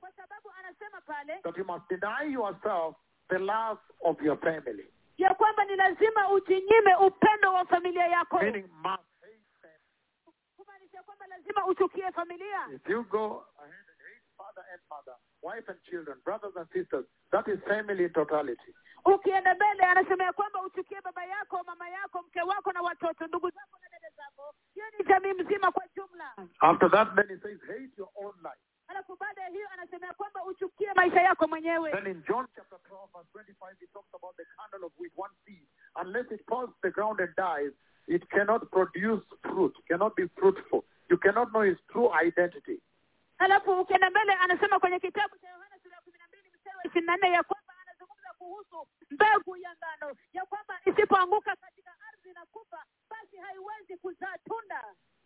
kwa 0.00 0.12
sababu 0.12 0.50
anasema 0.58 1.00
pale 1.00 1.40
that 1.42 1.56
you 1.58 1.64
must 1.64 1.88
deny 1.88 2.32
yourself 2.32 2.96
the 3.28 3.38
love 3.38 3.80
of 4.00 4.22
your 4.22 4.38
family. 4.38 4.90
ya 5.18 5.34
kwamba 5.34 5.64
ni 5.64 5.76
lazima 5.76 6.30
ujinyime 6.30 6.94
upendo 6.94 7.52
wa 7.52 7.64
familia 7.66 8.06
yako 8.06 8.38
Meaning 8.38 8.68
must 8.72 8.86
hate 8.86 8.92
them. 8.92 9.05
Kumaanisha 10.96 11.02
kwamba 11.02 11.26
lazima 11.26 11.66
uchukie 11.66 12.12
familia 12.12 12.68
If 12.74 12.88
you 12.88 13.04
go 13.04 13.44
ahead 13.58 13.74
and 13.88 13.98
hate 14.00 14.22
father 14.36 14.64
and 14.72 14.80
mother, 14.90 15.16
wife 15.42 15.68
and 15.68 15.80
children, 15.82 16.18
brothers 16.24 16.56
and 16.56 16.68
sisters, 16.72 17.04
that 17.32 17.48
is 17.48 17.58
family 17.68 18.04
in 18.04 18.12
totality. 18.12 18.74
ukienda 19.04 19.54
mbele 19.54 19.82
anasema 19.82 20.24
ya 20.24 20.32
kwamba 20.32 20.62
uchukie 20.62 21.00
baba 21.00 21.24
yako 21.24 21.62
mama 21.66 21.88
yako 21.88 22.22
mke 22.22 22.42
wako 22.42 22.72
na 22.72 22.82
watoto 22.82 23.26
ndugu 23.26 23.50
zako 23.50 23.78
na 23.82 23.88
dada 23.88 24.10
zako 24.16 24.54
hiyo 24.74 24.86
ni 24.98 25.04
jamii 25.04 25.32
mzima 25.42 25.72
kwa 25.72 25.84
jumla 25.96 26.34
After 26.60 26.90
that, 26.90 27.14
then 27.14 27.28
he 27.28 27.36
says, 27.42 27.60
hate 27.68 27.90
your 27.98 28.08
own 28.14 28.34
life. 28.42 28.62
alafu 28.88 29.16
baada 29.16 29.42
ya 29.42 29.48
hiyo 29.48 29.68
anasema 29.72 30.14
kwamba 30.14 30.44
uchukie 30.44 30.92
maisha 30.94 31.20
yako 31.20 31.48
mwenyewe 31.48 31.90
Then 31.92 32.06
in 32.06 32.22
John 32.28 32.46
chapter 32.56 32.78
12, 32.78 33.12
verse 33.12 33.28
25, 33.32 33.76
he 33.80 33.86
talks 33.86 34.14
about 34.14 34.36
the 34.36 34.44
kernel 34.56 34.86
of 34.86 34.92
wheat, 34.98 35.12
one 35.16 35.34
seed. 35.44 35.66
Unless 36.02 36.30
it 36.32 36.40
falls 36.48 36.70
to 36.70 36.76
the 36.82 36.90
ground 36.90 37.20
and 37.20 37.34
dies, 37.36 37.72
it 38.08 38.28
cannot 38.30 38.70
produce 38.70 39.22
fruit, 39.42 39.74
cannot 39.88 40.14
be 40.16 40.28
fruitful. 40.38 40.84
You 41.10 41.18
cannot 41.18 41.48
know 41.50 41.62
its 41.64 41.80
true 41.92 42.10
identity. 42.26 42.80
alafu 43.38 43.80
ukienda 43.80 44.10
mbele 44.10 44.32
anasema 44.32 44.78
kwenye 44.80 45.00
kitabu 45.00 45.38
cha 45.38 45.48
yohana 45.48 45.78
sura 45.82 45.94
ya 45.96 46.00
kumi 46.02 46.18
na 46.18 46.24
mbili 46.28 46.50
mstari 46.56 46.76
wa 46.76 46.84
ishirini 46.84 47.06
na 47.06 47.16
nne 47.16 47.30
ya 47.30 47.42
kwamba 47.42 47.72
anazungumza 47.82 48.28
kuhusu 48.38 48.86
mbegu 49.10 49.56
ya 49.56 49.70
ngano 49.76 50.16
ya 50.32 50.44
kwamba 50.44 50.74
isipoanguka 50.84 51.56
katika 51.56 51.90
ardhi 52.08 52.32
na 52.34 52.46
kufa 52.46 52.84
basi 53.10 53.36
haiwezi 53.36 53.96
kuzaa 53.96 54.38
tunda 54.48 54.84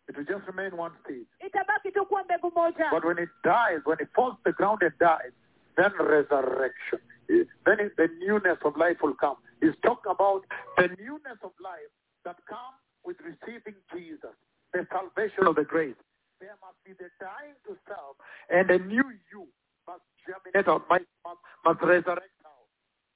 It 0.09 0.17
will 0.17 0.27
just 0.27 0.47
remain 0.47 0.73
one 0.81 0.95
seed. 1.07 1.27
itabaki 1.47 1.93
tu 1.93 2.07
kuwa 2.07 2.25
mbegu 2.25 2.51
moja 2.51 2.91
But 2.91 3.05
when 3.05 3.19
it 3.19 3.31
dies, 3.45 3.81
when 3.87 3.99
it 4.01 4.09
falls 4.15 4.35
to 4.37 4.43
the 4.45 4.53
ground 4.53 4.83
and 4.83 4.99
dies, 4.99 5.33
then 5.77 5.93
resurrection. 5.93 7.01
Eh, 7.29 7.45
Then 7.65 7.91
the 7.97 8.09
newness 8.27 8.59
of 8.65 8.77
life 8.77 8.99
will 9.03 9.15
come. 9.15 9.37
He's 9.61 9.77
talking 9.83 10.11
about 10.11 10.45
the 10.77 10.89
newness 10.89 11.39
of 11.43 11.53
life 11.61 11.91
that 12.25 12.37
come 12.49 12.75
with 13.05 13.17
receiving 13.21 13.77
Jesus, 13.95 14.35
the 14.73 14.87
salvation 14.93 15.47
of 15.47 15.57
the 15.57 15.65
grace. 15.65 15.97
There 16.41 16.57
must 16.63 16.79
be 16.85 16.93
the 16.93 17.11
dying 17.21 17.57
to 17.67 17.77
self, 17.89 18.17
and 18.49 18.71
a 18.71 18.79
new 18.79 19.05
you 19.33 19.49
must 19.87 20.03
germinate 20.27 20.69
out, 20.69 20.89
must, 20.89 21.05
must, 21.25 21.41
must 21.65 21.81
resurrect 21.83 22.31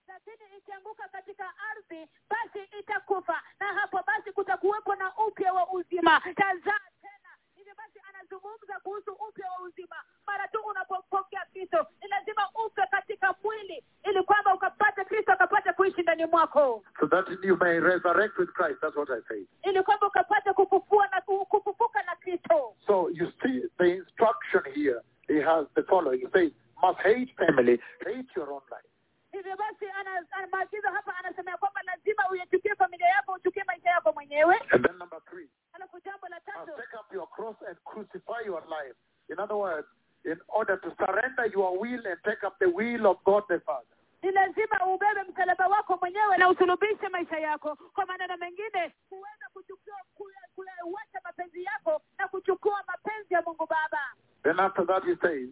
lakini 0.09 0.59
ikianguka 0.59 1.09
katika 1.09 1.53
ardhi 1.71 2.09
basi 2.31 2.59
itakufa. 2.79 3.43
Na 3.61 3.67
hapo 3.67 4.01
basi 4.07 4.33
kutakuwepo 4.33 4.95
na 4.95 5.17
upya 5.17 5.53
wa 5.53 5.71
uzima. 5.73 6.21
Tazaa 6.21 6.81
tena. 7.03 7.29
Hivyo 7.55 7.75
basi 7.77 8.01
anazungumza 8.09 8.81
kuhusu 8.81 9.13
upya 9.13 9.51
wa 9.51 9.61
uzima. 9.61 9.97
Mara 10.27 10.49
tu 10.49 10.59
unapompokea 10.61 11.47
kristo 11.53 11.87
ni 12.03 12.09
lazima 12.09 12.49
ufe 12.67 12.87
katika 12.91 13.35
mwili 13.45 13.85
ili 14.05 14.23
kwamba 14.23 14.55
ukapata 14.55 15.05
kristo 15.05 15.33
akapata 15.33 15.73
kuishi 15.73 16.03
ndani 16.03 16.27
mwako 16.27 16.85
that 17.15 17.45
you 17.45 17.57
may 17.57 17.79
resurrect 17.79 18.39
with 18.39 18.49
Christ. 18.53 18.79
That's 18.83 18.97
what 18.97 19.11
I 19.11 19.21
say. 19.29 19.47
ili 19.63 19.83
kwamba 19.83 20.07
ukapata 20.07 20.55
kufufua 20.55 21.07
na 21.09 21.21
kufufuka 21.21 22.03
na 22.03 22.17
kristo 22.17 22.75
So 22.87 23.09
you 23.11 23.33
see 23.43 23.63
the 23.79 23.97
instruction 23.97 24.63
here. 24.75 25.01
He 25.29 25.41
has 25.41 25.67
the 25.75 25.83
following. 25.83 26.21
He 26.21 26.27
says, 26.33 26.53
must 26.83 26.99
hate 27.01 27.31
family, 27.37 27.81
hate 28.05 28.29
your 28.37 28.51
own 28.53 28.63
life. 28.71 28.89
hivyo 29.33 29.57
basi 29.57 29.87
ana- 29.91 30.47
maagizo 30.53 30.89
hapa 30.89 31.17
anasema 31.17 31.51
ya 31.51 31.57
kwamba 31.57 31.81
lazima 31.83 32.29
uyachukie 32.31 32.75
familia 32.75 33.07
yako 33.09 33.33
uchukie 33.33 33.65
maisha 33.67 33.91
yako 33.91 34.13
mwenyewe 34.13 34.57
And 34.71 34.87
then 34.87 34.99
number 34.99 35.21
three, 35.31 35.49
alafu 35.73 36.01
jambo 36.05 36.29
la 36.29 36.37
must 36.37 36.47
tatu 36.47 36.73
take 36.83 36.97
up 37.01 37.13
your 37.13 37.29
cross 37.31 37.57
and 37.69 37.77
crucify 37.85 38.47
your 38.47 38.63
life. 38.69 38.97
In 39.29 39.39
other 39.41 39.57
words, 39.57 39.89
in 40.25 40.39
order 40.49 40.81
to 40.81 40.89
surrender 40.99 41.47
your 41.55 41.79
will 41.81 42.07
and 42.07 42.19
take 42.25 42.47
up 42.47 42.59
the 42.59 42.67
will 42.71 43.07
of 43.07 43.17
God 43.25 43.43
the 43.49 43.61
Father. 43.61 43.87
ni 44.23 44.31
lazima 44.31 44.87
ubebe 44.95 45.23
msalaba 45.23 45.67
wako 45.69 45.99
mwenyewe 46.01 46.37
na 46.37 46.49
usulubishe 46.49 47.04
maisha 47.35 47.47
yako. 47.49 47.77
Kwa 47.95 48.07
maneno 48.07 48.37
mengine 48.37 48.95
kuweza 49.09 49.47
kuchukua 49.53 49.97
kuya- 50.15 50.49
mapenzi 51.25 51.65
yako 51.65 52.03
na 52.19 52.29
kuchukua 52.29 52.83
mapenzi 52.87 53.35
ya 53.35 53.43
mungu 53.43 53.67
baba. 53.67 54.01
Then 54.43 54.61
after 54.61 54.87
that 54.87 55.05
he 55.05 55.17
says, 55.17 55.49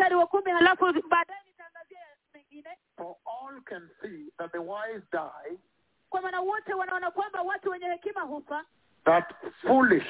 mstari 0.00 0.14
wa 0.16 0.26
kumi 0.26 0.50
halafu 0.50 0.84
baadaye 1.08 1.40
nitaangazia 1.46 1.98
mengine. 2.34 2.78
For 2.96 3.16
all 3.26 3.60
can 3.64 3.88
see 4.02 4.32
that 4.38 4.52
the 4.52 4.58
wise 4.58 5.02
die, 5.12 5.58
kwa 6.10 6.20
maana 6.22 6.40
wote 6.40 6.74
wanaona 6.74 7.10
kwamba 7.10 7.42
watu 7.42 7.70
wenye 7.70 7.86
hekima 7.86 8.20
hufa. 8.20 8.64
that 9.04 9.34
foolish, 9.66 10.06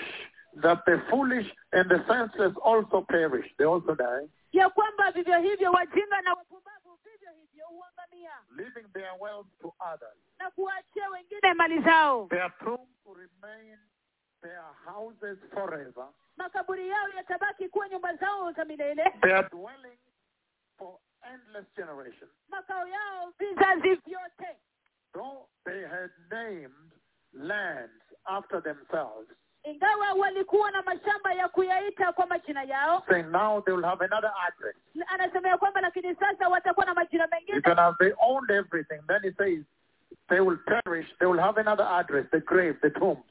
that 0.62 0.84
the 0.84 0.99
foolish 0.99 1.47
and 1.72 1.88
the 1.88 1.99
senseless 2.07 2.55
also 2.64 3.03
perish. 3.03 3.47
They 3.57 3.66
also 3.66 3.95
die, 3.95 4.28
ya 4.53 4.70
kwamba 4.70 5.11
vivyo 5.12 5.38
hivyo 5.38 5.72
wajinga 5.72 6.20
na 6.22 6.34
wapumbavu 6.34 6.99
vivyo 7.05 7.32
hivyo 7.32 7.66
huangamia. 7.66 8.32
Leaving 8.57 8.88
their 8.93 9.12
wealth 9.20 9.47
to 9.61 9.74
others. 9.95 10.16
na 10.38 10.51
kuwaachia 10.51 11.09
wengine 11.11 11.55
mali 11.55 11.80
zao. 11.80 12.26
Their 12.30 12.53
tombs 12.64 12.88
to 13.05 13.14
remain 13.14 13.78
their 14.43 14.64
houses 14.84 15.38
forever, 15.55 16.07
makaburi 16.36 16.88
yao 16.88 17.09
yatabaki 17.16 17.68
kuwa 17.68 17.88
nyumba 17.88 18.14
zao 18.16 18.53
za 18.53 18.64
milele 18.64 19.05
their 19.22 19.49
dwelling 19.51 19.99
for 20.78 20.99
endless 21.32 21.66
generations. 21.76 22.30
makao 22.49 22.86
yao 22.88 23.32
vizazi 23.38 23.95
vyote 24.07 24.57
Though 25.12 25.47
they 25.64 25.82
had 25.82 26.11
named 26.30 26.93
lands 27.32 28.03
after 28.24 28.62
themselves, 28.62 29.28
ingawa 29.64 30.12
walikuwa 30.12 30.70
na 30.70 30.82
mashamba 30.82 31.32
ya 31.32 31.49
kuyaita 31.49 32.12
kwa 32.12 32.26
majina 32.26 32.62
yao 32.62 33.03
saying 33.09 33.22
now 33.30 33.61
they 33.62 33.74
will 33.74 33.84
have 33.84 34.05
another 34.05 34.32
address. 34.49 34.76
anasema 35.07 35.49
ya 35.49 35.59
kwamba 35.59 35.80
lakini 35.80 36.14
sasa 36.14 36.49
watakuwa 36.49 36.86
na 36.86 36.95
majina 36.95 37.26
mengine 37.26 37.61
can 37.61 37.76
have, 37.76 37.97
they 37.99 38.12
owned 38.20 38.51
everything. 38.51 39.01
Then 39.09 39.22
he 39.22 39.32
says, 39.32 39.64
they 40.28 40.41
will 40.41 40.59
perish. 40.59 41.07
They 41.18 41.26
will 41.26 41.41
have 41.41 41.61
another 41.61 41.84
address, 41.84 42.26
the 42.30 42.41
grave, 42.41 42.76
the 42.82 42.91
tomb. 42.91 43.22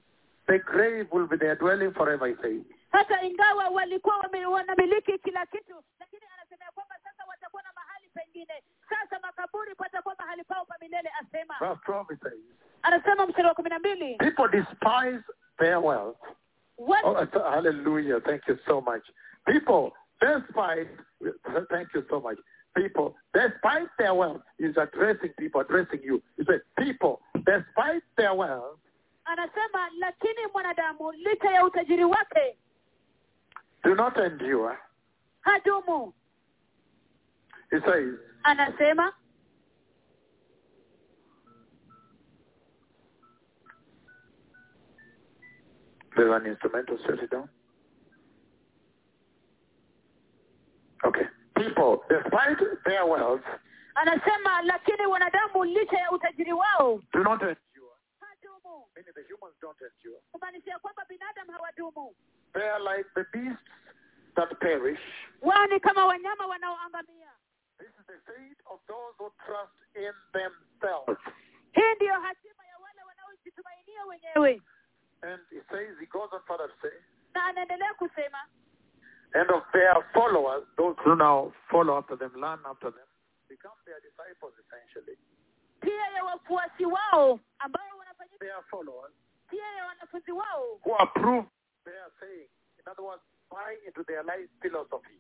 The 0.49 0.57
grave 0.65 1.07
will 1.13 1.27
be 1.27 1.37
their 1.37 1.55
dwelling 1.55 1.93
forever, 1.93 2.25
he 2.27 2.35
says. 2.41 2.61
hata 2.91 3.21
ingawa 3.23 3.67
walikuwa 3.69 4.15
wanamiliki 4.51 5.19
kila 5.19 5.45
kitu 5.45 5.83
lakini 5.99 6.21
anasema 6.37 6.65
ya 6.65 6.71
kwamba 6.71 6.95
sasa 7.03 7.23
watakuwa 7.29 7.63
na 7.63 7.69
mahali 7.75 8.09
pengine 8.13 8.63
sasa 8.89 9.19
makaburi 9.21 9.75
patakuwa 9.75 10.15
mahali 10.19 10.43
pao 10.43 10.65
pa 10.65 10.75
milele 10.81 11.09
asema 11.21 11.55
Verse 11.59 11.81
12, 11.87 12.05
he 12.09 12.15
says, 12.23 12.39
anasema 12.81 13.25
mstari 13.27 13.47
wa 13.47 13.53
kumi 13.53 13.69
na 13.69 13.79
mbili 13.79 14.15
people 14.15 14.47
despise 14.47 15.23
their 15.57 15.77
wealth. 15.77 16.17
watu 16.77 17.07
Oh, 17.07 17.49
hallelujah. 17.51 18.21
Thank 18.21 18.47
you 18.47 18.57
so 18.67 18.81
much. 18.81 19.03
People, 19.45 19.91
despite, 20.21 20.89
thank 21.69 21.93
you 21.93 22.03
so 22.09 22.19
much. 22.19 22.37
People, 22.75 23.13
despite 23.33 23.89
their 23.97 24.13
wealth, 24.13 24.41
he's 24.57 24.77
addressing 24.77 25.33
people, 25.37 25.61
addressing 25.61 26.01
you. 26.03 26.21
He 26.37 26.43
says, 26.45 26.61
people, 26.77 27.19
despite 27.45 28.03
their 28.17 28.33
wealth, 28.33 28.79
anasema 29.29 29.89
lakini 29.97 30.47
mwanadamu 30.53 31.11
licha 31.11 31.51
ya 31.51 31.65
utajiri 31.65 32.03
wake 32.03 32.57
do 33.83 33.95
not 33.95 34.17
endure. 34.17 34.77
hadumu 35.41 36.13
He 37.71 37.79
says, 37.81 38.15
anasema 38.43 39.13
there's 46.15 46.31
an 46.41 46.45
instrumental, 46.45 46.97
set 47.05 47.19
it 47.23 47.29
down. 47.31 47.47
Okay. 51.05 51.23
People, 51.55 52.03
despite 52.09 52.57
their 52.85 53.05
wealth, 53.05 53.43
anasema 53.95 54.61
lakini 54.61 55.05
wanadamu 55.05 55.63
licha 55.65 55.97
ya 55.97 56.11
utajiri 56.11 56.53
wao 56.53 57.01
do 57.13 57.23
not 57.23 57.41
endure. 57.41 57.57
Meaning 58.95 59.13
the 59.13 59.23
humans 59.23 59.55
don't 59.61 59.81
endure. 59.81 60.21
kumaanisha 60.31 60.79
kwamba 60.79 61.05
binadamu 61.09 61.51
hawadumu 61.51 62.15
They 62.53 62.69
are 62.69 62.83
like 62.97 63.09
the 63.15 63.23
beasts 63.33 63.71
that 64.35 64.59
perish. 64.59 64.99
wao 65.41 65.65
ni 65.67 65.79
kama 65.79 66.05
wanyama 66.05 66.47
wanaoangamia 66.47 67.31
This 67.77 67.89
is 67.99 68.05
the 68.07 68.19
fate 68.33 68.61
of 68.65 68.79
those 68.87 69.13
who 69.19 69.29
trust 69.45 69.75
in 69.95 70.13
themselves. 70.33 71.19
hii 71.71 71.95
ndiyo 71.95 72.13
hatima 72.19 72.65
ya 72.65 72.77
wale 72.77 73.03
wanaojitumainia 73.03 74.05
wenyewe 74.05 74.61
And 75.21 75.41
he 75.49 75.61
says, 75.69 75.97
he 75.99 76.05
goes 76.05 76.33
on 76.33 76.41
further 76.47 76.67
to 76.69 76.75
say, 76.81 76.97
na 77.33 77.45
anaendelea 77.45 77.93
kusema 77.93 78.37
and 79.33 79.51
of 79.51 79.63
their 79.71 79.95
followers, 80.13 80.63
those 80.77 80.95
who 81.05 81.15
now 81.15 81.53
follow 81.69 81.97
after 81.97 82.17
them, 82.17 82.31
learn 82.35 82.59
after 82.65 82.91
them, 82.93 83.07
become 83.49 83.75
their 83.85 83.99
disciples 84.01 84.53
essentially. 84.59 85.17
pia 85.81 86.07
ya 86.15 86.23
wafuasi 86.23 86.85
wao 86.85 87.39
ambao 87.59 87.97
wanafanyika 87.97 87.98
Their 88.39 88.61
followers 88.71 89.11
who 90.83 90.93
approve 90.99 91.45
their 91.85 92.07
saying. 92.21 92.47
In 92.79 92.85
other 92.91 93.03
words, 93.03 93.21
buy 93.51 93.75
into 93.85 94.03
their 94.07 94.23
life 94.23 94.47
philosophy. 94.61 95.19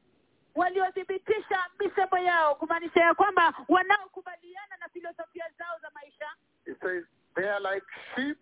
waliothibitisha 0.55 1.59
misemo 1.79 2.17
yao 2.17 2.55
kumaanisha 2.55 2.99
ya 3.01 3.13
kwamba 3.13 3.53
wanaokubaliana 3.67 4.77
na 4.79 4.89
filosofia 4.89 5.45
zao 5.57 5.79
za 5.81 5.89
maisha 5.93 6.25
It 6.65 6.77
says, 6.81 7.03
they 7.35 7.49
are 7.49 7.59
like 7.73 7.85
sheep 8.15 8.37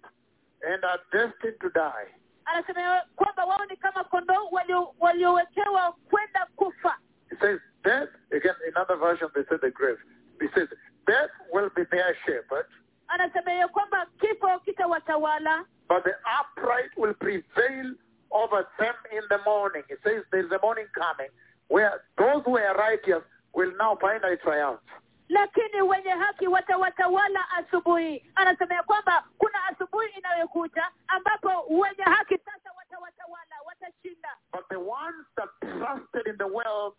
and 0.74 0.86
are 0.86 1.02
destined 1.12 1.60
to 1.60 1.70
die. 1.70 2.08
anasema 2.46 3.02
kwamba 3.16 3.46
wao 3.46 3.66
ni 3.66 3.78
kama 3.78 4.04
kondoo 4.04 4.50
walio- 4.52 4.96
waliowekewa 5.00 5.92
kwenda 6.10 6.46
kufa 6.56 6.98
It 7.32 7.40
says, 7.40 7.60
death, 7.84 8.10
again, 8.32 8.56
in 8.68 8.78
other 8.78 8.96
versions 8.98 9.32
they 9.34 9.44
say 9.50 9.58
the 9.58 9.72
grave. 9.72 10.00
It 10.42 10.52
says, 10.56 10.70
death 11.08 11.32
will 11.54 11.70
be 11.76 11.84
their 11.86 12.16
shepherd, 12.26 12.66
anasema 13.08 13.52
ya 13.52 13.68
kwamba 13.68 14.06
kifo 14.20 14.60
kitawatawala 14.60 15.66
but 15.90 16.04
the 16.04 16.16
upright 16.42 16.92
will 16.98 17.14
prevail 17.14 17.94
over 18.32 18.68
them 18.78 18.96
in 19.12 19.24
the 19.30 19.38
morning. 19.46 19.84
It 19.90 20.00
says 20.04 20.24
there's 20.32 20.52
a 20.52 20.60
morning 20.62 20.88
coming 20.94 21.30
where 21.70 22.02
those 22.18 22.44
who 22.46 22.58
are 22.58 22.74
righteous 22.76 23.24
will 23.54 23.72
now 23.78 23.96
finally 24.02 24.38
triumph. 24.38 24.82
lakini 25.30 25.82
wenye 25.82 26.10
haki 26.10 26.48
watawatawala 26.48 27.50
asubuhi 27.52 28.32
anasema 28.36 28.76
ya 28.76 28.84
kwamba 28.84 29.24
kuna 29.38 29.66
asubuhi 29.66 30.08
inayokuja 30.18 30.92
ambapo 31.08 31.50
wenye 31.70 32.04
haki 32.04 32.38
sasa 32.38 32.72
watawatawala 32.78 33.56
watashinda 33.66 34.30
But 34.54 34.68
the 34.70 34.76
ones 34.80 35.26
that 35.36 35.50
trusted 35.62 36.28
in 36.28 36.38
the 36.38 36.48
wealth 36.56 36.96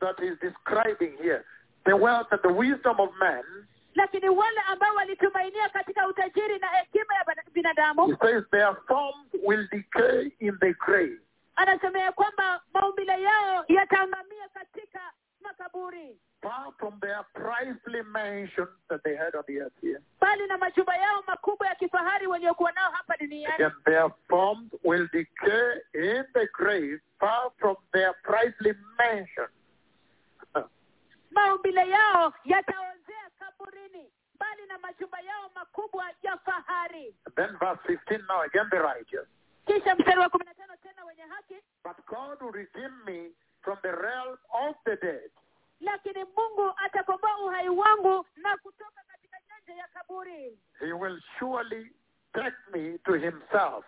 that 0.00 0.20
is 0.20 0.38
describing 0.40 1.16
here, 1.22 1.44
the 1.84 1.94
wealth 1.96 2.26
and 2.32 2.42
the 2.42 2.52
wisdom 2.52 3.00
of 3.00 3.10
man, 3.20 3.44
lakini 3.96 4.28
wale 4.28 4.60
ambao 4.60 4.94
walitumainia 4.94 5.68
katika 5.68 6.08
utajiri 6.08 6.58
na 6.58 6.66
hekima 6.68 7.14
ya 7.14 7.24
binadamu 7.52 8.06
He 8.06 8.16
says 8.20 8.44
their 8.50 8.76
forms 8.86 9.28
will 9.44 9.68
decay 9.70 10.30
in 10.40 10.58
the 10.58 10.72
grave. 10.74 11.18
kwamba 12.14 12.62
maumbile 12.74 13.22
yao 13.22 13.64
yataangamia 13.68 14.48
katika 14.48 15.00
makaburi 15.40 16.18
Far 16.42 16.72
from 16.78 17.00
their 17.00 17.24
princely 17.32 18.02
mansions 18.02 18.68
that 18.88 19.02
they 19.02 19.16
had 19.16 19.36
on 19.36 19.44
the 19.46 19.58
earth 19.60 19.80
here. 19.80 20.00
bali 20.20 20.46
na 20.46 20.58
majumba 20.58 20.96
yao 20.96 21.24
makubwa 21.26 21.66
ya 21.66 21.74
kifahari 21.74 22.26
waliokuwa 22.26 22.72
nao 22.72 22.90
hapa 22.90 23.16
duniani 23.16 23.70
their 23.84 24.10
forms 24.28 24.70
will 24.84 25.08
decay 25.12 25.72
in 25.94 26.24
the 26.32 26.46
grave 26.52 27.00
far 27.20 27.50
from 27.58 27.76
their 27.92 28.14
princely 28.22 28.74
mansions. 28.98 29.50
maumbile 31.30 31.88
yao 31.90 32.32
yataozea 32.44 33.30
kaburini 33.38 34.10
bali 34.38 34.66
na 34.66 34.78
majumba 34.78 35.20
yao 35.20 35.50
makubwa 35.54 36.04
ya 36.22 36.36
fahari 36.36 37.14
Verse 37.96 38.20
15 38.20 38.26
now 38.28 38.42
again 38.42 38.68
the 38.70 38.78
righteous. 38.80 39.26
kisha 39.66 39.94
mstari 39.94 40.18
wa 40.20 40.28
kumi 40.28 40.44
na 40.44 40.54
tano 40.54 40.76
tena 40.82 41.04
wenye 41.04 41.22
haki 41.22 41.54
But 41.84 41.96
God 42.06 42.42
will 42.42 42.52
redeem 42.52 42.92
me 43.06 43.30
from 43.62 43.78
the 43.82 43.92
realm 43.92 44.36
of 44.68 44.76
the 44.84 44.96
dead. 44.96 45.30
lakini 45.80 46.24
mungu 46.24 46.72
atakomboa 46.84 47.38
uhai 47.44 47.68
wangu 47.68 48.26
na 48.36 48.56
kutoka 48.56 49.02
katika 49.08 49.36
nyanja 49.48 49.74
ya 49.82 49.88
kaburi 49.88 50.58
He 50.80 50.92
will 50.92 51.20
surely 51.38 51.90
take 52.34 52.56
me 52.72 52.98
to 53.04 53.12
himself. 53.12 53.84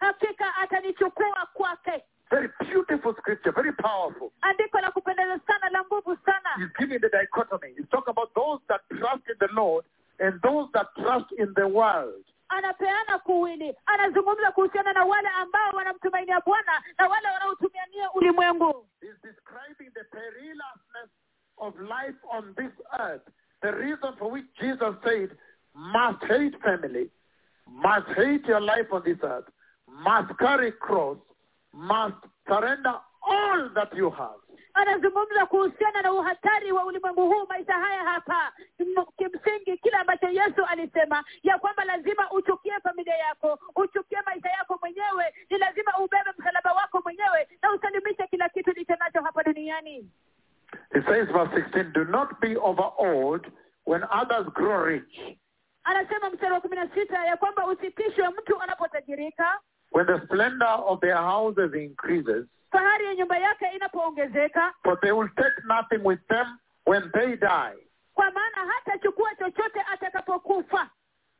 hakika 0.00 0.56
atanichukua 0.56 1.48
kwake 1.54 2.04
Very 2.30 2.48
beautiful 2.60 3.14
scripture, 3.16 3.52
very 3.52 3.72
powerful. 3.72 4.30
andiko 4.40 4.80
la 4.80 4.90
kupendeza 4.90 5.40
sana 5.46 5.68
la 5.70 5.84
nguvu 5.84 6.16
sana 6.24 6.48
He's 6.56 6.72
giving 6.78 6.98
the 7.00 7.08
dichotomy. 7.08 7.74
He's 7.76 7.88
talking 7.90 8.10
about 8.10 8.34
those 8.34 8.60
that 8.68 8.80
trust 8.88 9.28
in 9.28 9.36
the 9.38 9.48
Lord 9.54 9.84
and 10.20 10.40
those 10.42 10.68
that 10.72 10.86
trust 10.96 11.32
in 11.38 11.52
the 11.54 11.66
world. 11.68 12.24
anapeana 12.48 13.18
kuwili 13.18 13.76
anazungumza 13.86 14.52
kuhusiana 14.52 14.92
na 14.92 15.04
wale 15.04 15.28
ambao 15.28 15.70
wanamtumainia 15.72 16.40
bwana 16.40 16.82
na 16.98 17.08
wale 17.08 17.28
wanaotumiania 17.28 18.12
ulimwengu 18.12 18.86
He's 19.00 19.22
describing 19.22 19.90
the 19.94 20.04
perilousness 20.04 21.10
of 21.56 21.74
life 21.80 22.18
on 22.30 22.54
this 22.54 22.72
earth. 23.00 23.22
The 23.62 23.70
reason 23.72 24.16
for 24.18 24.32
which 24.32 24.46
Jesus 24.60 24.94
said, 25.04 25.30
must 25.74 26.22
hate 26.24 26.58
family, 26.62 27.10
must 27.66 28.06
hate 28.16 28.48
your 28.48 28.60
life 28.76 28.92
on 28.92 29.02
this 29.02 29.18
earth, 29.22 29.46
must 29.88 30.36
carry 30.38 30.72
cross, 30.72 31.18
must 31.72 32.16
surrender 32.48 32.94
all 33.22 33.68
that 33.74 33.94
you 33.96 34.10
have. 34.10 34.40
anazungumza 34.74 35.46
kuhusiana 35.46 36.02
na 36.02 36.12
uhatari 36.12 36.72
wa 36.72 36.84
ulimwengu 36.84 37.26
huu 37.28 37.46
maisha 37.48 37.72
haya 37.72 38.02
hapa 38.04 38.52
M- 38.78 39.06
kimsingi 39.18 39.76
kile 39.78 39.96
ambacho 39.96 40.28
yesu 40.28 40.64
alisema 40.68 41.24
ya 41.42 41.58
kwamba 41.58 41.84
lazima 41.84 42.30
uchukie 42.30 42.72
familia 42.82 43.16
yako 43.16 43.58
uchukie 43.76 44.18
maisha 44.26 44.48
yako 44.50 44.78
mwenyewe 44.80 45.34
ni 45.50 45.58
lazima 45.58 45.92
ubebe 45.98 46.30
msalaba 46.38 46.72
wako 46.72 47.00
mwenyewe 47.04 47.48
na 47.62 47.72
usalimishe 47.72 48.26
kila 48.26 48.48
kitu 48.48 48.70
licho 48.70 48.94
nacho 49.00 49.20
hapa 49.22 49.42
duniani 49.42 50.10
He 50.92 51.00
says, 51.02 51.28
verse 51.28 51.50
16, 51.54 51.92
do 51.92 52.04
not 52.04 52.40
be 52.40 52.56
overawed 52.56 53.52
when 53.86 54.02
others 54.04 54.46
grow 54.54 54.84
rich, 54.84 55.38
anasema 55.84 56.30
mstari 56.30 56.52
wa 56.52 56.60
kumi 56.60 56.76
na 56.76 56.88
sita 56.94 57.24
ya 57.26 57.36
kwamba 57.36 57.66
usitishwe 57.66 58.28
mtu 58.28 58.62
anapotajirika 58.62 59.60
when 59.92 60.06
the 60.06 60.18
splendor 60.26 60.80
of 60.86 61.00
their 61.00 61.16
houses 61.22 61.74
increases, 61.74 62.46
fahari 62.70 63.04
ya 63.06 63.14
nyumba 63.14 63.38
yake 63.38 63.66
inapoongezeka 63.74 64.72
for 64.82 65.00
they 65.00 65.10
will 65.12 65.28
take 65.36 65.54
nothing 65.64 66.08
with 66.08 66.20
them 66.28 66.46
they 67.24 67.36
die. 67.36 67.74
kwa 68.14 68.30
maana 68.30 68.72
hatachukua 68.72 69.34
chochote 69.34 69.80
atakapokufa 69.92 70.90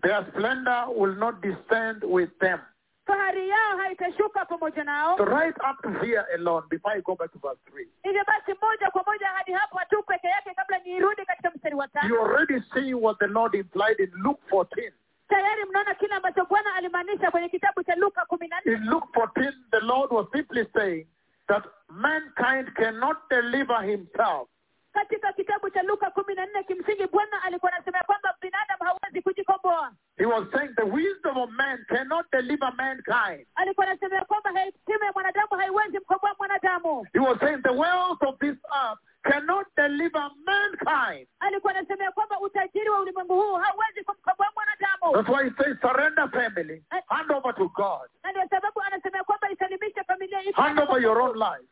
Their 0.02 0.26
splendor 0.30 0.86
will 0.96 1.14
not 1.16 1.40
descend 1.40 2.04
with 2.04 2.30
them. 2.38 2.58
fahari 3.06 3.48
yao 3.48 3.76
haitashuka 3.76 4.44
pamoja 4.44 4.84
nao 4.84 5.16
So 5.16 5.24
right 5.24 5.56
up 5.70 5.82
to 5.82 5.88
here 6.04 6.24
alone, 6.34 6.62
before 6.70 6.92
I 6.96 7.00
go 7.00 7.14
back 7.16 7.32
to 7.32 7.38
verse 7.38 7.58
3, 7.72 7.86
hivyo 8.02 8.24
basi 8.26 8.54
moja 8.62 8.90
kwa 8.90 9.04
moja 9.06 9.26
hadi 9.28 9.52
hapo 9.52 9.80
tu 9.90 10.02
peke 10.02 10.26
yake 10.26 10.54
kabla 10.54 10.78
niirudi 10.78 11.24
katika 11.26 11.50
mstari 11.50 11.74
wa 11.74 11.88
you 12.08 12.20
already 12.20 12.60
see 12.74 12.94
what 12.94 13.18
the 13.18 13.26
Lord 13.26 13.54
implied 13.54 14.00
in 14.00 14.10
Luke 14.14 14.40
14. 14.50 14.92
tayari 15.28 15.64
mnaona 15.64 15.94
kile 15.94 16.14
ambacho 16.14 16.44
bwana 16.44 16.74
alimaanisha 16.74 17.30
kwenye 17.30 17.48
kitabu 17.48 17.82
cha 17.82 17.94
luka 17.94 18.24
kumi 18.24 18.48
na 18.48 18.60
nne 18.60 18.72
In 18.76 18.84
Luke 18.84 19.06
14, 19.20 19.52
the 19.70 19.80
Lord 19.80 20.12
was 20.12 20.26
simply 20.32 20.66
saying 20.76 21.06
that 21.48 21.64
mankind 21.88 22.74
cannot 22.74 23.16
deliver 23.30 23.82
himself. 23.82 24.48
Katika 24.94 25.32
kitabu 25.32 25.70
cha 25.70 25.82
luka 25.82 26.10
kumi 26.10 26.34
na 26.34 26.46
nne 26.46 26.62
kimsingi 26.62 27.06
bwana 27.06 27.42
alikuwa 27.42 27.72
anasema 27.72 27.98
ya 27.98 28.04
kwamba 28.04 28.34
binadamu 28.40 28.84
hawezi 28.84 29.22
kujikomboa 29.22 29.92
He 30.16 30.26
was 30.26 30.44
saying 30.52 30.74
the 30.76 30.82
wisdom 30.86 31.36
of 31.36 31.50
man 31.50 31.84
cannot 31.88 32.26
deliver 32.32 32.72
mankind. 32.76 33.46
alikuwa 33.54 33.86
anasema 33.86 34.16
ya 34.16 34.24
kwamba 34.24 34.50
hekima 34.60 35.06
ya 35.06 35.12
mwanadamu 35.12 35.48
haiwezi 35.58 35.98
mkomboa 35.98 36.34
mwanadamu. 36.38 37.06
He 37.12 37.18
was 37.20 37.38
saying 37.40 37.62
the 37.62 37.70
wealth 37.70 38.22
of 38.22 38.38
this 38.38 38.56
earth 38.82 39.00
cannot 39.22 39.66
deliver 39.76 40.30
mankind. 40.46 41.28
alikuwa 41.40 41.74
anasema 41.76 42.04
ya 42.04 42.12
kwamba 42.12 42.40
utajiri 42.40 42.88
wa 42.90 43.00
ulimwengu 43.00 43.34
huu 43.34 43.54
hauwezi 43.54 44.04
kumkomboa 44.04 44.48
mwanadamu. 44.54 45.12
That's 45.14 45.28
why 45.28 45.50
he 45.50 45.64
says 45.64 45.80
surrender 45.80 46.28
family, 46.30 46.82
eh. 46.92 47.02
hand 47.08 47.32
over 47.32 47.54
to 47.54 47.68
God, 47.68 48.08
na 48.22 48.30
ndio 48.30 48.48
sababu 48.50 48.82
anasema 48.82 49.18
ya 49.18 49.24
kwamba 49.24 49.50
isalimishe 49.50 50.04
familia 50.04 50.38
hand 50.54 50.80
over 50.80 51.02
your 51.02 51.18
own 51.18 51.36
life. 51.38 51.68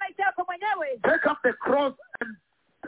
maisha 0.00 0.22
yako 0.22 0.44
mwenyewe. 0.46 0.98
Take 1.02 1.28
up 1.30 1.38
the 1.42 1.52
cross 1.52 1.94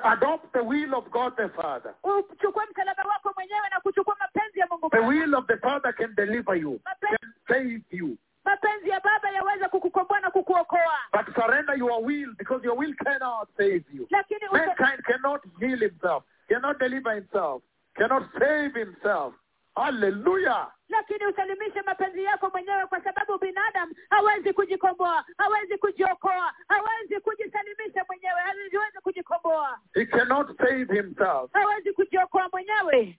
adopt 0.04 0.52
the 0.52 0.62
will 0.62 0.94
of 0.94 1.10
God 1.10 1.36
the 1.36 1.48
Father. 1.48 1.94
uchukue 2.04 2.64
msalaba 2.70 3.02
wako 3.02 3.32
mwenyewe 3.36 3.68
na 3.70 3.80
kuchukua 3.80 4.16
mapenzi 4.20 4.58
ya 4.60 4.66
mungu 4.70 4.90
The 4.90 4.98
will 4.98 5.34
of 5.34 5.46
the 5.46 5.56
Father 5.56 5.92
can 5.94 6.14
deliver 6.14 6.56
you, 6.56 6.80
can 7.00 7.32
save 7.48 7.82
you. 7.90 8.16
mapenzi 8.44 8.88
ya 8.88 9.00
baba 9.00 9.30
yaweza 9.30 9.68
kukukomboa 9.68 10.20
na 10.20 10.30
kukuokoa 10.30 10.98
But 11.12 11.34
surrender 11.34 11.78
your 11.78 12.02
will 12.04 12.34
because 12.38 12.64
your 12.66 12.78
will 12.78 12.94
cannot 12.94 13.48
save 13.56 13.84
you. 13.92 14.06
lakini 14.10 14.40
Mankind 14.52 15.02
cannot 15.04 15.40
heal 15.60 15.78
himself, 15.78 16.24
cannot 16.48 16.78
deliver 16.78 17.14
himself, 17.14 17.62
cannot 17.94 18.22
save 18.38 18.74
himself. 18.78 19.34
Hallelujah. 19.76 20.72
lakini 20.88 21.26
usalimishe 21.26 21.82
mapenzi 21.82 22.24
yako 22.24 22.50
mwenyewe 22.52 22.86
kwa 22.86 23.04
sababu 23.04 23.38
binadamu 23.38 23.94
hawezi 24.10 24.52
kujikomboa 24.52 25.24
hawezi 25.38 25.78
kujiokoa 25.78 26.52
hawezi 26.68 27.20
kujisalimisha 27.20 28.04
mwenyewe 28.08 28.40
haziwezi 28.40 28.98
kujikomboa 29.02 29.78
He 29.94 30.06
cannot 30.06 30.56
save 30.58 30.94
himself. 30.94 31.52
hawezi 31.52 31.92
kujiokoa 31.92 32.48
mwenyewe 32.52 33.18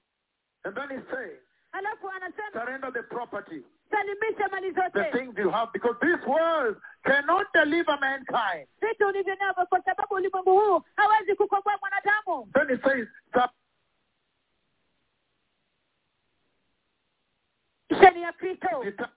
And 0.63 0.75
then 0.75 0.89
he's 0.89 1.09
saying, 1.11 1.39
alafu 1.71 2.09
anasema 2.09 2.51
surrender 2.53 2.93
the 2.93 3.03
property, 3.03 3.63
salimisha 3.91 4.47
mali 4.51 4.73
the 4.73 4.81
zote 4.81 5.11
things 5.11 5.37
you 5.37 5.49
have, 5.49 5.71
because 5.73 5.95
this 5.99 6.27
world 6.27 6.77
cannot 7.03 7.47
deliver 7.53 7.97
mankind. 7.99 8.67
vitu 8.81 9.07
ulivyo 9.07 9.35
navyo 9.35 9.65
kwa 9.65 9.83
sababu 9.83 10.13
ulimwengu 10.15 10.51
huu 10.59 10.81
hawezi 10.95 11.35
kukomboa 11.35 11.77
mwanadamu 11.81 12.49
Then 12.53 12.67
he 12.77 12.89
says, 12.89 13.07
sheni 17.99 18.21
ya 18.21 18.31
kristo 18.31 19.09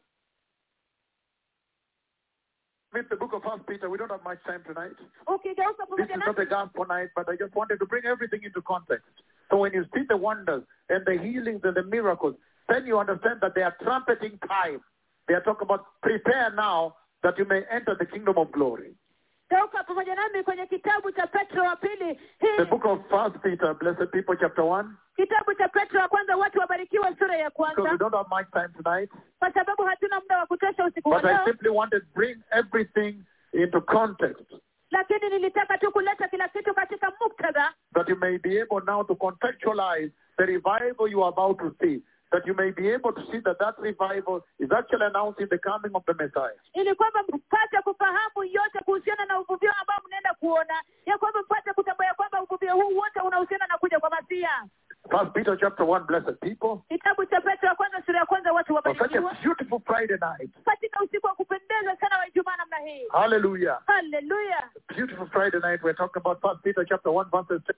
submit 2.95 3.11
the 3.11 3.17
book 3.17 3.33
of 3.33 3.43
First 3.43 3.67
Peter. 3.67 3.91
We 3.91 3.99
don't 3.99 4.11
have 4.11 4.23
much 4.23 4.39
time 4.47 4.63
tonight. 4.67 4.95
ukigeuka 5.27 5.85
This 5.97 6.07
is 6.07 6.23
not 6.25 6.39
a 6.39 6.47
gospel 6.47 6.87
night, 6.87 7.09
but 7.17 7.29
I 7.29 7.37
just 7.37 7.55
wanted 7.55 7.79
to 7.81 7.87
bring 7.87 8.05
everything 8.05 8.41
into 8.45 8.63
context. 8.63 9.11
So 9.51 9.57
when 9.59 9.73
you 9.73 9.85
see 9.95 10.03
the 10.09 10.17
wonders 10.17 10.63
and 10.89 11.05
the 11.05 11.19
healings 11.19 11.63
and 11.65 11.75
the 11.75 11.83
miracles, 11.83 12.37
then 12.69 12.87
you 12.87 12.99
understand 12.99 13.41
that 13.43 13.55
they 13.55 13.63
are 13.63 13.75
trumpeting 13.83 14.39
time. 14.47 14.81
They 15.27 15.35
are 15.35 15.41
talking 15.43 15.67
about 15.67 15.87
prepare 16.03 16.53
now 16.55 16.95
that 17.23 17.37
you 17.39 17.47
may 17.47 17.63
enter 17.71 17.97
the 17.99 18.07
kingdom 18.07 18.39
of 18.39 18.53
glory. 18.53 18.93
Geuka 19.51 19.85
pamoja 19.85 20.15
nami 20.15 20.43
kwenye 20.43 20.67
kitabu 20.67 21.13
cha 21.13 21.27
petro 21.27 21.63
wa 21.65 21.77
pili 21.77 22.15
hii 22.41 22.57
The 22.57 22.65
book 22.65 22.85
of 22.85 22.99
First 23.11 23.39
Peter, 23.43 23.75
blessed 23.75 24.11
people, 24.11 24.37
chapter 24.37 24.65
one. 24.65 24.89
kitabu 25.17 25.55
cha 25.55 25.69
petro 25.69 26.01
wa 26.01 26.09
kwanza 26.09 26.37
watu 26.37 26.59
wabarikiwa 26.59 27.17
sura 27.19 27.37
ya 27.37 27.51
Because 27.51 27.75
we 27.77 27.83
kwanza 27.85 27.97
don't 27.99 28.15
have 28.15 28.29
much 28.31 28.51
time 28.53 28.69
tonight, 28.83 29.11
kwa 29.39 29.53
sababu 29.53 29.83
hatuna 29.83 30.21
muda 30.21 30.39
wa 30.39 30.47
kutosha 30.47 30.85
usiku 30.87 31.09
wa 31.11 31.21
but 31.21 31.31
I 31.31 31.45
simply 31.45 31.69
wanted 31.69 32.01
to 32.03 32.09
bring 32.15 32.37
everything 32.51 33.25
into 33.53 33.81
context 33.81 34.53
lakini 34.91 35.29
nilitaka 35.31 35.79
tu 35.79 35.93
kuleta 35.93 36.29
kila 36.29 36.49
kitu 36.49 36.75
katika 36.75 37.13
muktadha 37.21 37.75
that 37.95 38.09
you 38.09 38.17
may 38.17 38.39
be 38.39 38.63
able 38.63 38.81
now 38.87 39.03
to 39.05 39.15
contextualize 39.15 40.13
the 40.37 40.47
revival 40.47 41.09
you 41.11 41.23
are 41.25 41.29
about 41.29 41.59
to 41.59 41.71
see. 41.81 42.03
That 42.35 42.47
you 42.51 42.55
may 42.55 42.71
be 42.75 42.91
able 42.91 43.13
to 43.15 43.23
see 43.31 43.39
that 43.47 43.59
that 43.63 43.79
revival 43.79 44.43
is 44.59 44.71
actually 44.75 45.07
announcing 45.07 45.47
the 45.47 45.59
coming 45.59 45.93
of 45.95 46.03
the 46.05 46.15
Messiah. 46.15 46.59
ili 46.75 46.95
kwamba 46.95 47.23
mpate 47.23 47.81
kufahamu 47.85 48.45
yote 48.45 48.79
kuhusiana 48.85 49.25
na 49.25 49.41
uvuvio 49.41 49.73
ambao 49.81 49.97
mnaenda 50.07 50.35
kuona 50.35 50.75
ya 51.07 51.19
kwamba 51.19 51.43
mpate 51.43 51.73
kutambua 51.73 52.07
ya 52.07 52.15
kwamba 52.15 52.43
uvuvio 52.43 52.75
huu 52.75 52.97
wote 52.97 53.21
unahusiana 53.21 53.67
na 53.67 53.79
kuja 53.79 54.01
kwa 54.01 54.11
masia 54.11 54.51
First 55.11 55.33
Peter 55.33 55.57
chapter 55.61 55.87
one, 55.89 56.05
blessed 56.05 56.37
people. 56.41 56.79
kitabu 56.89 57.25
cha 57.27 57.41
petro 57.41 57.69
wa 57.69 57.75
kwanza 57.75 58.03
sura 58.07 58.19
ya 58.19 58.27
kwanza 58.27 58.53
watu 58.53 58.75
On 58.77 58.83
such 58.99 59.15
a 59.15 59.21
beautiful 59.43 59.81
Friday 59.87 60.17
night. 60.21 60.51
katika 60.65 61.01
usiku 61.05 61.27
wa 61.27 61.35
kupendeza 61.35 61.97
sana 62.01 62.19
wa 62.19 62.29
ijumaa 62.29 62.57
namna 62.57 62.77
hii 62.77 63.09
Hallelujah. 63.13 63.81
haleluya 63.87 64.71
Beautiful 64.97 65.27
Friday 65.29 65.61
night. 65.61 65.83
We're 65.83 65.97
talking 65.97 66.21
about 66.27 66.41
First 66.41 66.63
Peter 66.63 66.85
chapter 66.89 67.13
one, 67.13 67.31
verses 67.31 67.63
20. 67.63 67.75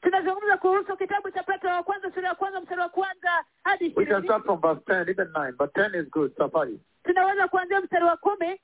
Tunazungumza 0.00 0.56
kuhusu 0.56 0.96
kitabu 0.96 1.30
cha 1.30 1.42
petro 1.42 1.70
wa 1.70 1.82
kwanza 1.82 2.10
sura 2.14 2.28
ya 2.28 2.34
kwanza 2.34 2.60
mstari 2.60 2.80
wa 2.80 2.88
kwanza 2.88 3.44
hadi 3.64 3.84
We 3.84 3.90
ishirini 3.90 4.10
can 4.12 4.24
start 4.24 4.44
from 4.44 4.60
verse 4.60 4.80
10, 4.86 5.10
even 5.10 5.28
9, 5.32 5.52
but 5.58 5.72
10 5.74 5.94
is 6.02 6.10
good, 6.10 6.32
suffice. 6.36 6.80
tunaweza 7.04 7.48
kuanzia 7.48 7.80
mstari 7.80 8.04
wa 8.04 8.16
kumi 8.16 8.60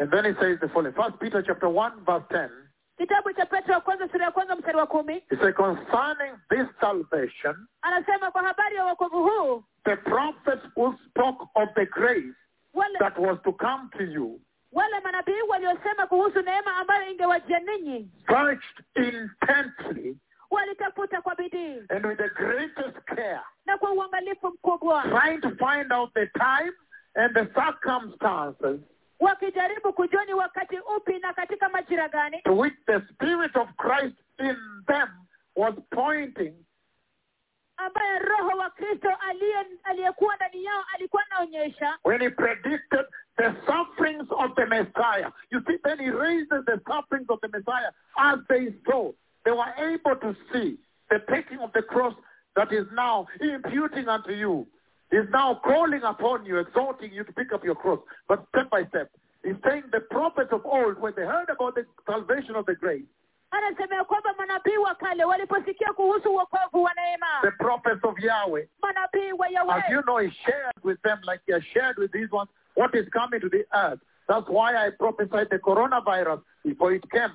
And 0.00 0.10
then 0.10 0.24
he 0.24 0.34
says 0.40 0.58
the 0.60 0.68
following. 0.68 0.92
First 0.94 1.18
Peter 1.20 1.40
chapter 1.42 1.68
1, 1.68 2.04
verse 2.04 2.24
10. 2.30 2.50
kitabu 2.98 3.32
cha 3.32 3.46
petro 3.46 3.80
kwanza 3.80 4.08
sura 4.08 4.24
ya 4.24 4.30
kwanza 4.30 4.56
mstari 4.56 4.76
wa 4.78 4.86
kumi 4.86 5.14
He 5.30 5.36
says, 5.36 5.54
concerning 5.54 6.32
this 6.50 6.66
salvation, 6.80 7.66
anasema 7.82 8.30
kwa 8.30 8.42
habari 8.42 8.76
ya 8.76 8.84
wokovu 8.84 9.22
huu 9.22 9.64
the 9.84 9.96
prophets 9.96 10.62
who 10.76 10.94
spoke 11.08 11.44
of 11.54 11.68
the 11.74 11.86
grace 11.86 12.34
that 12.98 13.18
was 13.18 13.38
to 13.42 13.52
come 13.52 13.88
to 13.98 14.04
you 14.04 14.40
wale 14.74 15.00
manabii 15.00 15.40
waliosema 15.48 16.06
kuhusu 16.06 16.42
neema 16.42 16.76
ambayo 16.76 17.10
ingewajia 17.10 17.60
ninyi. 17.60 18.10
Searched 18.26 18.84
intently 18.96 20.16
walitafuta 20.50 21.22
kwa 21.22 21.34
bidii. 21.34 21.82
and 21.88 22.06
with 22.06 22.18
the 22.18 22.28
greatest 22.28 22.98
care, 23.04 23.40
na 23.66 23.78
kwa 23.78 23.92
uangalifu 23.92 24.48
mkubwa. 24.48 25.02
Trying 25.02 25.38
to 25.40 25.50
find 25.50 25.92
out 25.92 26.12
the 26.14 26.26
time 26.26 26.72
and 27.14 27.34
the 27.34 27.46
circumstances 27.46 28.80
wakijaribu 29.20 29.92
kujua 29.92 30.24
ni 30.24 30.34
wakati 30.34 30.78
upi 30.96 31.18
na 31.18 31.32
katika 31.32 31.68
majira 31.68 32.08
gani. 32.08 32.40
to 32.44 32.56
which 32.56 32.74
the 32.86 33.00
Spirit 33.12 33.56
of 33.56 33.68
Christ 33.76 34.16
in 34.38 34.56
them 34.86 35.08
was 35.56 35.74
pointing 35.90 36.54
ambaye 37.76 38.18
roho 38.18 38.58
wa 38.58 38.70
kristo 38.70 39.08
aliyekuwa 39.84 40.36
ndani 40.36 40.64
yao 40.64 40.84
alikuwa 40.94 41.22
anaonyesha 41.30 41.98
when 42.04 42.20
he 42.20 42.30
predicted 42.30 43.06
the 43.36 43.52
sufferings 43.66 44.26
of 44.30 44.54
the 44.54 44.66
Messiah. 44.66 45.30
You 45.50 45.60
see, 45.66 45.78
then 45.84 45.98
he 45.98 46.10
raises 46.10 46.64
the 46.66 46.80
sufferings 46.86 47.26
of 47.28 47.40
the 47.40 47.48
Messiah 47.48 47.90
as 48.16 48.38
they 48.48 48.72
saw. 48.86 49.12
They 49.44 49.50
were 49.50 49.74
able 49.76 50.16
to 50.16 50.36
see 50.52 50.78
the 51.10 51.20
taking 51.28 51.58
of 51.58 51.72
the 51.72 51.82
cross 51.82 52.14
that 52.56 52.72
is 52.72 52.86
now 52.94 53.26
imputing 53.40 54.08
unto 54.08 54.32
you, 54.32 54.66
is 55.10 55.26
now 55.32 55.60
calling 55.64 56.02
upon 56.02 56.46
you, 56.46 56.58
exhorting 56.58 57.12
you 57.12 57.24
to 57.24 57.32
pick 57.32 57.52
up 57.52 57.64
your 57.64 57.74
cross. 57.74 57.98
But 58.28 58.46
step 58.50 58.70
by 58.70 58.84
step, 58.86 59.10
he's 59.42 59.56
saying 59.68 59.84
the 59.92 60.00
prophets 60.00 60.50
of 60.52 60.64
old, 60.64 61.00
when 61.00 61.12
they 61.16 61.22
heard 61.22 61.50
about 61.50 61.74
the 61.74 61.86
salvation 62.06 62.54
of 62.54 62.66
the 62.66 62.76
grace, 62.76 63.02
anasema 63.56 64.04
kwamba 64.04 64.34
manabii 64.38 64.76
wa 64.76 64.94
kale 64.94 65.24
waliposikia 65.24 65.92
kuhusu 65.92 66.30
uokovu 66.30 66.82
wa 66.82 66.94
neema 66.94 67.26
the 67.42 67.50
prophets 67.50 68.04
of 68.04 68.18
Yahweh, 68.18 68.68
manabii 68.82 69.32
wa 69.32 69.76
as 69.76 69.90
you 69.90 70.02
know, 70.02 70.18
he 70.18 70.30
shared 70.30 70.76
with 70.82 71.00
them 71.02 71.18
like 71.22 71.42
he 71.46 71.52
has 71.52 71.62
shared 71.72 71.98
with 71.98 72.12
these 72.12 72.28
ones 72.32 72.50
what 72.76 72.94
is 72.94 73.08
coming 73.10 73.40
to 73.40 73.48
the 73.48 73.64
earth. 73.72 74.00
That's 74.28 74.48
why 74.48 74.74
I 74.76 74.90
prophesied 74.90 75.48
the 75.50 75.58
coronavirus 75.58 76.42
before 76.64 76.94
it 76.94 77.10
came. 77.10 77.32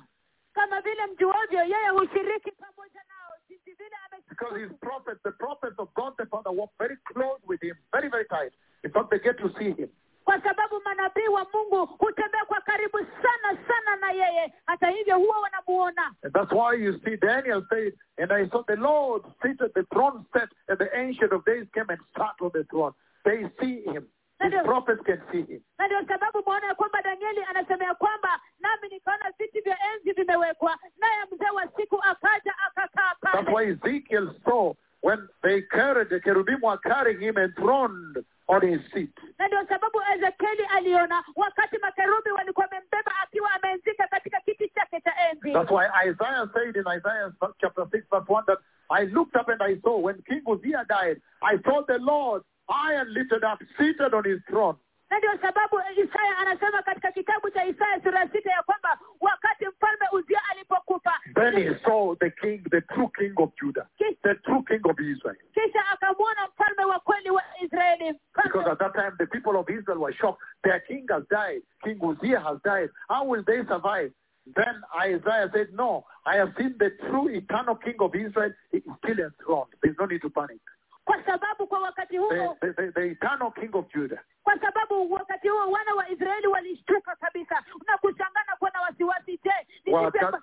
kama 0.54 0.80
vile 0.80 1.06
mjuavyo 1.06 1.64
yeye 1.64 1.88
hushiriki 1.88 2.50
pamoja 2.50 3.00
nao 3.08 3.32
jinsi 3.48 3.72
vile 3.72 3.96
Because 4.28 4.56
his 4.60 4.72
prophets, 4.80 5.20
the 5.24 5.32
prophets 5.32 5.78
of 5.78 5.88
God 5.94 6.16
the 6.16 6.26
Father, 6.26 6.50
walk 6.52 6.70
very 6.78 6.96
close 7.04 7.40
with 7.46 7.60
him, 7.62 7.76
very, 7.92 8.08
very 8.08 8.24
tight. 8.26 8.52
In 8.84 8.90
fact, 8.90 9.10
they 9.10 9.18
get 9.18 9.38
to 9.38 9.50
see 9.58 9.72
him. 9.72 9.90
Kwa 10.30 10.40
sababu 10.42 10.80
manabii 10.84 11.28
wa 11.28 11.46
mungu 11.54 11.86
hutembea 11.86 12.44
kwa 12.44 12.60
karibu 12.60 12.98
sana 12.98 13.58
sana 13.68 13.96
na 14.00 14.10
yeye 14.12 14.52
hata 14.66 14.90
hivyo 14.90 15.18
huwa 15.18 15.38
wanamuona 15.38 16.14
that's 16.32 16.52
why 16.52 16.84
you 16.84 17.00
see 17.04 17.16
Daniel 17.16 17.62
said, 17.68 17.92
And 18.18 18.32
I 18.32 18.48
saw 18.50 18.62
the 18.66 18.76
Lord 18.76 19.22
seated, 19.42 19.72
the 19.74 19.82
throne 19.92 20.24
set, 20.32 20.48
and 20.68 20.78
the 20.78 20.88
Ancient 20.94 21.32
of 21.32 21.44
Days 21.44 21.66
came 21.74 21.86
and 21.88 21.98
sat 22.16 22.36
on 22.40 22.50
the 22.54 22.64
throne. 22.70 22.92
They 23.24 23.42
see 23.60 23.82
him. 23.82 24.06
His 24.40 24.52
prophets 24.64 25.00
can 25.04 25.20
see 25.32 25.42
him. 25.52 25.60
na 25.78 25.86
ndio 25.86 26.06
sababu 26.08 26.42
mwaona 26.46 26.66
ya 26.66 26.74
kwamba 26.74 27.02
danieli 27.02 27.42
anasema 27.48 27.84
ya 27.84 27.94
kwamba 27.94 28.40
nami 28.60 28.88
nikaona 28.88 29.32
viti 29.38 29.60
vya 29.60 29.78
enzi 29.94 30.12
vimewekwa 30.12 30.78
naye 30.98 31.24
mzee 31.32 31.50
wa 31.54 31.68
siku 31.76 31.96
akaja 32.02 32.54
akakaa 32.66 33.14
That's 33.22 33.44
pale 33.44 33.56
why 33.56 33.70
Ezekiel 33.72 34.34
saw 34.44 34.74
when 35.02 35.28
they 35.42 35.62
carried, 35.62 36.08
the 36.08 36.20
cherubim 36.20 36.60
were 36.62 36.78
carrying 36.78 37.20
him 37.20 37.38
enthroned 37.38 38.24
his 38.58 38.80
seat. 38.92 39.10
na 39.38 39.46
ndio 39.46 39.66
sababu 39.66 40.02
ezekieli 40.14 40.64
aliona 40.76 41.24
wakati 41.36 41.78
makerubi 41.78 42.30
walikuwa 42.30 42.66
wamembeba 42.66 43.12
akiwa 43.22 43.50
ameenzika 43.52 44.06
katika 44.06 44.40
kiti 44.40 44.68
chake 44.68 45.00
cha 45.00 45.12
enzi 45.30 45.52
That's 45.52 45.70
why 45.70 45.86
Isaiah 46.10 46.48
said 46.54 46.76
in 46.76 46.82
Isaiah 46.98 47.32
chapter 47.60 47.84
6 47.84 47.90
verse 48.10 48.26
1 48.28 48.44
that 48.46 48.58
I 48.90 49.04
looked 49.04 49.36
up 49.40 49.48
and 49.48 49.62
I 49.62 49.80
saw 49.82 49.98
when 49.98 50.22
King 50.22 50.42
Uzziah 50.46 50.84
died, 50.88 51.20
I 51.42 51.58
saw 51.64 51.82
the 51.86 51.98
Lord 51.98 52.42
high 52.68 52.94
and 53.00 53.10
lifted 53.12 53.44
up, 53.44 53.58
seated 53.78 54.14
on 54.14 54.24
his 54.24 54.40
throne. 54.48 54.76
na 55.10 55.18
ndio 55.18 55.38
sababu 55.42 55.80
isaya 55.96 56.38
anasema 56.38 56.82
katika 56.82 57.12
kitabu 57.12 57.50
cha 57.50 57.64
isaya 57.64 58.02
sura 58.02 58.20
ya 58.20 58.28
sita 58.28 58.50
ya 58.50 58.62
kwamba 58.62 58.98
wakati 59.20 59.66
mfalme 59.68 60.06
uzia 60.12 60.40
alipokufa 60.50 61.19
Then 61.40 61.56
he 61.56 61.68
saw 61.84 62.14
the 62.20 62.30
king, 62.42 62.64
the 62.70 62.82
true 62.94 63.10
king 63.18 63.34
of 63.38 63.52
Judah, 63.60 63.86
the 64.22 64.34
true 64.44 64.62
king 64.68 64.80
of 64.84 64.96
Israel. 65.00 65.36
kisha 65.54 65.82
akamwona 65.92 66.48
mfalme 66.48 66.84
wa 66.84 67.00
kweli 67.00 67.30
wa 67.30 67.42
israeli 67.62 68.18
Because 68.44 68.66
at 68.70 68.78
that 68.78 68.94
time 68.94 69.12
the 69.18 69.26
people 69.26 69.56
of 69.56 69.68
Israel 69.70 69.98
were 69.98 70.12
shocked. 70.12 70.40
Their 70.64 70.80
king 70.80 71.06
has 71.10 71.22
died. 71.30 71.62
King 71.84 71.98
Uzziah 72.02 72.40
has 72.40 72.58
died. 72.64 72.90
How 73.08 73.24
will 73.24 73.42
they 73.46 73.60
survive? 73.68 74.12
Then 74.56 74.82
Isaiah 75.06 75.48
said, 75.54 75.68
No, 75.72 76.04
I 76.26 76.36
have 76.36 76.52
seen 76.58 76.74
the 76.78 76.90
true 77.08 77.28
eternal 77.28 77.76
king 77.76 77.96
of 78.00 78.14
Israel. 78.14 78.52
He 78.72 78.78
is 78.78 78.84
still 79.04 79.18
enthroned. 79.24 79.72
There's 79.82 79.96
no 79.98 80.06
need 80.06 80.22
to 80.22 80.30
panic. 80.30 80.60
kwa 81.04 81.22
sababu 81.26 81.66
kwa 81.66 81.78
wakati 81.80 82.12
The, 82.12 82.18
huo 82.18 82.56
the, 82.60 82.72
the, 82.72 82.92
the 82.94 83.02
eternal 83.10 83.50
king 83.50 83.70
of 83.74 83.84
Judah. 83.94 84.18
kwa 84.42 84.58
sababu 84.60 85.12
wakati 85.12 85.48
huo 85.48 85.70
wana 85.70 85.94
wa 85.94 86.08
israeli 86.10 86.46
walishtuka 86.46 87.16
kabisa 87.16 87.62
na 87.86 87.98
kushangana 87.98 88.39
kuwa 88.39 88.39
na 88.39 88.39
wasiwasi 88.39 88.39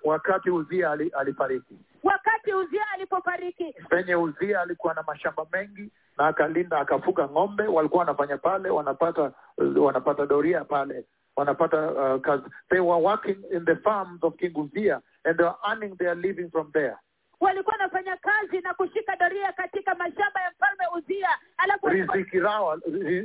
Wakati, 0.04 0.50
Uzia 0.50 0.90
ali- 0.90 1.08
alifariki. 1.18 1.78
wakati 2.02 2.52
uzia 2.52 2.82
alipofariki 2.94 3.74
penye 3.88 4.14
Uzia 4.16 4.60
alikuwa 4.60 4.94
na 4.94 5.02
mashamba 5.02 5.46
mengi 5.52 5.90
na 6.18 6.26
akalinda 6.26 6.78
akafuga 6.78 7.24
ng'ombe, 7.28 7.66
walikuwa 7.66 7.98
wanafanya 8.00 8.38
pale, 8.38 8.70
wanapata 8.70 9.32
wanapata 9.76 10.26
doria 10.26 10.64
pale, 10.64 11.04
wanapata 11.36 11.90
uh, 11.90 12.20
kazi. 12.20 12.42
They 12.70 12.80
were 12.80 13.02
working 13.02 13.36
in 13.52 13.64
the 13.64 13.76
farms 13.76 14.18
of 14.22 14.36
King 14.36 14.52
Uzia 14.56 15.00
and 15.24 15.36
they 15.36 15.44
were 15.44 15.56
earning 15.70 15.96
their 15.96 16.14
living 16.16 16.50
from 16.50 16.72
there. 16.72 16.96
walikuwa 17.40 17.72
wanafanya 17.76 18.16
kazi 18.16 18.60
na 18.60 18.74
kushika 18.74 19.16
doria 19.16 19.52
katika 19.52 19.94
mashamba 19.94 20.40
ya 20.42 20.50
mfalme 20.50 20.84
uzia 20.96 21.28
alafu 21.56 21.88
Riziki 21.88 22.40
rao 22.40 22.76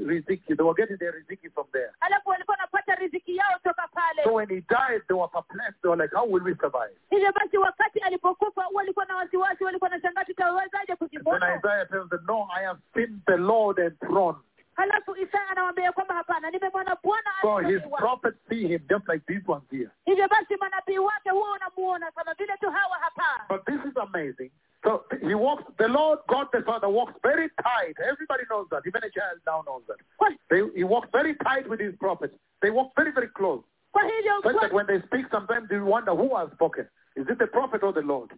riziki, 0.06 0.56
they 0.56 0.66
were 0.66 0.74
getting 0.76 0.98
their 0.98 1.14
riziki 1.14 1.50
from 1.50 1.68
there. 1.72 1.92
alafu 2.00 2.30
walikuwa 2.30 2.58
wanapata 2.88 2.96
riziki 2.96 3.36
yao 3.36 3.60
toka 3.64 3.88
pale 3.94 4.24
So 4.24 4.34
when 4.34 4.50
he 4.50 4.62
died, 4.70 5.02
they 5.08 5.14
were 5.16 5.28
perplexed. 5.28 5.82
They 5.82 5.90
were 5.90 5.98
like, 5.98 6.12
how 6.14 6.26
will 6.26 6.44
we 6.44 6.56
survive? 6.56 6.96
hivyo 7.10 7.32
basi 7.34 7.58
wakati 7.58 8.00
alipokufa 8.00 8.68
walikuwa 8.74 9.06
na 9.06 9.16
wasiwasi 9.16 9.64
walikuwa 9.64 9.90
na 9.90 10.02
shangaa 10.02 10.24
tutawezaje 10.26 10.94
Then 10.96 11.44
Isaiah 11.58 11.88
tells 11.90 12.10
them, 12.10 12.26
no, 12.28 12.48
I 12.56 12.64
have 12.64 12.80
seen 12.96 13.22
the 13.28 13.38
Lord 13.38 13.80
enthroned. 13.80 14.38
halafu 14.76 15.16
isaya 15.16 15.50
anawambia 15.50 15.92
kwamba 15.92 16.16
hapana 16.16 16.52
nimemwona 16.52 16.98
bwana 17.04 17.30
So 17.42 17.58
his 17.58 17.82
prophets 17.98 18.38
see 18.50 18.68
him 18.68 18.82
just 18.90 19.08
like 19.10 19.24
these 19.28 19.44
ones 19.52 19.64
here. 19.72 19.90
hivyo 20.06 20.28
basi 20.28 20.56
manabii 20.56 20.98
wake 20.98 21.30
huwa 21.30 21.52
unamuona 21.52 22.12
kama 22.12 22.34
vile 22.34 22.58
tu 22.58 22.70
hawa 22.72 22.98
hapa 23.00 23.46
But 23.50 23.66
this 23.66 23.92
is 23.92 23.98
amazing. 23.98 24.52
So 24.84 25.04
he 25.22 25.34
walks, 25.34 25.64
the 25.78 25.88
Lord 25.88 26.20
God 26.28 26.48
the 26.52 26.62
Father 26.66 26.90
walks 26.90 27.14
very 27.24 27.50
tight. 27.64 27.96
Everybody 28.12 28.44
knows 28.50 28.68
that. 28.72 28.82
Even 28.86 29.02
a 29.04 29.10
child 29.10 29.40
now 29.48 29.64
knows 29.66 29.84
that. 29.88 29.98
kwa, 30.18 30.30
They, 30.50 30.62
he 30.76 30.84
walks 30.84 31.08
very 31.12 31.36
tight 31.36 31.70
with 31.70 31.80
his 31.80 31.96
prophets. 32.00 32.34
They 32.62 32.70
walk 32.70 32.92
very, 32.96 33.12
very 33.12 33.30
close. 33.30 33.64
Such 33.94 34.54
that 34.60 34.70
kwa, 34.72 34.76
when 34.76 34.88
they 34.88 35.00
speak, 35.08 35.26
sometimes 35.32 35.68
you 35.72 35.86
wonder 35.86 36.14
who 36.16 36.36
has 36.36 36.50
spoken. 36.54 36.88
Is 37.16 37.26
it 37.30 37.40
the 37.40 37.48
prophet 37.48 37.84
or 37.84 37.94
the 37.94 38.02
Lord? 38.02 38.32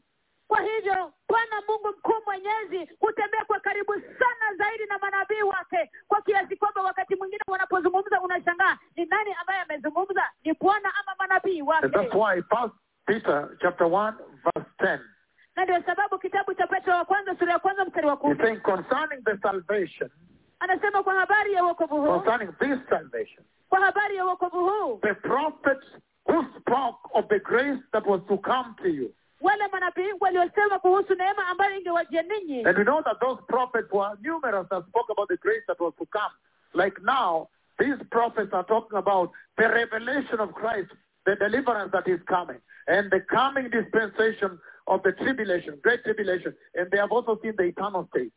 kwa 0.48 0.62
hivyo 0.62 1.14
bwana 1.30 1.62
mungu 1.68 1.88
mkuu 1.98 2.22
mwenyezi 2.26 2.90
hutembea 3.00 3.46
kwa 3.46 3.60
karibu 3.60 3.94
sana 3.94 4.56
zaidi 4.58 4.86
na 4.86 4.98
manabii 5.00 5.42
wake 5.42 5.92
kwa 6.08 6.22
kiasi 6.22 6.56
kwamba 6.56 6.82
wakati 6.82 7.16
mwingine 7.16 7.42
wanapozungumza 7.48 8.22
unashangaa 8.22 8.78
ni 8.96 9.06
nani 9.06 9.34
ambaye 9.42 9.62
amezungumza 9.62 10.24
ni 10.44 10.54
bwana 10.54 10.92
ama 11.02 11.16
manabii 11.20 11.62
wake 11.62 11.90
that's 11.90 12.14
why 12.14 12.42
First 12.42 12.76
Peter 13.06 13.50
chapter 13.62 13.88
1, 13.88 14.14
verse 14.44 14.70
10, 14.80 15.00
na 15.56 15.64
ndio 15.64 15.84
sababu 15.84 16.20
kitabu 16.20 16.54
cha 16.54 16.68
petro 16.68 16.94
wa 16.94 17.06
kwanza 17.06 17.36
sura 17.40 17.54
ya 17.54 17.60
kwanza 17.60 17.86
mstari 17.86 18.08
wa 18.08 18.18
kumi. 18.18 18.36
Saying 18.42 18.60
concerning 18.62 19.24
the 19.24 19.38
salvation, 19.42 20.10
anasema 20.60 21.04
kwa 21.04 21.14
habari 21.14 21.54
ya 21.54 21.64
wokovu 21.64 22.02
huu. 22.02 22.20
Concerning 22.20 22.52
this 22.60 22.90
salvation, 22.90 23.44
kwa 23.70 23.80
habari 23.80 24.16
ya 24.16 24.26
wokovu 24.26 24.70
huu. 24.70 25.00
The 25.02 25.14
prophets 25.14 25.86
who 26.28 26.44
spoke 26.60 27.00
of 27.14 27.28
the 27.28 27.40
grace 27.40 27.80
that 27.92 28.06
was 28.08 28.22
to 28.28 28.38
come 28.38 28.76
to 28.82 28.88
you. 28.90 29.14
wale 29.42 29.68
manabii 29.72 30.14
waliosema 30.20 30.80
kuhusu 30.80 31.16
neema 31.16 31.48
ambayo 31.48 31.78
ingewajia 31.78 32.22
ninyi. 32.22 32.66
And 32.66 32.78
we 32.78 32.84
know 32.84 33.02
that 33.04 33.20
those 33.20 33.42
prophets 33.48 33.92
were 33.92 34.16
numerous 34.22 34.68
that 34.70 34.86
spoke 34.88 35.12
about 35.12 35.28
the 35.30 35.38
grace 35.38 35.64
that 35.68 35.80
was 35.80 35.94
to 36.00 36.06
come. 36.06 36.34
Like 36.74 37.02
now, 37.04 37.48
these 37.80 37.98
prophets 38.10 38.54
are 38.54 38.64
talking 38.64 38.98
about 38.98 39.32
the 39.58 39.68
revelation 39.68 40.40
of 40.40 40.54
Christ, 40.54 40.92
the 41.26 41.36
deliverance 41.36 41.92
that 41.92 42.08
is 42.08 42.20
coming, 42.28 42.58
and 42.88 43.12
the 43.12 43.20
coming 43.22 43.70
dispensation 43.70 44.60
of 44.88 45.02
the 45.04 45.12
tribulation, 45.12 45.80
great 45.82 46.04
tribulation. 46.04 46.54
And 46.76 46.90
they 46.92 46.98
have 47.00 47.12
also 47.12 47.40
seen 47.42 47.56
the 47.58 47.64
eternal 47.64 48.08
state, 48.10 48.34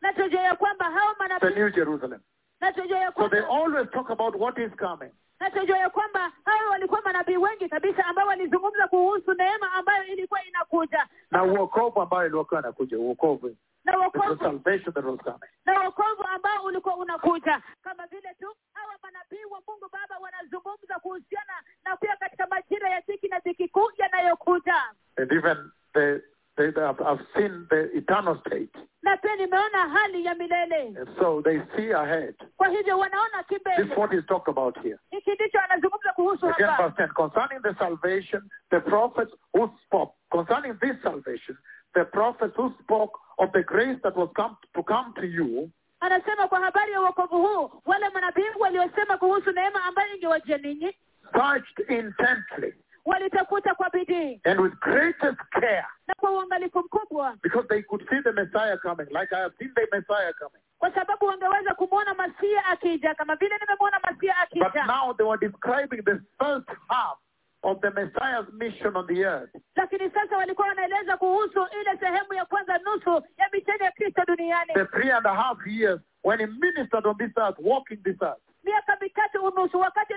na 0.00 0.12
tunajua 0.12 0.40
ya 0.42 0.54
kwamba 0.56 0.84
hao 0.84 1.14
the 1.40 1.50
New 1.50 1.70
Jerusalem. 1.70 2.20
na 2.60 2.72
tunajua 2.72 2.98
ya 2.98 3.12
So 3.16 3.28
they 3.28 3.40
always 3.40 3.90
talk 3.90 4.10
about 4.10 4.34
what 4.36 4.58
is 4.58 4.70
coming. 4.78 5.10
na 5.40 5.50
tunajua 5.50 5.78
ya 5.78 5.90
kwamba 5.90 6.32
hao 6.44 6.70
walikuwa 6.70 7.02
manabii 7.02 7.36
wengi 7.36 7.68
kabisa 7.68 8.06
ambao 8.06 8.26
walizungumza 8.26 8.88
kuhusu 8.88 9.34
neema 9.34 9.72
ambayo 9.72 10.04
ilikuwa 10.04 10.44
inakuja 10.44 11.06
na 11.30 11.44
uokovu 11.44 12.02
ambayo 12.02 12.26
ilikuwa 12.26 12.60
inakuja 12.60 12.98
uokovu 12.98 13.56
na 13.84 13.92
the 13.92 13.98
wokovu 13.98 14.38
salvation 14.38 14.92
that 14.94 15.04
was 15.04 15.40
na 15.64 15.80
wokovu 15.80 16.22
ambao 16.34 16.64
ulikuwa 16.64 16.96
unakuja 16.96 17.62
kama 17.82 18.06
vile 18.06 18.34
tu 18.40 18.46
hawa 18.72 18.94
manabii 19.02 19.44
wa 19.50 19.62
mungu 19.68 19.88
baba 19.92 20.18
wanazungumza 20.18 20.98
kuhusiana 20.98 21.52
na 21.84 21.96
pia 21.96 22.16
katika 22.16 22.46
majira 22.46 22.90
ya 22.90 23.00
dhiki 23.00 23.28
na 23.28 23.38
dhiki 23.38 23.68
kuu 23.68 23.90
yanayokuja 23.98 24.74
And 25.16 25.32
even 25.32 25.70
the, 25.98 26.22
they, 26.56 26.70
they 26.70 26.80
have, 26.82 26.98
have 27.04 27.20
seen 27.36 27.66
the 27.70 27.80
eternal 27.98 28.36
state. 28.46 28.74
na 29.02 29.16
pia 29.16 29.36
nimeona 29.36 29.88
hali 29.88 30.24
ya 30.24 30.34
milele 30.34 30.94
And 30.98 31.08
so 31.20 31.42
they 31.42 31.60
see 31.76 31.92
ahead. 31.92 32.34
kwa 32.56 32.68
hivyo 32.68 32.98
wanaona 32.98 33.42
This 33.42 33.56
is 33.58 33.62
kimbele 33.64 33.94
what 33.96 34.12
is 34.14 34.26
talked 34.26 34.48
about 34.48 34.78
here. 34.82 34.98
hiki 35.10 35.30
ndicho 35.30 35.60
anazungumza 35.60 36.12
kuhusu 36.12 36.48
Again, 36.48 36.66
hapa 36.68 36.88
verse 36.88 37.02
10. 37.02 37.08
Concerning 37.14 37.62
the 37.62 37.74
salvation, 37.78 38.42
the 38.70 38.80
prophets 38.80 39.32
who 39.54 39.70
spoke, 39.86 40.12
concerning 40.30 40.74
this 40.80 40.96
salvation, 41.02 41.56
the 41.94 42.04
prophets 42.04 42.54
who 42.56 42.72
spoke 42.82 43.18
of 43.38 43.52
the 43.52 43.62
grace 43.62 43.98
that 44.02 44.16
was 44.16 44.28
come 44.36 44.56
to 44.74 44.82
come 44.82 45.12
to 45.20 45.26
you, 45.26 45.70
anasema 46.00 46.48
kwa 46.48 46.60
habari 46.60 46.92
ya 46.92 47.00
uokovu 47.02 47.36
huu 47.42 47.70
wale 47.86 48.08
manabii 48.08 48.50
waliosema 48.58 49.18
kuhusu 49.18 49.52
neema 49.52 49.84
ambayo 49.84 50.14
ingewajia 50.14 50.58
ninyi 50.58 50.96
searched 51.32 51.90
intently 51.90 52.74
walitafuta 53.08 53.74
kwa 53.74 53.90
bidii. 53.90 54.40
And 54.44 54.60
with 54.60 54.74
greatest 54.80 55.38
care. 55.50 55.84
Na 56.06 56.14
kwa 56.14 56.30
uangalifu 56.30 56.78
mkubwa. 56.78 57.36
Because 57.42 57.68
they 57.68 57.82
could 57.82 58.08
see 58.10 58.20
the 58.22 58.32
Messiah 58.32 58.78
coming, 58.78 59.06
like 59.10 59.32
I 59.36 59.40
have 59.40 59.54
seen 59.58 59.72
the 59.74 59.86
Messiah 59.92 60.32
coming. 60.38 60.62
kwa 60.78 60.94
sababu 60.94 61.26
wangeweza 61.26 61.74
kumwona 61.74 62.14
masia 62.14 62.66
akija 62.66 63.14
kama 63.14 63.36
vile 63.36 63.54
nimemwona 63.60 64.00
masia 64.04 64.34
But 64.52 64.74
now 64.86 65.14
they 65.14 65.26
were 65.26 65.48
describing 65.48 66.02
the 66.04 66.20
first 66.38 66.68
half 66.88 67.18
of 67.62 67.80
the 67.80 67.90
Messiah's 67.90 68.46
mission 68.52 68.96
on 68.96 69.06
the 69.06 69.24
earth. 69.24 69.50
lakini 69.76 70.10
sasa 70.10 70.36
walikuwa 70.36 70.68
wanaeleza 70.68 71.16
kuhusu 71.16 71.66
ile 71.80 71.98
sehemu 72.00 72.34
ya 72.34 72.44
kwanza 72.44 72.78
nusu 72.78 73.10
ya 73.38 73.48
misheni 73.52 73.84
ya 73.84 73.90
kristo 73.90 74.22
duniani. 74.26 74.72
The 74.74 74.84
three 74.86 75.10
and 75.12 75.26
a 75.26 75.34
half 75.34 75.66
years 75.66 76.00
when 76.24 76.38
he 76.40 76.46
ministered 76.46 77.06
on 77.06 77.16
this 77.18 77.32
earth, 77.36 77.56
walking 77.58 78.02
this 78.02 78.22
earth, 78.22 78.42
miaka 78.64 78.96
mitatu 79.00 79.44
unusu 79.44 79.80
wakati 79.80 80.14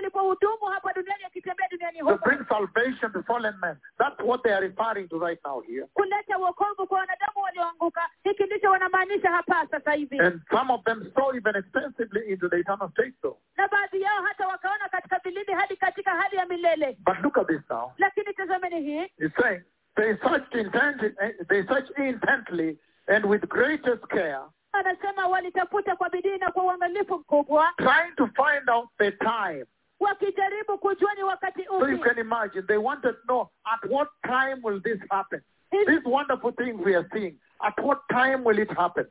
hapa 0.74 0.92
duniani 0.92 1.24
akitembea 1.24 1.68
duniani 1.70 1.98
to 1.98 2.04
humo 2.04 2.18
bring 2.24 2.44
salvation 2.48 3.12
to 3.12 3.22
fallen 3.22 3.54
men. 3.60 3.76
That's 3.98 4.20
what 4.20 4.42
they 4.42 4.52
are 4.54 4.60
referring 4.68 5.08
to 5.08 5.18
right 5.18 5.38
now 5.44 5.60
here. 5.60 5.86
kuleta 5.94 6.36
wokovu 6.38 6.86
kwa 6.86 6.98
wanadamu 6.98 7.42
walioanguka 7.42 8.08
hiki 8.24 8.44
ndicho 8.44 8.70
wanamaanisha 8.70 9.30
hapa 9.30 9.66
sasa 9.70 9.92
hivi 9.92 10.18
And 10.20 10.40
some 10.50 10.72
of 10.72 10.84
them 10.84 11.12
saw 11.14 11.34
even 11.36 11.56
extensively 11.56 12.32
into 12.32 12.48
the 12.48 12.56
eternal 12.56 12.90
state 12.90 13.14
though. 13.22 13.36
na 13.56 13.68
baadhi 13.68 14.00
yao 14.02 14.22
hata 14.22 14.46
wakaona 14.48 14.88
katika 14.88 15.18
vilindi 15.18 15.52
hadi 15.52 15.76
katika 15.76 16.10
hali 16.10 16.36
ya 16.36 16.46
milele 16.46 16.96
But 17.06 17.18
look 17.22 17.38
at 17.38 17.46
this 17.46 17.60
now. 17.70 17.92
lakini 17.98 18.34
tazameni 18.34 18.80
hii 18.80 19.00
He's 19.18 19.32
saying 19.42 19.62
they 19.96 20.16
searched 20.16 20.54
intently, 20.54 21.12
eh, 21.20 21.34
they 21.48 21.62
searched 21.66 21.98
intently 21.98 22.78
and 23.06 23.24
with 23.26 23.48
greatest 23.48 24.06
care, 24.06 24.40
anasema 24.72 25.26
walitafuta 25.26 25.96
kwa 25.96 26.10
bidii 26.10 26.38
na 26.38 26.50
kwa 26.52 26.64
uangalifu 26.64 27.18
mkubwa 27.18 27.72
trying 27.76 28.12
to 28.16 28.26
find 28.26 28.70
out 28.70 28.88
the 28.98 29.10
time. 29.12 29.64
wakijaribu 30.00 30.78
kujua 30.78 31.14
ni 31.14 31.22
wakati 31.22 31.64
So 31.64 31.88
you 31.88 31.98
can 31.98 32.18
imagine 32.18 32.62
they 32.62 32.76
wanted 32.76 33.14
to 33.14 33.22
know 33.26 33.48
at 33.64 33.90
what 33.90 34.08
time 34.22 34.60
will 34.62 34.80
this 34.82 34.98
happen? 35.10 35.40
These 35.70 36.04
wonderful 36.04 36.52
things 36.52 36.80
we 36.84 36.94
are 36.94 37.08
seeing, 37.12 37.38
at 37.60 37.78
what 37.82 38.00
time 38.08 38.44
will 38.44 38.58
it 38.58 38.70
happen? 38.70 39.06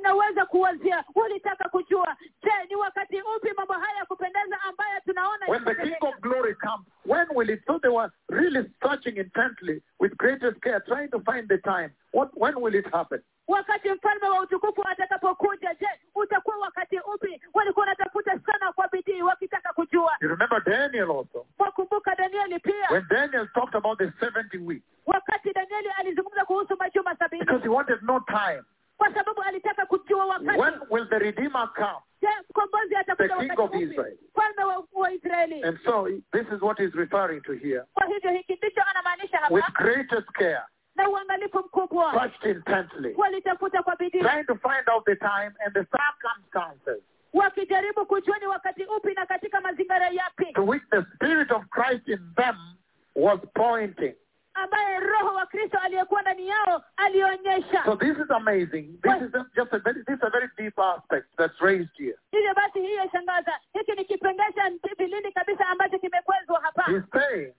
mnaweza 0.00 0.46
kuwazia 0.46 1.04
walitaka 1.14 1.68
kujua 1.68 2.16
je 2.42 2.50
ni 2.68 2.76
wakati 2.76 3.20
upi 3.36 3.52
mambo 3.56 3.72
haya 3.74 3.96
ya 3.98 4.04
kupendeza 4.06 4.60
ambayo 4.62 5.00
tunaona 5.04 5.46
When 5.48 5.64
the 5.64 5.74
King 5.74 5.96
of 6.00 6.20
Glory 6.20 6.54
comes, 6.54 6.86
when 7.06 7.26
will 7.34 7.50
it? 7.50 7.60
So 7.66 7.78
they 7.78 7.90
were 7.90 8.10
really 8.28 8.70
searching 8.82 9.16
intently 9.16 9.82
with 10.00 10.16
greatest 10.16 10.60
care, 10.62 10.80
trying 10.80 11.08
to 11.08 11.20
find 11.20 11.48
the 11.48 11.58
time. 11.58 11.90
What? 12.12 12.30
When 12.34 12.60
will 12.60 12.74
it 12.74 12.86
happen? 12.92 13.20
Wakati 13.48 13.90
mfalme 13.90 14.28
wa 14.28 14.40
utukufu 14.40 14.88
atakapokuja 14.88 15.74
je 15.80 15.88
utakuwa 16.14 16.56
wakati 16.56 16.98
upi 17.14 17.40
walikuwa 17.54 17.86
wanatafuta 17.86 18.40
sana 18.46 18.72
kwa 18.72 18.88
bidii 18.88 19.22
wakitaka 19.22 19.72
kujua 19.72 20.12
You 20.20 20.28
remember 20.28 20.62
Daniel 20.64 21.10
also. 21.10 21.46
wakumbuka 21.58 22.14
danieli 22.14 22.58
pia 22.58 22.88
When 22.90 23.06
Daniel 23.10 23.48
talked 23.54 23.74
about 23.76 23.98
the 23.98 24.04
70 24.26 24.66
weeks, 24.66 24.84
wakati 25.06 25.52
danieli 25.52 25.88
alizungumza 25.98 26.44
kuhusu 26.44 26.76
majuma 26.78 27.16
sabini 27.16 27.44
because 27.44 27.62
he 27.62 27.68
wanted 27.68 28.02
no 28.02 28.20
time. 28.20 28.62
kwa 28.96 29.14
sababu 29.14 29.42
alitaka 29.42 29.86
kujua 29.86 30.26
wakati 30.26 30.60
When 30.60 30.74
will 30.90 31.08
the 31.08 31.18
Redeemer 31.18 31.68
come? 31.74 31.98
je 32.22 32.28
mkombozi 32.50 32.96
atakuja 32.96 33.28
The 33.28 33.34
King 33.40 33.50
wakati 33.50 33.62
of 33.62 33.70
upi 33.70 33.82
Israel. 33.82 34.16
mfalme 34.34 34.64
wa, 34.64 34.84
wa 34.92 35.12
israeli 35.12 35.62
And 35.62 35.78
so 35.84 36.08
this 36.32 36.46
is 36.56 36.62
what 36.62 36.78
he's 36.78 36.94
referring 36.94 37.40
to 37.42 37.52
here. 37.52 37.82
kwa 37.94 38.06
hivyo 38.06 38.30
hiki 38.30 38.52
ndicho 38.54 38.80
anamaanisha 38.90 39.40
With 39.50 39.64
greatest 39.74 40.26
care, 40.32 40.62
na 40.96 41.08
uangalifu 41.08 41.58
mkubwa 41.58 42.12
searched 42.12 42.56
intently, 42.56 43.14
walitafuta 43.16 43.82
kwa 43.82 43.96
bidii. 43.96 44.20
Trying 44.20 44.44
to 44.44 44.54
find 44.54 44.88
out 44.88 45.04
the 45.04 45.16
time 45.16 45.52
and 45.64 45.74
the 45.74 45.86
circumstances. 45.98 47.02
Wakijaribu 47.32 48.06
kujua 48.06 48.38
ni 48.38 48.46
wakati 48.46 48.84
upi 48.84 49.14
na 49.14 49.26
katika 49.26 49.60
mazingira 49.60 50.08
yapi. 50.08 50.52
To 50.52 50.62
which 50.66 50.82
the 50.90 51.02
Spirit 51.14 51.50
of 51.50 51.62
Christ 51.70 52.08
in 52.08 52.20
them 52.36 52.56
was 53.14 53.40
pointing. 53.54 54.14
ambaye 54.54 55.00
roho 55.00 55.34
wa 55.34 55.46
kristo 55.46 55.78
aliyekuwa 55.78 56.22
ndani 56.22 56.48
yao 56.48 56.82
alionyesha. 56.96 57.84
So 57.84 57.96
this 57.96 58.16
is 58.18 58.30
amazing. 58.30 58.98
This 59.02 59.28
is 59.28 59.34
a, 59.34 59.44
just 59.56 59.72
a 59.72 59.78
very, 59.78 60.04
this 60.04 60.16
is 60.16 60.22
a 60.22 60.30
very 60.30 60.48
deep 60.56 60.78
aspect 60.78 61.26
that's 61.36 61.60
raised 61.60 61.90
here. 61.98 62.16
hivyo 62.30 62.54
basi 62.54 62.80
hii 62.80 62.94
yashangaza. 62.94 63.52
Hiki 63.72 63.92
ni 63.92 64.04
kipengesha 64.04 64.70
kabisa 65.34 65.66
ambacho 65.68 65.98
kimekwezwa 65.98 66.60
hapa. 66.60 66.84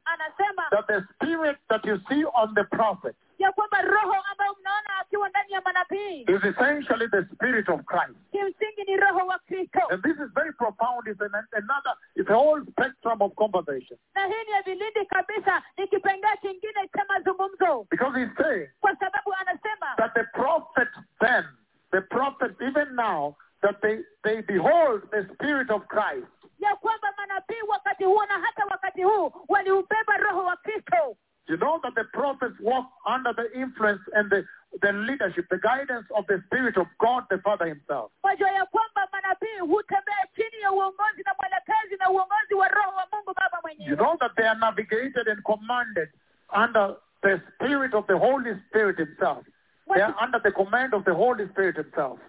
Anasema 0.05 0.63
that 0.69 0.87
the 0.87 1.01
spirit 1.13 1.57
that 1.69 1.85
you 1.85 1.99
see 2.09 2.25
on 2.33 2.55
the 2.55 2.63
prophet 2.63 3.15
ya 3.37 3.51
kwamba 3.51 3.81
roho 3.81 4.15
ambayo 4.31 4.55
mnaona 4.59 4.97
akiwa 4.99 5.29
ndani 5.29 5.51
ya 5.53 5.61
manabii 5.61 6.21
is 6.21 6.43
essentially 6.43 7.07
the 7.07 7.23
spirit 7.33 7.69
of 7.69 7.81
Christ. 7.85 8.17
kimsingi 8.31 8.83
ni 8.87 8.97
roho 8.97 9.27
wa 9.27 9.39
kristo 9.39 9.79
And 9.89 10.03
this 10.03 10.17
is 10.17 10.29
very 10.33 10.53
profound. 10.53 11.07
It's 11.07 11.21
an, 11.21 11.31
another, 11.53 11.93
it's 12.15 12.29
a 12.29 12.33
whole 12.33 12.61
spectrum 12.71 13.21
of 13.21 13.35
conversation. 13.35 13.97
na 14.15 14.25
hii 14.25 14.43
ni 14.47 14.61
vilindi 14.65 15.05
kabisa 15.05 15.63
ni 15.77 15.87
kipengee 15.87 16.37
kingine 16.41 16.87
cha 16.97 17.05
mazungumzo 17.09 17.87
Because 17.89 18.19
he's 18.19 18.35
saying 18.37 18.69
kwa 18.79 18.95
sababu 18.95 19.33
anasema 19.33 19.87
that 19.97 20.13
the 20.13 20.23
prophet 20.23 20.89
then, 21.19 21.43
the 21.91 22.01
prophet 22.01 22.51
even 22.61 22.95
now, 22.95 23.35
that 23.61 23.81
they, 23.81 23.97
they 24.23 24.41
behold 24.41 25.01
the 25.11 25.23
spirit 25.33 25.69
of 25.71 25.81
Christ. 25.87 26.27
ya 26.59 26.75
kwamba 26.75 27.13
manabii 27.17 27.61
wakati 27.67 28.03
huo 28.03 28.25
na 28.25 28.33
hata 28.39 28.65
wakati 28.65 29.03
huu 29.03 29.31
waliubeba 29.47 30.17
roho 30.17 30.43
wa 30.43 30.55
kristo 30.57 31.17
You 31.47 31.55
know 31.57 31.79
that 31.83 31.95
the 31.95 32.03
prophets 32.11 32.55
walk 32.59 32.87
under 33.05 33.31
the 33.33 33.47
influence 33.57 34.01
and 34.13 34.29
the, 34.29 34.43
the 34.81 34.91
leadership, 34.91 35.45
the 35.49 35.57
guidance 35.59 36.05
of 36.17 36.27
the 36.27 36.43
Spirit 36.47 36.75
of 36.77 36.87
God 36.99 37.23
the 37.29 37.37
Father 37.39 37.65
Himself. 37.65 38.11
wajua 38.23 38.51
ya 38.51 38.65
kwamba 38.65 39.07
manabii 39.11 39.59
hutembea 39.59 40.27
chini 40.35 40.61
ya 40.61 40.71
uongozi 40.71 41.23
na 41.25 41.35
mwelekezi 41.39 41.97
na 41.99 42.09
uongozi 42.09 42.53
wa 42.53 42.67
roho 42.67 42.95
wa 42.97 43.07
mungu 43.11 43.33
baba 43.33 43.57
You 43.79 43.95
know 43.95 44.17
that 44.19 44.35
they 44.35 44.47
are 44.47 44.59
navigated 44.59 45.27
and 45.27 45.43
commanded 45.43 46.09
under 46.51 46.95
the 47.21 47.41
Spirit 47.53 47.93
of 47.93 48.07
the 48.07 48.17
Holy 48.17 48.55
Spirit 48.69 48.97
Himself. 48.97 49.45
They 49.93 50.01
are 50.01 50.15
under 50.21 50.39
the 50.39 50.51
command 50.51 50.93
of 50.93 51.05
the 51.05 51.13
Holy 51.13 51.47
Spirit 51.49 51.77
Himself. 51.77 52.19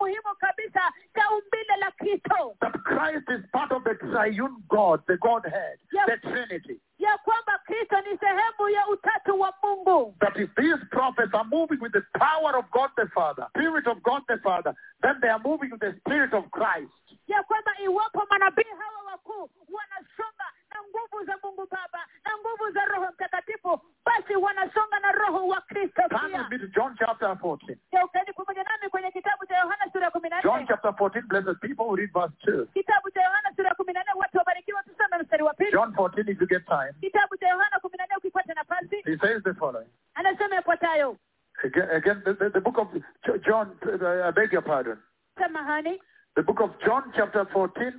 muhimu 0.00 0.34
kabisa 0.38 0.92
cha 1.14 1.30
umbile 1.30 1.76
la 1.78 1.90
kristo 1.90 2.56
That 2.60 2.72
Christ 2.82 3.28
is 3.30 3.50
part 3.52 3.72
of 3.72 3.84
the 3.84 3.94
triune 3.94 4.56
God, 4.68 5.00
the 5.06 5.16
Godhead, 5.16 5.78
the 6.06 6.16
Trinity. 6.28 6.80
ya 6.98 7.18
kwamba 7.18 7.58
kristo 7.58 8.00
ni 8.00 8.18
sehemu 8.18 8.68
ya 8.68 8.86
utatu 8.88 9.40
wa 9.40 9.54
mungu 9.62 10.16
that 10.20 10.36
if 10.36 10.54
these 10.54 10.84
prophets 10.90 11.34
are 11.34 11.44
moving 11.48 11.80
with 11.80 11.92
the 11.92 12.02
power 12.18 12.56
of 12.56 12.70
God 12.70 12.90
the 12.96 13.06
Father, 13.08 13.46
Spirit 13.48 13.86
of 13.86 14.02
God 14.02 14.22
the 14.28 14.38
Father, 14.38 14.74
then 15.02 15.20
they 15.20 15.30
are 15.30 15.42
moving 15.44 15.70
with 15.72 15.80
the 15.80 15.94
Spirit 16.00 16.32
of 16.34 16.44
Christ. 16.50 16.92
ya 17.26 17.42
kwamba 17.42 17.72
iwapo 17.84 18.26
manabii 18.30 18.68
hawa 18.78 19.02
wakuu 19.12 19.50
wanasonga 19.68 20.44
na 20.74 20.80
nguvu 20.88 21.24
za 21.24 21.34
mungu 21.42 21.66
baba 21.70 22.02
na 22.24 22.30
nguvu 22.40 22.70
za 22.74 22.84
roho 22.84 23.06
mtakatifu 23.12 23.80
basi 24.06 24.36
wanasonga 24.36 24.98
na 25.00 25.12
roho 25.12 25.46
wa 25.48 25.60
kristo 25.60 26.02
John 26.74 26.96
chapter 26.98 27.28
14. 27.28 27.76
geukeni 27.92 28.32
pamoja 28.36 28.62
nami 28.62 28.90
kwenye 28.90 29.10
kitabu 29.10 29.46
cha 29.46 29.56
yohana 29.56 29.92
sura 29.92 30.04
ya 30.04 30.10
kumi 30.10 30.28
na 30.28 30.42
John 30.42 30.66
chapter 30.66 30.90
14, 30.90 31.22
blessed 31.28 31.60
people 31.60 31.84
who 31.84 31.96
read 31.96 32.12
verse 32.12 32.34
2. 32.46 32.66
kitabu 32.74 33.10
cha 33.10 33.22
yohana 33.22 33.52
sura 33.56 33.68
ya 33.68 33.74
kumi 33.74 33.92
na 33.92 34.02
nne 34.02 34.12
watu 34.16 34.38
wabarikiwa 34.38 34.82
tusome 34.82 35.18
mstari 35.22 35.42
wa 35.42 35.54
pili 35.54 35.72
John 35.72 35.90
14, 35.94 36.30
if 36.30 36.40
you 36.40 36.46
get 36.46 36.64
time, 36.66 36.92
kitabu 37.00 37.36
cha 37.36 37.48
yohana 37.48 37.78
kumi 37.80 37.96
na 37.98 38.06
nne 38.06 38.16
ukipata 38.16 38.54
nafasi 38.54 38.96
he 39.04 39.16
says 39.18 39.42
the 39.42 39.54
following. 39.54 39.88
anasema 40.14 40.54
yafuatayo 40.54 41.16
Again, 41.64 41.90
again 41.90 42.22
the, 42.24 42.34
the, 42.34 42.50
the 42.50 42.60
book 42.60 42.78
of 42.78 42.88
John, 43.46 43.76
I 44.26 44.30
beg 44.30 44.52
your 44.52 44.62
pardon. 44.62 44.98
samahani 45.38 46.00
The 46.34 46.42
book 46.42 46.60
of 46.60 46.70
John 46.84 47.12
chapter 47.16 47.44
14, 47.52 47.92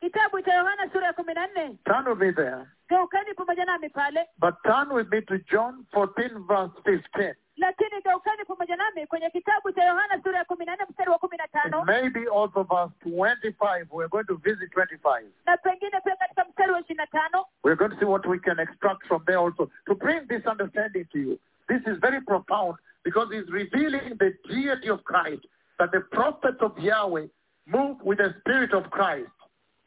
kitabu 0.00 0.42
cha 0.42 0.54
yohana 0.54 0.90
sura 0.92 1.06
ya 1.06 1.12
kumi 1.12 1.34
na 1.34 1.46
nne 1.46 1.78
turn 1.84 2.08
with 2.08 2.18
me 2.18 2.32
there. 2.32 2.66
geukeni 2.90 3.34
pamoja 3.34 3.64
nami 3.64 3.88
pale 3.88 4.20
But 4.38 4.54
turn 4.64 4.92
with 4.94 5.08
me 5.10 5.20
to 5.20 5.38
John 5.52 5.86
14, 5.92 6.46
verse 6.48 6.72
15. 6.84 7.34
lakini 7.56 8.02
geukani 8.02 8.44
pamoja 8.44 8.76
nami 8.76 9.06
kwenye 9.06 9.30
kitabu 9.30 9.72
cha 9.72 9.84
yohana 9.84 10.22
sura 10.22 10.38
ya 10.38 10.44
kumi 10.44 10.64
na 10.64 10.76
nne 10.76 10.84
mstari 10.90 11.10
wa 11.10 11.18
kumi 11.18 11.36
na 11.36 11.48
tano 11.48 11.84
maybe 11.84 12.26
also 12.28 12.62
verse 12.62 12.92
25. 13.04 13.86
We're 13.90 14.08
going 14.08 14.24
to 14.26 14.36
visit 14.36 14.70
25. 14.72 15.22
na 15.46 15.56
pengine 15.56 16.00
pia 16.04 16.16
katika 16.16 16.44
mstari 16.44 16.72
wa 16.72 16.80
ishirini 16.80 16.96
na 16.98 17.06
tano 17.06 17.44
We're 17.64 17.76
going 17.76 17.90
to 17.90 17.96
see 17.98 18.04
what 18.06 18.26
we 18.26 18.38
can 18.38 18.58
extract 18.60 19.06
from 19.06 19.24
there 19.26 19.38
also 19.38 19.70
to 19.86 19.94
bring 19.94 20.26
this 20.28 20.46
understanding 20.46 21.04
to 21.12 21.18
you. 21.18 21.38
This 21.68 21.82
is 21.86 21.98
very 22.00 22.20
profound 22.20 22.76
because 23.04 23.28
it's 23.36 23.50
revealing 23.50 24.16
the 24.18 24.32
deity 24.48 24.88
of 24.90 25.04
Christ, 25.04 25.46
that 25.78 25.92
the 25.92 26.00
prophets 26.00 26.58
of 26.60 26.72
Yahweh 26.78 27.26
move 27.66 27.96
with 28.02 28.18
the 28.18 28.34
spirit 28.40 28.72
of 28.74 28.90
Christ. 28.90 29.30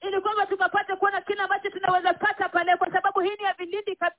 Ili 0.07 0.21
kwamba 0.21 0.45
tukapate 0.45 0.95
kuona 0.95 1.21
kile 1.21 1.41
ambacho 1.41 1.69
tunaweza 1.69 2.13
pata 2.13 2.49
pale 2.49 2.77
kwa 2.77 2.91
sababu 2.91 3.19
hii 3.19 3.35
ni 3.39 3.43
ya 3.43 3.53
vilindi 3.53 3.95
kabisa 3.95 4.17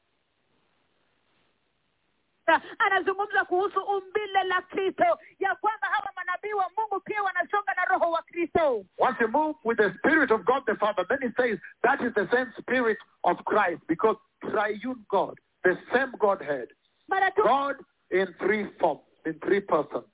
anazungumza 2.78 3.45
kuhusu 3.45 3.80
umbile 3.80 4.43
la 4.45 4.62
kristo 4.62 5.18
ya 5.39 5.55
kwamba 5.55 5.87
hawa 5.87 6.11
manabii 6.16 6.53
wa 6.53 6.70
mungu 6.78 7.01
pia 7.01 7.22
wanasonga 7.22 7.74
na 7.74 7.85
roho 7.85 8.11
wa 8.11 8.22
kristo 8.22 8.85
Once 8.99 9.20
you 9.20 9.28
move 9.28 9.55
with 9.64 9.78
the 9.78 9.91
spirit 9.99 10.30
of 10.30 10.45
God 10.45 10.62
the 10.66 10.74
Father, 10.74 11.05
then 11.09 11.18
he 11.22 11.28
says 11.43 11.59
that 11.82 12.01
is 12.03 12.12
the 12.14 12.28
same 12.32 12.53
spirit 12.61 12.99
of 13.24 13.37
Christ 13.45 13.80
because 13.89 14.16
triune 14.41 15.05
God, 15.09 15.39
the 15.62 15.76
same 15.93 16.12
Godhead, 16.18 16.68
God 17.43 17.76
in 18.11 18.26
three 18.39 18.66
forms, 18.80 19.01
in 19.26 19.39
three 19.41 19.61
persons, 19.61 20.05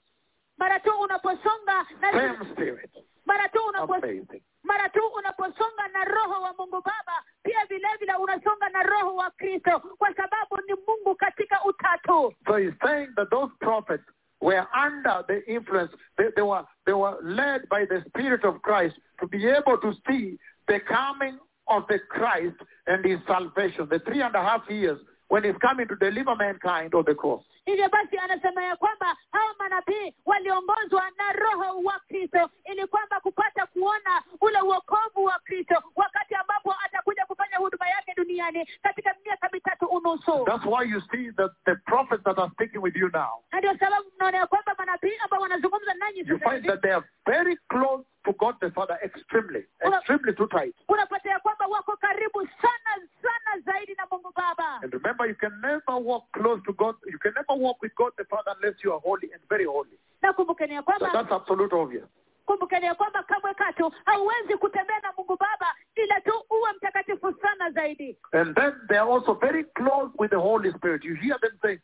mara 0.59 0.79
tu 0.81 0.91
unaposonga 1.01 1.85
na 2.01 2.13
same 2.13 2.53
spirit. 2.53 2.91
mara 3.27 3.49
tu 3.49 3.59
unapo, 3.69 3.95
Amazing. 3.95 4.43
Mara 4.63 4.89
tu 4.89 5.01
unaposonga 5.17 5.89
na 5.93 6.05
roho 6.05 6.43
wa 6.43 6.55
mungu 6.59 6.83
baba 6.83 7.25
pia 7.43 8.19
unasonga 8.21 8.69
na 8.69 8.83
roho 8.83 9.17
wa 9.17 9.31
kristo 9.31 9.81
kwa 9.99 10.15
sababu 10.15 10.57
ni 10.67 10.75
mungu 10.87 11.15
katika 11.15 11.65
utatu 11.65 12.35
So 12.47 12.57
he's 12.57 12.75
saying 12.85 13.09
that 13.17 13.31
those 13.31 13.53
prophets 13.61 14.05
were 14.41 14.67
under 14.75 15.25
the 15.29 15.45
influence, 15.47 15.93
they, 16.17 16.31
they, 16.37 16.43
were, 16.43 16.65
they 16.87 16.93
were 16.93 17.17
led 17.23 17.69
by 17.69 17.85
the 17.85 18.03
Spirit 18.09 18.45
of 18.45 18.63
Christ 18.63 18.97
to 19.21 19.27
be 19.27 19.47
able 19.47 19.79
to 19.79 19.93
see 20.09 20.39
the 20.67 20.81
coming 20.81 21.39
of 21.69 21.85
the 21.89 21.99
Christ 22.09 22.57
and 22.87 23.05
his 23.05 23.19
salvation, 23.27 23.87
the 23.91 24.01
three 24.01 24.23
and 24.23 24.35
a 24.35 24.43
half 24.43 24.63
years 24.69 24.99
when 25.29 25.45
he's 25.45 25.57
coming 25.61 25.87
to 25.89 25.97
deliver 25.97 26.35
mankind 26.37 26.95
on 26.95 27.05
the 27.07 27.15
cross. 27.15 27.43
Hivyo 27.71 27.89
basi 27.89 28.19
anasema 28.19 28.65
ya 28.65 28.77
kwamba 28.77 29.17
hao 29.33 29.55
manabii 29.59 30.15
waliongozwa 30.25 31.03
na 31.19 31.33
roho 31.33 31.83
wa 31.83 32.01
kristo 32.09 32.51
ili 32.65 32.87
kwamba 32.87 33.21
kupata 33.21 33.67
kuona 33.67 34.23
ule 34.41 34.61
uokovu 34.61 35.25
wa 35.25 35.39
kristo 35.39 35.83
wakati 35.97 36.35
ambapo 36.35 36.75
atakuja 36.85 37.27
kufanya 37.27 37.57
huduma 37.57 37.89
yake 37.89 38.13
duniani 38.17 38.69
katika 38.83 39.15
miaka 39.25 39.49
mitatu 39.53 39.87
unusu 39.87 40.45
That's 40.47 40.65
why 40.67 40.85
you 40.91 41.01
see 41.13 41.31
that 41.37 41.51
the 41.65 41.75
prophets 41.75 42.25
that 42.25 42.39
are 42.39 42.51
speaking 42.53 42.83
with 42.83 42.97
you 42.97 43.09
now, 43.13 43.45
na 43.53 43.59
ndio 43.59 43.79
sababu 43.79 44.05
mnaona 44.17 44.39
ya 44.39 44.47
kwamba 44.47 44.75
manabii 44.79 45.17
ambao 45.25 45.41
wanazungumza 45.41 45.95
nanyi 45.95 46.19
you 46.27 46.39
find 46.39 46.67
that 46.67 46.81
they 46.83 46.93
are 46.95 47.05
very 47.27 47.57
close 47.69 48.05
to 48.25 48.33
God 48.33 48.55
the 48.61 48.71
Father, 48.71 48.99
extremely, 49.03 49.67
extremely 49.81 50.33
too 50.35 50.47
tight. 50.47 50.75
unapata 50.89 51.31
ya 51.31 51.41
kwamba 51.41 51.67
wako 51.67 51.97
karibu 51.97 52.47
sana 52.63 53.07
sana 53.23 53.61
zaidi 53.65 53.95
na 53.95 54.07
mungu 54.11 54.33
baba 54.37 54.81
And 54.83 54.93
remember, 54.95 55.27
you 55.27 55.35
can 55.35 55.61
never 55.61 55.97
walk 56.01 56.25
close 56.33 56.63
to 56.67 56.73
God. 56.73 56.95
You 57.07 57.19
can 57.19 57.33
never 57.35 57.60
walk 57.63 57.83
with 57.83 57.95
God 57.95 58.13
the 58.17 58.25
Father 58.25 58.53
unless 58.57 58.77
you 58.85 58.93
are 58.93 59.01
holy 59.01 59.31
and 59.33 59.43
very 59.49 59.65
holy. 59.65 59.99
na 60.23 60.33
kumbukeni 60.33 60.75
ya 60.75 60.83
So 60.99 61.07
that's 61.13 61.33
absolute 61.33 61.73
obvious. 61.77 62.05
kumbukeni 62.47 62.87
ya 62.87 62.95
kwamba 62.95 63.23
kamwe 63.23 63.55
katu 63.55 63.93
hauwezi 64.05 64.57
kutembea 64.57 65.01
na 65.01 65.13
mungu 65.19 65.37
baba 65.37 65.75
ila 65.95 66.21
tu 66.21 66.33
uwe 66.51 66.73
mtakatifu 66.77 67.35
sana 67.43 67.71
zaidi 67.71 68.19
And 68.33 68.55
then 68.57 68.73
they 68.89 68.99
are 68.99 69.11
also 69.13 69.35
very 69.35 69.65
close 69.65 70.11
with 70.19 70.31
the 70.31 70.39
Holy 70.39 70.73
Spirit. 70.73 71.05
You 71.05 71.15
hear 71.15 71.39
them 71.41 71.59
say, 71.63 71.79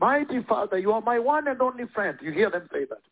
Mighty 0.00 0.42
Father, 0.42 0.78
you 0.78 0.92
are 0.92 1.02
my 1.02 1.18
one 1.18 1.48
and 1.48 1.60
only 1.60 1.86
friend. 1.94 2.18
You 2.22 2.32
hear 2.32 2.50
them 2.50 2.68
say 2.72 2.84
that 2.86 3.02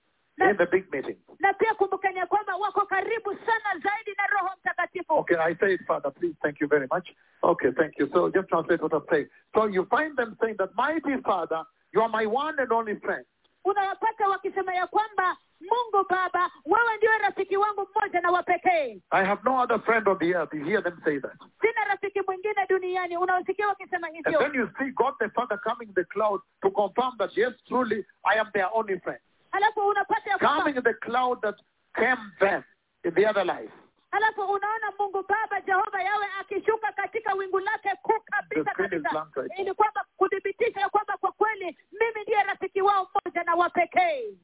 in 0.51 0.57
the 0.57 0.67
big 0.67 0.91
meeting. 0.93 1.17
na 1.41 1.53
pia 1.53 1.75
kumbukeni 1.75 2.19
ya 2.19 2.27
kwamba 2.27 2.57
wako 2.57 2.87
karibu 2.87 3.31
sana 3.35 3.81
zaidi 3.83 4.15
na 4.17 4.27
roho 4.27 4.51
mtakatifu 4.61 5.13
Okay, 5.19 5.37
I 5.37 5.55
say 5.57 5.75
it, 5.75 5.81
Father, 5.87 6.11
please. 6.11 6.37
Thank 6.43 6.61
you 6.61 6.69
very 6.69 6.87
much. 6.93 7.09
Okay, 7.43 7.71
thank 7.73 7.99
you. 7.99 8.09
So 8.13 8.31
just 8.31 8.49
translate 8.49 8.83
what 8.83 8.93
I'm 8.93 9.03
saying. 9.11 9.27
So 9.55 9.67
you 9.67 9.87
find 9.91 10.17
them 10.17 10.37
saying 10.41 10.57
that, 10.59 10.75
Mighty 10.77 11.17
Father, 11.25 11.65
you 11.93 12.03
are 12.03 12.09
my 12.09 12.27
one 12.27 12.59
and 12.63 12.73
only 12.73 12.97
friend. 12.97 13.25
unawapata 13.65 14.29
wakisema 14.29 14.75
ya 14.75 14.87
kwamba 14.87 15.37
mungu 15.61 16.07
baba 16.11 16.51
wewe 16.65 16.97
ndiwe 16.97 17.19
rafiki 17.19 17.57
wangu 17.57 17.89
mmoja 17.97 18.21
na 18.21 18.31
wa 18.31 18.43
pekee 18.43 19.01
I 19.11 19.25
have 19.25 19.41
no 19.45 19.57
other 19.63 19.81
friend 19.81 20.09
on 20.09 20.19
the 20.19 20.31
earth. 20.35 20.55
You 20.55 20.65
hear 20.65 20.83
them 20.83 21.01
say 21.05 21.21
that. 21.21 21.33
sina 21.61 21.85
rafiki 21.89 22.21
mwingine 22.27 22.67
duniani 22.69 23.17
unawasikia 23.17 23.69
wakisema 23.69 24.07
And 24.07 24.17
hivyo 24.17 24.39
then 24.39 24.55
you 24.55 24.71
see 24.79 24.91
God 24.91 25.15
the 25.19 25.29
Father 25.29 25.59
coming 25.59 25.89
in 25.89 25.95
the 25.95 26.05
cloud 26.05 26.41
to 26.63 26.71
confirm 26.71 27.17
that, 27.19 27.37
yes, 27.37 27.53
truly, 27.69 28.05
I 28.25 28.39
am 28.41 28.51
their 28.53 28.69
only 28.75 29.01
friend. 29.01 29.21
alafu 29.53 29.81
unapata 29.89 30.31
ya 30.31 30.39
Coming 30.39 30.77
in 30.77 30.83
the 30.83 30.95
cloud 30.95 31.41
that 31.43 31.57
came 31.95 32.33
then 32.41 32.65
in 33.05 33.15
the 33.15 33.27
other 33.31 33.45
life. 33.45 33.73
Alafu 34.19 34.41
unaona 34.43 34.93
mungu 34.99 35.25
baba 35.29 35.61
jehova 35.61 36.03
yawe 36.03 36.27
akishuka 36.41 36.93
katika 36.93 37.35
wingu 37.35 37.59
lake 37.61 37.91
kuu 38.03 38.21
kabisa 38.31 38.71
kabisa 38.75 39.27
ili 39.59 39.75
kwamba 39.75 40.05
kuthibitisha 40.17 40.81
ya 40.81 40.89
kwamba 40.89 41.17
kwa 41.17 41.33
kweli 41.33 41.79
mimi 41.93 42.23
ndiye 42.23 42.43
rafiki 42.43 42.83
wao 42.83 43.09
mmoja 43.15 43.43
na 43.45 43.55
wa 43.55 43.71
pekee 43.71 44.39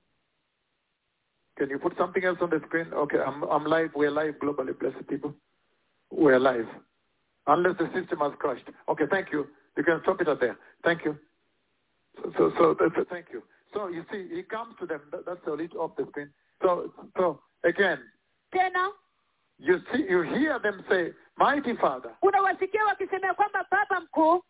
Can 1.57 1.71
you 1.71 1.79
put 1.79 1.97
something 1.97 2.25
else 2.25 2.43
on 2.43 2.51
the 2.51 2.59
screen? 2.67 2.93
Okay, 2.93 3.19
I'm, 3.19 3.45
I'm 3.45 3.65
live. 3.65 3.93
We're 3.95 4.11
live 4.11 4.41
globally, 4.41 4.73
blessed 4.77 5.07
people. 5.07 5.35
We're 6.11 6.41
live. 6.41 6.67
Unless 7.47 7.77
the 7.79 7.87
system 7.95 8.19
has 8.19 8.33
crashed. 8.41 8.69
Okay, 8.89 9.05
thank 9.09 9.31
you. 9.33 9.47
You 9.77 9.85
can 9.85 10.01
stop 10.03 10.21
it 10.21 10.27
at 10.27 10.41
there. 10.41 10.59
Thank 10.83 11.05
you. 11.05 11.17
So, 12.23 12.33
so, 12.37 12.53
so 12.59 12.77
that's, 12.81 13.09
thank 13.09 13.27
you. 13.33 13.41
So 13.73 13.87
you 13.87 14.05
see, 14.11 14.27
he 14.35 14.43
comes 14.43 14.75
to 14.81 14.87
them. 14.87 15.03
That, 15.13 15.27
that's 15.27 15.47
a 15.47 15.53
little 15.53 15.81
off 15.83 15.93
the 15.97 16.07
screen. 16.11 16.31
So, 16.61 16.93
so 17.17 17.39
again, 17.63 18.01
tena 18.53 18.89
you 19.59 19.81
see, 19.93 20.03
you 20.11 20.23
hear 20.23 20.59
them 20.61 20.85
say, 20.89 21.13
"Mighty 21.37 21.75
Father, 21.77 22.11
unawasikia 22.23 22.85
wakisema 22.85 23.35
kwamba 23.35 23.67
baba 23.71 24.01
mkuu 24.01 24.43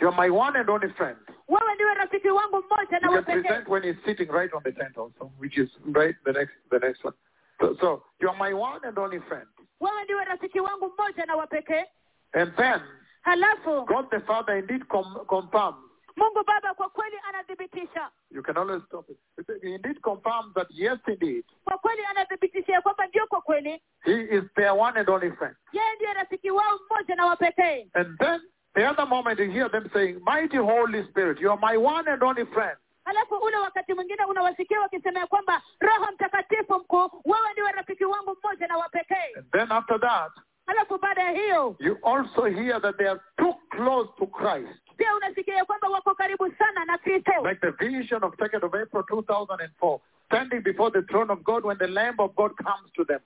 you're 0.00 0.16
my 0.22 0.30
one 0.30 0.58
and 0.58 0.70
only 0.70 0.88
friend." 0.88 1.18
wewe 1.48 1.74
ndiwe 1.74 1.94
rafiki 1.94 2.30
wangu 2.30 2.56
mmoja 2.62 2.96
You 2.96 3.00
na 3.00 3.10
wa 3.10 3.22
can 3.22 3.24
pekee 3.24 3.48
present 3.48 3.68
when 3.68 3.82
he's 3.82 4.04
sitting 4.04 4.30
right 4.32 4.54
on 4.54 4.62
the 4.62 4.72
tent 4.72 4.98
also, 4.98 5.30
which 5.38 5.58
is 5.58 5.68
right 5.92 6.16
the 6.24 6.32
next, 6.32 6.52
the 6.70 6.78
next 6.78 7.04
one. 7.04 7.14
So, 7.60 7.76
so 7.80 8.02
you're 8.20 8.36
my 8.38 8.52
one 8.52 8.80
and 8.88 8.98
only 8.98 9.20
friend. 9.20 9.46
wewe 9.80 10.04
ndiwe 10.04 10.24
rafiki 10.24 10.60
wangu 10.60 10.92
mmoja 10.98 11.26
na 11.26 11.36
wa 11.36 11.46
pekee 11.46 11.84
And 12.32 12.56
then 12.56 12.80
halafu 13.22 13.84
God 13.84 14.10
the 14.10 14.20
Father 14.20 14.56
indeed 14.58 14.84
com- 14.88 15.24
confirms. 15.26 15.89
Mungu 16.16 16.44
baba 16.46 16.74
kwa 16.74 16.88
kweli 16.88 17.16
anathibitisha 17.28 18.10
You 18.30 18.42
can 18.42 18.56
always 18.56 18.82
stop 18.86 19.10
it. 19.10 19.18
He 19.62 19.74
indeed 19.74 20.00
confirms 20.00 20.54
that 20.54 20.66
yes, 20.70 20.98
indeed, 21.08 21.44
kwa 21.64 21.78
kweli 21.78 22.04
anathibitisha 22.04 22.72
ya 22.72 22.80
kwamba 22.82 23.06
ndio 23.06 23.26
kwa 23.26 23.40
kweli 23.40 23.82
He 24.04 24.20
is 24.22 24.44
their 24.56 24.72
one 24.72 25.00
and 25.00 25.08
only 25.10 25.30
friend. 25.32 25.56
yeye 25.72 25.94
ndiye 25.94 26.12
rafiki 26.14 26.50
wao 26.50 26.78
mmoja 26.90 27.14
na 27.14 27.26
wa 27.26 27.36
pekee 27.36 27.88
And 27.94 28.18
then 28.18 28.40
the 28.74 28.86
other 28.88 29.06
moment 29.06 29.38
you 29.40 29.50
hear 29.50 29.70
them 29.70 29.90
saying, 29.92 30.20
Mighty 30.24 30.56
Holy 30.56 31.04
Spirit, 31.10 31.40
you 31.40 31.50
are 31.50 31.60
my 31.60 31.76
one 31.76 32.08
and 32.12 32.22
only 32.22 32.44
friend. 32.46 32.76
halafu 33.04 33.34
ule 33.34 33.56
wakati 33.56 33.94
mwingine 33.94 34.24
unawasikia 34.24 34.80
wakisema 34.80 35.26
kwamba 35.26 35.62
roho 35.80 36.12
mtakatifu 36.14 36.74
mkuu 36.74 37.22
wewe 37.24 37.52
ndiwe 37.52 37.72
rafiki 37.72 38.04
wangu 38.04 38.36
mmoja 38.44 38.66
na 38.66 38.76
wa 38.76 38.88
pekee 38.88 39.34
And 39.36 39.50
then 39.52 39.72
after 39.72 40.00
that, 40.00 40.32
halafu 40.66 40.98
baada 40.98 41.22
ya 41.22 41.30
hiyo 41.30 41.76
you 41.78 41.98
also 42.02 42.44
hear 42.44 42.82
that 42.82 42.96
they 42.96 43.08
are 43.08 43.20
too 43.36 43.54
close 43.70 44.10
to 44.18 44.26
Christ. 44.26 44.80
Pia 45.00 45.64
kwamba 45.64 45.88
wako 45.88 46.14
karibu 46.14 46.52
sana 46.58 46.84
na 46.84 46.98
kristo 46.98 47.32
Like 47.48 47.60
the 47.60 47.72
vision 47.86 48.24
of 48.24 48.34
2nd 48.34 48.62
of 48.62 48.74
April 48.74 49.02
2004, 49.02 50.00
standing 50.26 50.62
before 50.62 50.90
the 50.90 51.02
throne 51.02 51.32
of 51.32 51.42
God 51.44 51.64
when 51.64 51.78
the 51.78 51.86
Lamb 51.88 52.16
of 52.18 52.34
God 52.34 52.52
comes 52.56 52.92
to 52.96 53.04
them. 53.04 53.20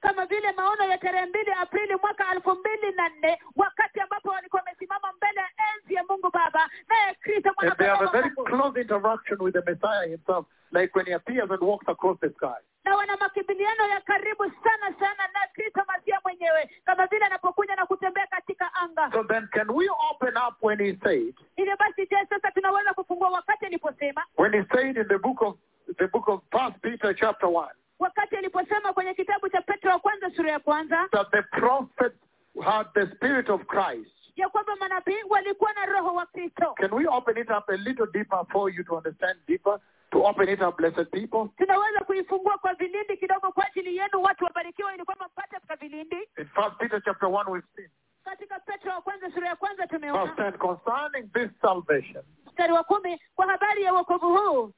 Kama 0.00 0.26
vile 0.26 0.52
maono 0.52 0.84
ya 0.84 0.98
tarehe 0.98 1.26
mbili 1.26 1.52
aprili 1.52 1.96
mwaka 1.96 2.32
elfu 2.34 2.50
mbili 2.54 2.92
na 2.96 3.08
nne 3.08 3.38
wakati 3.56 4.00
ambapo 4.00 4.28
walikuwa 4.30 4.62
wamesimama 4.62 5.12
mbele 5.12 5.40
ya 5.40 5.48
enzi 5.74 5.94
ya 5.94 6.04
mungu 6.08 6.30
baba 6.30 6.70
naye 6.88 7.14
kristo 7.14 7.50
they 7.78 7.86
have 7.88 8.04
a 8.04 8.08
very 8.10 8.30
close 8.30 8.80
interaction 8.80 9.38
with 9.42 9.54
the 9.54 9.62
Messiah 9.70 10.08
himself, 10.08 10.46
like 10.72 10.94
when 10.96 11.06
he 11.06 11.12
appears 11.12 11.50
and 11.50 11.60
walks 11.62 11.88
across 11.88 12.18
the 12.20 12.30
sky. 12.30 12.60
na 12.84 12.96
wana 12.96 13.16
makimbiliano 13.16 13.88
ya 13.88 14.00
karibu 14.00 14.44
sana 14.44 14.94
sana 15.00 15.28
na 15.34 15.40
kristo 15.52 15.82
masia 15.88 16.20
mwenyewe 16.24 16.70
kama 16.84 17.06
vile 17.06 17.24
anapokuja 17.24 17.76
na 17.76 17.86
kutembea 17.86 18.26
katika 18.26 18.74
anga 18.74 19.10
So 19.12 19.24
then 19.24 19.48
can 19.52 19.70
we 19.70 19.88
open 20.10 20.36
up 20.36 20.54
when 20.62 20.78
he 20.78 20.98
said, 21.04 21.34
hivyo 21.56 21.76
basi 21.76 22.06
je 22.06 22.26
sasa 22.30 22.50
tunaweza 22.50 22.94
kufungua 22.94 23.28
wakati 23.28 23.66
aliposema 23.66 24.24
when 24.38 24.52
he 24.52 24.64
said 24.74 24.96
in 24.96 25.08
the 25.08 25.18
book 25.18 25.42
of 25.42 25.56
the 25.98 26.06
book 26.06 26.28
of 26.28 26.40
First 26.50 26.78
Peter 26.82 27.14
chapter 27.14 27.48
one 27.48 27.74
wakati 27.98 28.36
aliposema 28.36 28.92
kwenye 28.92 29.14
kitabu 29.14 29.48
cha 29.48 29.62
petro 29.62 29.90
wa 29.90 29.98
kwanza 29.98 30.30
sura 30.30 30.50
ya 30.50 30.58
kwanza 30.58 31.08
that 31.12 31.30
the 31.30 31.42
prophets 31.42 32.16
had 32.64 32.88
the 32.94 33.06
spirit 33.16 33.48
of 33.48 33.62
Christ. 33.66 34.10
ya 34.36 34.48
kwamba 34.48 34.76
manabii 34.76 35.22
walikuwa 35.28 35.72
na 35.72 35.86
roho 35.86 36.14
wa 36.14 36.26
kristo 36.26 36.74
Can 36.74 36.92
we 36.94 37.06
open 37.08 37.36
it 37.38 37.50
up 37.50 37.68
a 37.68 37.76
little 37.76 38.06
deeper 38.12 38.44
for 38.52 38.70
you 38.74 38.84
to 38.84 38.96
understand 38.96 39.38
deeper? 39.46 39.78
To 40.10 40.22
open 40.24 40.48
it 40.48 40.62
up, 40.62 40.76
blessed 40.76 41.10
people. 41.10 41.48
tunaweza 41.56 42.00
kuifungua 42.00 42.58
kwa 42.58 42.74
vilindi 42.74 43.16
kidogo 43.16 43.52
kwa 43.52 43.66
ajili 43.66 43.96
yenu 43.96 44.22
watu 44.22 44.44
wabarikiwa 44.44 44.94
ili 44.94 45.04
kwamba 45.04 45.26
mpate 45.28 45.48
katika 45.50 45.76
vilindi 45.76 46.16
In 46.38 46.46
First 46.54 46.76
Peter 46.78 47.02
chapter 47.04 47.28
one, 47.28 47.50
we've 47.50 47.66
seen 47.76 47.88
katika 48.24 48.60
petro 48.60 48.92
wa 48.92 49.00
kwanza 49.02 49.30
sura 49.30 49.48
ya 49.48 49.56
kwanza 49.56 49.86
tumeona 49.86 50.52
concerning 50.52 51.32
this 51.32 51.50
salvation, 51.60 52.24
mstari 52.46 52.72
wa 52.72 52.84
kumi 52.84 53.20
kwa 53.34 53.46
habari 53.46 53.82
ya 53.82 53.92
wokovu 53.92 54.36
huu 54.36 54.72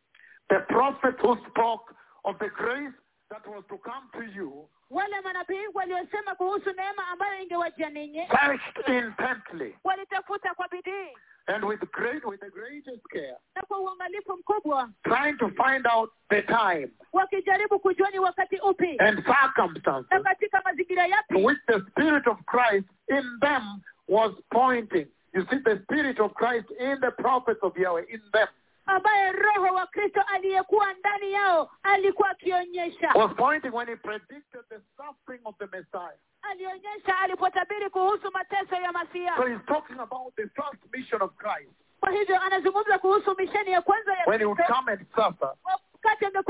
the 0.48 0.58
prophet 0.60 1.22
who 1.22 1.36
spoke 1.48 1.94
of 2.24 2.38
the 2.38 2.48
grace 2.48 2.92
that 3.31 3.47
was 3.47 3.64
to 3.68 3.79
come 3.79 4.09
to 4.12 4.22
you 4.35 4.68
wale 4.91 5.20
manabii 5.24 5.66
waliosema 5.74 6.35
kuhusu 6.35 6.72
neema 6.72 7.09
ambayo 7.09 7.43
ingewajia 7.43 7.91
ninyi 7.91 8.26
searched 8.29 8.89
intently 8.89 9.79
walitafuta 9.85 10.55
kwa 10.55 10.68
bidii 10.68 11.16
and 11.47 11.64
with 11.64 11.81
great, 11.93 12.24
with 12.24 12.41
the 12.41 12.51
greatest 12.51 13.03
care, 13.09 13.37
na 13.55 13.62
kwa 13.62 13.79
uangalifu 13.81 14.37
mkubwa 14.37 14.91
trying 15.03 15.33
to 15.35 15.49
find 15.49 15.87
out 15.87 16.11
the 16.29 16.43
time 16.43 16.89
wakijaribu 17.12 17.79
kujua 17.79 18.11
ni 18.11 18.18
wakati 18.18 18.57
upi 18.57 18.97
and 18.99 19.26
na 19.26 19.35
circumstances 19.35 20.22
katika 20.22 20.62
mazingira 20.64 21.07
yapi 21.07 21.35
which 21.45 21.59
the 21.66 21.81
Spirit 21.91 22.26
of 22.26 22.39
Christ 22.47 22.89
in 23.09 23.39
them 23.41 23.62
was 24.09 24.33
pointing. 24.51 25.07
You 25.35 25.47
see, 25.51 25.59
the 25.59 25.79
Spirit 25.83 26.20
of 26.20 26.33
Christ 26.35 26.70
in 26.81 27.01
the 27.01 27.11
prophets 27.11 27.61
of 27.62 27.76
Yahweh, 27.76 28.05
in 28.09 28.20
them, 28.33 28.49
ambaye 28.89 29.32
roho 29.32 29.74
wa 29.74 29.86
kristo 29.86 30.20
aliyekuwa 30.34 30.93
ndani 30.93 31.32
yao 31.32 31.70
alikuwa 31.82 32.30
akionyesha 32.30 33.12
was 33.14 33.36
pointing 33.36 33.74
when 33.74 33.89
he 33.89 33.97
predicted 33.97 34.62
the 34.68 34.80
suffering 34.97 35.41
of 35.45 35.55
the 35.59 35.66
Messiah. 35.66 36.18
alionyesha 36.43 37.18
alipotabiri 37.18 37.91
kuhusu 37.91 38.30
mateso 38.32 38.76
ya 38.76 38.93
masia 38.93 39.36
So 39.36 39.47
he's 39.47 39.66
talking 39.66 40.01
about 40.01 40.34
the 40.36 40.49
first 40.49 40.82
mission 40.93 41.22
of 41.22 41.30
Christ 41.36 41.72
kwa 42.01 42.11
hivyo 42.11 42.41
anazungumza 42.43 42.99
kuhusu 42.99 43.34
misheni 43.39 43.70
ya 43.70 43.82
kwanza 43.82 44.12
ya 44.12 44.24
when 44.26 44.39
he 44.41 44.45
would 44.47 44.66
come 44.66 44.93
and 44.93 45.07
suffer 45.14 45.55
wakati 45.64 46.24
na 46.34 46.43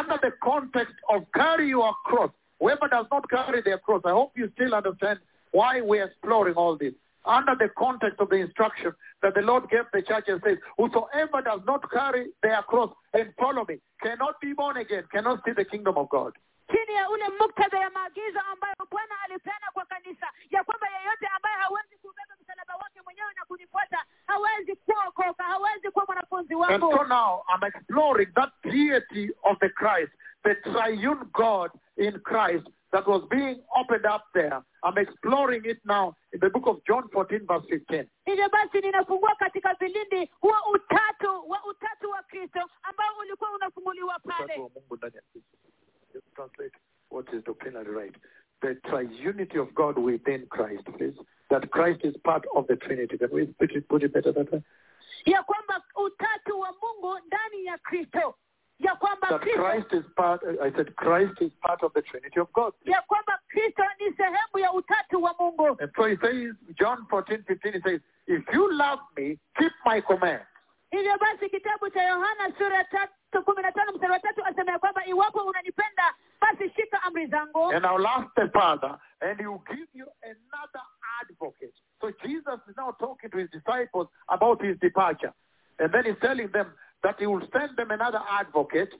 under 0.00 0.20
the 0.20 0.30
context 0.30 0.94
of 1.08 1.24
carry 1.32 1.70
your 1.70 1.94
cross. 2.04 2.30
Whoever 2.58 2.88
does 2.88 3.06
not 3.10 3.26
carry 3.28 3.62
their 3.62 3.78
cross, 3.78 4.02
I 4.04 4.10
hope 4.12 4.38
you 4.40 4.48
still 4.50 4.74
understand 4.74 5.20
why 5.52 5.80
we're 5.80 6.04
exploring 6.04 6.54
all 6.56 6.76
this. 6.76 6.94
Under 7.24 7.54
the 7.54 7.68
context 7.78 8.18
of 8.20 8.28
the 8.30 8.36
instruction 8.36 8.92
that 9.22 9.34
the 9.34 9.42
Lord 9.42 9.68
gave 9.70 9.84
the 9.92 10.02
church 10.02 10.24
and 10.28 10.40
says, 10.44 10.58
Whosoever 10.76 11.42
does 11.42 11.60
not 11.66 11.88
carry 11.90 12.26
their 12.42 12.62
cross 12.62 12.90
and 13.14 13.32
follow 13.38 13.64
me 13.68 13.78
cannot 14.02 14.40
be 14.40 14.52
born 14.54 14.76
again, 14.76 15.04
cannot 15.12 15.40
see 15.44 15.52
the 15.52 15.64
kingdom 15.64 15.96
of 15.98 16.08
God. 16.08 16.32
chini 16.72 16.94
ya 16.94 17.10
ule 17.10 17.28
muktadha 17.40 17.78
ya 17.78 17.90
maagizo 17.90 18.40
ambayo 18.52 18.74
bwana 18.90 19.14
alipeana 19.24 19.66
kwa 19.72 19.84
kanisa 19.84 20.26
ya 20.50 20.64
kwamba 20.64 20.86
yeyote 20.88 21.26
ambaye 21.26 21.56
hawezi 21.56 21.96
kubeba 21.96 22.34
msalaba 22.42 22.74
wake 22.76 23.00
mwenyewe 23.04 23.32
na 23.36 23.44
kunifuata 23.44 23.98
hawezi 24.26 24.76
kuokoka 24.76 25.44
hawezi 25.44 25.90
kuwa 25.90 26.04
mwanafunzi 26.06 26.54
And 26.54 26.82
wangu 26.82 26.96
so 26.96 27.04
now 27.04 27.44
I'm 27.54 27.64
exploring 27.68 28.28
that 28.34 28.50
deity 28.64 29.30
of 29.44 29.58
the 29.60 29.68
Christ, 29.68 30.12
the 30.44 30.54
triune 30.54 31.24
God 31.32 31.70
in 31.96 32.18
Christ 32.20 32.66
that 32.92 33.06
was 33.06 33.22
being 33.30 33.60
opened 33.76 34.06
up 34.06 34.24
there. 34.34 34.62
I'm 34.84 34.98
exploring 34.98 35.62
it 35.64 35.78
now 35.84 36.14
in 36.32 36.40
the 36.40 36.50
book 36.50 36.66
of 36.66 36.76
John 36.86 37.08
14, 37.12 37.46
verse 37.46 37.64
15. 37.70 38.06
hivyo 38.24 38.48
basi 38.48 38.80
ninafungua 38.80 39.34
katika 39.36 39.74
vilindi 39.74 40.30
huo 40.40 40.56
utatu 40.74 41.50
wa 41.50 41.64
utatu 41.64 42.10
wa 42.10 42.22
kristo 42.22 42.60
ambao 42.82 43.18
ulikuwa 43.20 43.50
unafunguliwa 43.50 44.18
pale 44.18 44.44
Utatu 44.44 44.62
wa 44.62 44.70
Mungu 44.74 44.96
ndani 44.96 45.16
ya 45.16 45.22
Kristo. 45.32 45.58
Just 46.14 46.34
translate 46.34 46.76
what 47.10 47.32
is 47.32 47.44
doctrinally 47.44 47.90
right. 47.90 48.16
The 48.60 48.74
triunity 48.74 49.58
of 49.58 49.72
God 49.74 49.98
within 49.98 50.46
Christ, 50.46 50.84
please. 50.98 51.18
That 51.48 51.70
Christ 51.70 52.04
is 52.04 52.14
part 52.24 52.44
of 52.54 52.66
the 52.66 52.76
Trinity. 52.76 53.18
Can 53.18 53.30
we 53.32 53.46
put 53.46 53.72
it, 53.72 53.88
put 53.88 54.02
it 54.02 54.12
better 54.12 54.32
that 54.32 54.52
way? 54.52 54.62
ya 55.24 55.42
kwamba 55.42 55.82
utatu 56.04 56.60
wa 56.60 56.72
mungu 56.82 57.18
ndani 57.26 57.64
ya 57.64 57.78
kristo 57.78 58.34
ya 58.82 58.94
kwamba 58.94 59.28
That 59.28 59.40
kristo 59.40 59.62
Christ 59.62 59.92
is 59.92 60.04
part, 60.16 60.40
I 60.62 60.70
said 60.76 60.94
Christ 60.96 61.40
is 61.40 61.52
part 61.62 61.82
of 61.82 61.92
the 61.94 62.02
Trinity 62.02 62.40
of 62.40 62.48
God. 62.52 62.72
ya 62.84 63.00
kwamba 63.02 63.38
kristo 63.48 63.82
ni 64.00 64.12
sehemu 64.16 64.58
ya 64.58 64.72
utatu 64.72 65.22
wa 65.22 65.34
mungu 65.40 65.76
And 65.80 65.90
so 65.96 66.04
he 66.06 66.16
says, 66.16 66.54
John 66.78 67.06
14, 67.10 67.44
15, 67.46 67.72
he 67.72 67.80
says, 67.80 68.00
if 68.26 68.42
you 68.52 68.72
love 68.72 68.98
me, 69.16 69.38
keep 69.58 69.72
my 69.86 70.00
command. 70.00 70.42
hivyo 70.90 71.18
basi 71.18 71.48
kitabu 71.50 71.90
cha 71.90 72.02
yohana 72.02 72.52
sura 72.58 72.84
tatu 72.84 73.42
kumi 73.44 73.62
na 73.62 73.72
tano 73.72 73.92
mstari 73.92 74.12
wa 74.12 74.18
tatu 74.20 74.44
asema 74.44 74.72
ya 74.72 74.78
kwamba 74.78 75.06
iwapo 75.06 75.38
unanipenda 75.40 76.14
basi 76.40 76.70
shika 76.70 77.02
amri 77.02 77.26
zangu 77.26 77.72
And 77.72 77.86
I'll 77.86 78.06
ask 78.06 78.28
the 78.36 78.48
Father, 78.52 78.98
and 79.20 79.40
he 79.40 79.46
will 79.46 79.62
give 79.70 79.88
you 79.94 80.06
another 80.22 80.82
advocate. 81.22 81.74
So 82.00 82.10
Jesus 82.24 82.60
is 82.68 82.76
now 82.76 82.90
talking 83.00 83.30
to 83.30 83.38
his 83.38 83.50
disciples 83.50 84.08
about 84.28 84.62
his 84.62 84.76
departure. 84.80 85.32
And 85.78 85.90
then 85.92 86.04
he's 86.04 86.20
telling 86.20 86.48
them 86.52 86.66
that 87.02 87.18
he 87.18 87.26
will 87.26 87.48
send 87.52 87.76
them 87.76 87.90
another 87.90 88.22
advocate 88.40 88.96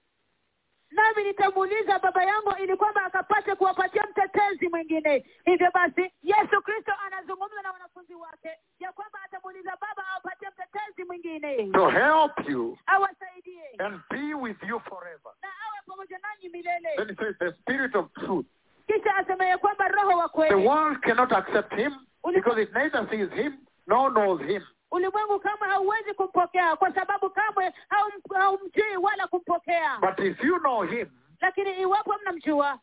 nami 0.91 1.25
nitamuuliza 1.25 1.99
baba 1.99 2.25
yangu 2.25 2.55
ili 2.63 2.77
kwamba 2.77 3.05
akapate 3.05 3.55
kuwapatia 3.55 4.05
mtetezi 4.11 4.69
mwingine 4.69 5.27
hivyo 5.45 5.71
basi 5.75 6.13
yesu 6.23 6.63
kristo 6.63 6.93
anazungumza 7.07 7.63
na 7.63 7.71
wanafunzi 7.73 8.15
wake 8.15 8.51
ya 8.79 8.93
kwamba 8.93 9.19
atamuuliza 9.25 9.71
baba 9.81 10.09
awapatie 10.13 10.49
mtetezi 10.51 11.05
mwingine 11.05 11.71
to 11.73 11.89
help 11.91 12.49
you 12.49 12.79
awasaidie 12.87 13.65
and 13.79 14.01
be 14.11 14.35
with 14.35 14.63
you 14.69 14.81
forever. 14.81 15.33
na 15.43 15.49
awe 15.49 15.81
pamoja 15.87 16.19
nanyi 16.19 16.43
Then 16.43 16.53
milele 16.53 16.89
he 17.09 17.15
says, 17.25 17.37
the 17.39 17.53
Spirit 17.61 17.95
of 17.95 18.13
truth. 18.13 18.47
kisha 18.87 19.17
asema 19.17 19.45
ya 19.47 19.59
kwamba 19.59 19.89
roho 19.89 20.19
wa 20.19 20.29
The 20.29 20.33
kweli 20.35 20.55
world 20.69 21.01
cannot 21.01 21.33
accept 21.33 21.75
him 21.75 21.93
because 22.35 22.63
it 22.63 22.73
neither 22.75 23.09
sees 23.11 23.31
him 23.31 23.53
nor 23.87 24.11
knows 24.13 24.41
him. 24.43 24.63
Ulimwengu 24.93 25.41
kamwe 25.41 25.69
hauwezi 25.69 26.15
kumpokea 26.15 26.77
kwa 26.77 26.95
sababu 26.95 27.31
kamwe 27.31 27.73
haum- 27.91 28.35
haumjui 28.39 28.97
wala 29.03 29.27
kumpokea. 29.27 29.99
But 30.01 30.19
if 30.27 30.45
you 30.45 30.59
know 30.59 30.83
him, 30.83 31.09
lakini 31.41 31.81
iwapo 31.81 32.15
mnamjua. 32.23 32.79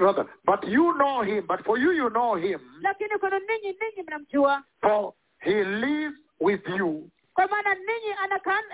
rather, 0.00 0.26
but 0.44 0.64
you 0.68 0.92
know 0.92 1.22
him, 1.22 1.46
but 1.46 1.64
for 1.64 1.78
you, 1.78 1.92
you 1.92 2.10
know 2.10 2.34
him, 2.34 2.60
lakini 2.80 3.18
kwenu 3.18 3.38
ninyi 3.38 3.76
ninyi 3.80 4.02
mnamjua. 4.06 4.62
For 4.80 5.12
he 5.38 5.64
lives 5.64 6.18
with 6.40 6.68
you 6.68 7.10
kwa 7.34 7.48
maana 7.48 7.74
ninyi 7.74 8.06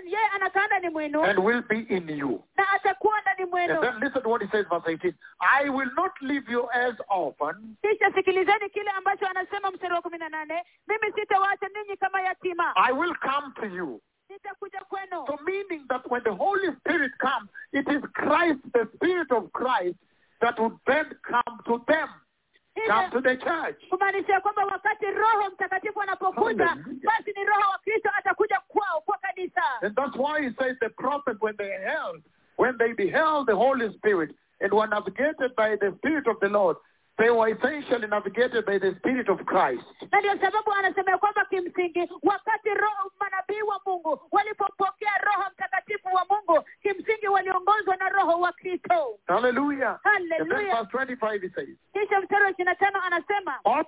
yeye 0.05 0.27
anakaa 0.35 0.67
ndani 0.67 0.89
mwenu. 0.89 1.25
And 1.25 1.39
will 1.39 1.63
be 1.63 1.79
in 1.79 2.09
you. 2.09 2.45
na 2.57 2.69
atakuwa 2.73 3.21
ndani 3.21 3.43
And 3.43 3.51
mwenu 3.51 3.81
then 3.81 4.01
listen 4.01 4.23
to 4.23 4.29
what 4.29 4.43
he 4.43 4.49
says, 4.49 4.67
verse 4.69 4.85
18. 4.87 5.15
I 5.41 5.69
will 5.69 5.91
not 5.97 6.13
leave 6.21 6.49
you 6.53 6.69
as 6.73 6.95
orphans, 7.09 7.79
kisha 7.83 8.13
sikilizeni 8.15 8.71
kile 8.71 8.91
ambacho 8.91 9.27
anasema 9.27 9.71
mstari 9.71 9.95
wa 9.95 10.03
kumi 10.03 10.19
na 10.19 10.29
nane. 10.29 10.65
Mimi 10.89 11.13
sitawaacha 11.13 11.69
ninyi 11.69 11.97
kama 11.97 12.21
yatima. 12.21 12.73
I 12.77 12.93
will 12.93 13.15
come 13.15 13.53
to 13.61 13.77
you. 13.77 14.01
nitakuja 14.31 14.81
kwenu. 14.81 15.27
So 15.27 15.39
meaning 15.45 15.87
that 15.89 16.11
when 16.11 16.23
the 16.23 16.35
Holy 16.35 16.69
Spirit 16.81 17.13
comes, 17.19 17.49
it 17.73 17.89
is 17.89 18.03
Christ, 18.13 18.61
the 18.73 18.89
Spirit 18.95 19.31
of 19.33 19.53
Christ, 19.53 19.97
that 20.41 20.59
would 20.59 20.77
then 20.87 21.07
come 21.23 21.59
to 21.67 21.83
them, 21.87 22.09
come 22.87 23.11
to 23.11 23.21
the 23.21 23.37
church. 23.37 23.89
kumaanisha 23.91 24.41
kwamba 24.41 24.65
wakati 24.65 25.07
roho 25.07 25.51
mtakatifu 25.53 26.03
anapokuja 26.03 26.77
basi 27.05 27.33
ni 27.37 27.45
roho 27.45 27.71
wa 27.71 27.79
kristo 27.79 28.11
atakuja 28.19 28.61
kwao 28.69 29.01
kwa 29.01 29.19
kanisa. 29.19 29.63
And 29.83 29.95
that's 29.97 30.17
why 30.17 30.43
he 30.43 30.51
says 30.59 30.77
the 30.81 30.89
prophets, 30.89 31.41
when 31.41 31.57
they 31.57 31.71
held, 31.85 32.23
when 32.57 32.77
they 32.79 32.93
beheld 32.93 33.47
the 33.47 33.57
Holy 33.57 33.93
Spirit 33.99 34.35
and 34.61 34.73
were 34.73 34.89
navigated 34.89 35.55
by 35.57 35.77
the 35.77 35.95
Spirit 35.99 36.27
of 36.27 36.41
the 36.41 36.49
Lord, 36.49 36.77
they 37.19 37.31
were 37.31 37.49
essentially 37.49 38.07
navigated 38.07 38.65
by 38.67 38.79
the 38.79 38.95
Spirit 38.99 39.29
of 39.29 39.45
Christ. 39.45 39.85
na 40.13 40.19
ndio 40.21 40.39
sababu 40.39 40.73
anasema 40.73 41.19
kwamba 41.19 41.45
kimsingi 41.45 42.09
wakati 42.23 42.69
roho 42.69 43.13
manabii 43.21 43.63
wa 43.63 43.81
mungu 43.87 44.21
walipopokea 44.33 45.19
roho 45.23 45.51
mtakatifu 45.53 46.09
wa 46.15 46.25
mungu 46.31 46.65
kimsingi 46.83 47.29
waliongozwa 47.29 47.97
na 47.97 48.09
roho 48.09 48.41
wa 48.41 48.53
kristo 48.53 49.19
Hallelujah. 49.27 50.01
Hallelujah. 50.03 50.87
verse 50.91 51.15
25 51.15 51.41
he 51.43 51.49
says, 51.49 51.69
kisha 51.93 52.21
mstari 52.21 52.45
wa 52.45 52.51
ishirini 52.51 52.65
na 52.65 52.75
tano 52.75 53.03
anasema 53.03 53.59
All 53.65 53.85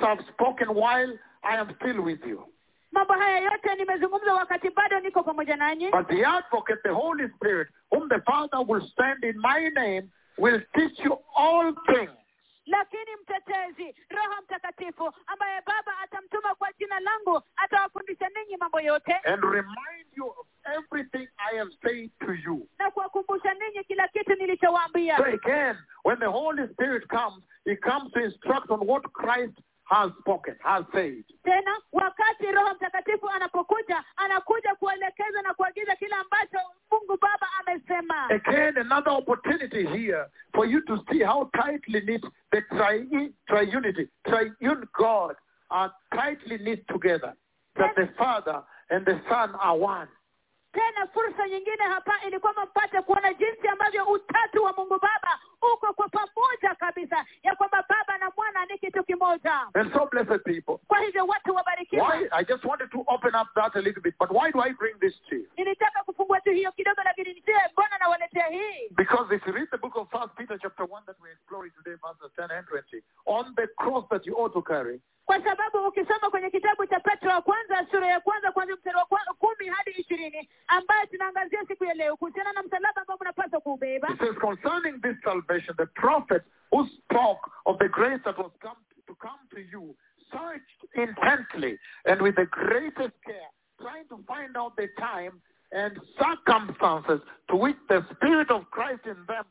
have 0.00 0.22
spoken 0.32 0.68
while 0.70 1.18
I 1.42 1.56
am 1.58 1.74
still 1.76 2.00
with 2.00 2.24
you. 2.26 2.46
mambo 2.92 3.12
haya 3.14 3.38
yote 3.38 3.74
nimezungumza 3.74 4.34
wakati 4.34 4.70
bado 4.70 5.00
niko 5.00 5.22
pamoja 5.22 5.56
nanyi 5.56 5.90
But 5.90 6.08
the 6.08 6.24
advocate, 6.26 6.82
the 6.82 6.92
Holy 6.92 7.28
Spirit, 7.36 7.68
whom 7.90 8.08
the 8.08 8.20
Father 8.20 8.58
will 8.68 8.82
send 8.96 9.24
in 9.24 9.40
my 9.40 9.68
name, 9.68 10.10
will 10.38 10.60
teach 10.74 10.98
you 11.04 11.18
all 11.36 11.74
things. 11.86 12.10
lakini 12.66 13.16
mtetezi 13.22 13.94
roho 14.10 14.42
mtakatifu 14.42 15.12
ambaye 15.26 15.60
baba 15.66 15.98
atamtuma 15.98 16.54
kwa 16.54 16.72
jina 16.72 17.00
langu 17.00 17.42
atawafundisha 17.56 18.28
ninyi 18.28 18.56
mambo 18.56 18.80
yote 18.80 19.12
and 19.14 19.44
remind 19.44 20.06
you 20.16 20.26
of 20.26 20.46
everything 20.64 21.28
I 21.52 21.58
have 21.58 21.70
said 21.82 22.10
to 22.26 22.32
you. 22.34 22.68
na 22.78 22.90
kuwakumbusha 22.90 23.54
ninyi 23.54 23.84
kila 23.84 24.08
kitu 24.08 24.34
nilichowaambia 24.34 25.16
So 25.16 25.24
again, 25.24 25.76
when 26.04 26.18
the 26.18 26.28
Holy 26.30 26.68
Spirit 26.72 27.08
comes, 27.08 27.42
He 27.64 27.76
comes 27.76 28.12
to 28.12 28.20
instruct 28.24 28.70
on 28.70 28.86
what 28.86 29.02
Christ 29.12 29.58
has 29.84 30.10
spoken, 30.20 30.56
has 30.62 30.84
said. 30.92 31.24
tena 31.44 31.76
wakati 31.92 32.46
roho 32.46 32.74
mtakatifu 32.74 33.28
anapokuja 33.28 34.04
anakuja 34.16 34.74
kuelekeza 34.74 35.42
na 35.42 35.54
kuagiza 35.54 35.96
kile 35.96 36.14
ambacho 36.14 36.58
mungu 36.90 37.18
baba 37.20 37.48
amesema 37.60 38.09
Again, 38.28 38.74
another 38.76 39.10
opportunity 39.10 39.86
here 39.86 40.26
for 40.54 40.66
you 40.66 40.84
to 40.86 40.98
see 41.10 41.22
how 41.22 41.50
tightly 41.56 42.00
knit 42.00 42.22
the 42.52 42.60
tri- 42.70 43.06
triunity, 43.48 44.08
triune 44.26 44.84
God 44.98 45.34
are 45.70 45.92
tightly 46.14 46.58
knit 46.58 46.84
together. 46.88 47.34
That 47.76 47.94
the 47.96 48.08
Father 48.18 48.62
and 48.90 49.06
the 49.06 49.20
Son 49.28 49.54
are 49.54 49.76
one. 49.76 50.08
Tena 50.72 51.06
fursa 51.12 51.48
nyingine 51.48 51.84
hapa 51.84 52.14
ili 52.26 52.38
kwamba 52.38 52.66
mpate 52.66 53.02
kuona 53.02 53.34
jinsi 53.34 53.68
ambavyo 53.68 54.04
utatu 54.04 54.64
wa 54.64 54.72
mungu 54.72 54.98
baba 54.98 55.38
uko 55.74 55.92
kwa 55.92 56.08
pamoja 56.08 56.74
kabisa 56.74 57.24
ya 57.42 57.54
kwamba 57.56 57.84
baba 57.88 58.18
na 58.18 58.32
mwana 58.36 58.66
ni 58.66 58.78
kitu 58.78 59.04
kimoja 59.04 59.66
And 59.74 59.92
so, 59.92 60.06
blessed 60.10 60.42
people, 60.44 60.78
kwa 60.88 60.98
hivyo 61.00 61.26
watu 61.26 61.54
wabarikiwe 61.54 62.02
why? 62.02 62.28
I 62.32 62.44
just 62.44 62.64
wanted 62.64 62.90
to 62.90 63.04
open 63.06 63.34
up 63.34 63.48
that 63.54 63.76
a 63.76 63.80
little 63.80 64.02
bit, 64.02 64.14
but 64.18 64.30
why 64.30 64.50
do 64.52 64.60
I 64.60 64.72
bring 64.72 64.98
this 65.00 65.14
to 65.28 65.36
you? 65.36 65.46
nilitaka 65.56 66.02
kufungua 66.04 66.40
tu 66.40 66.50
hiyo 66.50 66.72
kidogo 66.72 67.02
lakini 67.04 67.42
mbona 67.72 67.98
nawaletea 67.98 68.46
hii 68.46 68.88
Because 68.90 69.34
if 69.36 69.46
you 69.46 69.52
read 69.52 69.70
the 69.70 69.76
book 69.78 69.96
of 69.96 70.10
First 70.10 70.34
Peter 70.36 70.58
chapter 70.62 70.86
1 70.86 71.04
that 71.06 71.16
we're 71.20 71.32
exploring 71.32 71.72
today, 71.72 71.94
verses 71.96 72.30
10 72.36 72.50
and 72.58 72.66
20, 72.68 73.02
on 73.26 73.54
the 73.54 73.66
cross 73.66 74.04
that 74.10 74.26
you 74.26 74.34
ought 74.38 74.52
to 74.52 74.62
carry, 74.62 75.00
kwa 75.30 75.44
sababu 75.44 75.88
ukisoma 75.88 76.30
kwenye 76.30 76.50
kitabu 76.50 76.86
cha 76.86 77.00
petro 77.00 77.30
wa 77.30 77.42
kwanza 77.42 77.86
sura 77.90 78.06
ya 78.06 78.20
kwanza 78.20 78.50
mstari 78.50 78.96
wa 78.96 79.34
kumi 79.38 79.68
hadi 79.68 79.90
ishirini 79.90 80.48
ambayo 80.66 81.06
tunaangazia 81.06 81.64
siku 81.68 81.84
ya 81.84 81.94
leo 81.94 82.16
kuhusiana 82.16 82.52
na 82.52 82.62
msalaba 82.62 83.00
ambao 83.00 83.18
mnapaswa 83.20 83.60
kuubeba 83.60 84.08
concerning 84.40 85.00
this 85.00 85.16
salvation, 85.24 85.76
the 85.76 85.86
prophet 85.86 86.42
who 86.72 86.86
spoke 86.86 87.50
of 87.64 87.78
the 87.78 87.88
grace 87.88 88.20
that 88.24 88.38
was 88.38 88.52
come 88.60 88.76
to 89.06 89.14
come 89.14 89.38
to 89.50 89.60
you 89.60 89.94
searched 90.32 90.80
intently 90.94 91.78
and 92.06 92.20
with 92.20 92.34
the 92.34 92.46
greatest 92.46 93.14
care, 93.24 93.50
trying 93.80 94.08
to 94.08 94.18
find 94.26 94.56
out 94.56 94.76
the 94.76 94.88
time 94.98 95.40
and 95.70 95.92
circumstances 96.18 97.20
to 97.48 97.56
which 97.56 97.78
the 97.88 98.04
Spirit 98.16 98.50
of 98.50 98.68
Christ 98.70 99.06
in 99.06 99.16
them. 99.28 99.44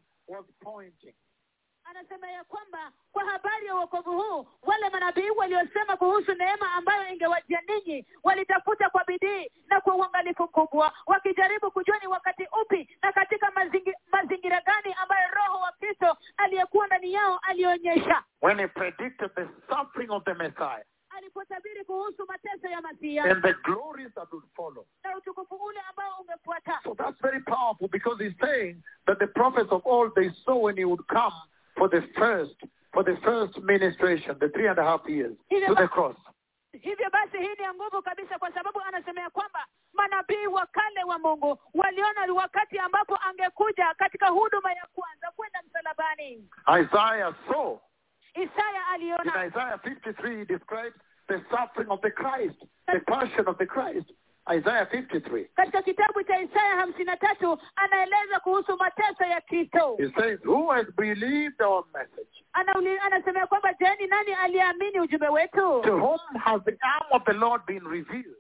Anasema 2.00 2.32
ya 2.32 2.44
kwamba 2.44 2.92
kwa 3.12 3.26
habari 3.26 3.66
ya 3.66 3.76
uokovu 3.76 4.12
huu 4.22 4.48
wale 4.62 4.90
manabii 4.90 5.30
waliosema 5.30 5.98
kuhusu 5.98 6.34
neema 6.34 6.72
ambayo 6.74 7.14
ingewajia 7.14 7.62
ninyi 7.68 8.06
walitafuta 8.24 8.90
kwa 8.90 9.04
bidii 9.08 9.52
na 9.68 9.82
kwa 9.82 9.96
uangalifu 9.96 10.44
mkubwa 10.44 10.94
wakijaribu 11.06 11.72
kujua 11.72 11.98
ni 12.00 12.08
wakati 12.08 12.48
upi 12.62 12.98
na 13.02 13.12
katika 13.12 13.52
mazingi, 13.52 13.94
mazingira 14.12 14.62
gani 14.62 14.96
ambayo 15.02 15.30
roho 15.36 15.60
wa 15.60 15.72
kristo 15.72 16.18
aliyekuwa 16.38 16.88
ndani 16.88 17.14
yao 17.14 17.40
alionyesha. 17.42 18.24
When 18.42 18.60
he 18.60 18.68
predicted 18.68 19.32
the 19.36 19.48
suffering 19.70 20.12
of 20.12 20.24
the 20.24 20.34
Messiah 20.34 20.84
alipotabiri 21.10 21.86
kuhusu 21.86 22.26
mateso 22.28 22.68
ya 22.68 22.82
masia 22.82 23.24
and 23.24 23.42
the 23.44 23.54
glories 23.54 24.14
that 24.16 24.32
would 24.32 24.46
follow. 24.56 24.86
na 25.04 25.18
utukufu 25.18 25.56
ule 25.56 25.80
ambao 25.90 26.20
ungefuata. 26.22 26.80
So 26.84 26.96
that's 26.96 27.22
very 27.22 27.40
powerful 27.40 27.88
because 27.88 28.24
he's 28.24 28.38
saying 28.42 28.84
that 29.06 29.20
the 29.20 29.28
prophets 29.28 29.72
of 29.72 29.82
old 29.86 30.16
they 30.16 30.30
saw 30.46 30.56
when 30.66 30.78
he 30.78 30.86
would 30.86 31.06
come 31.08 31.34
for 31.80 31.90
the 31.90 32.02
first 32.20 32.58
for 32.94 33.04
the 33.04 33.16
first 33.24 33.58
ministration, 33.64 34.36
the 34.40 34.50
three 34.50 34.68
and 34.68 34.78
a 34.80 34.84
half 34.84 35.02
years 35.08 35.36
to 35.50 35.76
the 35.76 35.88
cross. 35.88 36.18
hivyo 36.72 37.10
basi 37.10 37.38
hii 37.38 37.56
ni 37.58 37.64
ya 37.64 37.74
nguvu 37.74 38.02
kabisa 38.02 38.40
kwa 38.40 38.54
sababu 38.54 38.82
anasemea 38.82 39.30
kwamba 39.30 39.66
manabii 39.94 40.48
wa 40.48 40.66
kale 40.66 41.04
wa 41.04 41.20
mungu 41.20 41.58
waliona 41.74 42.34
wakati 42.34 42.80
ambapo 42.80 43.20
angekuja 43.30 43.94
katika 43.98 44.28
huduma 44.28 44.72
ya 44.74 44.88
kwanza 44.94 45.32
kwenda 45.36 45.60
msalabani 45.68 46.50
Isaiah 46.82 47.34
saw 47.52 47.78
isaya 48.36 48.80
in 49.00 49.48
Isaiah 49.48 49.80
53 49.84 50.38
he 50.38 50.46
describes 50.46 50.96
the 51.28 51.42
suffering 51.50 51.90
of 51.90 52.02
the 52.02 52.12
Christ, 52.12 52.58
the 52.88 53.00
passion 53.08 53.48
of 53.48 53.58
the 53.58 53.66
Christ. 53.66 54.12
Isaiah 54.58 54.86
53. 54.92 55.46
katika 55.56 55.82
kitabu 55.82 56.24
cha 56.24 56.40
isaya 56.42 56.76
hamsini 56.76 57.04
na 57.06 57.18
tatu 57.18 57.60
anaeleza 57.76 58.40
kuhusu 58.40 58.78
mateso 58.78 59.24
ya 59.24 59.42
kristo 59.42 59.96
He 59.98 60.10
says, 60.22 60.40
Who 60.46 60.68
has 60.72 60.86
believed 60.98 61.62
our 61.62 61.84
message? 61.94 62.46
Anauli- 62.54 63.00
anasemea 63.06 63.48
kwamba 63.48 63.74
je 63.74 63.96
ni 64.00 64.08
nani 64.08 65.00
ujumbe 65.00 65.28
wetu 65.28 65.82
To 65.84 65.98
whom 65.98 66.20
has 66.44 66.62
the 66.64 66.78
arm 66.82 67.08
of 67.12 67.24
the 67.26 67.34
Lord 67.34 67.66
been 67.66 67.84
revealed? 67.88 68.36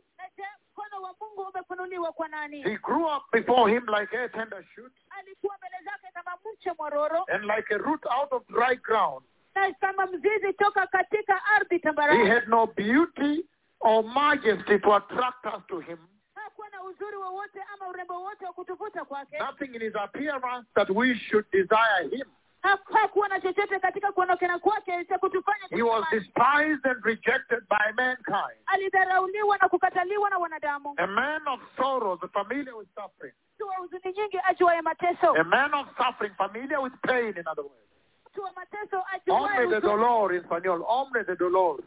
mkono 0.72 1.02
wa 1.04 1.16
mungu 1.22 1.42
umefunuliwa 1.54 2.12
kwa 2.12 2.28
nani 2.28 2.62
He 2.64 2.78
grew 2.78 3.06
up 3.06 3.24
before 3.32 3.74
him 3.74 3.86
like 4.00 4.18
a 4.18 4.30
tender 4.30 4.64
shoot 4.76 4.92
alikuwa 5.10 5.58
mbele 5.58 5.76
zake 5.86 6.14
kama 6.14 6.32
mche 6.54 6.72
mwororo 6.78 7.26
and 7.28 7.44
like 7.44 7.74
a 7.74 7.78
root 7.78 8.06
out 8.06 8.32
of 8.34 8.44
dry 8.48 8.76
ground. 8.76 9.26
na 9.56 9.74
kama 9.74 10.06
mzizi 10.06 10.54
toka 10.54 10.88
katika 10.88 11.46
ardhi 11.46 11.80
He 11.80 12.30
had 12.30 12.48
no 12.48 12.68
beauty 12.68 13.46
or 13.82 14.04
majesty 14.04 14.80
to 14.80 14.96
attract 14.96 15.46
us 15.46 15.62
to 15.68 15.80
him. 15.80 15.98
hakuwa 16.36 16.70
na 16.70 16.84
uzuri 16.84 17.18
wowote 17.18 17.62
ama 17.74 17.88
urembo 17.88 18.24
wote 18.24 18.46
wa 18.46 18.54
kutuvuta 18.54 19.06
kwake 19.06 19.38
Nothing 19.40 19.76
in 19.76 19.82
his 19.82 19.96
appearance 19.96 20.68
that 20.76 20.90
we 20.90 21.16
should 21.16 21.46
desire 21.52 22.08
him. 22.12 22.28
Haku- 22.64 22.94
hakuwa 22.94 23.28
na 23.28 23.42
chochote 23.42 23.80
katika 23.80 24.12
kuondokana 24.12 24.60
kwake 24.60 25.06
cha 25.06 25.18
kutufanya 25.18 25.66
He 25.70 25.82
was 25.82 26.06
despised 26.12 26.86
and 26.88 27.06
rejected 27.06 27.60
by 27.70 27.92
mankind. 28.04 28.60
alidharauliwa 28.66 29.58
na 29.58 29.70
kukataliwa 29.70 30.30
na 30.30 30.38
wanadamu 30.38 30.94
A 30.98 31.08
man 31.08 31.48
of 31.48 31.60
sorrows, 31.78 32.20
familiar 32.34 32.76
with 32.76 32.90
suffering. 32.96 33.34
mtu 33.56 33.68
wa 33.68 33.76
huzuni 33.76 34.14
nyingi 34.18 34.40
ajuaye 34.44 34.82
mateso 34.82 35.36
A 35.36 35.44
man 35.44 35.74
of 35.74 35.88
suffering, 35.98 36.34
familiar 36.36 36.80
with 36.82 36.94
pain, 37.02 37.28
in 37.38 37.48
other 37.48 37.64
words. 37.64 37.90
mtu 38.32 38.42
wa 38.44 38.52
mateso 38.56 39.04
ajuaye 39.14 39.40
Hombre 39.58 39.68
de 39.68 39.82
dolor 39.82 40.34
in 40.36 40.44
Spanish. 40.44 40.72
Hombre 40.86 41.24
de 41.24 41.36
dolor. 41.36 41.80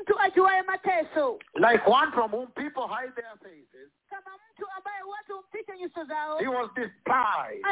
Mtu 0.00 0.18
ajuaye 0.20 0.62
mateso 0.62 1.38
Like 1.54 1.90
one 1.90 2.12
from 2.12 2.30
whom 2.30 2.46
people 2.46 2.86
hide 2.96 3.12
their 3.14 3.36
faces. 3.42 3.90
kama 4.10 4.30
mtu 4.52 4.66
ambaye 4.76 5.02
watu 5.02 5.36
humficha 5.36 5.76
nyuso 5.76 6.04
zao 6.04 6.38
He 6.38 6.46
was 6.48 6.70
despised. 6.74 7.66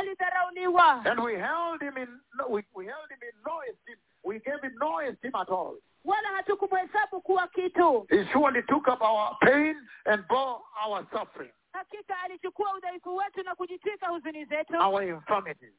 And 1.07 1.21
we 1.21 1.37
held 1.37 1.81
him 1.83 1.97
in 1.99 2.21
no, 2.35 2.47
we, 2.49 2.65
we 2.75 2.85
held 2.85 3.11
him 3.11 3.19
in 3.23 3.35
no 3.47 3.61
esteem. 3.73 3.97
We 4.25 4.39
gave 4.41 4.61
him 4.63 4.75
no 4.79 5.01
esteem 5.01 5.35
at 5.35 5.49
all. 5.49 5.77
wala 6.05 6.29
hatukumhesabu 6.29 7.21
kuwa 7.21 7.49
kitu 7.49 8.07
He 8.11 8.25
surely 8.33 8.63
took 8.63 8.89
up 8.89 9.03
our 9.03 9.37
pain 9.41 9.77
and 10.05 10.27
bore 10.29 10.61
our 10.87 11.07
suffering, 11.13 11.53
hakika 11.73 12.21
alichukua 12.23 12.75
udhaifu 12.75 13.17
wetu 13.17 13.43
na 13.43 13.55
kujitwika 13.55 14.09
huzuni 14.09 14.45
zetu 14.45 14.75
our 14.81 15.03
infirmities. 15.05 15.75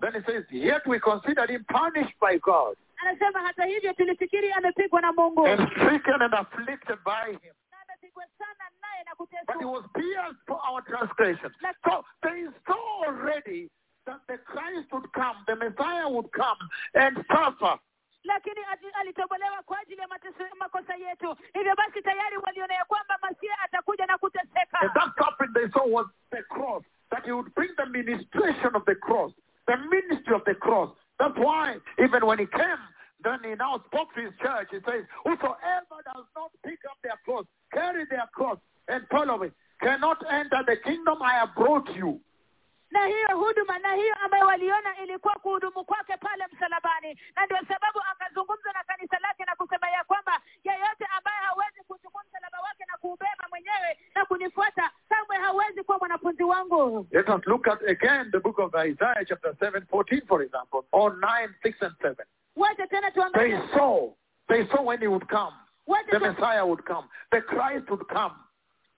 Then 0.00 0.12
he 0.14 0.20
says, 0.32 0.44
Yet 0.50 0.86
we 0.86 0.98
considered 1.00 1.50
him 1.50 1.64
punished 1.68 2.18
by 2.20 2.38
God 2.38 2.76
anasema 2.96 3.40
hata 3.40 3.64
hivyo 3.64 3.92
tulifikiri 3.92 4.52
amepigwa 4.52 5.00
na 5.00 5.12
mungu 5.12 5.46
and 5.46 5.70
stricken 5.70 6.22
and 6.22 6.34
afflicted 6.34 6.98
by 7.04 7.30
him. 7.32 7.54
na 7.70 7.76
amepigwa 7.82 8.24
sana 8.38 8.64
naye 8.82 9.04
na 9.04 9.12
But 9.46 9.58
he 9.58 9.64
was 9.64 9.84
pierced 9.94 10.40
for 10.46 10.58
our 10.68 10.82
transgressions. 10.82 11.54
So 11.84 12.04
they 12.22 12.46
saw 12.66 13.04
already 13.06 13.68
that 14.06 14.20
the 14.28 14.38
Christ 14.38 14.92
would 14.92 15.12
come, 15.12 15.36
the 15.46 15.56
Messiah 15.56 16.08
would 16.08 16.30
come 16.32 16.58
and 16.94 17.16
suffer. 17.32 17.78
lakini 18.24 18.60
alitobolewa 19.00 19.62
kwa 19.62 19.78
ajili 19.78 20.00
ya 20.00 20.08
mateso, 20.08 20.44
makosa 20.58 20.94
yetu 20.94 21.36
hivyo 21.54 21.74
basi 21.76 22.02
tayari 22.02 22.36
waliona 22.36 22.74
ya 22.74 22.84
kwamba 22.84 23.18
masia 23.22 23.58
atakuja 23.64 24.06
na 24.06 24.12
And 24.12 24.20
kuteseka 24.20 24.78
that 24.94 25.12
suffering 25.18 25.52
they 25.52 25.68
saw 25.70 25.86
was 25.86 26.06
the 26.30 26.42
cross, 26.42 26.82
that 27.10 27.24
he 27.24 27.32
would 27.32 27.54
bring 27.54 27.70
the 27.76 27.86
ministration 27.86 28.74
of 28.74 28.84
the 28.86 28.94
cross, 28.94 29.32
the 29.66 29.76
ministry 29.90 30.34
of 30.34 30.42
the 30.46 30.54
cross. 30.54 30.90
That's 31.18 31.36
why 31.36 31.76
even 32.02 32.26
when 32.26 32.38
he 32.38 32.46
came, 32.46 32.82
then 33.24 33.38
he 33.44 33.54
now 33.54 33.82
spoke 33.86 34.14
to 34.14 34.22
his 34.22 34.32
church. 34.42 34.68
He 34.70 34.78
says, 34.86 35.04
Whosoever 35.24 36.02
does 36.04 36.24
not 36.34 36.50
pick 36.64 36.78
up 36.88 36.98
their 37.02 37.18
cross, 37.24 37.44
carry 37.72 38.04
their 38.10 38.28
cross, 38.32 38.58
and 38.88 39.04
follow 39.10 39.38
me, 39.38 39.48
cannot 39.80 40.22
enter 40.30 40.62
the 40.66 40.76
kingdom 40.84 41.22
I 41.22 41.34
have 41.34 41.54
brought 41.54 41.88
you. 41.94 42.20
Na 42.90 43.06
hiyo 43.06 43.28
huduma 43.38 43.78
na 43.78 43.92
hiyo 43.94 44.14
ambayo 44.24 44.46
waliona 44.46 44.96
ilikuwa 45.02 45.34
kuhudumu 45.34 45.84
kwake 45.84 46.16
pale 46.16 46.44
msalabani. 46.52 47.20
Na 47.36 47.44
ndio 47.46 47.58
sababu 47.68 48.00
akazungumza 48.12 48.72
na 48.72 48.84
kanisa 48.84 49.18
lake 49.18 49.44
na 49.44 49.56
kusema 49.56 49.90
ya 49.90 50.04
kwamba 50.04 50.40
yeyote 50.64 51.04
ambaye 51.16 51.36
hawezi 51.38 51.80
kuchukua 51.88 52.22
msalaba 52.28 52.60
wake 52.60 52.84
na 52.86 52.98
kuubeba 52.98 53.44
mwenyewe 53.50 53.98
na 54.14 54.24
kunifuata 54.24 54.90
kamwe 55.08 55.36
hawezi 55.36 55.82
kuwa 55.82 55.98
mwanafunzi 55.98 56.42
wangu. 56.44 57.06
Let 57.10 57.28
us 57.28 57.46
look 57.46 57.68
at 57.68 57.82
again 57.82 58.30
the 58.30 58.38
book 58.40 58.58
of 58.58 58.74
Isaiah, 58.74 59.24
chapter 59.28 59.52
7, 59.60 59.80
14, 59.90 60.20
for 60.28 60.42
example, 60.42 60.84
or 60.92 61.16
9, 61.16 61.54
6, 61.62 61.76
and 61.82 61.94
7. 62.02 62.16
wacha 62.56 62.86
tena 62.86 63.10
They 63.34 63.52
saw, 63.74 64.10
they 64.48 64.66
saw 64.68 64.82
when 64.82 65.00
he 65.00 65.06
would 65.08 65.28
come, 65.28 65.52
the 66.10 66.18
Messiah 66.20 66.64
would 66.66 66.84
come, 66.84 67.04
the 67.30 67.40
Christ 67.42 67.90
would 67.90 68.06
come. 68.08 68.32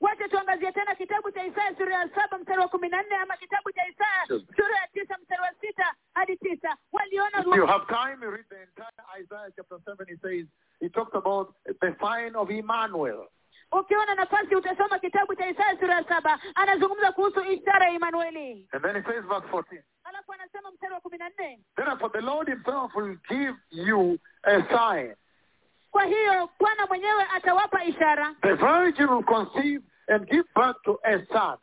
Wacha 0.01 0.29
tuangazie 0.29 0.73
tena 0.73 0.95
kitabu 0.95 1.31
cha 1.31 1.47
isaya 1.47 1.77
sura 1.77 1.95
ya 1.95 2.09
saba 2.15 2.39
mstari 2.39 2.61
wa 2.61 2.69
kumi 2.69 2.89
na 2.89 3.03
nne 3.03 3.16
ama 3.16 3.37
kitabu 3.37 3.73
cha 3.73 3.87
isaya 3.89 4.27
sura 4.57 4.77
ya 4.77 4.89
tisa 4.93 5.19
mstari 5.23 5.43
wa 5.43 5.53
sita 5.61 5.95
hadi 6.15 6.37
tisa 6.37 6.77
waliona 6.93 7.45
you 7.57 7.66
have 7.66 7.87
time, 7.87 8.19
you 8.23 8.31
read 8.31 8.45
the 8.49 8.57
entire 8.62 9.05
Isaiah 9.20 9.51
chapter 9.57 9.79
7. 9.85 10.07
He 10.09 10.16
says, 10.23 10.47
he 10.81 10.89
talks 10.89 11.12
about 11.15 11.55
the 11.81 11.97
sign 12.01 12.37
of 12.37 12.51
Emmanuel. 12.51 13.27
ukiona 13.73 14.15
nafasi 14.15 14.55
utasoma 14.55 14.99
kitabu 14.99 15.35
cha 15.35 15.49
isaya 15.49 15.79
sura 15.81 15.95
ya 15.95 16.05
saba 16.05 16.39
anazungumza 16.55 17.12
kuhusu 17.12 17.45
ishara 17.45 17.87
ya 17.87 17.93
imanueli 17.93 18.69
And 18.73 18.83
then 18.85 18.95
he 18.97 19.03
says, 19.03 19.25
verse 19.29 19.47
14, 19.53 19.83
alafu 20.05 20.33
anasema 20.33 20.70
mstari 20.70 20.95
wa 20.95 21.01
kumi 21.01 21.19
na 21.19 21.29
nne 21.29 21.61
Therefore 21.77 22.11
the 22.12 22.20
Lord 22.20 22.49
himself 22.49 22.95
will 22.97 23.16
give 23.29 23.55
you 23.70 24.19
a 24.45 24.62
sign. 24.77 25.15
Kwa 25.90 26.05
hiyo 26.05 26.51
bwana 26.60 26.86
mwenyewe 26.86 27.24
atawapa 27.35 27.85
ishara 27.85 28.35
The 28.43 28.52
virgin 28.55 29.06
will 29.09 29.24
conceive 29.24 29.82
and 30.09 30.27
give 30.31 30.44
birth 30.55 30.77
to 30.85 31.01
a 31.05 31.19
son, 31.32 31.56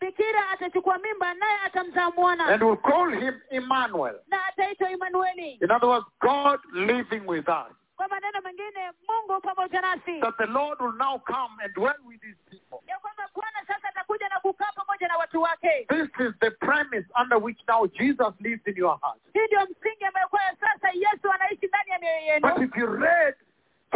bikira 0.00 0.50
atachukua 0.50 0.98
mimba 0.98 1.34
naye 1.34 1.58
atamzaa 1.66 2.10
mwana 2.10 2.46
and 2.46 2.62
will 2.62 2.76
call 2.76 3.10
him 3.20 3.40
Emmanuel. 3.50 4.14
na 4.28 4.46
ataitwa 4.46 4.90
imanueli 4.90 5.50
In 5.62 5.70
other 5.70 5.88
words, 5.88 6.06
God 6.20 6.60
living 6.72 7.26
with 7.26 7.48
us. 7.48 7.72
kwa 7.96 8.08
maneno 8.08 8.40
mengine 8.44 8.92
mungu 9.08 9.40
pamoja 9.40 9.80
nasi 9.80 10.20
That 10.20 10.36
the 10.36 10.46
Lord 10.46 10.80
will 10.80 10.92
now 10.96 11.18
come 11.18 11.56
and 11.64 11.74
dwell 11.74 11.96
with 12.06 12.22
his 12.22 12.36
people. 12.50 12.78
ya 12.86 12.98
kwamba 12.98 13.28
bwana 13.34 13.58
sasa 13.66 13.88
atakuja 13.88 14.28
na 14.28 14.40
kukaa 14.40 14.72
pamoja 14.74 15.08
na 15.08 15.16
watu 15.16 15.42
wake 15.42 15.86
This 15.88 16.26
is 16.26 16.32
the 16.40 16.50
premise 16.50 17.06
under 17.22 17.38
which 17.38 17.60
now 17.68 17.86
Jesus 17.86 18.34
lives 18.40 18.66
in 18.66 18.76
your 18.76 18.98
heart. 19.02 19.20
hii 19.32 19.46
ndio 19.46 19.60
msingi 19.60 20.04
ambayo 20.04 20.28
sasa 20.60 20.88
yesu 20.94 21.32
anaishi 21.32 21.66
ndani 21.66 21.90
ya 21.90 21.98
mioyo 21.98 22.40
But 22.40 22.62
if 22.62 22.76
you 22.76 22.86
read 22.86 23.34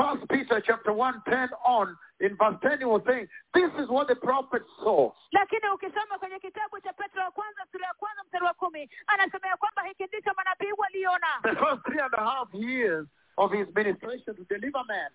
First 0.00 0.24
Peter 0.32 0.62
chapter 0.64 0.92
1, 0.94 1.22
10 1.28 1.48
on, 1.66 1.96
in 2.20 2.32
verse 2.40 2.56
10 2.62 2.78
he 2.78 2.84
was 2.86 3.02
saying, 3.06 3.26
this 3.52 3.68
is 3.82 3.88
what 3.88 4.08
the 4.08 4.14
prophet 4.16 4.62
saw. 4.82 5.10
lakini 5.32 5.68
ukisoma 5.74 6.18
kwenye 6.18 6.38
kitabu 6.38 6.80
cha 6.80 6.92
petro 6.92 7.22
wa 7.22 7.30
kwanza 7.30 7.66
sura 7.72 7.86
ya 7.86 7.94
kwanza 7.94 8.22
mstari 8.24 8.44
wa 8.44 8.54
kumi 8.54 8.90
anasema 9.06 9.48
ya 9.48 9.56
kwamba 9.56 9.82
hiki 9.82 10.04
ndicho 10.04 10.30
manabii 10.36 10.72
waliona 10.78 11.26
The 11.42 11.56
first 11.56 11.82
three 11.84 12.00
and 12.00 12.14
a 12.14 12.24
half 12.24 12.48
years 12.54 13.06
of 13.36 13.52
his 13.52 13.66
ministration 13.74 14.36
to 14.36 14.44
deliver 14.48 14.84
man, 14.88 15.10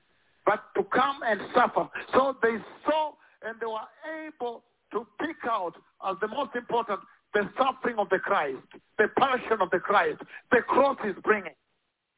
but 0.45 0.59
to 0.75 0.83
come 0.83 1.23
and 1.25 1.41
suffer. 1.53 1.89
So 2.13 2.35
they 2.41 2.57
saw 2.85 3.13
and 3.41 3.59
they 3.59 3.67
were 3.67 3.89
able 4.27 4.63
to 4.91 5.07
pick 5.19 5.37
out 5.49 5.75
as 6.03 6.17
the 6.19 6.27
most 6.27 6.55
important 6.55 6.99
the 7.33 7.49
suffering 7.57 7.97
of 7.99 8.09
the 8.09 8.19
Christ, 8.19 8.61
the 8.97 9.07
passion 9.19 9.61
of 9.61 9.69
the 9.71 9.79
Christ, 9.79 10.21
the 10.51 10.61
cross 10.61 10.97
is 11.03 11.15
bringing. 11.23 11.55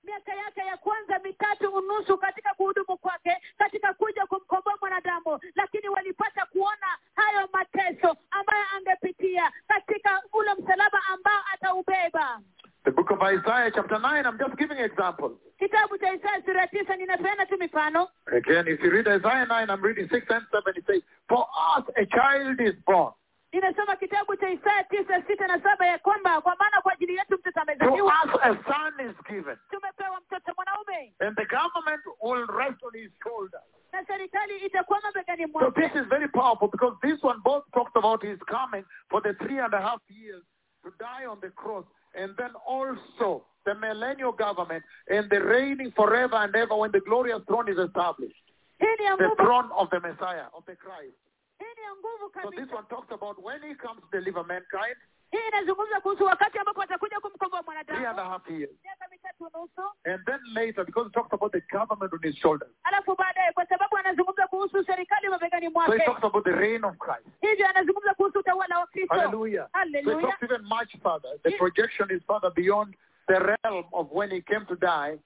Miaka 0.08 0.34
yake 0.34 0.60
ya 0.60 0.78
kwanza 0.78 1.20
mitatu 1.20 1.70
unusu 1.70 2.18
katika 2.18 2.54
kuhudumu 2.54 2.98
kwake 2.98 3.38
katika 3.58 3.94
kuja 3.94 4.26
kumkomboa 4.26 4.78
mwanadamu 4.82 5.40
lakini 5.56 5.90
walipata 5.90 6.46
kuona 6.46 6.88
hayo 7.16 7.50
mateso 7.54 8.16
ambayo 8.32 8.66
angepitia 8.78 9.52
katika 9.68 10.22
ule 10.34 10.54
msalaba 10.54 11.00
ambao 11.14 11.42
ataubeba 11.54 12.40
The 12.84 12.92
book 12.92 13.12
of 13.12 13.20
Isaiah 13.22 13.70
chapter 13.76 13.98
9, 14.00 14.26
I'm 14.26 14.38
just 14.38 14.56
giving 14.58 14.80
examples. 14.80 15.32
kitabu 15.60 15.98
cha 15.98 16.14
isaya 16.14 16.42
sura 16.46 16.68
tisa 16.68 16.96
ninapeana 16.96 17.46
tu 17.46 17.58
mifano 17.58 18.08
Again, 18.38 18.68
if 18.68 18.80
you 18.84 18.90
read 18.92 19.08
Isaiah 19.08 19.46
9, 19.46 19.70
I'm 19.70 19.82
reading 19.82 20.08
6 20.10 20.26
and 20.30 20.46
7, 20.52 20.74
it 20.78 20.84
says, 20.88 21.02
For 21.28 21.46
us 21.78 21.84
a 21.98 22.06
child 22.06 22.62
is 22.62 22.76
born. 22.86 23.12
Ninasoma 23.54 23.96
kitabu 23.96 24.36
cha 24.36 24.50
isaya 24.50 24.84
tisa 24.84 25.22
sita 25.28 25.48
na 25.48 25.60
saba 25.64 25.86
ya 25.88 25.98
kwamba 26.00 26.42
kwa 26.42 26.56
maana 26.60 26.82
kwa 26.82 26.94
ajili 26.94 27.16
yetu 27.16 27.34
mtoto 27.38 27.52
To 27.52 27.62
amezaliwa 27.62 28.14
a 28.42 28.56
son 28.68 29.10
is 29.10 29.16
given, 29.30 29.58
tumepewa 29.70 30.20
mtoto 30.22 30.54
mwanaume 30.56 31.14
and 31.20 31.36
the 31.38 31.46
government 31.46 32.02
will 32.22 32.48
rest 32.48 32.84
on 32.84 32.94
his 32.94 33.12
shoulders. 33.24 33.64
na 33.92 34.06
serikali 34.06 34.58
itakuwa 34.58 35.02
mabegani 35.02 35.48
So 35.60 35.72
this 35.72 35.96
is 35.96 36.08
very 36.10 36.28
powerful 36.28 36.68
because 36.68 36.98
this 37.02 37.24
one 37.24 37.40
both 37.44 37.64
talked 37.74 37.96
about 37.96 38.24
his 38.24 38.40
coming 38.48 38.84
for 39.10 39.22
the 39.22 39.34
three 39.34 39.60
and 39.60 39.74
a 39.74 39.82
half 39.82 40.02
years 40.10 40.44
to 40.84 40.92
die 41.00 41.26
on 41.26 41.40
the 41.42 41.50
cross, 41.50 41.86
and 42.16 42.36
then 42.38 42.52
also 42.68 43.46
the 43.66 43.74
millennial 43.76 44.32
government 44.32 44.84
and 45.10 45.30
the 45.30 45.40
reigning 45.42 45.92
forever 45.92 46.36
and 46.36 46.56
ever 46.56 46.76
when 46.76 46.92
the 46.92 47.00
glorious 47.02 47.42
throne 47.48 47.68
is 47.70 47.78
established. 47.78 48.44
hii 48.80 48.96
ni 49.00 49.06
ya 49.06 49.18
The 49.18 49.36
throne 49.36 49.70
of 49.72 49.90
the 49.90 50.00
Messiah, 50.00 50.46
of 50.54 50.66
the 50.66 50.76
Christ. 50.76 51.18
Hii 51.60 51.74
ni 51.78 51.82
ya 51.84 51.92
nguvu 51.96 52.32
So 52.44 52.50
this 52.52 52.72
one 52.72 52.86
talks 52.90 53.12
about 53.12 53.38
when 53.44 53.62
he 53.62 53.76
comes 53.76 54.02
to 54.02 54.08
deliver 54.20 54.44
mankind, 54.46 54.98
hii 55.32 55.48
inazungumza 55.48 56.02
kuhusu 56.02 56.24
wakati 56.26 56.58
ambapo 56.60 56.82
atakuja 56.82 57.20
kumkomboa 57.20 57.60
and 57.60 57.66
mwanadamu 57.68 58.30
half 58.30 58.50
years. 58.50 58.72
miaka 58.84 59.08
mitatu 59.12 59.44
nusu 59.44 59.82
And 60.06 60.26
then 60.26 60.40
later, 60.54 60.86
because 60.86 61.08
it 61.08 61.14
talks 61.14 61.34
about 61.34 61.52
the 61.52 61.62
government 61.72 62.14
on 62.14 62.20
his 62.24 62.36
shoulders. 62.36 62.72
alafu 62.84 63.16
baadaye 63.16 63.52
kwa 63.52 63.66
sababu 63.66 63.98
anazungumza 63.98 64.48
kuhusu 64.48 64.84
serikali 64.84 65.30
mabegani 65.30 65.66
So 65.66 65.72
mwake 65.72 66.06
talks 66.06 66.24
about 66.24 66.44
the 66.44 66.52
reign 66.52 66.84
of 66.86 66.98
Christ. 66.98 67.28
hivyo 67.42 67.68
anazungumza 67.70 68.14
kuhusu 68.14 68.40
utawala 68.40 68.80
wa 68.80 68.88
kristo 68.88 69.16
Hallelujah. 69.16 69.70
So 70.04 70.12
it 70.12 70.22
talks 70.22 70.44
even 70.44 70.62
much 70.62 70.96
further. 71.04 71.38
The 71.44 71.52
projection 71.58 72.12
is 72.12 72.22
further 72.28 72.52
beyond 72.54 72.96
the 73.28 73.40
realm 73.40 73.86
of 73.92 74.08
when 74.12 74.30
he 74.32 74.42
came 74.42 74.66
to 74.66 74.76
die 74.76 75.20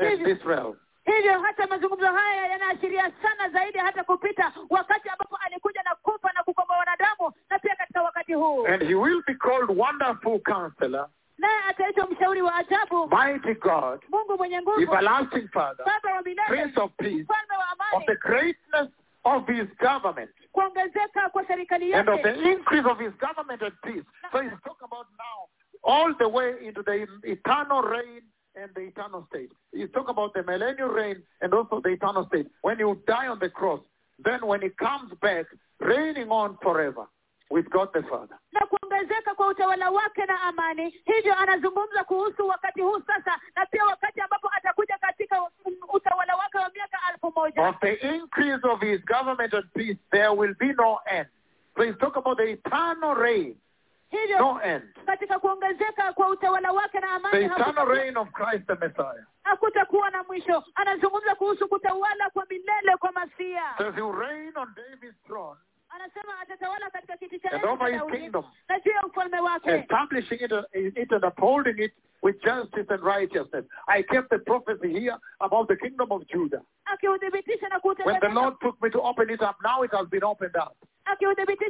in 0.00 0.24
this 0.24 0.44
realm. 0.44 0.76
Hivyo 1.16 1.40
hata 1.40 1.66
mazungumzo 1.66 2.06
haya 2.06 2.46
yanaashiria 2.46 3.12
sana 3.22 3.48
zaidi 3.48 3.78
hata 3.78 4.04
kupita 4.04 4.52
wakati 4.70 5.08
ambapo 5.08 5.36
alikuja 5.36 5.82
na 5.82 5.94
kufa 5.94 6.32
na 6.32 6.42
kukomboa 6.42 6.76
wanadamu 6.76 7.32
na 7.50 7.58
pia 7.58 7.76
katika 7.76 8.02
wakati 8.02 8.34
huu. 8.34 8.66
And 8.66 8.82
he 8.82 8.94
will 8.94 9.22
be 9.26 9.34
called 9.34 9.70
Wonderful 9.78 10.40
Counselor, 10.40 11.08
naye 11.38 11.58
ataitwa 11.68 12.06
mshauri 12.10 12.42
wa 12.42 12.54
ajabu. 12.56 13.08
Mighty 13.08 13.54
God, 13.54 14.00
mungu 14.08 14.36
mwenye 14.38 14.62
nguvu. 14.62 14.80
Everlasting 14.80 15.48
Father, 15.48 15.86
baba 15.86 16.14
wa 16.16 16.22
milele. 16.22 16.48
Prince 16.48 16.80
of 16.80 16.90
Peace, 16.96 17.22
mfalme 17.22 17.56
wa 17.58 17.68
of 17.98 18.04
the 18.06 18.16
greatness 18.16 18.88
of 19.24 19.46
his 19.46 19.66
government. 19.78 20.30
Kuongezeka 20.52 21.28
kwa 21.30 21.46
serikali 21.46 21.94
and 21.94 22.08
of 22.08 22.22
the 22.22 22.34
increase 22.52 22.88
of 22.88 22.98
his 22.98 23.12
government 23.18 23.62
and 23.62 23.74
peace. 23.82 24.04
So 24.32 24.40
he's 24.40 24.52
talking 24.64 24.84
about 24.84 25.06
now 25.18 25.48
all 25.84 26.14
the 26.18 26.28
way 26.28 26.54
into 26.66 26.82
the 26.82 27.06
eternal 27.22 27.82
reign 27.82 28.22
and 28.60 28.70
the 28.74 28.80
eternal 28.82 29.26
state. 29.30 29.50
You 29.72 29.86
talk 29.88 30.08
about 30.08 30.34
the 30.34 30.42
millennial 30.42 30.88
reign 30.88 31.22
and 31.40 31.54
also 31.54 31.80
the 31.82 31.90
eternal 31.90 32.26
state. 32.26 32.46
When 32.62 32.78
you 32.78 33.00
die 33.06 33.28
on 33.28 33.38
the 33.38 33.48
cross, 33.50 33.80
then 34.24 34.40
when 34.46 34.60
he 34.62 34.70
comes 34.70 35.12
back, 35.22 35.46
reigning 35.80 36.28
on 36.30 36.58
forever 36.62 37.06
with 37.50 37.70
God 37.70 37.88
the 37.94 38.02
Father. 38.10 38.36
na 38.52 38.66
kuongezeka 38.66 39.34
kwa 39.34 39.46
utawala 39.46 39.90
wake 39.90 40.26
na 40.26 40.40
amani 40.42 40.90
hivyo 41.04 41.34
anazungumza 41.38 42.04
kuhusu 42.04 42.48
wakati 42.48 42.80
huu 42.80 43.00
sasa 43.06 43.40
na 43.56 43.66
pia 43.66 43.84
wakati 43.84 44.20
ambapo 44.20 44.48
atakuja 44.56 44.98
katika 44.98 45.36
utawala 45.92 46.36
wake 46.36 46.58
wa 46.58 46.70
miaka 46.74 46.98
elfu 47.12 47.32
moja 47.36 47.68
Of 47.68 47.76
the 47.80 47.92
increase 47.92 48.68
of 48.68 48.80
his 48.80 49.00
government 49.04 49.54
and 49.54 49.64
peace, 49.74 49.96
there 50.10 50.28
will 50.30 50.54
be 50.58 50.72
no 50.72 50.98
end. 51.06 51.26
So 51.76 51.82
he's 51.84 51.96
talking 51.98 52.18
about 52.22 52.36
the 52.38 52.50
eternal 52.52 53.14
reign, 53.14 53.56
hivyo 54.10 54.38
no 54.38 54.60
end. 54.62 54.82
katika 55.06 55.38
kuongezeka 55.38 56.12
kwa 56.12 56.28
utawala 56.28 56.72
wake 56.72 57.00
na 57.00 57.06
The 57.06 57.14
amani 57.14 57.44
eternal 57.44 57.86
reign 57.88 58.16
of 58.16 58.28
Christ 58.32 58.66
the 58.66 58.74
Messiah. 58.74 59.24
hakutakuwa 59.44 60.10
na 60.10 60.22
mwisho 60.22 60.64
anazungumza 60.74 61.34
kuhusu 61.34 61.68
kutawala 61.68 62.30
kwa 62.30 62.46
milele 62.50 62.96
kwa 62.98 63.12
masia 63.12 63.62
Says 63.78 63.94
he 63.94 64.00
reign 64.20 64.56
on 64.56 64.74
David's 64.74 65.22
throne, 65.26 65.56
anasema 65.90 66.40
atatawala 66.40 66.90
katika 66.90 67.16
kiti 67.16 67.38
cha 67.40 67.50
And 67.50 67.62
enzi 67.64 67.72
over 67.72 67.92
his 67.92 68.02
kingdom. 68.20 68.44
na 68.68 68.80
juu 68.80 68.90
ya 68.90 69.06
ufalme 69.06 69.40
wake 69.40 69.70
establishing 69.78 70.40
it, 70.44 70.52
uh, 70.52 70.62
it 70.72 71.12
and 71.12 71.24
upholding 71.24 71.78
it 71.78 71.92
with 72.22 72.42
justice 72.44 72.86
and 72.88 73.02
righteousness. 73.02 73.64
I 73.88 74.02
kept 74.02 74.30
the 74.30 74.38
prophecy 74.38 74.88
here 75.00 75.16
about 75.40 75.68
the 75.68 75.76
kingdom 75.76 76.10
of 76.12 76.26
Judah. 76.26 76.62
When 78.04 78.20
the 78.20 78.28
Lord 78.32 78.54
took 78.62 78.82
me 78.82 78.90
to 78.90 79.00
open 79.00 79.30
it 79.30 79.40
up, 79.42 79.56
now 79.62 79.82
it 79.82 79.90
has 79.92 80.08
been 80.08 80.24
opened 80.24 80.56
up. 80.56 80.76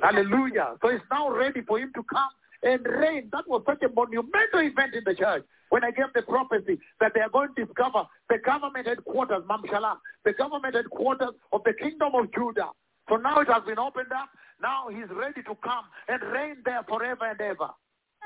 Hallelujah. 0.02 0.76
So 0.82 0.88
it's 0.88 1.04
now 1.10 1.30
ready 1.30 1.62
for 1.62 1.78
him 1.78 1.92
to 1.94 2.02
come 2.04 2.30
and 2.62 2.84
reign. 2.86 3.28
That 3.32 3.46
was 3.48 3.62
such 3.66 3.82
a 3.82 3.88
monumental 3.94 4.60
event 4.60 4.94
in 4.94 5.04
the 5.04 5.14
church 5.14 5.44
when 5.68 5.84
I 5.84 5.90
gave 5.90 6.06
the 6.14 6.22
prophecy 6.22 6.78
that 7.00 7.12
they 7.14 7.20
are 7.20 7.28
going 7.28 7.54
to 7.54 7.64
discover 7.66 8.04
the 8.28 8.38
government 8.38 8.86
headquarters, 8.86 9.42
Mamshalam, 9.44 9.98
the 10.24 10.32
government 10.32 10.74
headquarters 10.74 11.34
of 11.52 11.62
the 11.64 11.74
kingdom 11.74 12.14
of 12.14 12.32
Judah. 12.32 12.70
So 13.08 13.16
now 13.16 13.40
it 13.40 13.48
has 13.48 13.64
been 13.64 13.78
opened 13.78 14.12
up. 14.12 14.28
Now 14.60 14.88
he's 14.90 15.08
ready 15.10 15.42
to 15.42 15.54
come 15.56 15.84
and 16.08 16.22
reign 16.22 16.56
there 16.64 16.82
forever 16.88 17.24
and 17.30 17.40
ever. 17.40 17.70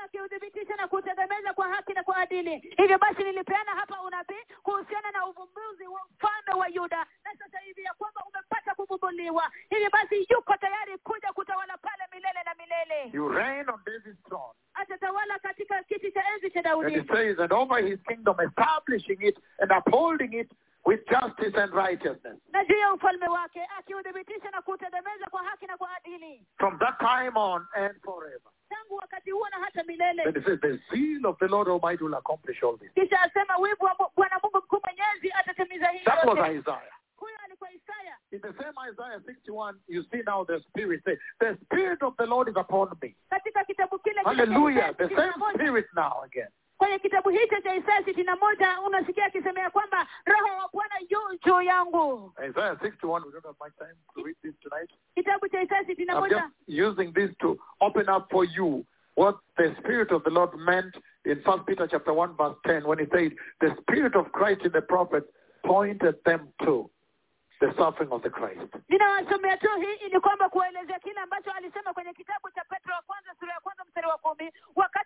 akiudhibitisha 0.05 0.75
na 0.75 0.87
kuutegemeza 0.87 1.53
kwa 1.53 1.67
haki 1.69 1.93
na 1.93 2.03
kwa 2.03 2.17
adili 2.17 2.57
hivyo 2.77 2.97
basi 2.97 3.23
nilipeana 3.23 3.71
hapa 3.71 4.01
unabii 4.01 4.43
kuhusiana 4.63 5.11
na 5.11 5.25
uvumbuzi 5.27 5.87
wa 5.87 6.01
mfalme 6.15 6.59
wa 6.61 6.67
yuda 6.67 6.97
na 6.97 7.31
sasa 7.39 7.59
hivi 7.59 7.83
ya 7.83 7.93
kwamba 7.93 8.21
umepata 8.29 8.75
kuvumbuliwa 8.75 9.51
hivyo 9.69 9.89
basi 9.89 10.27
yuko 10.29 10.57
tayari 10.57 10.97
kuja 10.97 11.33
kutawala 11.33 11.77
pale 11.77 12.03
milele 12.11 12.39
na 12.45 12.53
milele 12.53 13.09
You 13.13 13.29
reign 13.29 13.69
on 13.69 13.79
David's 13.85 14.23
throne. 14.23 14.53
atatawala 14.73 15.39
katika 15.39 15.83
kiti 15.83 16.11
cha 16.11 16.23
enzi 16.33 16.51
cha 16.51 16.59
And 16.59 16.65
daudi 16.67 17.07
says, 17.15 17.39
and 17.39 17.53
over 17.53 17.77
his 17.87 17.99
kingdom, 18.07 18.35
establishing 18.47 19.21
it 19.21 19.37
and 19.59 19.71
upholding 19.71 20.33
it 20.33 20.51
with 20.85 20.99
justice 21.09 21.55
and 21.63 21.73
righteousness. 21.73 22.37
na 22.51 22.65
juu 22.65 22.77
ya 22.77 22.93
ufalme 22.93 23.27
wake 23.27 23.61
akiudhibitisha 23.79 24.51
na 24.51 24.61
kuutegemeza 24.61 25.25
kwa 25.31 25.43
haki 25.43 25.65
na 25.65 25.77
kwa 25.77 25.89
adili 25.97 26.45
From 26.57 26.79
that 26.79 26.97
time 26.99 27.31
on 27.35 27.67
and 27.75 28.01
forever. 28.01 28.51
tangu 28.69 28.95
wakati 28.95 29.31
huo 29.31 29.49
na 29.49 29.57
hata 29.59 29.83
milele 29.83 30.23
Then 30.23 30.35
it 30.37 30.45
says, 30.45 30.59
the 30.61 30.79
zeal 30.95 31.25
of 31.25 31.37
the 31.39 31.47
Lord 31.47 31.67
Almighty 31.67 32.03
will 32.03 32.15
accomplish 32.15 32.63
all 32.63 32.77
this. 32.77 32.91
kisha 32.93 33.21
asema 33.21 33.57
wivu 33.57 33.85
wa 33.85 33.95
Mu- 33.99 34.09
bwana 34.15 34.39
mungu 34.43 34.57
mkuu 34.57 34.79
mwenyezi 34.83 35.31
atatimiza 35.39 35.87
hii 35.87 36.03
That 36.03 36.25
was 36.25 36.37
Isaiah. 36.51 36.93
huyo 37.17 37.35
alikuwa 37.45 37.71
isaya 37.71 38.17
In 38.31 38.41
the 38.41 38.53
same 38.53 38.73
Isaiah 38.91 39.19
61, 39.21 39.75
you 39.87 40.03
see 40.11 40.23
now 40.25 40.45
the 40.45 40.59
Spirit 40.59 41.03
say, 41.03 41.17
the 41.39 41.55
Spirit 41.65 42.03
of 42.03 42.15
the 42.17 42.25
Lord 42.25 42.47
is 42.49 42.55
upon 42.55 42.89
me. 43.01 43.15
katika 43.29 43.63
kitabu 43.63 43.99
kile 43.99 44.13
kile 44.15 44.23
cha 44.23 44.29
Hallelujah. 44.29 44.95
The 44.97 45.09
same. 45.15 45.33
Spirit 45.53 45.85
now 45.95 46.21
again. 46.23 46.47
Kwenye 46.77 46.99
kitabu 46.99 47.29
hicho 47.29 47.61
cha 47.61 47.75
Isaya 47.75 48.05
sitini 48.05 48.23
na 48.23 48.35
moja 48.35 48.81
unasikia 48.81 49.25
akisemea 49.25 49.69
kwamba 49.69 50.07
roho 50.25 50.57
wa 50.57 50.69
Bwana 50.73 50.95
yu 51.09 51.19
juu 51.45 51.61
yangu. 51.61 52.33
Isaiah 52.49 52.75
61, 52.81 53.25
we 53.25 53.31
don't 53.31 53.45
have 53.45 53.57
much 53.59 53.75
time 53.77 53.95
to 54.15 54.23
read 54.23 54.35
this 54.41 54.53
tonight. 54.59 54.89
Kitabu 55.15 55.47
cha 55.49 55.61
Isaya 55.61 55.85
sitini 55.85 56.05
na 56.07 56.19
moja 56.19 56.49
using 56.67 57.13
this 57.13 57.31
to 57.39 57.57
open 57.81 58.09
up 58.09 58.29
for 58.31 58.45
you 58.45 58.85
what 59.15 59.35
the 59.57 59.75
Spirit 59.79 60.11
of 60.11 60.23
the 60.23 60.29
Lord 60.31 60.49
meant 60.57 60.95
in 61.25 61.41
First 61.45 61.65
Peter 61.67 61.87
chapter 61.87 62.13
1 62.13 62.35
verse 62.37 62.55
10 62.65 62.87
when 62.87 62.99
he 62.99 63.05
said, 63.11 63.31
the 63.61 63.75
Spirit 63.81 64.15
of 64.15 64.31
Christ 64.31 64.61
in 64.65 64.71
the 64.71 64.81
prophets 64.81 65.27
pointed 65.63 66.15
them 66.25 66.49
to 66.63 66.89
the 67.61 67.71
suffering 67.77 68.11
of 68.11 68.21
the 68.23 68.29
Christ. 68.29 68.73
ninawasomea 68.89 69.57
tu 69.57 69.67
hii 69.81 70.05
ili 70.05 70.19
kwamba 70.19 70.49
kuelezea 70.49 70.99
kile 70.99 71.19
ambacho 71.19 71.51
alisema 71.51 71.93
kwenye 71.93 72.13
kitabu 72.13 72.51
cha 72.51 72.63
Petro 72.69 72.93
wa 72.95 73.01
kwanza 73.01 73.35
sura 73.39 73.53
ya 73.53 73.59
kwanza 73.59 73.83
mstari 73.85 74.07
wa 74.07 74.17
kumi 74.17 74.51
wakati 74.75 75.02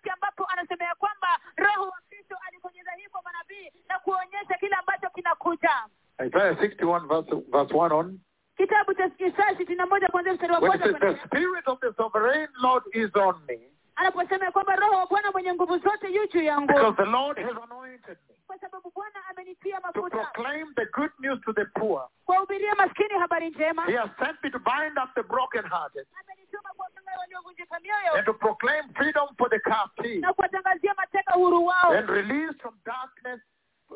Isaiah 6.37 6.57
61 6.61 7.07
verse, 7.07 7.25
verse 7.51 7.71
1 7.73 7.91
on. 7.91 8.19
Kitabu 8.57 8.93
cha 8.93 9.09
Isaya 9.17 9.57
sitini 9.57 9.77
na 9.77 9.85
moja 9.85 10.07
kuanzia 10.07 10.33
mstari 10.33 10.53
wa 10.53 10.59
kwanza 10.59 10.93
the. 10.93 11.17
Spirit 11.25 11.67
of 11.67 11.79
the 11.79 11.93
sovereign 11.97 12.47
Lord 12.61 12.83
is 12.93 13.09
on 13.15 13.35
me 13.47 13.59
anaposema 13.95 14.51
kwamba 14.51 14.75
roho 14.75 14.95
wa 14.97 15.05
Bwana 15.07 15.31
mwenye 15.31 15.53
nguvu 15.53 15.77
zote 15.77 16.07
yu 16.13 16.27
juu 16.27 16.41
yangu 16.41 16.67
because 16.67 16.95
the 16.97 17.09
Lord 17.09 17.37
has 17.39 17.57
anointed 17.63 18.17
me 18.29 18.35
kwa 18.47 18.59
sababu 18.59 18.91
Bwana 18.95 19.19
amenitia 19.29 19.79
pia 19.81 19.91
to 19.93 20.01
proclaim 20.09 20.73
the 20.75 20.85
good 20.85 21.11
news 21.19 21.39
to 21.45 21.53
the 21.53 21.65
poor. 21.65 22.07
kuwahubiria 22.25 22.75
maskini 22.75 23.19
habari 23.19 23.49
njema 23.49 23.85
He 23.85 23.95
has 23.97 24.09
sent 24.19 24.37
me 24.43 24.49
to 24.49 24.59
bind 24.59 24.97
up 25.03 25.09
the 25.15 25.23
brokenhearted 25.23 26.07
amenituma 26.21 26.69
kuwaganga 26.75 27.11
waliovunjika 27.19 27.79
mioyo 27.79 28.13
and 28.15 28.25
to 28.25 28.33
proclaim 28.33 28.83
freedom 28.93 29.27
for 29.37 29.49
the 29.49 29.59
captive 29.59 30.19
na 30.19 30.33
kuwatangazia 30.33 30.93
mateka 30.97 31.35
uhuru 31.35 31.65
wao 31.65 31.91
and 31.91 32.09
release 32.09 32.53
from 32.61 32.75
darkness. 32.85 33.39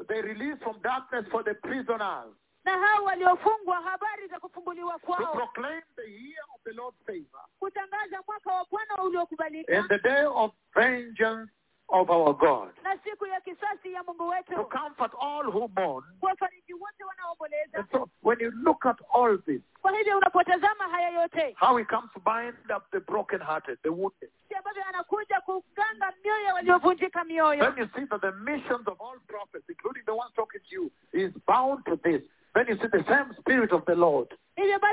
They 0.08 0.22
release 0.22 0.58
from 0.64 0.82
darkness 1.12 1.32
for 1.32 1.44
the 1.44 1.54
prisoners. 1.56 2.34
Na 2.66 2.72
hao 2.78 3.04
waliofungwa 3.04 3.82
habari 3.82 4.28
za 4.28 4.40
kufunguliwa 4.40 4.94
to 4.94 5.00
kwao. 5.06 5.34
proclaim 5.34 5.82
the 5.96 6.12
year 6.12 6.44
of 6.56 6.62
the 6.64 6.72
Lord's 6.74 6.98
favor. 7.06 7.42
Kutangaza 7.60 8.20
mwaka 8.28 8.52
wa 8.54 8.66
bwana 8.72 9.04
uliokubalika. 9.04 9.78
And 9.80 9.90
the 9.90 9.98
day 10.00 10.26
of 10.26 10.52
vengeance 10.76 11.52
of 11.90 12.10
our 12.10 12.34
God. 12.38 12.70
na 12.84 12.98
siku 13.04 13.26
ya 13.26 13.42
kisasi 13.42 13.94
ya 13.94 14.04
mungu 14.04 14.18
To 14.24 14.28
wetu 14.28 14.66
comfort 14.70 15.12
all 15.22 15.46
who 15.46 15.68
mourn. 15.76 16.04
kuwafariji 16.20 16.74
wote 16.74 17.04
wanaoomboleza 17.04 17.86
so 17.92 18.10
when 18.24 18.40
you 18.40 18.52
look 18.52 18.86
at 18.86 18.98
all 19.14 19.38
this, 19.40 19.62
kwa 19.82 19.92
hivyo 19.98 20.18
unapotazama 20.18 20.84
haya 20.90 21.10
yote 21.10 21.56
how 21.60 21.78
he 21.78 21.86
comes 21.86 22.12
to 22.14 22.20
bind 22.20 22.72
up 22.78 22.84
the 22.92 23.00
brokenhearted, 23.00 23.80
the 23.84 23.90
wounded, 23.90 24.32
ambavyo 24.58 24.84
anakuja 24.90 25.42
kuganga 25.42 26.14
mioyo 26.24 26.54
waliovunjika 26.54 27.24
mioyo. 27.24 27.66
Then 27.74 27.78
you 27.84 27.90
see 27.96 28.06
that 28.06 28.22
the 28.22 28.32
missions 28.32 28.88
of 28.88 29.02
all 29.02 29.20
prophets, 29.28 29.70
including 29.70 30.04
the 30.06 30.12
ones 30.14 30.34
talking 30.36 30.62
to 30.70 30.76
you, 30.76 30.92
is 31.22 31.32
bound 31.48 31.86
to 31.86 31.96
this. 32.04 32.22
Then 32.54 32.66
you 32.68 32.76
see 32.76 32.88
the 32.88 33.04
same 33.08 33.34
Spirit 33.40 33.72
of 33.72 33.86
the 33.86 33.96
Lord 33.96 34.28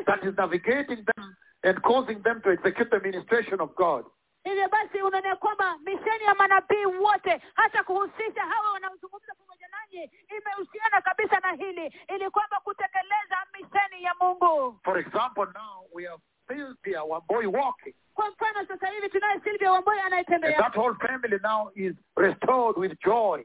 that 0.07 0.23
is 0.25 0.35
navigating 0.37 1.05
them 1.17 1.37
and 1.65 1.83
causing 1.83 2.23
them 2.23 2.41
to 2.45 2.51
execute 2.51 2.91
the 2.91 3.01
ministration 3.01 3.61
of 3.61 3.75
God. 3.77 4.05
hivyo 4.45 4.69
basi 4.69 5.03
unaona 5.03 5.37
kwamba 5.37 5.79
misheni 5.79 6.25
ya 6.25 6.35
manabii 6.35 6.85
wote 6.87 7.43
hata 7.55 7.83
kuhusisha 7.85 8.43
hawa 8.43 8.71
wanaozungumza 8.73 9.35
pamoja 9.35 9.67
nanyi 9.69 10.11
imehusiana 10.39 11.01
kabisa 11.01 11.41
na 11.41 11.53
hili 11.53 11.95
ili 12.15 12.31
kwamba 12.31 12.61
kutekeleza 12.65 13.37
misheni 13.53 14.03
ya 14.05 14.15
mungu 14.21 14.81
For 14.85 14.99
example, 14.99 15.45
now 15.55 15.85
we 15.93 16.05
have 16.07 16.21
Sylvia, 16.49 17.05
one 17.05 17.23
boy 17.29 17.47
walking. 17.47 17.95
Kwa 18.19 18.31
mfano 18.31 18.67
sasa 18.69 18.87
hivi 18.87 19.09
tunaye 19.09 19.41
silvia 19.45 19.73
wamboy 19.73 20.01
anayetembea 20.01 20.57
that 20.59 20.75
whole 20.77 20.95
family 20.95 21.39
now 21.43 21.71
is 21.75 21.95
restored 22.17 22.77
with 22.79 22.93
joy. 23.05 23.45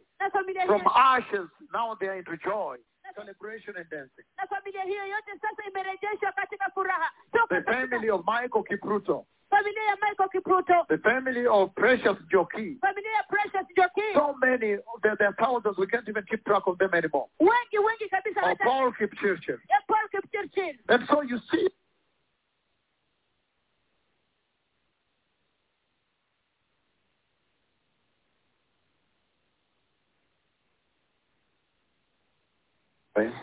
From 0.66 0.82
ashes, 0.96 1.48
now 1.74 1.96
they 2.00 2.08
are 2.10 2.18
into 2.18 2.38
joy, 2.38 2.78
celebration 3.16 3.76
and 3.78 3.90
dancing. 3.90 4.26
na 4.38 4.48
familia 4.48 4.84
hiyo 4.84 5.06
yote 5.08 5.32
sasa 5.42 5.64
imerejeshwa 5.70 6.32
katika 6.32 6.70
furaha 6.74 7.12
The 7.50 7.62
family 7.62 8.10
of 8.10 8.22
Michael 8.28 8.64
Kipruto, 8.64 9.26
familia 9.50 9.84
ya 9.84 9.96
michael 10.02 10.30
kipruto 10.30 10.86
the 10.90 10.98
family 10.98 11.48
of 11.48 11.74
Precious 11.76 12.18
Joki. 12.32 12.78
familia 12.82 13.12
ya 13.12 13.24
precious 13.30 13.68
joki 13.78 14.02
So 14.14 14.34
many, 14.42 14.78
there, 15.04 15.16
there 15.18 15.28
are 15.30 15.36
thousands, 15.46 15.78
we 15.78 15.88
can't 15.88 16.10
even 16.10 16.24
keep 16.30 16.44
track 16.46 16.64
of 16.68 16.78
them 16.78 16.94
anymore. 16.94 17.28
wengi 17.40 17.78
wengi 17.80 18.10
kabisa 18.10 18.42
Of 18.52 18.58
Paul 18.58 18.94
Kipchirchir. 18.94 19.60
ya 19.70 19.78
paul 19.88 20.08
kipchirchir 20.12 20.76
And 20.90 21.08
so 21.08 21.22
you 21.22 21.40
see, 21.52 21.70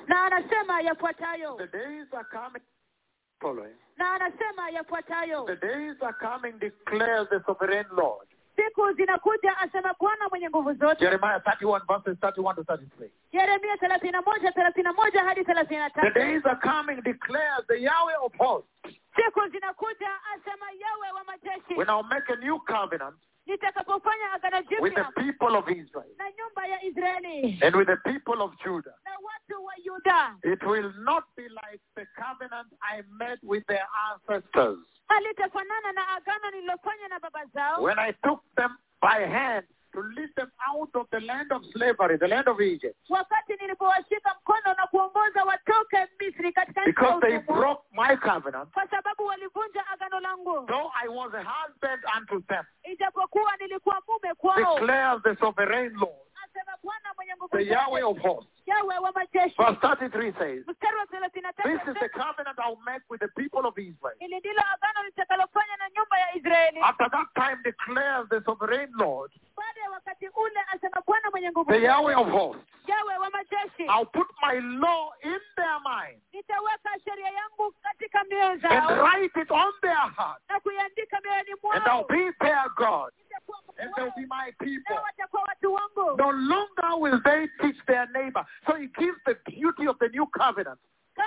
na 0.08 0.24
anasema 0.24 0.80
yafuatayo 0.80 1.56
the 1.58 1.66
days 1.78 2.06
are 2.14 2.24
coming, 2.24 2.62
following. 3.40 3.70
Eh? 3.70 3.76
na 3.96 4.12
anasema 4.12 4.70
yafuatayo 4.70 5.44
The 5.46 5.56
days 5.56 5.96
are 6.02 6.12
coming, 6.20 6.52
declares 6.58 7.28
the 7.28 7.40
sovereign 7.46 7.86
Lord. 7.92 8.26
siku 8.56 8.92
zinakuja 8.92 9.58
asema 9.58 9.94
bwana 10.00 10.28
mwenye 10.28 10.48
nguvu 10.48 10.72
zote 10.74 11.00
Jeremiah 11.00 11.40
31 11.40 11.80
verses 11.86 12.18
31 12.18 12.54
to 12.54 12.62
33. 12.62 13.10
yeremia 13.32 13.76
thelathini 13.76 14.12
na 14.12 14.22
moja 14.22 14.52
thelathini 14.52 14.84
na 14.84 14.92
moja 14.92 15.24
hadi 15.24 15.44
thelathini 15.44 15.80
na 15.80 15.90
The 15.90 16.00
tatu 16.00 16.14
days 16.14 16.46
are 16.46 16.60
coming, 16.60 17.00
declares 17.02 17.66
the 17.68 17.80
Yahweh 17.80 18.16
of 18.24 18.32
hosts. 18.38 18.70
siku 19.16 19.48
zinakuja 19.48 20.08
asema 20.34 20.66
yawe 20.70 21.10
wa 21.14 21.24
majeshi 21.24 21.74
When 21.76 21.88
I'll 21.88 22.02
make 22.02 22.32
a 22.32 22.36
new 22.36 22.58
covenant 22.58 23.16
nitakapofanya 23.46 24.32
agano 24.32 24.56
with 24.58 24.68
the 24.68 25.00
jipya 25.00 25.12
people 25.14 25.56
of 25.56 25.68
Israel 25.68 26.10
na 26.18 26.24
nyumba 26.30 26.66
ya 26.66 26.82
israeli 26.84 27.58
and 27.62 27.76
with 27.76 27.86
the 27.88 27.96
people 27.96 28.42
of 28.42 28.50
Judah. 28.64 28.94
na 29.04 29.10
watu 29.22 29.39
yuda 29.84 30.36
It 30.44 30.62
will 30.66 30.92
not 31.04 31.24
be 31.36 31.44
like 31.48 31.80
the 31.96 32.06
covenant 32.16 32.68
I 32.82 33.02
made 33.18 33.38
with 33.42 33.64
their 33.66 33.86
ancestors. 34.12 34.78
Halitafanana 35.08 35.92
na 35.94 36.02
agano 36.16 36.50
nililofanya 36.50 37.08
na 37.08 37.18
baba 37.18 37.40
zao. 37.54 37.82
When 37.82 37.98
I 37.98 38.12
took 38.24 38.40
them 38.56 38.76
by 39.00 39.26
hand 39.26 39.66
to 39.92 40.00
lead 40.16 40.30
them 40.36 40.50
out 40.68 40.90
of 40.94 41.06
the 41.10 41.20
land 41.20 41.50
of 41.52 41.62
slavery, 41.72 42.16
the 42.16 42.28
land 42.28 42.46
of 42.48 42.60
Egypt, 42.60 42.96
wakati 43.08 43.52
nilipowashika 43.60 44.34
mkono 44.40 44.74
na 44.76 44.86
kuongoza 44.86 45.44
watoke 45.44 46.08
misri 46.20 46.52
katika 46.52 46.80
nchi 46.80 46.88
ya 46.90 46.94
because 46.94 47.20
they 47.20 47.38
broke 47.38 47.82
my 47.92 48.16
covenant, 48.16 48.70
kwa 48.72 48.88
sababu 48.88 49.24
walivunja 49.26 49.86
agano 49.86 50.20
langu 50.20 50.66
though 50.66 50.90
I 51.04 51.08
was 51.08 51.32
a 51.34 51.42
husband 51.44 52.02
unto 52.18 52.40
them, 52.40 52.64
ijapokuwa 52.92 53.56
nilikuwa 53.60 54.02
mume 54.08 54.34
kwao. 54.34 54.78
Declares 54.78 55.22
the 55.22 55.36
sovereign 55.36 55.92
Lord, 55.94 56.29
asema 56.50 56.76
bwana 56.82 57.14
mwenye 57.16 57.36
nguvu 57.36 57.56
the 57.56 57.66
Yahweh 57.66 58.02
of 58.06 58.18
hosts. 58.18 58.50
Verse 59.56 59.78
33 59.80 60.32
says, 60.38 60.66
mstari 60.66 60.96
wa 60.96 61.06
thelathini 61.06 61.42
na 61.42 61.52
tatu 61.52 61.68
This 61.68 61.88
is 61.88 61.94
the 62.00 62.08
covenant 62.08 62.58
I'll 62.58 62.78
make 62.86 63.02
with 63.10 63.20
the 63.20 63.28
people 63.28 63.66
of 63.66 63.78
Israel. 63.78 64.16
hili 64.18 64.38
ndilo 64.38 64.62
agano 64.74 65.02
litakalofanya 65.06 65.76
na 65.76 65.90
nyumba 65.90 66.18
ya 66.18 66.34
israeli 66.36 66.80
After 66.82 67.10
that 67.10 67.26
time 67.34 67.56
declares 67.64 68.28
the 68.28 68.40
sovereign 68.44 68.90
Lord, 68.98 69.32
baada 69.56 69.80
ya 69.80 69.90
wakati 69.90 70.28
ule 70.28 70.60
asema 70.72 71.02
bwana 71.06 71.30
mwenye 71.30 71.50
nguvu 71.50 71.70
the 71.72 71.82
Yahweh 71.82 72.14
of 72.18 72.28
hosts. 72.28 72.62
yawe 72.86 73.16
wa 73.18 73.30
majeshi 73.30 73.82
I'll 73.82 74.06
put 74.06 74.28
my 74.42 74.60
law 74.60 75.12
in 75.22 75.40
their 75.56 75.78
mind 75.84 76.20
nitaweka 76.32 76.90
sheria 77.04 77.28
yangu 77.30 77.74
katika 77.82 78.24
mioyo 78.24 78.50
and 78.70 79.00
write 79.00 79.40
it 79.42 79.50
on 79.50 79.72
their 79.80 79.96
heart, 80.16 80.42
na 80.48 80.60
kuiandika 80.60 81.20
mioyoni 81.20 81.50
and 81.50 81.86
I'll 81.86 81.92
mwao 81.92 82.04
be 82.08 82.32
their 82.40 82.64
God, 82.76 83.12
Nitakuwa 83.18 83.58
Mungu 83.66 83.74
and 83.78 83.94
they'll 83.94 84.06
wao, 84.06 84.16
be 84.16 84.26
my 84.26 84.52
people. 84.58 84.94
nao 84.94 85.02
watakuwa 85.02 85.42
watu 85.42 85.74
wangu 85.74 86.16
No 86.16 86.30
longer 86.32 86.90
will 86.98 87.22
they 87.22 87.46
teach 87.60 87.84
their 87.86 88.08
neighbor. 88.12 88.46
So 88.66 88.74
he 88.74 88.86
gives 88.86 89.18
the 89.26 89.34
beauty 89.50 89.88
of 89.88 89.98
the 89.98 90.08
new 90.08 90.26
covenant 90.26 90.78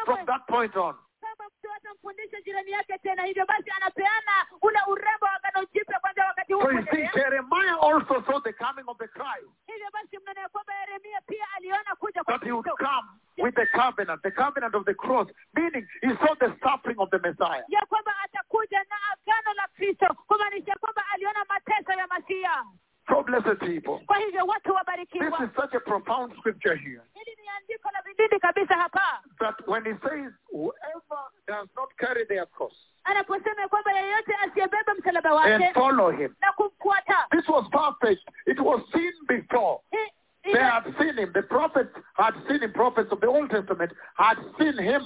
from 0.05 0.17
Kamwe- 0.17 0.25
that 0.25 0.47
point 0.47 0.75
on. 0.75 0.95
kama 1.21 1.49
mtu 1.49 1.69
hatamfundisha 1.69 2.41
jirani 2.41 2.71
yake 2.71 2.97
tena 2.97 3.23
hivyo 3.23 3.45
basi 3.45 3.69
anapeana 3.71 4.31
ule 4.61 4.79
urembo 4.87 5.25
wa 5.25 5.33
agano 5.33 5.65
jipya 5.73 5.99
kwanza 5.99 6.25
wakati 6.25 6.53
huu 6.53 6.61
So 6.61 6.71
you 6.71 6.77
see, 6.79 6.85
kuendelea. 6.85 7.11
Jeremiah 7.13 7.77
also 7.83 8.23
saw 8.27 8.39
the 8.39 8.53
coming 8.53 8.83
of 8.87 8.97
the 8.97 9.07
Christ, 9.07 9.49
hivyo 9.67 9.87
basi 9.93 10.17
mnaona 10.19 10.41
ya 10.41 10.49
kwamba 10.49 10.73
yeremia 10.73 11.21
pia 11.21 11.45
aliona 11.57 11.95
kuja 11.99 12.23
kwa 12.23 12.33
that 12.33 12.43
he 12.43 12.51
would 12.51 12.65
kristo 12.65 12.85
come 12.85 13.07
with 13.37 13.55
the 13.55 13.65
covenant, 13.65 14.21
the 14.21 14.31
covenant 14.31 14.62
of 14.75 14.85
the 14.85 14.93
cross, 14.93 15.27
meaning 15.53 15.87
he 16.01 16.09
saw 16.21 16.33
the 16.39 16.53
suffering 16.63 16.97
of 16.99 17.09
the 17.09 17.19
Messiah. 17.19 17.63
ya 17.67 17.85
kwamba 17.89 18.11
atakuja 18.23 18.79
na 18.89 18.95
agano 19.13 19.53
la 19.55 19.67
kristo 19.75 20.07
kumaanisha 20.27 20.73
kwamba 20.79 21.03
aliona 21.13 21.45
mateso 21.49 21.91
ya 21.99 22.07
masia 22.07 22.63
So 23.09 23.23
blessed 23.23 23.59
people. 23.59 24.05
kwa 24.05 24.17
hivyo 24.17 24.45
watu 24.45 24.63
This 24.69 24.75
wabarikiwa 24.75 25.27
is 25.43 25.49
such 25.61 25.73
a 25.73 25.79
profound 25.79 26.37
scripture 26.39 26.75
here 26.75 27.01
hili 27.13 27.35
ni 27.41 27.49
andiko 27.57 27.89
la 27.93 28.01
vilindi 28.01 28.39
kabisa 28.39 28.75
hapa 28.75 29.21
that 29.39 29.67
when 29.67 29.83
he 29.83 29.93
says, 30.09 30.31
whoever 30.51 31.21
does 31.47 31.67
not 31.75 31.89
carry 31.97 32.25
their 32.25 32.45
cross 32.45 32.73
anaposema 33.03 33.61
ya 33.61 33.67
kwamba 33.67 33.91
yeyote 33.91 34.35
asiyebeba 34.35 34.93
msalaba 34.99 35.41
and 35.43 35.61
wake 35.63 35.73
follow 35.73 36.11
him, 36.11 36.35
na 36.41 36.51
kumfuata 36.53 37.27
this 37.31 37.47
was 37.49 37.65
perfect. 37.69 38.21
It 38.45 38.59
was 38.59 38.81
seen 38.91 39.13
before. 39.27 39.79
Hi- 39.91 40.11
They 40.43 40.51
hivyo- 40.51 40.69
had 40.71 40.97
seen 40.97 41.15
him. 41.17 41.33
The 41.33 41.41
prophets 41.41 41.95
had 42.13 42.35
seen 42.47 42.59
him. 42.61 42.71
Prophets 42.73 43.11
of 43.11 43.19
the 43.19 43.27
Old 43.27 43.49
Testament 43.49 43.91
had 44.15 44.37
seen 44.57 44.77
him 44.83 45.01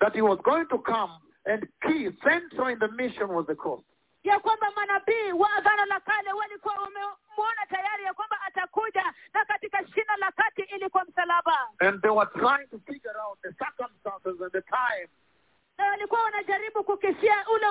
that 0.00 0.14
he 0.14 0.19
was 0.30 0.38
going 0.44 0.66
to 0.70 0.78
come. 0.78 1.10
And 1.46 1.66
key, 1.82 2.08
central 2.22 2.68
in 2.68 2.78
the 2.78 2.90
mission 2.92 3.28
was 3.28 3.46
the 3.48 3.54
cross. 3.54 3.82
ya 4.24 4.38
kwamba 4.40 4.70
manabii 4.76 5.32
wa 5.32 5.48
agano 5.56 5.84
la 5.86 6.00
kale 6.00 6.32
walikuwa 6.32 6.74
wamemwona 6.74 7.66
tayari 7.68 8.04
ya 8.04 8.14
kwamba 8.14 8.36
atakuja 8.46 9.04
na 9.34 9.44
katika 9.44 9.78
shina 9.88 10.16
la 10.16 10.32
kati 10.32 10.62
ilikuwa 10.62 11.04
msalaba 11.04 11.68
And 11.78 12.02
they 12.02 12.10
were 12.10 12.30
trying 12.34 12.66
to 12.70 12.78
figure 12.78 13.16
out 13.28 13.38
the 13.42 13.52
circumstances 13.64 14.40
and 14.42 14.52
the 14.52 14.62
time 14.62 15.08
na 15.78 15.86
walikuwa 15.86 16.22
wanajaribu 16.22 16.84
kukisia 16.84 17.36
ule 17.54 17.66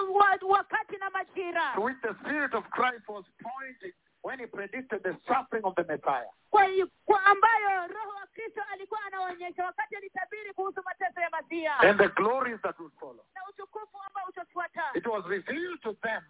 wakati 0.48 0.98
na 0.98 1.10
majira 1.10 1.72
to 1.76 1.82
which 1.82 2.02
the 2.02 2.14
Spirit 2.24 2.54
of 2.54 2.64
Christ 2.70 3.08
was 3.08 3.26
pointing 3.44 3.94
when 4.24 4.40
he 4.40 4.48
predicted 4.48 5.04
the 5.04 5.16
suffering 5.28 5.64
of 5.66 5.76
the 5.76 5.84
Messiah. 5.84 6.30
kwa, 6.50 6.66
kwa 7.06 7.26
ambayo 7.26 7.88
roho 7.88 8.20
kristo 8.52 8.62
alikuwa 8.74 9.00
anaonyesha 9.08 9.66
wakati 9.66 9.96
alitabiri 9.96 10.54
kuhusu 10.54 10.82
mateso 10.86 11.22
ya 11.22 11.30
masia 11.30 11.80
And 11.80 12.00
the 12.00 12.08
glories 12.10 12.62
that 12.62 12.80
would 12.80 12.94
follow. 13.00 13.26
na 13.36 13.42
utukufu 13.50 13.98
ambao 14.08 14.26
utafuata 14.30 14.84
It 14.94 15.06
was 15.08 15.26
revealed 15.26 15.82
to 15.82 15.94
them 15.94 16.22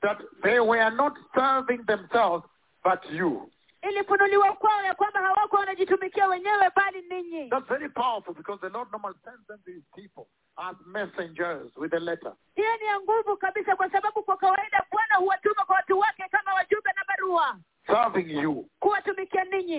that 0.00 0.18
they 0.42 0.58
were 0.60 0.90
not 0.90 1.18
serving 1.34 1.84
themselves, 1.86 2.44
but 2.84 3.10
you. 3.10 3.50
ilifunuliwa 3.82 4.52
kwao 4.52 4.82
ya 4.82 4.94
kwamba 4.94 5.20
hawako 5.20 5.56
wanajitumikia 5.56 6.28
wenyewe 6.28 6.70
bali 6.76 7.02
ninyi 7.02 7.48
That's 7.50 7.68
very 7.68 7.88
powerful 7.88 8.34
because 8.34 8.60
the 8.60 8.68
Lord 8.68 8.90
normally 8.92 9.18
sends 9.24 9.46
them 9.46 9.58
these 9.64 9.82
people 9.94 10.26
as 10.56 10.76
messengers 10.86 11.76
with 11.76 11.94
a 11.94 12.00
letter. 12.00 12.32
hiyo 12.54 12.76
ni 12.76 12.84
ya 12.86 13.00
nguvu 13.00 13.36
kabisa 13.36 13.76
kwa 13.76 13.90
sababu 13.90 14.22
kwa 14.22 14.36
kawaida 14.36 14.84
bwana 14.92 15.14
huwatuma 15.16 15.64
kwa 15.64 15.76
watu 15.76 15.98
wake 15.98 16.24
kama 16.30 16.54
wajumbe 16.54 16.90
na 16.96 17.04
barua 17.08 17.58
serving 17.88 18.28
you. 18.28 18.64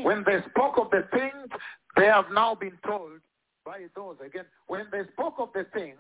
When 0.04 0.24
they 0.26 0.40
spoke 0.50 0.78
of 0.78 0.90
the 0.92 1.08
things 1.12 1.50
they 1.96 2.06
have 2.06 2.26
now 2.32 2.56
been 2.56 2.78
told 2.86 3.20
by 3.66 3.86
those, 3.96 4.16
again, 4.26 4.46
when 4.68 4.88
they 4.92 5.04
spoke 5.14 5.36
of 5.40 5.50
the 5.54 5.66
things 5.74 5.98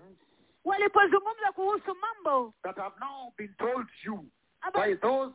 walipozungumza 0.65 1.51
kuhusu 1.55 1.95
mambo 1.95 2.53
that 2.63 2.77
have 2.77 2.93
now 2.99 3.31
been 3.37 3.53
told 3.57 3.85
you 4.05 4.25
by 4.73 4.93
those 5.01 5.31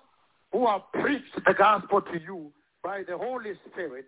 who 0.53 0.67
have 0.67 0.83
preached 0.93 1.45
the 1.47 1.55
gospel 1.55 2.03
to 2.03 2.19
you 2.21 2.53
by 2.83 3.03
the 3.03 3.17
Holy 3.17 3.55
Spirit 3.67 4.07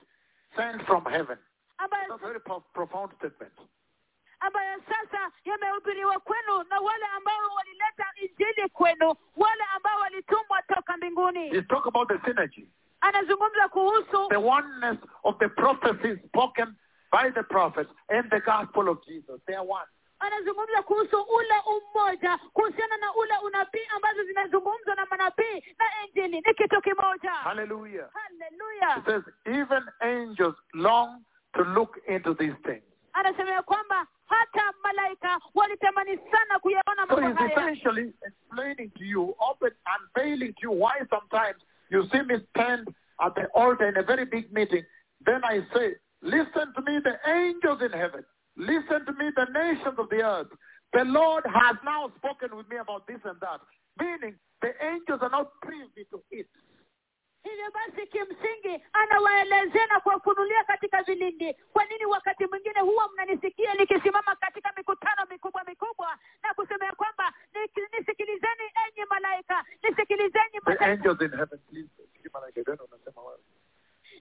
sent 0.57 0.83
from 0.87 1.05
heaven. 1.05 1.39
That's 1.79 2.23
a 2.23 2.27
very 2.27 2.41
profound 2.75 3.13
statement. 3.19 3.53
Ambayo 4.47 4.81
sasa 4.89 5.31
yamehubiriwa 5.45 6.21
kwenu 6.21 6.63
na 6.71 6.81
wale 6.81 7.05
ambao 7.17 7.55
walileta 7.57 8.07
injili 8.23 8.69
kwenu 8.73 9.15
wale 9.37 9.65
ambao 9.77 10.01
walitumwa 10.01 10.63
toka 10.63 10.97
mbinguni 10.97 11.63
talking 11.63 11.89
about 11.89 12.09
the 12.09 12.19
synergy, 12.19 12.69
anazungumza 13.01 13.69
kuhusu 13.69 14.29
the 14.29 14.37
oneness 14.37 14.99
of 15.23 15.39
the 15.39 15.49
prophecies 15.49 16.19
spoken 16.29 16.75
by 17.13 17.31
the 17.31 17.43
prophets 17.43 17.91
and 18.09 18.31
the 18.31 18.41
gospel 18.41 18.89
of 18.89 18.99
Jesus. 19.07 19.41
They 19.47 19.55
are 19.57 19.67
one. 19.69 19.87
anazungumza 20.19 20.83
kuhusu 20.83 21.23
ule 21.23 21.55
umoja 21.77 22.39
kuhusiana 22.53 22.97
na 22.97 23.15
ule 23.15 23.35
unabii 23.45 23.87
ambazo 23.97 24.25
zinazungumzwa 24.25 24.95
na 24.95 25.07
manabii 25.11 25.65
na 25.79 25.85
injili 26.07 26.37
ni 26.41 26.55
kitu 26.55 26.81
kimoja 26.83 27.31
Hallelujah. 27.31 28.09
haleluya 28.13 29.03
says, 29.07 29.23
even 29.45 29.83
angels 30.01 30.55
long 30.73 31.23
to 31.53 31.63
look 31.65 31.99
into 32.09 32.35
these 32.35 32.55
things. 32.63 32.83
Anasema 33.15 33.63
kwamba 33.63 34.07
hata 34.27 34.73
malaika 34.83 35.41
walitamani 35.55 36.19
sana 36.31 36.59
kuyaona 36.59 37.07
So 37.09 37.21
he's 37.21 37.51
essentially 37.51 38.15
explaining 38.27 38.91
to 38.99 39.05
you, 39.05 39.35
open, 39.51 39.71
unveiling 39.97 40.53
to 40.55 40.61
you 40.63 40.73
why 40.73 40.99
sometimes 41.11 41.63
you 41.91 42.09
see 42.11 42.23
me 42.23 42.41
stand 42.51 42.89
at 43.21 43.35
the 43.35 43.47
altar 43.55 43.89
in 43.89 43.97
a 43.97 44.03
very 44.03 44.25
big 44.25 44.53
meeting. 44.53 44.85
Then 45.25 45.43
I 45.45 45.61
say, 45.75 45.95
listen 46.23 46.73
to 46.75 46.83
me, 46.83 47.01
the 47.05 47.17
angels 47.27 47.81
in 47.83 47.93
heaven. 47.93 48.25
Listen 48.57 49.05
to 49.07 49.13
me, 49.13 49.31
the 49.37 49.47
nations 49.53 49.99
of 49.99 50.09
the 50.11 50.23
earth. 50.23 50.49
The 50.93 51.05
Lord 51.05 51.45
has 51.47 51.77
now 51.85 52.11
spoken 52.19 52.57
with 52.57 52.69
me 52.69 52.77
about 52.77 53.07
this 53.07 53.21
and 53.25 53.39
that. 53.41 53.61
Meaning, 54.01 54.35
the 54.63 54.73
angels 54.83 55.21
are 55.23 55.31
not 55.31 55.51
privy 55.63 56.07
to 56.11 56.23
it. 56.31 56.47
Hivyo 57.45 57.71
basi 57.71 58.07
kimsingi 58.07 58.85
anawaelezea 58.93 59.87
na 59.87 60.01
kuwafunulia 60.01 60.65
katika 60.65 61.03
vilindi. 61.03 61.55
Kwa 61.73 61.85
nini 61.85 62.05
wakati 62.07 62.47
mwingine 62.47 62.81
huwa 62.81 63.09
mnanisikia 63.13 63.75
nikisimama 63.75 64.35
katika 64.37 64.73
mikutano 64.77 65.27
mikubwa 65.31 65.65
mikubwa 65.65 66.19
na 66.43 66.55
kusema 66.55 66.85
ya 66.87 66.93
kwamba 66.93 67.33
nisikilizeni 67.99 68.63
enyi 68.87 69.05
malaika 69.11 69.65
nisikilizeni 69.83 70.61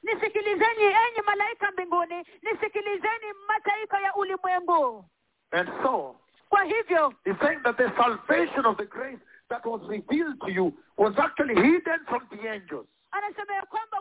nisikilizeni 0.03 0.83
enyi 0.83 1.21
malaika 1.25 1.71
mbinguni 1.71 2.25
nisikilizeni 2.41 3.33
mataifa 3.47 3.99
ya 4.01 4.15
ulimwengu. 4.15 5.05
And 5.51 5.69
so, 5.83 6.15
kwa 6.49 6.63
hivyo 6.63 7.13
he's 7.25 7.39
saying 7.39 7.59
that 7.63 7.77
the 7.77 7.89
salvation 7.97 8.65
of 8.65 8.77
the 8.77 8.85
grace 8.85 9.19
that 9.49 9.65
was 9.65 9.81
revealed 9.89 10.39
to 10.41 10.49
you 10.51 10.73
was 10.97 11.13
actually 11.19 11.55
hidden 11.55 11.99
from 12.07 12.27
the 12.29 12.47
angels. 12.49 12.87
Anasema 13.13 13.53
ya 13.55 13.65
kwamba 13.65 13.97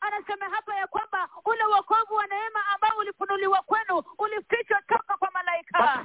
anasema 0.00 0.48
hapa 0.50 0.74
ya 0.76 0.86
kwamba 0.86 1.28
ule 1.44 1.64
wokovu 1.64 2.14
wa 2.14 2.26
neema 2.26 2.66
ambao 2.74 2.98
ulifunuliwa 2.98 3.62
kwenu 3.62 4.02
ulifichwa 4.18 4.82
toka 4.82 5.16
kwa 5.16 5.30
malaika 5.30 6.04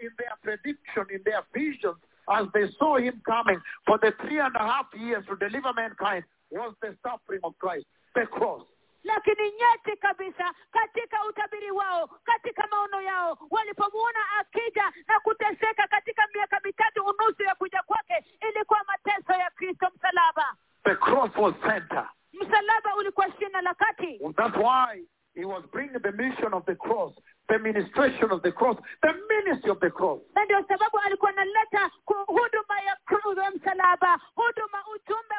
in 0.00 0.10
their 0.16 0.36
prediction, 0.42 1.06
in 1.10 1.22
their 1.24 1.42
visions, 1.52 1.96
as 2.26 2.46
they 2.52 2.68
saw 2.78 2.96
him 2.96 3.20
coming 3.24 3.60
for 3.86 3.98
the 4.00 4.12
three 4.12 4.40
and 4.40 4.56
a 4.56 4.66
half 4.66 4.86
years 4.94 5.24
to 5.26 5.36
deliver 5.36 5.72
mankind, 5.74 6.24
was 6.50 6.74
the 6.80 6.94
suffering 7.02 7.40
of 7.42 7.54
Christ, 7.58 7.86
the 8.14 8.26
cross. 8.26 8.62
lakini 9.04 9.50
nyeti 9.50 9.96
kabisa 10.00 10.54
katika 10.70 11.24
utabiri 11.24 11.70
wao 11.70 12.06
katika 12.24 12.66
maono 12.66 13.00
yao 13.02 13.38
walipomuona 13.50 14.18
akija 14.40 14.92
na 15.06 15.20
kuteseka 15.20 15.86
katika 15.88 16.28
miaka 16.34 16.60
mitatu 16.64 17.04
unusu 17.04 17.42
ya 17.42 17.54
kuja 17.54 17.82
kwake 17.82 18.24
ilikuwa 18.50 18.84
mateso 18.86 19.32
ya 19.32 19.50
kristo 19.50 19.90
msalaba 19.96 20.56
The 20.84 20.94
cross 20.96 21.30
was 21.36 21.54
center. 21.62 22.08
msalaba 22.32 22.96
ulikuwa 22.96 23.26
shina 23.38 23.60
la 23.62 23.74
kati 23.74 24.20
That's 24.36 24.56
why 24.56 25.02
he 25.34 25.44
was 25.44 25.62
bringing 25.72 26.00
the 26.02 26.12
mission 26.12 26.52
of 26.54 26.64
the 26.66 26.74
cross, 26.74 27.12
the 27.48 27.58
ministration 27.58 28.30
of 28.32 28.42
the 28.42 28.52
cross, 28.52 28.76
the 29.02 29.12
ministry 29.28 29.70
of 29.70 29.80
the 29.80 29.90
cross. 29.90 30.20
na 30.34 30.44
ndio 30.44 30.62
sababu 30.68 30.98
alikuwa 30.98 31.30
analeta 31.30 31.90
huduma 32.26 32.80
ya 32.80 33.50
msalaba 33.50 34.20
huduma 34.34 34.78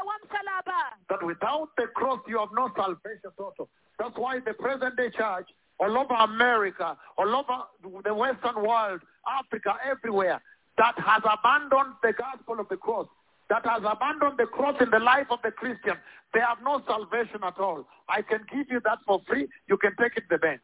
wa 0.05 0.15
msalaba 0.25 0.97
That 1.07 1.23
without 1.23 1.69
the 1.77 1.87
cross, 1.87 2.19
you 2.27 2.37
have 2.39 2.53
no 2.53 2.69
salvation 2.75 3.31
total. 3.37 3.69
That's 3.97 4.17
why 4.17 4.39
the 4.39 4.53
present 4.53 4.95
day 4.95 5.09
church, 5.09 5.49
all 5.79 5.97
over 5.97 6.13
America, 6.15 6.97
all 7.17 7.35
over 7.35 7.63
the 8.03 8.13
Western 8.13 8.55
world, 8.63 9.01
Africa, 9.27 9.75
everywhere, 9.83 10.41
that 10.77 10.95
has 10.99 11.21
abandoned 11.25 11.95
the 12.03 12.13
gospel 12.13 12.59
of 12.59 12.67
the 12.69 12.77
cross, 12.77 13.07
that 13.49 13.65
has 13.65 13.81
abandoned 13.85 14.37
the 14.37 14.45
cross 14.45 14.75
in 14.81 14.89
the 14.89 14.99
life 14.99 15.27
of 15.29 15.39
the 15.43 15.51
Christian, 15.51 15.97
they 16.33 16.39
have 16.39 16.61
no 16.63 16.81
salvation 16.87 17.43
at 17.43 17.57
all. 17.59 17.87
I 18.07 18.21
can 18.21 18.41
give 18.51 18.67
you 18.69 18.79
that 18.85 18.99
for 19.05 19.21
free. 19.27 19.47
You 19.67 19.77
can 19.77 19.95
take 19.99 20.17
it 20.17 20.29
to 20.29 20.35
the 20.35 20.37
bank. 20.37 20.61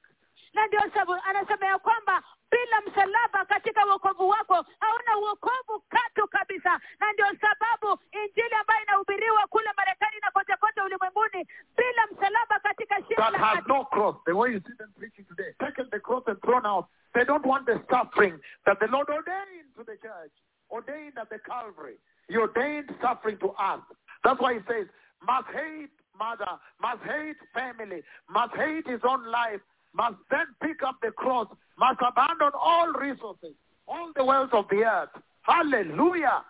na 0.55 0.67
ndio 0.67 0.79
sababu 0.79 1.13
anasema 1.25 1.65
ya 1.65 1.79
kwamba 1.79 2.23
bila 2.51 2.81
msalaba 2.81 3.45
katika 3.45 3.85
wokovu 3.85 4.29
wako 4.29 4.65
hauna 4.79 5.15
wokovu 5.15 5.83
katu 5.89 6.27
kabisa 6.27 6.79
na 6.99 7.13
ndio 7.13 7.25
sababu 7.25 7.99
injili 8.11 8.55
ambayo 8.59 8.83
inahubiriwa 8.83 9.47
kule 9.47 9.69
marekani 9.77 10.17
na 10.21 10.31
kote 10.31 10.55
kote 10.59 10.81
ulimwenguni 10.81 11.47
bila 11.77 12.07
msalaba 12.11 12.59
katika 12.59 12.95
that 13.17 13.35
has 13.35 13.67
no 13.67 13.85
cross, 13.85 14.15
the 14.25 14.33
way 14.33 14.51
you 14.53 14.59
see 14.59 14.75
them 14.77 14.91
preaching 14.97 15.25
today, 15.25 15.53
taken 15.59 15.89
the 15.89 15.99
cross 15.99 16.23
and 16.27 16.39
thrown 16.41 16.65
out. 16.65 16.85
They 17.13 17.23
don't 17.25 17.45
want 17.45 17.65
the 17.65 17.79
suffering 17.89 18.39
that 18.65 18.79
the 18.79 18.87
Lord 18.87 19.09
ordained 19.09 19.73
to 19.77 19.83
the 19.83 19.97
church, 19.97 20.31
ordained 20.71 21.17
at 21.17 21.29
the 21.29 21.39
Calvary. 21.39 21.97
He 22.27 22.37
ordained 22.37 22.89
suffering 23.01 23.37
to 23.39 23.49
us. 23.51 23.79
That's 24.23 24.39
why 24.39 24.53
he 24.55 24.59
says, 24.67 24.87
must 25.25 25.47
hate 25.53 25.89
mother, 26.17 26.51
must 26.81 27.01
hate 27.03 27.37
family, 27.53 28.01
must 28.29 28.55
hate 28.55 28.87
his 28.87 29.01
own 29.07 29.29
life, 29.29 29.61
must 29.93 30.15
then 30.29 30.47
pick 30.61 30.83
up 30.83 30.97
the 31.01 31.11
cross, 31.11 31.47
must 31.77 31.99
abandon 31.99 32.51
all 32.59 32.91
resources, 32.93 33.53
all 33.87 34.11
the 34.15 34.23
wealth 34.23 34.53
of 34.53 34.65
the 34.69 34.83
earth. 34.83 35.09
Hallelujah. 35.41 36.43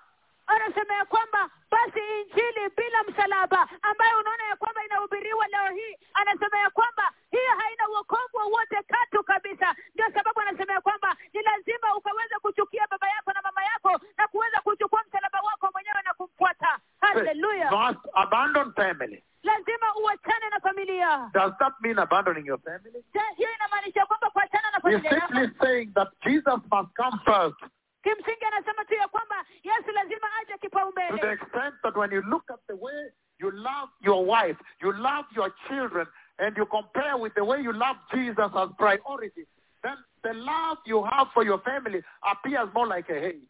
Anasema 0.48 1.06
kwamba 1.06 1.50
basi 1.72 2.00
injili 2.22 2.70
bila 2.78 3.04
msalaba 3.04 3.68
ambayo 3.82 4.20
unaona 4.20 4.44
ya 4.44 4.56
kwamba 4.56 4.86
inahubiriwa 4.86 5.48
leo 5.48 5.68
hii 5.76 5.98
anasema 6.14 6.58
ya 6.60 6.70
kwamba 6.70 7.12
hiyo 7.32 7.52
haina 7.58 7.90
uokovu 7.90 8.38
wowote 8.38 8.84
katu 8.88 9.24
kabisa. 9.24 9.76
Ndio 9.94 10.06
sababu 10.14 10.40
anasema 10.42 10.74
ya 10.74 10.82
kwamba 10.82 11.16
ni 11.34 11.42
lazima 11.42 11.96
ukaweza 11.96 12.40
kuchukia 12.40 12.88
baba 12.92 13.08
yako 13.10 13.32
na 13.34 13.42
mama 13.42 13.64
yako 13.66 14.00
na 14.18 14.28
kuweza 14.28 14.62
kuchukua 14.62 15.04
msalaba 15.08 15.40
wako 15.42 15.70
mwenyewe 15.74 16.02
na 16.06 16.14
kumfuata. 16.14 16.80
Haleluya 17.02 17.72
Must 17.72 18.00
abandon 18.14 18.74
family. 18.74 19.24
lazima 19.44 19.96
uachane 20.04 20.50
na 20.50 20.60
familia. 20.60 21.30
Does 21.34 21.54
that 21.60 21.74
mean 21.82 22.00
abandoning 22.00 22.46
your 22.48 22.60
family? 22.60 23.04
Hiyo 23.38 23.50
inamaanisha 23.56 24.06
kwamba 24.06 24.30
kuachana 24.30 24.72
na 24.72 24.80
familia 24.80 25.12
simply 25.12 25.50
saying 25.62 25.86
that 25.94 26.10
Jesus 26.24 26.60
must 26.72 26.96
come 26.96 27.20
first 27.26 27.60
kimsingi 28.06 28.46
anasema 28.46 28.86
tu 28.86 28.94
ya 28.94 29.08
kwamba 29.08 29.46
yesu 29.64 29.92
lazima 29.92 30.28
aje 30.42 30.52
to 30.54 30.58
the 30.58 30.68
kipaumbele 30.68 31.32
extent 31.34 31.76
that 31.82 31.96
when 31.98 32.12
you 32.12 32.22
look 32.22 32.52
at 32.52 32.60
the 32.68 32.74
way 32.76 33.10
you 33.40 33.52
love 33.52 33.90
your 34.02 34.24
wife, 34.26 34.58
you 34.82 34.92
love 34.94 35.26
your 35.36 35.52
children, 35.68 36.08
and 36.40 36.56
you 36.58 36.66
compare 36.66 37.18
with 37.18 37.34
the 37.34 37.44
way 37.44 37.62
you 37.62 37.74
love 37.74 37.98
Jesus 38.14 38.52
as 38.56 38.70
priority, 38.78 39.46
then 39.84 39.98
the 40.24 40.34
love 40.34 40.78
you 40.86 41.04
have 41.04 41.28
for 41.34 41.44
your 41.44 41.60
family 41.60 42.02
appears 42.24 42.70
more 42.74 42.88
like 42.88 43.10
a 43.10 43.20
hate. 43.20 43.48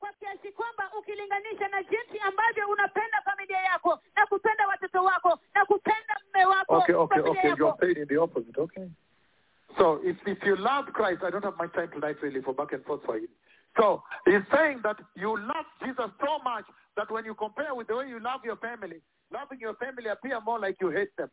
kwa 0.00 0.12
kiasi 0.12 0.52
kwamba 0.52 0.90
ukilinganisha 0.98 1.68
na 1.68 1.82
jinsi 1.82 2.18
ambavyo 2.18 2.68
unapenda 2.68 3.22
familia 3.24 3.58
yako 3.58 4.00
na 4.16 4.26
kupenda 4.26 4.66
watoto 4.66 5.04
wako 5.04 5.38
na 5.54 5.64
kupenda 5.64 6.16
mme 6.30 6.44
wako 6.44 6.74
Okay, 6.76 6.94
okay, 6.94 7.22
familia 7.22 7.40
okay. 7.40 7.54
You're 7.58 7.76
saying 7.80 7.96
in 7.96 8.08
the 8.08 8.16
opposite, 8.18 8.58
okay? 8.60 8.88
So 9.78 10.00
if, 10.04 10.16
if 10.26 10.38
you 10.44 10.56
love 10.56 10.86
Christ, 10.92 11.22
I 11.22 11.30
don't 11.30 11.44
have 11.44 11.56
much 11.56 11.72
time 11.72 11.88
tonight 11.92 12.16
really 12.22 12.42
for 12.42 12.54
back 12.54 12.72
and 12.72 12.84
forth 12.84 13.04
for 13.04 13.18
you. 13.18 13.28
So 13.76 14.02
he's 14.26 14.42
saying 14.54 14.80
that 14.82 14.96
you 15.16 15.36
love 15.36 15.66
Jesus 15.84 16.10
so 16.20 16.38
much 16.44 16.64
that 16.96 17.10
when 17.10 17.24
you 17.24 17.34
compare 17.34 17.74
with 17.74 17.86
the 17.88 17.96
way 17.96 18.08
you 18.08 18.20
love 18.20 18.40
your 18.44 18.56
family, 18.56 19.00
loving 19.30 19.60
your 19.60 19.74
family 19.76 20.08
appear 20.08 20.40
more 20.40 20.58
like 20.60 20.76
you 20.80 20.90
hate 20.90 21.12
them. 21.16 21.28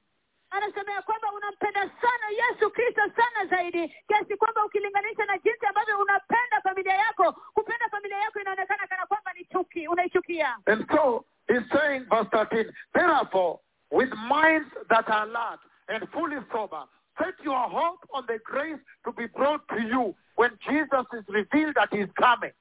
anasema 0.52 0.92
ya 0.92 1.02
kwamba 1.02 1.32
unampenda 1.34 1.80
sana 1.82 2.30
yesu 2.30 2.72
kristo 2.72 3.02
sana 3.02 3.46
zaidi 3.50 3.96
kiasi 4.08 4.36
kwamba 4.38 4.66
ukilinganisha 4.66 5.26
na 5.26 5.38
jinsi 5.38 5.66
ambavyo 5.66 6.00
unapenda 6.00 6.62
familia 6.64 6.94
yako 6.94 7.34
kupenda 7.54 7.90
familia 7.90 8.18
yako 8.18 8.40
inaonekana 8.40 8.88
kana 8.88 9.06
kwamba 9.06 9.34
ni 9.34 9.46
chuki 9.46 9.88
unaichukia 9.88 10.58
And 10.66 10.86
so 10.92 11.26
he's 11.48 11.64
saying, 11.72 12.06
verse 12.10 12.30
13, 12.32 12.72
therefore, 12.94 13.60
with 13.92 14.10
minds 14.30 14.70
that 14.90 15.10
are 15.10 15.24
alert 15.30 15.60
and 15.88 16.10
fully 16.12 16.38
sober, 16.52 16.84
set 17.20 17.36
your 17.44 17.70
hope 17.70 18.00
on 18.14 18.26
the 18.28 18.40
grace 18.40 18.80
to 19.04 19.12
be 19.12 19.28
brought 19.28 19.68
to 19.68 19.80
you 19.82 20.16
when 20.36 20.52
Jesus 20.70 21.06
is 21.20 21.26
revealed 21.28 21.76
that 21.76 21.90
he 21.92 22.00
is 22.00 22.10
coming. 22.16 22.54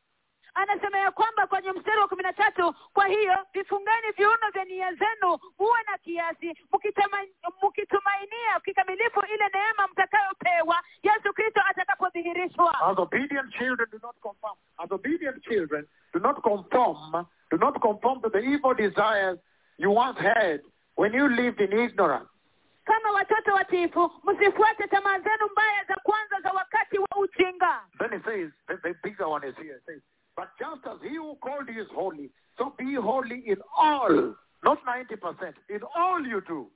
anasema 0.55 0.99
ya 0.99 1.11
kwamba 1.11 1.47
kwenye 1.47 1.73
mstari 1.73 1.99
wa 2.01 2.09
kumi 2.09 2.23
na 2.23 2.33
tatu 2.33 2.75
kwa 2.93 3.07
hiyo 3.07 3.37
vifungeni 3.53 4.11
viuno 4.17 4.51
vya 4.53 4.65
nia 4.65 4.93
zenu 4.95 5.39
muwe 5.59 5.79
na 5.87 5.99
kiasi 5.99 6.55
mkitumainia 7.63 8.61
kikamilifu 8.65 9.21
ile 9.35 9.45
neema 9.55 9.89
mtakayopewa 9.93 10.83
yesu 11.03 11.33
kristo 11.35 11.61
atakapodhihirishwa 11.71 12.81
As 12.81 12.99
obedient 12.99 13.53
children, 13.59 13.89
do 13.91 13.99
not 14.03 14.17
conform. 14.21 14.57
As 14.79 14.91
obedient 14.93 15.43
children, 15.45 15.87
do 16.13 16.21
not 16.21 16.41
conform. 16.43 17.27
Do 17.51 17.57
not 17.57 17.81
conform 17.81 18.21
to 18.23 18.29
the 18.31 18.39
evil 18.41 18.75
desires 18.75 19.39
you 19.79 19.91
once 19.91 20.19
had 20.19 20.61
when 20.97 21.15
you 21.15 21.29
lived 21.29 21.61
in 21.61 21.73
ignorance. 21.79 22.29
Kama 22.89 23.11
watoto 23.11 23.55
watiifu 23.55 24.11
msifuate 24.25 24.87
tamaa 24.89 25.19
zenu 25.19 25.49
mbaya 25.53 25.85
za 25.85 25.95
kwanza 26.03 26.41
za 26.41 26.51
wakati 26.53 26.99
wa 26.99 27.09
ujinga 27.17 27.81
Then 27.99 28.11
he 28.11 28.21
says, 28.25 28.51
the, 28.69 28.77
the 28.77 28.95
bigger 29.03 29.27
one 29.29 29.49
is 29.49 29.55
here. 29.57 29.77
It 29.77 29.83
says, 29.87 30.01
but 30.37 30.49
just 30.59 30.87
as 30.87 31.01
he 31.03 31.17
who 31.19 31.37
called 31.37 31.69
you 31.69 31.83
is 31.83 31.89
holy, 31.95 32.31
so 32.59 32.73
be 32.79 32.95
holy 32.95 33.39
in 33.47 33.57
all, 33.77 34.35
not 34.65 34.79
90%, 34.85 35.55
in 35.69 35.81
all 35.97 36.21
you 36.27 36.41
do. 36.41 36.71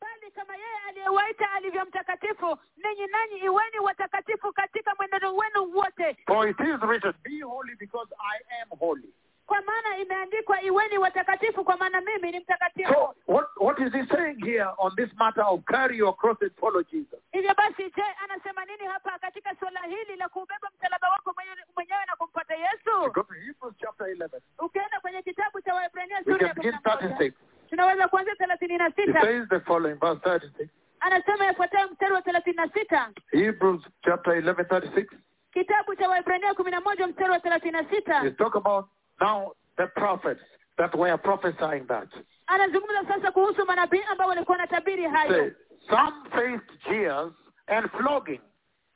bali 0.00 0.30
kama 0.30 0.56
yeye 0.56 0.78
aliyewaita 0.88 1.52
alivyo 1.52 1.84
mtakatifu 1.84 2.58
ninyi 2.76 3.06
nanyi 3.06 3.36
iweni 3.38 3.78
watakatifu 3.78 4.52
katika 4.52 4.94
mwenendo 4.94 5.36
wenu 5.36 5.76
wote 5.76 6.16
For 6.26 6.48
it 6.48 6.60
is 6.60 6.80
written, 6.82 7.12
be 7.22 7.40
holy 7.40 7.74
because 7.78 8.08
I 8.20 8.62
am 8.62 8.78
holy. 8.78 9.14
Kwa 9.48 9.60
maana 9.62 9.98
imeandikwa 9.98 10.62
iweni 10.62 10.98
watakatifu 10.98 11.64
kwa 11.64 11.76
maana 11.76 12.00
mimi 12.00 12.30
ni 12.32 12.38
mtakatifu 12.40 12.92
So 12.92 13.14
what, 13.26 13.46
what 13.56 13.78
is 13.78 13.92
he 13.92 14.04
saying 14.16 14.44
here 14.44 14.66
on 14.78 14.92
this 14.96 15.08
matter 15.18 15.44
of 15.48 15.64
carry 15.64 15.96
your 15.98 16.16
cross 16.16 16.36
and 16.42 16.52
follow 16.60 16.82
Jesus? 16.82 17.20
hivyo 17.32 17.54
basi 17.54 17.82
je 17.96 18.02
anasema 18.24 18.64
nini 18.64 18.84
hapa 18.84 19.18
katika 19.18 19.56
suala 19.60 19.80
hili 19.80 20.16
la 20.16 20.28
kubeba 20.28 20.68
msalaba 20.78 21.08
wako 21.08 21.34
mwenyewe 21.76 22.04
na 22.06 22.16
kumpata 22.16 22.54
yesu 22.54 23.12
go 23.12 23.22
to 23.22 23.34
Hebrews 23.34 23.74
chapter 23.80 24.06
11. 24.06 24.28
ukienda 24.58 25.00
kwenye 25.00 25.22
kitabu 25.22 25.60
cha 25.60 25.74
waebrania 25.74 26.24
sura 26.24 26.38
can 26.38 26.46
ya 26.48 26.54
kumi 26.54 26.64
begin 26.64 26.80
na 26.84 26.94
moja 26.94 27.06
36. 27.26 27.32
tunaweza 27.70 28.08
kuanzia 28.08 28.34
thelathini 28.36 28.78
na 28.78 28.90
sita 28.92 29.20
the 29.48 29.60
following, 29.60 29.94
verse 29.94 30.20
36. 30.28 30.68
anasema 31.00 31.44
yafuatayo 31.44 31.88
mstari 31.88 32.12
wa 32.12 32.22
thelathini 32.22 32.56
na 32.56 32.68
sita 32.68 33.10
Hebrews 33.30 33.82
chapter 34.04 34.34
11, 34.34 34.52
36. 34.64 35.06
kitabu 35.52 35.94
cha 35.94 36.08
waebrania 36.08 36.54
kumi 36.54 36.70
na 36.70 36.80
moja 36.80 37.06
mstari 37.06 37.30
wa 37.30 37.40
thelathini 37.40 37.72
na 37.72 37.84
sita 37.90 38.30
talk 38.30 38.56
about 38.56 38.86
now 39.20 39.52
the 39.76 39.86
prophets 39.86 40.40
that 40.76 40.94
were 40.94 41.16
prophesying 41.18 41.86
that. 41.86 42.08
anazungumza 42.46 43.04
sasa 43.08 43.32
kuhusu 43.32 43.66
manabii 43.66 44.02
ambao 44.10 44.28
walikuwa 44.28 44.56
wanatabiri 44.58 45.04
hayo 45.04 45.52
some 45.90 46.30
faced 46.30 46.84
jeers 46.90 47.32
and 47.66 47.90
flogging, 47.90 48.40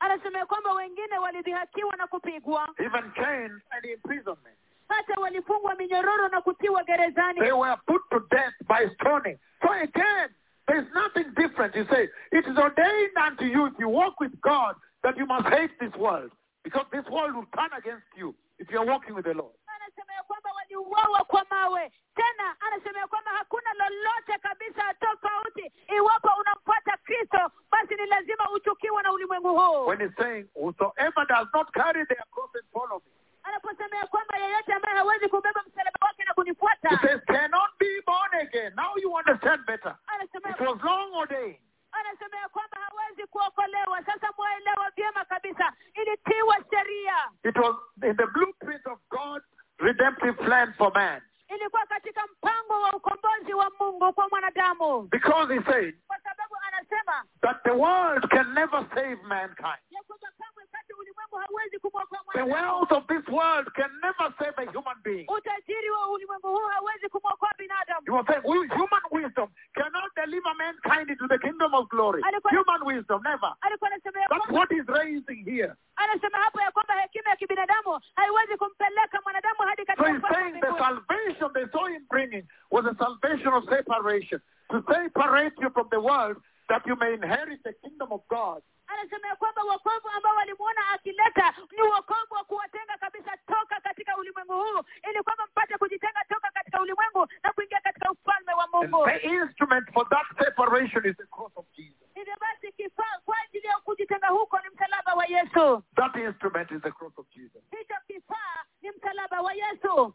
anasema 0.01 0.47
kwamba 0.47 0.73
wengine 0.73 1.19
walidhihakiwa 1.19 1.97
na 1.97 2.07
kupigwa 2.07 2.69
even 2.79 3.13
chains 3.15 3.63
and 3.71 3.85
imprisonment. 3.85 4.57
hata 4.89 5.21
walifungwa 5.21 5.75
minyororo 5.75 6.29
na 6.29 6.41
kutiwa 6.41 6.85
gerezani 6.85 7.41
They 7.41 7.53
were 7.53 7.77
put 7.87 8.03
to 8.11 8.21
death 8.31 8.55
by 8.69 8.89
stoning. 8.95 9.39
So 9.63 9.73
again, 9.73 10.29
there's 10.67 10.87
nothing 10.95 11.31
different. 11.37 11.75
You 11.77 11.87
say, 11.91 12.09
it 12.33 12.47
is 12.47 12.59
ordained 12.59 13.17
unto 13.27 13.45
you 13.45 13.67
if 13.67 13.73
you 13.79 13.89
walk 13.89 14.21
with 14.21 14.33
God 14.41 14.75
that 15.03 15.17
you 15.17 15.27
must 15.27 15.47
hate 15.49 15.71
this 15.81 15.95
world. 15.99 16.31
Because 16.65 16.87
this 16.93 17.05
world 17.11 17.35
will 17.35 17.47
turn 17.57 17.71
against 17.79 18.07
you 18.17 18.35
if 18.59 18.69
you're 18.71 18.85
walking 18.87 19.15
with 19.15 19.25
the 19.25 19.35
Lord. 19.35 19.53
Anasema 19.93 20.15
ya 20.15 20.23
kwamba 20.23 20.51
waliuawa 20.53 21.25
kwa 21.25 21.45
mawe. 21.51 21.93
Tena 22.15 22.57
anasema 22.61 22.99
ya 22.99 23.07
kwamba 23.07 23.31
hakuna 23.31 23.73
lolote 23.75 24.39
kabisa 24.39 24.95
tofauti. 24.95 25.73
Iwapo 25.97 26.29
unamfuata 26.41 26.97
kristo 26.97 27.51
basi 27.71 27.95
ni 27.95 28.07
lazima 28.07 28.51
uchukiwe 28.51 29.03
na 29.03 29.13
ulimwengu 29.13 29.49
huu. 29.61 29.87
When 29.87 29.99
he's 30.01 30.17
saying, 30.17 30.49
whosoever 30.55 31.27
does 31.27 31.49
not 31.55 31.71
carry 31.73 32.07
their 32.07 32.25
cross 32.31 32.51
and 32.55 32.65
follow 32.73 32.99
me, 33.05 33.13
anaposema 33.43 33.97
ya 33.97 34.07
kwamba 34.07 34.37
yeyote 34.39 34.73
ambaye 34.73 34.97
hawezi 34.97 35.29
kubeba 35.29 35.63
msalaba 35.67 35.99
wake 36.07 36.25
na 36.25 36.31
he 36.31 36.35
kunifuata 36.35 36.99
says, 37.03 37.21
cannot 37.27 37.71
be 37.79 38.01
born 38.07 38.35
again. 38.35 38.73
Now 38.77 38.97
you 38.97 39.13
understand 39.15 39.67
better. 39.67 39.97
anasema 40.07 40.51
It 40.51 40.61
was 40.61 40.83
long 40.83 41.15
ordained. 41.15 41.61
anasema 41.93 42.37
ya 42.37 42.49
kwamba 42.49 42.77
hawezi 42.81 43.27
kuokolewa. 43.27 44.05
Sasa 44.05 44.29
mwaelewa 44.39 44.91
vyema 44.97 45.25
kabisa. 45.25 45.73
Ilitiwa 45.95 46.57
sheria. 46.71 47.17
It 47.45 47.57
was 47.57 47.77
in 48.03 48.17
the 48.17 48.27
blueprint 48.27 48.87
of 48.87 48.99
God's 49.11 49.45
redemptive 49.83 50.33
plan 50.45 50.73
for 50.79 50.93
man. 50.95 51.23
ilikuwa 51.49 51.87
katika 51.87 52.23
mpango 52.27 52.81
wa 52.83 52.93
ukombozi 52.97 53.55
wa 53.55 53.71
mungu 53.81 54.13
kwa 54.13 54.29
mwanadamu 54.29 55.03
Because 55.03 55.55
he 55.55 55.61
said 55.73 55.95
kwa 56.07 56.17
sababu 56.21 56.55
anasema 56.69 57.25
that 57.41 57.63
the 57.63 57.71
world 57.71 58.29
can 58.29 58.55
never 58.55 58.87
save 58.95 59.17
mankind. 59.23 59.79
ya 59.91 60.03
kwamba 60.07 60.29
kamwe 60.39 60.65
kati 61.15 61.35
ulimwengu 61.35 61.37
hauwezi 61.37 61.79
kumwokoa 61.79 62.19
The 62.33 62.43
wealth 62.43 62.93
of 62.93 63.07
this 63.07 63.29
world 63.29 63.67
can 63.75 63.91
never 64.03 64.35
save 64.39 64.55
a 64.59 64.67
human 64.73 64.97
being. 65.05 65.27
utajiri 65.29 65.91
wa 65.91 66.09
ulimwengu 66.11 66.49
huu 66.49 66.67
hauwezi 66.69 67.09
kumwokoa 67.09 67.51
binadamu 67.59 68.03
You 68.07 68.17
are 68.19 68.27
saying 68.27 68.69
human 68.69 69.03
wisdom 69.11 69.49
cannot 69.75 70.15
deliver 70.17 70.55
mankind 70.55 71.11
into 71.11 71.29
the 71.29 71.39
kingdom 71.39 71.75
of 71.75 71.89
glory. 71.89 72.23
Human 72.51 72.83
wisdom, 72.83 73.23
never. 73.23 73.55
alikuwa 73.61 73.91
anasema 73.91 74.21
ya 74.21 74.29
That's 74.29 74.51
what 74.51 74.71
he's 74.71 74.87
raising 74.87 75.45
here. 75.45 75.75
anasema 75.97 76.39
hapo 76.39 76.61
ya 76.61 76.71
kwamba 76.71 76.95
hekima 76.95 77.31
ya 77.31 77.37
kibinadamu 77.37 78.01
haiwezi 78.17 78.57
kumpeleka 78.57 79.21
mwanadamu 79.25 79.59
hadi 79.61 79.83
So 79.97 80.05
he's 80.05 80.23
saying 80.33 80.61
the 80.61 80.79
salvation 80.79 81.53
they 81.53 81.67
saw 81.73 81.87
him 81.87 82.07
bringing 82.11 82.45
was 82.71 82.85
a 82.87 82.95
salvation 83.05 83.53
of 83.55 83.65
separation. 83.69 84.41
To 84.71 84.83
separate 84.95 85.55
you 85.63 85.71
from 85.71 85.89
the 85.91 86.01
world 86.01 86.37
that 86.69 86.87
you 86.87 86.97
may 86.97 87.15
inherit 87.15 87.63
the 87.63 87.73
kingdom 87.73 88.13
of 88.13 88.21
God. 88.29 88.63
Anasema 88.93 89.37
kwamba 89.37 89.63
wokovu 89.63 90.09
ambao 90.17 90.37
walimuona 90.37 90.91
akileta 90.91 91.55
ni 91.73 91.83
wokovu 91.83 92.35
wa 92.35 92.45
kuwatenga 92.45 92.97
kabisa 92.99 93.37
toka 93.47 93.81
katika 93.81 94.17
ulimwengu 94.17 94.53
huu 94.53 94.83
ili 95.11 95.23
kwamba 95.23 95.47
mpate 95.47 95.79
kujitenga 95.79 96.25
toka 96.29 96.51
katika 96.55 96.81
ulimwengu 96.81 97.27
na 97.43 97.53
kuingia 97.53 97.81
katika 97.81 98.11
ufalme 98.11 98.53
wa 98.53 98.67
mungu 98.73 99.05
the 99.07 99.19
instrument 99.29 99.93
for 99.93 100.09
that 100.09 100.27
separation 100.45 101.07
is 101.07 101.17
the 101.17 101.27
cross 101.27 101.53
of 101.57 101.67
Jesus. 101.77 102.09
hivyo 102.15 102.35
basi 102.41 102.73
kifaa 102.73 103.19
kwa 103.25 103.37
ajili 103.45 103.67
ya 103.67 103.77
kujitenga 103.79 104.29
huko 104.29 104.59
ni 104.61 104.69
msalaba 104.75 105.15
wa 105.15 105.27
yesu 105.27 105.83
That 105.97 106.17
instrument 106.17 106.71
is 106.71 106.83
the 106.83 106.91
cross 106.91 107.19
of 107.19 107.27
Jesus. 107.31 107.63
hicho 107.79 107.95
kifaa 108.07 108.65
ni 108.83 108.91
msalaba 108.91 109.41
wa 109.41 109.53
yesu 109.53 110.15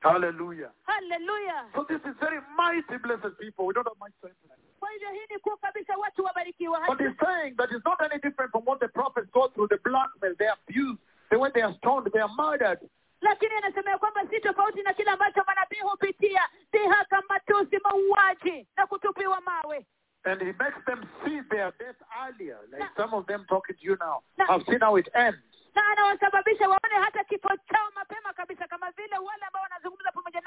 Hallelujah. 0.00 0.70
Hallelujah. 0.86 1.60
So 1.74 1.84
this 1.88 2.00
is 2.08 2.16
very 2.20 2.40
mighty, 2.56 2.96
blessed 3.02 3.36
people. 3.38 3.66
We 3.66 3.74
don't 3.74 3.86
have 3.86 3.98
much 4.00 4.12
time 4.22 4.34
tonight. 4.42 4.58
kwa 4.80 4.90
hivyo 4.90 5.10
hii 5.10 5.26
ni 5.34 5.38
kuu 5.38 5.56
kabisa 5.56 5.96
watu 5.96 6.24
wabarikiwa 6.24 6.80
But 6.86 6.98
he's 7.00 7.16
saying 7.24 7.54
that 7.56 7.70
it's 7.72 7.84
not 7.84 8.00
any 8.00 8.18
different 8.20 8.50
from 8.52 8.64
what 8.66 8.80
the 8.80 8.88
prophets 8.88 9.30
go 9.32 9.48
through, 9.48 9.68
the 9.68 9.76
blackmail, 9.76 10.34
they 10.36 10.48
abuse, 10.48 10.98
the 11.30 11.36
way 11.36 11.50
they 11.50 11.62
are 11.62 11.74
stoned, 11.74 12.12
they 12.12 12.22
are 12.22 12.32
murdered. 12.36 12.78
lakini 13.20 13.54
anasema 13.54 13.90
ya 13.90 13.98
kwamba 13.98 14.20
si 14.30 14.40
tofauti 14.40 14.82
na 14.82 14.92
kile 14.94 15.10
ambacho 15.10 15.44
manabii 15.46 15.80
hupitia 15.80 16.48
dhihaka 16.72 17.22
matusi 17.28 17.78
mauaji 17.84 18.66
na 18.76 18.86
kutupiwa 18.86 19.40
mawe 19.40 19.86
And 20.24 20.40
he 20.42 20.52
makes 20.52 20.84
them 20.86 21.02
see 21.24 21.40
their 21.50 21.72
death 21.78 21.96
earlier, 22.24 22.58
like 22.70 22.84
some 22.96 23.14
of 23.16 23.26
them 23.26 23.44
talking 23.48 23.76
to 23.76 23.82
you 23.82 23.96
now. 24.00 24.20
No. 24.38 24.44
I've 24.50 24.64
seen 24.66 24.80
how 24.80 24.96
it 24.98 25.08
ends. 25.14 25.38
na 25.74 25.82
anawasababisha 25.92 26.68
waone 26.68 26.96
hata 27.04 27.24
kifo 27.24 27.48
chao 27.72 27.90
mapema 27.94 28.32
kabisa 28.32 28.66
kama 28.68 28.90
vile 28.90 29.18
wale 29.18 29.44
ambao 29.46 29.62
wanazungumza 29.62 30.12
pamoja 30.12 30.40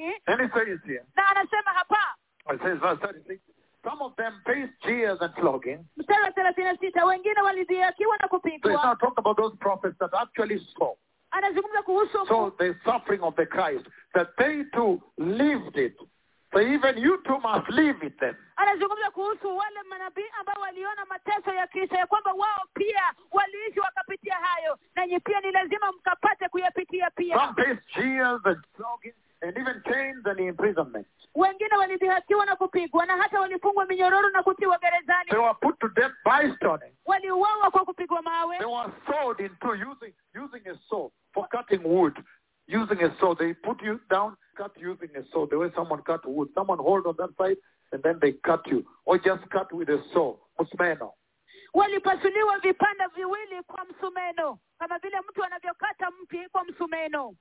Mm-hmm. 0.00 0.06
nanyi 0.06 0.06
leo 0.06 0.12
hii 0.12 0.20
And 0.26 0.40
he 0.40 0.48
says 0.58 0.80
here, 0.86 1.04
na 1.16 1.26
anasema 1.26 1.70
hapa 1.70 1.98
it 2.54 2.62
says 2.62 2.78
verse 2.78 3.00
36, 3.00 3.40
some 3.84 4.02
of 4.04 4.16
them 4.16 4.32
face 4.44 4.70
jeers 4.86 5.20
and 5.20 5.34
flogging. 5.34 5.78
mstari 5.96 6.22
wa 6.22 6.30
thelathini 6.32 6.66
na 6.66 6.76
sita 6.78 7.04
wengine 7.04 7.40
walidhiakiwa 7.42 8.16
na 8.16 8.28
So 8.28 8.40
he's 8.44 8.52
now 8.54 8.60
kupigwa 8.60 8.96
talking 9.00 9.18
about 9.18 9.36
those 9.36 9.56
prophets 9.56 9.98
that 9.98 10.14
actually 10.14 10.58
saw. 10.78 10.94
anazungumza 11.30 11.82
kuhusu 11.82 12.26
So 12.26 12.54
the 12.58 12.74
suffering 12.84 13.22
of 13.22 13.34
the 13.36 13.46
Christ, 13.46 13.86
that 14.14 14.28
they 14.38 14.64
too 14.64 15.00
lived 15.18 15.76
it. 15.76 15.96
So 16.52 16.60
even 16.60 16.98
you 16.98 17.22
too 17.22 17.38
must 17.38 17.68
live 17.70 18.02
it 18.06 18.18
then. 18.20 18.36
anazungumza 18.56 19.10
kuhusu 19.10 19.56
wale 19.56 19.82
manabii 19.88 20.30
ambao 20.40 20.60
waliona 20.62 21.04
mateso 21.06 21.52
ya 21.54 21.66
kristo 21.66 21.96
ya 21.96 22.06
kwamba 22.06 22.32
wao 22.32 22.62
pia 22.74 23.02
waliishi 23.30 23.80
wakapitia 23.80 24.34
hayo 24.34 24.78
nanyi 24.94 25.20
pia 25.20 25.40
ni 25.40 25.50
lazima 25.52 25.92
mkapate 25.92 26.48
kuyapitia 26.48 27.10
pia 27.10 27.36
Some 27.38 27.54
face 27.64 27.80
jeers 27.94 28.40
and 28.46 28.58
flogging 28.76 29.14
and 29.42 29.56
even 29.58 29.82
chains 29.84 30.26
and 30.26 30.40
imprisonment. 30.40 31.06
wengine 31.34 31.76
walidhihakiwa 31.76 32.46
na 32.46 32.56
kupigwa 32.56 33.06
na 33.06 33.16
hata 33.16 33.40
walifungwa 33.40 33.86
minyororo 33.86 34.30
na 34.30 34.42
kutiwa 34.42 34.78
gerezani 34.78 35.30
They 35.30 35.38
were 35.38 35.54
put 35.60 35.78
to 35.78 35.88
death 35.88 36.12
by 36.24 36.54
stoning. 36.56 36.92
waliuawa 37.06 37.70
kwa 37.70 37.84
kupigwa 37.84 38.22
mawe 38.22 38.58
They 38.58 38.66
were 38.66 38.92
sawed 39.06 39.40
in 39.40 39.50
two 39.60 39.72
using, 39.90 40.14
using 40.44 40.68
a 40.70 40.74
saw 40.88 41.08
for 41.34 41.48
cutting 41.48 41.84
wood. 41.84 42.16
Using 42.68 43.02
a 43.02 43.10
saw. 43.20 43.34
They 43.34 43.52
put 43.54 43.82
you 43.82 44.00
down, 44.10 44.36
cut 44.56 44.70
using 44.78 45.10
a 45.16 45.22
saw. 45.32 45.46
The 45.46 45.56
way 45.58 45.70
someone 45.74 46.02
cut 46.02 46.24
wood. 46.24 46.48
Someone 46.54 46.78
hold 46.78 47.04
on 47.06 47.16
that 47.18 47.30
side 47.36 47.56
and 47.92 48.00
then 48.02 48.18
they 48.20 48.32
cut 48.32 48.64
you. 48.68 48.84
Or 49.06 49.18
just 49.18 49.48
cut 49.50 49.72
with 49.72 49.88
a 49.88 49.98
saw. 50.12 50.36
Musmeno. 50.60 51.12
walipasuliwa 51.74 52.58
vipande 52.58 53.04
viwili 53.14 53.62
kwa 53.62 53.84
msumeno 53.84 54.58
kama 54.78 54.98
vile 54.98 55.20
mtu 55.28 55.44
anavyokata 55.44 56.10
mti 56.10 56.48
kwa 56.52 56.64
msumeno 56.64 57.34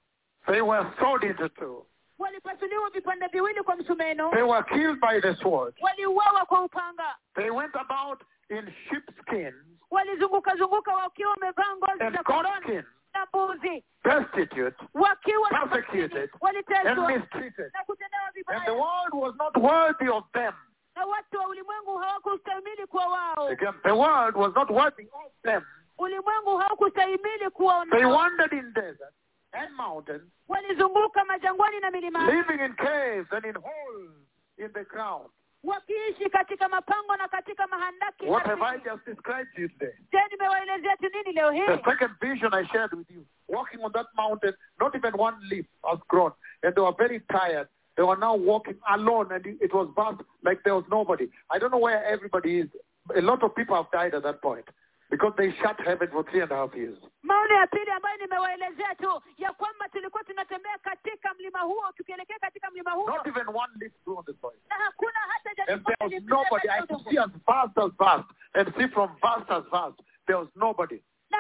They 0.47 0.61
were 0.61 0.85
sawed 0.99 1.23
into 1.23 1.49
two. 1.49 1.85
walipasuliwa 2.19 2.89
vipande 2.89 3.27
viwili 3.27 3.63
kwa 3.63 3.75
msumeno 3.75 4.29
They 4.31 4.41
were 4.43 4.63
killed 4.63 4.99
by 4.99 5.21
the 5.21 5.35
sword. 5.35 5.73
waliuawa 5.81 6.45
kwa 6.45 6.61
upanga 6.63 7.15
They 7.35 7.49
went 7.49 7.75
about 7.75 8.21
in 8.49 8.73
sheepskins 8.89 9.55
walizunguka 9.91 10.55
zunguka 10.55 10.93
wakiwa 10.95 11.31
wamevaa 11.31 11.75
ngozi 11.75 12.03
and 12.03 12.15
za 12.15 12.23
goatskins. 12.23 12.85
na 13.13 13.25
mbuzi 13.25 13.83
destitute 14.03 14.75
wakiwa 14.93 15.49
na 15.51 15.65
Persecuted 15.67 16.11
maskini, 16.11 16.21
and 16.21 16.29
waliteswa 16.41 17.07
mistreated. 17.11 17.71
na 17.73 17.83
kutendewa 17.83 18.23
And 18.27 18.33
the 18.35 18.39
vibaya 18.41 18.73
world 18.73 19.13
was 19.13 19.35
not 19.35 19.57
worthy 19.57 20.09
of 20.09 20.23
them. 20.33 20.53
na 20.95 21.05
watu 21.05 21.37
wa 21.37 21.47
ulimwengu 21.47 21.97
hawakustahimili 21.97 22.85
kuwa 22.87 23.05
wao 23.07 23.47
Again, 23.47 23.73
the 23.83 23.91
world 23.91 24.35
was 24.35 24.55
not 24.55 24.69
worthy 24.69 25.03
of 25.25 25.31
them. 25.43 25.61
ulimwengu 25.97 26.57
haukustahimili 26.57 27.49
kuwa 27.49 27.85
They 27.91 28.05
wandered 28.05 28.53
in 28.53 28.73
deserts 28.73 29.15
and 29.53 29.75
mountains, 29.75 30.23
walizunguka 30.47 31.25
majangwani 31.25 31.79
na 31.79 31.91
milimani 31.91 32.31
living 32.33 32.59
in 32.65 32.73
caves 32.73 33.27
and 33.31 33.45
in 33.45 33.55
holes 33.55 34.11
in 34.57 34.71
the 34.73 34.83
ground. 34.83 35.29
wakiishi 35.63 36.29
katika 36.29 36.69
mapango 36.69 37.15
na 37.17 37.27
katika 37.27 37.67
mahandaki 37.67 38.25
What 38.25 38.45
have 38.45 38.61
I 38.65 38.77
just 38.77 39.05
described 39.05 39.55
to 39.55 39.61
you 39.61 39.67
today? 39.69 39.93
je 40.11 40.19
nimewaelezea 40.31 40.97
tu 40.97 41.09
nini 41.13 41.31
leo 41.33 41.51
The 41.77 41.83
second 41.91 42.11
vision 42.21 42.53
I 42.53 42.65
shared 42.67 42.93
with 42.93 43.11
you, 43.11 43.25
walking 43.47 43.83
on 43.83 43.91
that 43.91 44.07
mountain, 44.15 44.53
not 44.79 44.95
even 44.95 45.13
one 45.19 45.35
leaf 45.49 45.65
has 45.89 45.99
grown, 46.07 46.31
and 46.63 46.75
they 46.75 46.81
were 46.81 46.95
very 46.97 47.19
tired. 47.31 47.67
They 47.97 48.03
were 48.03 48.15
now 48.19 48.35
walking 48.35 48.77
alone, 48.89 49.31
and 49.33 49.45
it 49.45 49.73
was 49.73 49.89
vast, 49.95 50.21
like 50.43 50.63
there 50.63 50.75
was 50.75 50.85
nobody. 50.89 51.27
I 51.49 51.59
don't 51.59 51.71
know 51.71 51.79
where 51.79 52.05
everybody 52.05 52.59
is. 52.59 52.69
A 53.17 53.21
lot 53.21 53.43
of 53.43 53.53
people 53.55 53.75
have 53.75 53.91
died 53.91 54.13
at 54.13 54.23
that 54.23 54.41
point 54.41 54.65
because 55.11 55.33
they 55.37 55.53
shut 55.61 55.77
heaven 55.85 56.07
for 56.11 56.23
three 56.23 56.39
and 56.41 56.51
a 56.51 56.55
half 56.55 56.73
years. 56.75 56.97
Maono 57.29 57.53
ya 57.55 57.67
pili 57.67 57.91
ambayo 57.91 58.17
nimewaelezea 58.17 58.95
tu 58.95 59.21
ya 59.37 59.53
kwamba 59.53 59.89
tulikuwa 59.89 60.23
tunatembea 60.23 60.77
katika 60.77 61.33
mlima 61.33 61.59
huo 61.59 61.91
tukielekea 61.97 62.39
katika 62.39 62.71
mlima 62.71 62.91
huo 62.91 63.07
Not 63.09 63.27
even 63.27 63.47
one 63.47 63.73
leaf 63.79 63.93
grew 64.05 64.17
on 64.17 64.25
the 64.25 64.33
soil. 64.41 64.57
na 64.69 64.75
hakuna 64.75 65.19
hata 65.19 65.49
And 65.73 65.85
there 65.85 65.97
was 66.17 66.23
nobody. 66.23 66.69
I 66.69 66.81
could 66.87 67.03
see 67.09 67.17
as 67.19 67.29
vast 67.47 67.77
as 67.77 67.91
vast, 67.99 68.27
and 68.53 68.73
see 68.77 68.87
from 68.87 69.09
vast 69.21 69.49
as 69.51 69.63
vast. 69.71 69.99
There 70.25 70.37
was 70.39 70.47
nobody. 70.55 71.01
Na 71.29 71.37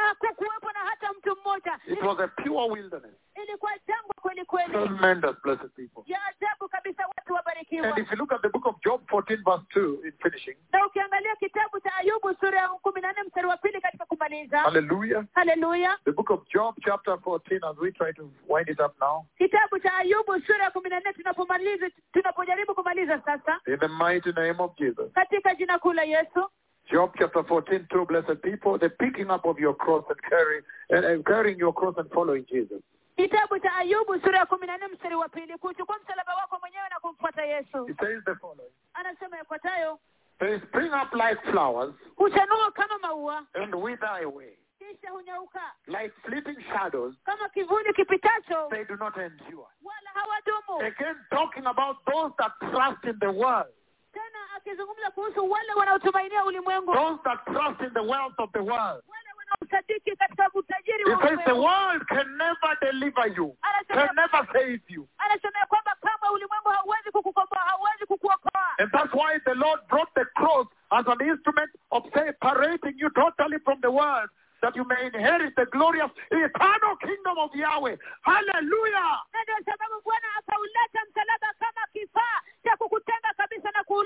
na 0.73 0.79
hata 0.89 1.13
mtu 1.13 1.37
mmoja 1.41 1.79
It 1.87 2.01
was 2.01 2.19
a 2.19 2.27
pure 2.27 2.69
wilderness. 2.71 3.15
ilikuwa 3.43 3.71
jangwa 3.87 4.15
kweli 4.21 4.45
kweli 4.45 4.71
Tremendous, 4.73 5.35
blessed 5.43 5.69
people. 5.75 6.03
ya 6.13 6.19
ajabu 6.25 6.69
kabisa 6.69 7.03
watu 7.17 7.33
wabarikiwa 7.33 7.87
And 7.87 7.97
if 7.97 8.11
you 8.11 8.17
look 8.17 8.31
at 8.33 8.41
the 8.41 8.49
book 8.49 8.65
of 8.65 8.75
Job 8.85 9.01
14, 9.11 9.43
verse 9.43 9.63
2, 9.75 10.05
in 10.05 10.11
finishing, 10.23 10.57
na 10.71 10.85
ukiangalia 10.87 11.35
kitabu 11.35 11.79
cha 11.79 11.95
ayubu 11.95 12.33
sura 12.39 12.59
ya 12.61 12.67
kumi 12.69 13.01
na 13.01 13.11
nne 13.13 13.23
mstari 13.23 13.47
wa 13.47 13.57
pili 13.57 13.81
katika 13.81 14.05
kumaliza 14.05 14.59
hallelujah. 14.59 15.25
haleluya 15.33 15.97
The 16.05 16.11
book 16.11 16.29
of 16.29 16.47
Job, 16.53 16.75
chapter 16.85 17.13
14, 17.13 17.69
as 17.71 17.77
we 17.77 17.91
try 17.91 18.13
to 18.13 18.31
wind 18.49 18.69
it 18.69 18.79
up 18.79 18.99
now, 19.01 19.25
kitabu 19.37 19.79
cha 19.79 19.93
ayubu 19.97 20.39
sura 20.47 20.63
ya 20.63 20.71
kumi 20.71 20.89
na 20.89 20.99
nne 20.99 21.13
tunapomaliza 21.13 21.89
tunapojaribu 22.13 22.75
kumaliza 22.75 23.21
sasa 23.25 23.59
in 23.67 23.77
the 23.79 23.87
mighty 23.87 24.31
name 24.31 24.55
of 24.63 24.75
Jesus. 24.77 25.11
katika 25.13 25.55
jina 25.55 25.79
kuu 25.79 25.93
la 25.93 26.03
yesu 26.03 26.49
Job 26.91 27.11
chapter 27.19 27.43
14, 27.43 27.87
two 27.91 28.05
blessed 28.05 28.41
people, 28.41 28.77
the 28.79 28.89
picking 28.89 29.29
up 29.29 29.45
of 29.45 29.59
your 29.59 29.75
cross 29.75 30.03
and 30.09 30.17
carrying, 30.27 30.63
and, 30.89 31.05
and 31.05 31.25
carrying 31.25 31.57
your 31.59 31.71
cross 31.73 31.93
and 31.97 32.09
following 32.11 32.45
Jesus. 32.49 32.81
kitabu 33.17 33.59
cha 33.61 33.75
ayubu 33.75 34.19
sura 34.23 34.37
ya 34.39 34.45
kumi 34.45 34.67
na 34.67 34.77
nne 34.77 34.87
mstari 34.87 35.15
wa 35.15 35.29
pili 35.29 35.57
kuchukua 35.57 35.97
msalaba 36.03 36.35
wako 36.35 36.57
mwenyewe 36.61 36.89
na 36.89 36.99
kumfuata 36.99 37.45
yesu 37.45 37.87
It 37.89 37.99
says 37.99 38.23
the 38.25 38.35
following. 38.35 38.71
anasema 38.93 39.37
yafuatayo 39.37 39.99
They 40.39 40.59
spring 40.59 40.91
up 40.93 41.13
like 41.13 41.51
flowers 41.51 41.93
huchanua 42.15 42.71
kama 42.71 42.97
maua 42.99 43.45
and 43.53 43.75
wither 43.75 44.23
away. 44.23 44.57
kisha 44.79 45.09
hunyauka 45.11 45.61
Like 45.87 46.13
sleeping 46.25 46.63
shadows, 46.73 47.15
kama 47.23 47.49
kivuli 47.49 47.93
kipitacho 47.93 48.67
they 48.69 48.85
do 48.85 48.95
not 48.95 49.17
endure. 49.17 49.67
wala 49.83 50.09
hawadumu 50.13 50.87
Again, 50.87 51.15
talking 51.29 51.65
about 51.67 51.97
those 52.05 52.31
that 52.37 52.51
trust 52.71 53.03
in 53.05 53.19
the 53.19 53.31
world, 53.31 53.73
tena 54.13 54.39
akizungumza 54.57 55.11
kuhusu 55.11 55.51
wale 55.51 55.73
wanaotumainia 55.73 56.45
ulimwengu 56.45 56.93
those 56.93 57.23
that 57.23 57.45
trust 57.45 57.81
in 57.81 57.93
the 57.93 57.99
wealth 58.13 58.39
of 58.39 58.51
the 58.51 58.59
world. 58.59 59.03
wale 59.07 59.29
wanaosadiki 59.37 60.15
katika 60.15 60.49
utajiri 60.53 61.05
wa 61.05 61.27
says 61.27 61.39
the 61.45 61.51
world 61.51 62.05
can 62.07 62.27
never 62.37 62.77
deliver 62.81 63.27
you, 63.37 63.57
can 63.87 64.15
never 64.15 64.47
save 64.53 64.81
you. 64.87 65.07
anasema 65.17 65.65
kwamba 65.67 65.95
kama 66.01 66.31
ulimwengu 66.31 66.69
hauwezi 66.69 67.11
kukukomboa 67.11 67.59
hauwezi 67.59 68.05
kukuokoa 68.05 68.49
And 68.79 68.91
that's 68.91 69.13
why 69.13 69.39
the 69.45 69.53
Lord 69.55 69.81
brought 69.89 70.13
the 70.13 70.25
cross 70.25 70.67
as 70.91 71.05
an 71.07 71.21
instrument 71.27 71.71
of 71.91 72.03
separating 72.13 72.93
you 72.97 73.09
totally 73.09 73.59
from 73.59 73.81
the 73.81 73.91
world, 73.91 74.29
that 74.61 74.75
you 74.75 74.85
may 74.85 75.05
inherit 75.07 75.55
the 75.55 75.65
glorious 75.65 76.11
eternal 76.31 76.95
kingdom 77.01 77.37
of 77.37 77.51
Yahweh. 77.55 77.97
Hallelujah! 78.21 79.19
na 79.33 79.43
ndio 79.43 79.55
sababu 79.65 80.01
bwana 80.03 80.27
akauleta 80.37 80.99
msalaba 81.09 81.53
kama 81.59 81.87
kifaa 81.93 82.39
cha 82.63 82.77
kukutenga 82.77 83.33
kabisa 83.37 83.71
na, 83.71 83.83
ku, 83.83 84.03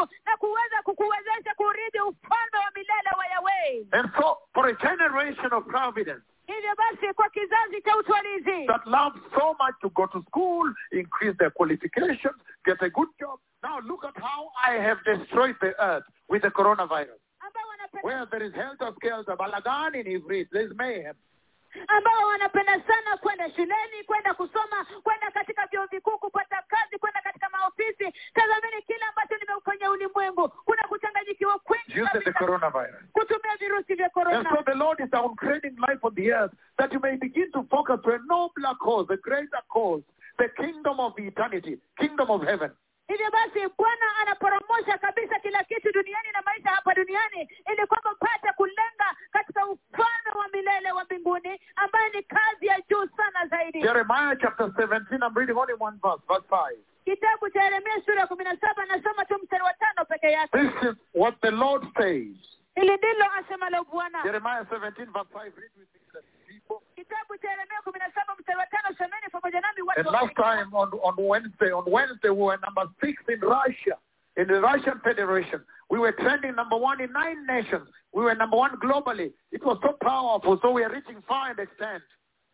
na 0.00 0.08
na 0.26 0.36
kuweza 0.36 0.82
kukuwezesha 0.82 1.54
kurithi 1.56 2.00
ufalme 2.00 2.58
wa 2.64 2.70
milele 2.74 3.10
wa 3.16 3.22
And 3.98 4.10
so, 4.18 4.38
for 4.54 4.68
a 4.68 4.74
generation 4.74 5.52
of 5.52 5.66
providence 5.66 6.22
hivyo 6.46 6.74
basi 6.76 7.14
kwa 7.14 7.30
kizazi 7.30 7.82
cha 7.82 7.96
utwalizi 7.96 8.66
that 8.66 8.86
loves 8.86 9.20
so 9.38 9.56
much 9.60 9.74
to 9.80 9.88
go 9.90 10.06
to 10.06 10.22
school, 10.22 10.74
increase 10.92 11.36
their 11.38 11.50
qualifications, 11.50 12.36
get 12.64 12.82
a 12.82 12.90
good 12.90 13.08
job, 13.20 13.38
now 13.62 13.78
look 13.80 14.04
at 14.04 14.16
how 14.22 14.50
I 14.68 14.74
have 14.82 14.98
destroyed 15.04 15.56
the 15.60 15.74
earth 15.80 16.04
with 16.28 16.42
the 16.42 16.50
coronavirus. 16.50 17.18
Where 18.02 18.26
there 18.30 18.42
is 18.42 18.54
helter 18.54 18.92
skelter, 18.96 19.36
balagan 19.36 19.94
in 19.94 20.06
Ivrit, 20.06 20.48
there 20.50 20.66
is 20.66 20.72
mayhem. 20.76 21.14
ambao 21.88 22.26
wanapenda 22.28 22.72
sana 22.72 23.16
kwenda 23.16 23.50
shuleni 23.50 24.04
kwenda 24.06 24.34
kusoma 24.34 24.86
kwenda 25.02 25.30
katika 25.30 25.66
vyuo 25.66 25.86
vikuu 25.86 26.18
kupata 26.18 26.62
kazi 26.68 26.91
maofisi 27.62 28.12
tazamini 28.34 28.82
kile 28.82 29.04
ambacho 29.08 29.36
limeufanya 29.36 29.90
ulimwengu 29.90 30.48
kuna 30.48 30.82
kuchanganyikiwa 30.88 31.58
kwingi 31.58 32.00
the 32.24 32.32
coronavirus. 32.32 33.02
kutumia 33.12 33.56
virusi 33.56 33.94
vya 33.94 34.10
so 34.14 34.62
the 34.64 34.74
Lord 34.74 35.00
is 35.00 35.10
downgrading 35.10 35.76
life 35.88 36.00
on 36.02 36.14
the 36.14 36.30
earth 36.32 36.52
that 36.78 36.92
you 36.92 37.00
may 37.00 37.16
begin 37.16 37.50
to 37.52 37.62
focus 37.70 38.00
to 38.02 38.10
a 38.14 38.18
nobler 38.26 38.74
cause, 38.78 39.06
a 39.10 39.16
greater 39.16 39.62
cause, 39.68 40.02
the 40.38 40.48
kingdom 40.56 41.00
of 41.00 41.12
eternity, 41.18 41.78
kingdom 41.98 42.30
of 42.30 42.42
heaven. 42.42 42.70
hivyo 43.08 43.30
basi 43.30 43.68
bwana 43.78 44.06
anaporomosha 44.20 44.98
kabisa 44.98 45.38
kila 45.38 45.64
kitu 45.64 45.92
duniani 45.92 46.28
na 46.32 46.42
maisha 46.42 46.68
hapa 46.70 46.94
duniani 46.94 47.48
ili 47.72 47.86
kwamba 47.86 48.12
mpate 48.12 48.52
kulenga 48.56 49.08
katika 49.32 49.66
ufalme 49.66 50.30
wa 50.34 50.48
milele 50.52 50.92
wa 50.92 51.04
mbinguni 51.04 51.60
ni 52.14 52.22
kazi 52.22 52.66
ya 52.66 52.80
juu 52.90 53.06
sana 53.16 53.46
zaidi 53.46 53.82
Jeremiah 53.82 54.36
chapter 54.40 54.66
17, 54.66 55.22
I'm 55.22 55.34
reading 55.34 55.56
only 55.56 55.74
one 55.78 55.98
verse, 56.02 56.22
verse 56.28 56.46
5. 56.50 56.91
Kitabu 57.04 57.50
cha 57.50 57.62
yeremia 57.62 58.02
sura 58.04 58.20
ya 58.20 58.26
kumi 58.26 58.44
na 58.44 58.56
saba 58.60 58.84
nasoma 58.86 59.24
tu 59.24 59.38
mstari 59.42 59.62
wa 59.62 59.72
tano 59.74 60.04
peke 60.04 60.30
yake 60.32 60.58
This 60.58 60.90
is 60.90 60.96
what 61.14 61.34
the 61.40 61.50
Lord 61.50 61.82
says. 61.98 62.36
hili 62.74 62.96
ndilo 62.96 63.24
asemalo 63.38 63.84
bwana 63.84 64.22
Jeremiah 64.22 64.62
17, 64.64 65.12
verse 65.12 65.28
5, 65.32 65.52
read 65.56 65.70
with 65.76 65.88
me, 65.94 66.76
kitabu 66.96 67.36
cha 67.38 67.50
yeremia 67.50 67.80
kumi 67.84 67.98
na 67.98 68.12
saba 68.12 68.34
mstari 68.38 68.58
wa 68.58 68.66
tano 68.66 68.96
semeni 68.98 69.28
pamoja 69.32 69.60
nami 69.60 69.80
And 69.96 70.06
watu 70.06 70.10
last 70.12 70.34
time 70.36 70.74
on, 70.74 70.90
on 71.02 71.14
Wednesday, 71.18 71.72
on 71.72 71.84
Wednesday 71.90 72.30
we 72.30 72.42
were 72.42 72.58
number 72.62 72.84
six 73.00 73.22
in 73.28 73.40
Russia, 73.40 73.96
in 74.36 74.46
the 74.46 74.60
Russian 74.60 75.00
Federation. 75.04 75.60
We 75.90 75.98
were 75.98 76.12
trending 76.12 76.54
number 76.54 76.76
one 76.76 77.00
in 77.02 77.12
nine 77.12 77.44
nations. 77.46 77.88
We 78.14 78.22
were 78.24 78.34
number 78.34 78.56
one 78.56 78.76
globally. 78.80 79.32
It 79.50 79.62
was 79.64 79.78
so 79.82 79.92
powerful, 80.00 80.58
so 80.62 80.70
we 80.70 80.82
are 80.84 80.90
reaching 80.92 81.22
far 81.28 81.50
and 81.50 81.58
extent. 81.58 82.02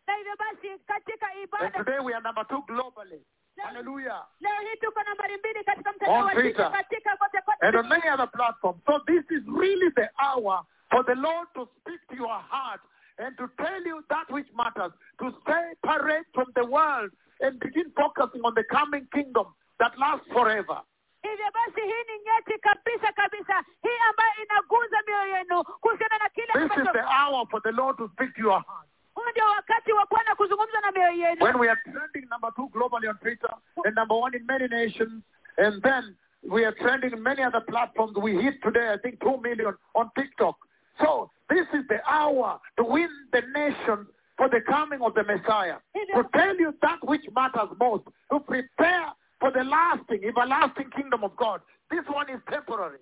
na 0.07 0.15
hivyo 0.15 0.35
basi 0.37 0.79
katika 0.87 1.27
And 1.61 1.73
today 1.73 1.99
we 1.99 2.13
are 2.13 2.21
number 2.21 2.43
two 2.49 2.63
globally. 2.67 3.21
Hallelujah. 3.63 4.25
leo 4.39 4.59
hii 4.59 4.77
tuko 4.77 5.03
nambari 5.03 5.37
mbili 5.37 5.63
katika 5.63 5.91
mtandao 5.93 6.25
wa 6.25 6.31
Twitter. 6.31 6.43
Twitter, 6.43 6.71
katika 6.71 7.17
kote 7.17 7.41
kote 7.41 7.65
And 7.67 7.75
on 7.75 7.87
many 7.87 8.09
other 8.09 8.27
platforms. 8.31 8.81
So 8.85 8.99
this 8.99 9.23
is 9.31 9.43
really 9.59 9.91
the 9.91 10.09
hour 10.25 10.63
for 10.91 11.05
the 11.05 11.15
Lord 11.15 11.47
to 11.53 11.67
speak 11.79 12.07
to 12.09 12.15
your 12.15 12.39
heart 12.49 12.81
and 13.17 13.37
to 13.37 13.47
tell 13.63 13.87
you 13.87 14.03
that 14.09 14.29
which 14.31 14.47
matters, 14.53 14.91
to 15.19 15.31
separate 15.45 16.27
from 16.33 16.47
the 16.55 16.65
world 16.65 17.11
and 17.41 17.59
begin 17.59 17.91
focusing 17.95 18.41
on 18.43 18.53
the 18.55 18.63
coming 18.63 19.07
kingdom 19.13 19.45
that 19.79 19.97
lasts 19.97 20.27
forever. 20.33 20.81
hivyo 21.21 21.45
basi 21.53 21.81
hii 21.81 22.03
ni 22.07 22.19
nyeti 22.25 22.59
kabisa 22.59 23.11
kabisa 23.13 23.63
hii 23.83 23.97
ambayo 24.09 24.31
inaguza 24.43 24.97
mioyo 25.07 25.37
yenu 25.37 25.63
kuhusiana 25.63 26.17
na 26.17 26.29
kile 26.29 26.47
This 26.53 26.77
is 26.77 26.91
the 26.93 27.03
hour 27.03 27.47
for 27.51 27.61
the 27.61 27.71
Lord 27.71 27.97
to 27.97 28.07
speak 28.13 28.35
to 28.35 28.41
your 28.41 28.61
heart. 28.67 28.88
Huu 29.19 29.31
ndio 29.31 29.45
wakati 29.45 29.91
wa 29.91 30.05
bwana 30.05 30.35
kuzungumza 30.35 30.81
na 30.81 30.91
mioyo 30.91 31.11
yenu 31.27 31.45
When 31.45 31.59
we 31.59 31.69
are 31.69 31.81
trending 31.83 32.29
number 32.29 32.51
two 32.55 32.67
globally 32.67 33.07
on 33.09 33.17
Twitter 33.17 33.53
and 33.85 33.95
number 33.95 34.15
one 34.17 34.37
in 34.37 34.45
many 34.45 34.67
nations, 34.67 35.23
and 35.57 35.83
then 35.83 36.15
we 36.49 36.65
are 36.65 36.75
trending 36.75 37.13
in 37.13 37.21
many 37.23 37.43
other 37.43 37.61
platforms. 37.61 38.17
We 38.17 38.31
hit 38.41 38.61
today, 38.63 38.87
I 38.93 38.97
think, 38.97 39.19
two 39.19 39.37
million 39.41 39.73
on 39.95 40.09
TikTok. 40.17 40.55
So 41.01 41.31
this 41.49 41.67
is 41.73 41.83
the 41.89 41.99
hour 42.09 42.59
to 42.77 42.83
win 42.83 43.09
the 43.31 43.41
nation 43.53 44.07
for 44.37 44.49
the 44.49 44.61
coming 44.61 45.01
of 45.01 45.13
the 45.15 45.23
Messiah. 45.23 45.77
To 46.15 46.23
tell 46.33 46.55
you 46.55 46.73
that 46.81 46.99
which 47.03 47.25
matters 47.35 47.69
most, 47.79 48.03
to 48.31 48.39
prepare 48.39 49.07
for 49.39 49.51
the 49.51 49.63
lasting, 49.63 50.23
everlasting 50.23 50.89
kingdom 50.95 51.23
of 51.23 51.35
God. 51.35 51.61
This 51.91 52.05
one 52.07 52.29
is 52.29 52.39
temporary. 52.51 52.99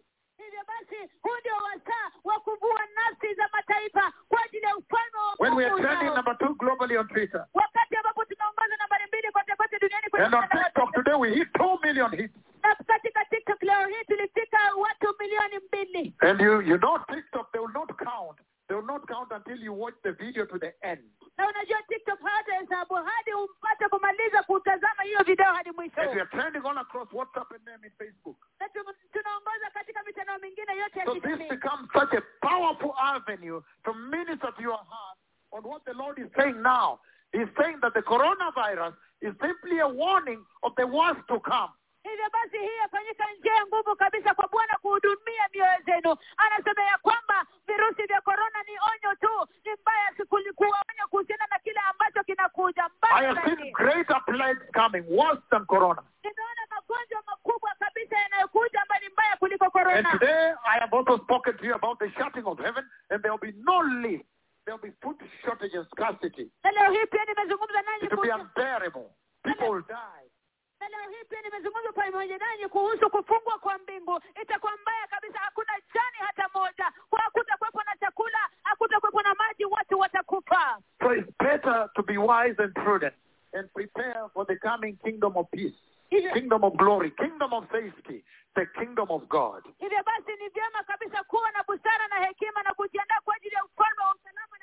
When 5.37 5.55
we 5.55 5.63
are 5.65 5.77
trending 5.77 6.13
number 6.15 6.35
two 6.39 6.55
globally 6.55 6.97
on 6.97 7.07
Twitter. 7.07 7.45
wakati 7.53 7.95
ambapo 7.95 8.25
tunaongoza 8.25 8.77
nambari 8.79 9.05
mbili 9.07 9.31
kote 9.31 9.55
kote 9.55 9.79
duniani 9.79 10.05
And 10.25 10.35
on 10.35 10.47
TikTok 10.49 10.93
today 10.93 11.13
we 11.15 11.33
hit 11.35 11.47
two 11.53 11.77
million 11.83 12.11
hits. 12.11 12.33
na 12.63 12.75
katika 12.75 13.25
tiktok 13.25 13.63
leo 13.63 13.87
hii 13.87 14.03
tulifika 14.07 14.57
watu 14.77 15.15
milioni 15.19 15.59
mbili 15.67 16.15
And 16.19 16.41
you, 16.41 16.61
you 16.61 16.77
know 16.77 16.97
TikTok, 16.99 17.51
they 17.51 17.61
will 17.61 17.73
not 17.73 17.89
count. 17.97 18.37
They 18.67 18.75
will 18.75 18.85
not 18.85 19.07
count 19.07 19.31
until 19.31 19.57
you 19.57 19.71
watch 19.73 19.95
the 20.03 20.11
video 20.11 20.45
to 20.45 20.59
the 20.59 20.73
end. 20.83 21.01
na 21.37 21.47
unajua 21.47 21.83
tiktok 21.87 22.19
hawatahesabu 22.21 22.93
hadi 22.95 23.33
umpate 23.33 23.87
kumaliza 23.89 24.43
kutazama 24.43 25.03
hiyo 25.03 25.23
video 25.23 25.45
hadi 25.53 25.71
mwisho 25.71 26.01
And 26.01 26.09
we 26.15 26.21
are 26.21 26.29
trending 26.29 26.65
all 26.65 26.77
across 26.77 27.09
WhatsApp 27.13 27.51
and 27.51 27.65
them 27.65 27.83
in 27.83 27.91
Facebook. 27.97 28.37
na 28.59 28.69
tunaongoza 29.11 29.69
katika 29.73 30.03
mitandao 30.03 30.37
mingine 30.39 30.77
yote 30.77 30.99
ya 30.99 31.05
So 31.05 31.13
this 31.13 31.49
becomes 31.49 31.89
such 31.93 32.13
a 32.13 32.21
powerful 32.47 32.93
avenue 32.97 33.61
to 33.83 33.93
minister 33.93 34.53
to 34.55 34.61
your 34.61 34.77
heart 34.89 35.17
on 35.51 35.63
what 35.63 35.85
the 35.85 35.93
Lord 35.93 36.19
is 36.19 36.27
saying 36.35 36.61
now. 36.61 36.99
He's 37.31 37.47
saying 37.61 37.77
that 37.81 37.93
the 37.93 38.01
coronavirus 38.01 38.93
is 39.21 39.33
simply 39.41 39.79
a 39.79 39.87
warning 39.87 40.45
of 40.63 40.73
the 40.75 40.87
worst 40.87 41.21
to 41.27 41.39
come. 41.39 41.69
Hivyo 42.03 42.29
basi 42.33 42.57
hii 42.57 42.75
yafanyika 42.81 43.25
njia 43.39 43.65
nguvu 43.65 43.95
kabisa 43.95 44.33
kwa 44.33 44.47
bwana 44.47 44.73
kuhudumia 44.81 45.47
mioyo 45.53 45.77
zenu 45.85 46.15
anasema 46.37 46.83
ya 46.83 46.97
kwamba 46.97 47.45
virusi 47.67 48.03
vya 48.03 48.21
korona 48.21 48.63
ni 48.63 48.71
onyo 48.71 49.15
tu 49.15 49.47
ni 49.65 49.71
mbaya 49.81 50.07
kuwaonya 50.55 51.07
kuhusiana 51.09 51.45
na 51.51 51.59
kile 51.59 51.79
ambacho 51.89 52.23
kinakuja 52.23 52.83
I 52.83 52.89
mbaya 52.97 53.33
have 53.35 53.71
greater 53.71 54.21
plagues 54.25 54.71
coming, 54.73 55.03
worse 55.09 55.41
than 55.49 55.65
corona. 55.65 56.03
nimeona 56.23 56.61
magonjwa 56.69 57.23
makubwa 57.27 57.71
kabisa 57.79 58.17
yanayokuja 58.17 58.81
ambayo 58.81 59.01
ni 59.01 59.09
mbaya 59.09 59.37
kuliko 59.37 59.65
And 59.65 60.07
today 60.19 60.53
I 60.65 60.79
have 60.79 60.93
also 60.97 61.17
spoken 61.23 61.57
to 61.57 61.65
you 61.65 61.75
about 61.75 61.99
the 61.99 62.09
shutting 62.17 62.45
of 62.45 62.57
heaven, 62.59 62.83
and 63.09 63.21
there 63.23 63.31
will 63.31 63.39
be 63.51 63.53
no 63.63 63.81
lift. 64.01 64.25
There 64.65 64.75
will 64.75 64.81
be 64.89 64.93
food 65.01 65.17
shortage 65.45 65.73
and 65.77 65.87
scarcity. 65.95 66.51
leo 66.63 66.91
hii 66.91 67.05
pia 67.05 67.25
nimezungumza 67.25 67.81
nanyi 67.81 68.05
It 68.05 68.11
will 68.11 68.21
be 68.21 68.31
unbearable. 68.33 69.05
People 69.43 69.69
will 69.69 69.83
die. 69.87 70.26
Na 70.89 70.97
leo 70.97 71.09
hii 71.09 71.25
pia 71.29 71.41
nimezungumza 71.41 71.91
pamoja 71.91 72.37
nanyi 72.37 72.67
kuhusu 72.69 73.09
kufungwa 73.09 73.59
kwa 73.59 73.77
mbingu. 73.77 74.19
Itakuwa 74.41 74.77
mbaya 74.81 75.07
kabisa 75.07 75.39
hakuna 75.39 75.73
jani 75.93 76.17
hata 76.19 76.49
moja. 76.59 76.91
Hakutakuwepo 77.23 77.81
na 77.85 77.97
chakula 77.99 78.39
hakutakuwepo 78.63 79.21
na 79.21 79.33
maji 79.35 79.65
watu 79.65 79.99
watakufa. 79.99 80.79
So 81.03 81.13
it's 81.15 81.31
better 81.39 81.89
to 81.95 82.03
be 82.03 82.17
wise 82.17 82.55
and 82.63 82.73
prudent 82.73 83.13
and 83.53 83.69
prepare 83.73 84.29
for 84.33 84.45
the 84.47 84.55
coming 84.55 84.97
kingdom 85.03 85.37
of 85.37 85.47
peace, 85.51 85.75
kingdom 86.33 86.63
of 86.63 86.73
glory, 86.77 87.11
kingdom 87.11 87.53
of 87.53 87.63
safety, 87.71 88.23
the 88.55 88.65
kingdom 88.79 89.07
of 89.11 89.27
God. 89.29 89.63
hivyo 89.79 90.03
basi 90.03 90.31
ni 90.43 90.49
vyema 90.49 90.83
kabisa 90.83 91.23
kuwa 91.23 91.51
na 91.51 91.63
busara 91.63 92.07
na 92.07 92.15
hekima 92.25 92.63
na 92.63 92.73
kujiandaa 92.73 93.21
kwa 93.25 93.35
ajili 93.35 93.55
ya 93.55 93.65
ufalme 93.65 94.01
wa 94.03 94.15
usalama 94.15 94.56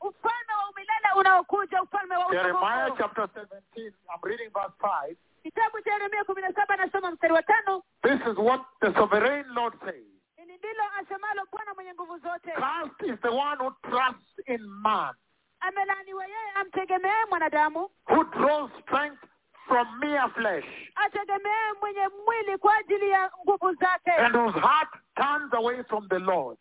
ufalme 0.00 0.52
wa 0.62 0.70
umilele 0.70 1.08
unaokuja 1.16 1.82
ufalme 1.82 2.16
wa 2.16 2.30
Jeremiah 2.30 2.92
chapter 2.98 3.24
17, 3.24 3.60
I'm 3.76 4.22
reading 4.22 4.50
verse 4.50 4.74
5. 4.80 5.16
kitabu 5.42 5.80
cha 5.80 5.92
yeremia 5.92 6.24
kumi 6.24 6.42
na 6.42 6.52
saba 6.52 6.76
nasoma 6.76 7.10
mstari 7.10 7.32
wa 7.34 7.42
tano 7.42 7.82
This 8.02 8.20
is 8.32 8.38
what 8.38 8.60
the 8.80 8.92
sovereign 8.94 9.46
Lord 9.54 9.74
says. 9.84 10.04
hili 10.36 10.56
ndilo 10.58 10.84
asemalo 11.00 11.42
bwana 11.52 11.74
mwenye 11.74 11.94
nguvu 11.94 12.18
zote 12.18 12.50
Cursed 12.52 13.14
is 13.14 13.20
the 13.20 13.28
one 13.28 13.56
who 13.64 13.70
trusts 13.90 14.38
in 14.48 14.62
man, 14.66 15.14
amelaaniwa 15.60 16.24
yeye 16.26 16.50
amtegemee 16.54 17.24
mwanadamu 17.28 17.90
who 18.10 18.24
draws 18.24 18.70
strength 18.82 19.24
from 19.66 19.98
mere 19.98 20.28
flesh, 20.34 20.64
ategemee 20.94 21.72
mwenye 21.80 22.08
mwili 22.26 22.58
kwa 22.58 22.76
ajili 22.76 23.10
ya 23.10 23.30
nguvu 23.44 23.74
zake 23.74 24.10
and 24.10 24.36
whose 24.36 24.58
heart 24.60 24.90
turns 25.14 25.54
away 25.54 25.82
from 25.84 26.08
the 26.08 26.18
Lord. 26.18 26.58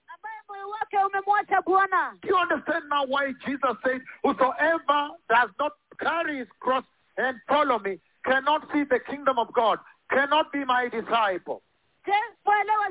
Do 2.21 2.27
you 2.27 2.35
understand 2.37 2.83
now 2.89 3.05
why 3.05 3.33
Jesus 3.45 3.75
said, 3.83 4.01
Whosoever 4.23 5.09
does 5.29 5.49
not 5.59 5.73
carry 5.99 6.39
his 6.39 6.47
cross 6.59 6.83
and 7.17 7.37
follow 7.47 7.79
me 7.79 7.99
cannot 8.25 8.61
see 8.73 8.83
the 8.83 8.99
kingdom 9.09 9.39
of 9.39 9.51
God, 9.53 9.79
cannot 10.09 10.51
be 10.51 10.63
my 10.65 10.89
disciple. 10.89 11.61
je 12.05 12.13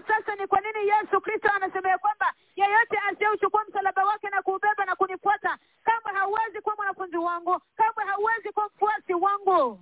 sasa 0.06 0.34
ni 0.38 0.46
kwa 0.46 0.60
nini 0.60 0.88
yesu 0.88 1.20
kristo 1.20 1.48
anasema 1.56 1.88
ya 1.88 1.98
kwamba 1.98 2.32
yeyote 2.56 2.98
asiyeuchukua 3.10 3.64
msalaba 3.68 4.04
wake 4.04 4.28
na 4.30 4.42
kuubeba 4.42 4.84
na 4.84 4.96
kunifuata 4.96 5.58
kamwe 5.84 6.18
hauwezi 6.20 6.60
kuwa 6.60 6.76
mwanafunzi 6.76 7.16
wangu 7.16 7.60
kamwe 7.76 8.04
hauwezi 8.10 8.52
kuwa 8.52 8.66
mfuasi 8.66 9.14
wangu 9.14 9.80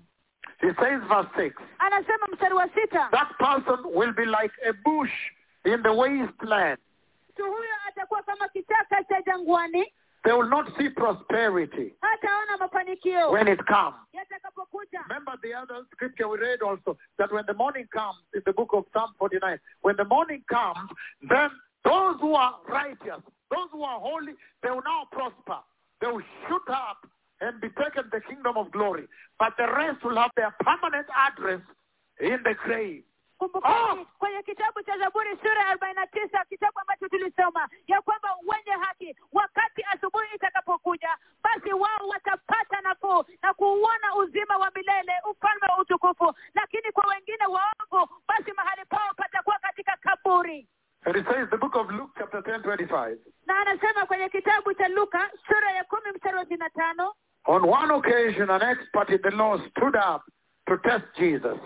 He 0.61 0.75
says, 0.75 1.01
verse 1.09 1.29
6, 1.37 1.53
anasema 1.79 2.27
mstari 2.33 2.55
wa 2.55 2.69
sita 2.69 3.09
that 3.11 3.29
person 3.39 3.79
will 3.95 4.13
be 4.13 4.25
like 4.25 4.55
a 4.69 4.73
bush 4.73 5.13
in 5.65 5.83
the 5.83 5.91
wasteland. 5.91 6.79
Mtu 7.39 7.53
huyo 7.53 7.71
atakuwa 7.89 8.23
kama 8.23 8.49
kichaka 8.49 9.05
cha 9.05 9.23
jangwani 9.23 9.93
They 10.25 10.33
will 10.33 10.49
not 10.49 10.77
see 10.77 10.91
prosperity 10.91 11.95
when 13.31 13.49
it 13.49 13.61
comes. 13.67 13.95
Remember 15.09 15.39
the 15.43 15.55
other 15.55 15.85
scripture 15.93 16.27
we 16.29 16.39
read 16.39 16.61
also 16.61 16.99
that 17.19 17.33
when 17.33 17.47
the 17.47 17.55
morning 17.55 17.87
comes 17.93 18.19
in 18.35 18.43
the 18.45 18.53
book 18.53 18.73
of 18.73 18.85
Psalm 18.93 19.15
49, 19.19 19.59
when 19.83 19.97
the 19.97 20.05
morning 20.05 20.43
comes, 20.49 20.91
then 21.31 21.51
those 21.85 22.17
who 22.21 22.35
are 22.35 22.57
righteous, 22.69 23.23
those 23.51 23.69
who 23.71 23.85
are 23.85 24.01
holy, 24.01 24.33
they 24.63 24.71
will 24.71 24.83
now 24.83 25.07
prosper. 25.13 25.63
They 26.01 26.09
will 26.09 26.27
shoot 26.49 26.69
up 26.69 27.07
and 27.41 27.61
be 27.61 27.69
taken 27.69 28.11
the 28.11 28.21
kingdom 28.21 28.57
of 28.57 28.73
glory. 28.73 29.07
But 29.39 29.55
the 29.57 29.69
rest 29.73 30.05
will 30.05 30.17
have 30.17 30.33
their 30.37 30.53
permanent 30.61 31.07
address 31.15 31.61
in 32.21 32.39
the 32.43 32.55
grave. 32.65 33.05
Kumbukeni 33.39 33.75
ah! 33.75 34.05
kwenye 34.19 34.43
kitabu 34.43 34.83
cha 34.83 34.99
zaburi 34.99 35.37
sura 35.43 35.63
ya 35.63 35.67
arobaini 35.69 35.95
na 36.01 36.07
tisa 36.07 36.45
kitabu 36.45 36.81
ambacho 36.81 37.09
tulisoma 37.09 37.69
ya 37.87 38.01
kwamba 38.03 38.29
wenye 38.47 38.85
haki 38.85 39.17
wakati 39.33 39.83
asubuhi 39.93 40.27
itakapokuja 40.35 41.17
basi 41.43 41.73
wao 41.73 42.09
watapata 42.09 42.81
nafuu 42.81 43.25
na 43.43 43.55
kuuona 43.55 44.15
uzima 44.17 44.57
wa 44.57 44.71
milele 44.75 45.13
ufalme 45.31 45.67
wa 45.69 45.79
utukufu. 45.79 46.35
Lakini 46.55 46.93
kwa 46.93 47.07
wengine 47.07 47.47
waovu 47.47 48.09
basi 48.29 48.53
mahali 48.53 48.83
pao 48.89 49.15
patakuwa 49.17 49.59
katika 49.59 49.97
kaburi. 50.01 50.69
And 51.07 51.17
it 51.17 51.25
says 51.27 51.49
the 51.51 51.57
book 51.57 51.77
of 51.77 51.91
Luke 51.91 52.13
chapter 52.19 52.41
10, 52.43 52.63
25. 52.63 53.17
na 53.47 53.61
anasema 53.61 54.07
kwenye 54.07 54.29
kitabu 54.29 54.75
cha 54.75 54.89
luka 54.89 55.31
sura 55.49 55.71
ya 55.73 55.85
kumi 55.85 56.13
mstari 56.15 56.37
wa 56.37 56.43
ishirini 56.43 56.59
na 56.65 56.71
tano 56.71 57.15
On 57.45 57.65
one 57.65 57.91
occasion, 57.95 58.51
an 58.51 58.63
expert 58.63 59.09
in 59.11 59.23
the 59.23 59.31
law 59.31 59.59
stood 59.71 59.97
up 59.97 60.23
to 60.69 60.77
test 60.77 61.05
Jesus. 61.19 61.59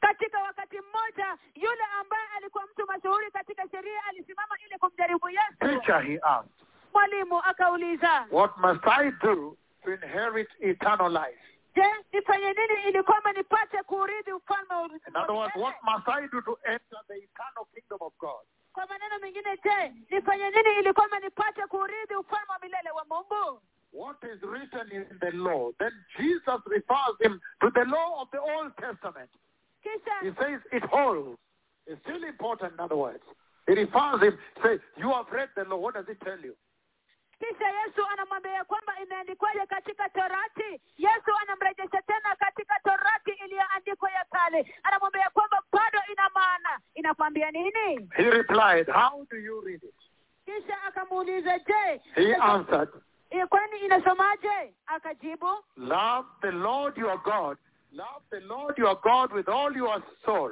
katika 0.00 0.38
wakati 0.42 0.76
mmoja 0.80 1.36
yule 1.54 1.84
ambaye 2.00 2.24
alikuwa 2.36 2.64
mtu 2.66 2.86
mashuhuri 2.86 3.30
katika 3.30 3.68
sheria 3.70 4.04
alisimama 4.08 4.56
ili 4.66 4.78
kumjaribu 4.78 5.28
yesu 5.30 5.56
Teacher, 5.58 6.00
he 6.02 6.20
asked, 6.22 6.50
mwalimu 6.92 7.38
akauliza 7.44 8.26
what 8.30 8.56
must 8.56 8.86
I 8.86 9.10
do 9.10 9.56
to 9.84 9.92
inherit 9.94 10.48
eternal 10.60 11.12
life? 11.12 11.40
je 11.74 11.84
nifanye 12.12 12.52
nini 12.52 12.88
ili 12.88 13.02
kwamba 13.02 13.32
nipate 13.32 13.82
kuurithi 13.82 14.32
ufalme 14.32 14.74
wa 14.74 14.86
In 14.86 15.16
other 15.16 15.34
words, 15.34 15.56
what 15.56 15.74
must 15.82 16.08
I 16.08 16.28
do 16.28 16.40
to 16.40 16.58
enter 16.64 16.98
the 17.08 17.14
eternal 17.14 17.64
kingdom 17.74 17.98
of 18.00 18.12
God? 18.18 18.44
kwa 18.72 18.86
maneno 18.86 19.18
mengine 19.18 19.56
je 19.64 19.92
nifanye 20.10 20.50
nini 20.50 20.78
ili 20.78 20.92
kwamba 20.92 21.20
nipate 21.20 21.66
kuurithi 21.66 22.14
ufalme 22.16 22.46
wa 22.52 22.58
milele 22.58 22.90
wa 22.90 23.04
mungu 23.04 23.62
What 23.92 24.16
is 24.24 24.40
written 24.42 24.90
in 24.90 25.04
the 25.20 25.36
law? 25.36 25.70
Then 25.78 25.92
Jesus 26.18 26.60
refers 26.66 27.14
him 27.20 27.40
to 27.60 27.70
the 27.74 27.84
law 27.84 28.22
of 28.22 28.28
the 28.32 28.40
Old 28.40 28.72
Testament. 28.80 29.28
He 29.80 29.90
says 30.40 30.60
it 30.72 30.82
holds. 30.84 31.38
It's 31.86 32.00
still 32.02 32.22
important, 32.24 32.72
in 32.74 32.80
other 32.80 32.96
words. 32.96 33.22
He 33.66 33.74
refers 33.74 34.22
him, 34.22 34.38
say, 34.62 34.78
you 34.96 35.10
have 35.12 35.26
read 35.30 35.48
the 35.56 35.64
law. 35.64 35.76
What 35.76 35.94
does 35.94 36.06
it 36.08 36.20
tell 36.24 36.38
you? 36.40 36.54
kisha 37.42 37.68
yesu 37.68 38.06
anamwambia 38.12 38.64
kwamba 38.64 38.92
imeandikwaje 39.02 39.66
katika 39.66 40.08
torati 40.08 40.80
yesu 40.98 41.30
anamrejesha 41.42 42.02
tena 42.02 42.36
katika 42.38 42.74
torati 42.84 43.30
iliyoandikwa 43.44 44.10
ya 44.10 44.24
kale 44.30 44.74
anamwambia 44.82 45.30
kwamba 45.30 45.62
bado 45.72 45.98
ina 46.12 46.28
maana 46.34 46.80
inakwambia 46.94 47.50
nini 47.50 48.08
He 48.16 48.30
replied, 48.30 48.88
how 48.88 49.26
do 49.30 49.36
you 49.36 49.60
read 49.60 49.82
it? 49.84 49.94
kisha 50.44 50.82
akamuuliza 50.82 51.58
je 51.58 52.00
He 52.14 52.34
answered, 52.34 52.88
Eh, 53.32 53.46
kwani 53.48 53.78
inasomaje 53.78 54.74
akajibu 54.86 55.64
Love 55.76 56.28
the 56.40 56.50
Lord 56.50 56.98
your 56.98 57.18
God. 57.22 57.58
Love 57.92 58.24
the 58.30 58.40
Lord 58.40 58.78
your 58.78 59.00
God 59.00 59.32
with 59.32 59.48
all 59.48 59.76
your 59.76 60.02
soul. 60.24 60.50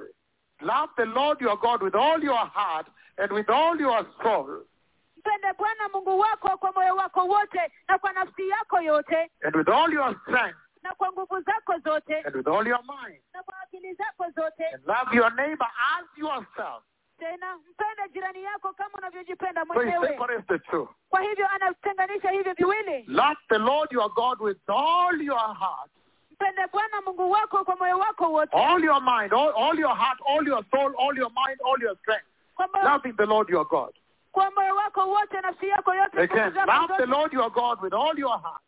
Love 0.60 0.90
the 0.96 1.04
Lord 1.04 1.40
your 1.40 1.56
God 1.58 1.82
with 1.82 1.94
all 1.94 2.22
your 2.24 2.46
heart 2.54 2.86
and 3.18 3.32
with 3.32 3.50
all 3.50 3.80
your 3.80 4.06
soul 4.22 4.66
mpende 5.16 5.52
bwana 5.52 5.88
mungu 5.88 6.18
wako 6.18 6.56
kwa 6.58 6.72
moyo 6.72 6.96
wako 6.96 7.26
wote 7.26 7.72
na 7.88 7.98
kwa 7.98 8.12
nafsi 8.12 8.48
yako 8.48 8.80
yote 8.80 9.30
and 9.44 9.56
with 9.56 9.68
all 9.68 9.92
your 9.92 10.14
strength 10.22 10.58
na 10.82 10.94
kwa 10.94 11.12
nguvu 11.12 11.40
zako 11.40 11.78
zote 11.78 12.20
and 12.20 12.36
with 12.36 12.48
all 12.48 12.66
your 12.68 12.80
mind. 12.82 13.20
na 13.34 13.42
kwa 13.42 13.54
akili 13.62 13.94
zako 13.94 14.24
zote 14.30 14.64
And 14.74 14.86
love 14.86 15.16
your 15.16 15.30
neighbor 15.34 15.68
as 15.98 16.06
yourself. 16.18 16.82
Tena. 17.20 17.56
Mpende 17.70 18.08
jirani 18.12 18.42
yako 18.44 18.72
kama 18.72 18.90
unavyojipenda 18.98 19.64
mwenyewe. 19.64 20.08
separates 20.08 20.46
the 20.46 20.58
two. 20.58 20.88
kwa 21.10 21.20
hivyo 21.20 21.48
anatenganisha 21.48 22.30
hivyo 22.30 22.54
viwili. 22.54 23.04
Love 23.08 23.36
the 23.48 23.58
Lord 23.58 23.92
your 23.92 24.10
God 24.14 24.40
with 24.40 24.58
all 24.70 25.22
your 25.22 25.54
heart, 25.54 25.90
mpende 26.30 26.66
bwana 26.72 27.00
mungu 27.06 27.30
wako 27.30 27.64
kwa 27.64 27.76
moyo 27.76 27.98
wako 27.98 28.32
wote. 28.32 28.56
All 28.56 28.84
your 28.84 29.00
mind, 29.00 29.32
all, 29.32 29.52
all 29.56 29.78
your 29.78 29.96
heart, 29.96 30.18
all 30.28 30.48
your 30.48 30.64
soul, 30.70 30.94
all 30.98 31.16
your 31.18 31.30
mind, 31.30 31.60
all 31.64 31.82
your 31.82 31.96
strength. 31.98 32.26
Loving 32.84 33.12
the 33.16 33.26
Lord 33.26 33.48
your 33.48 33.64
God. 33.68 33.94
kwa 34.32 34.50
moyo 34.50 34.74
wako 34.76 35.06
wote 35.08 35.40
nafsi 35.40 35.68
yako 35.68 35.94
yote 35.94 36.26
love 36.66 36.94
the 36.98 37.06
Lord 37.06 37.32
your 37.32 37.50
God 37.50 37.80
with 37.82 37.94
all 37.94 38.18
your 38.18 38.38
heart, 38.38 38.62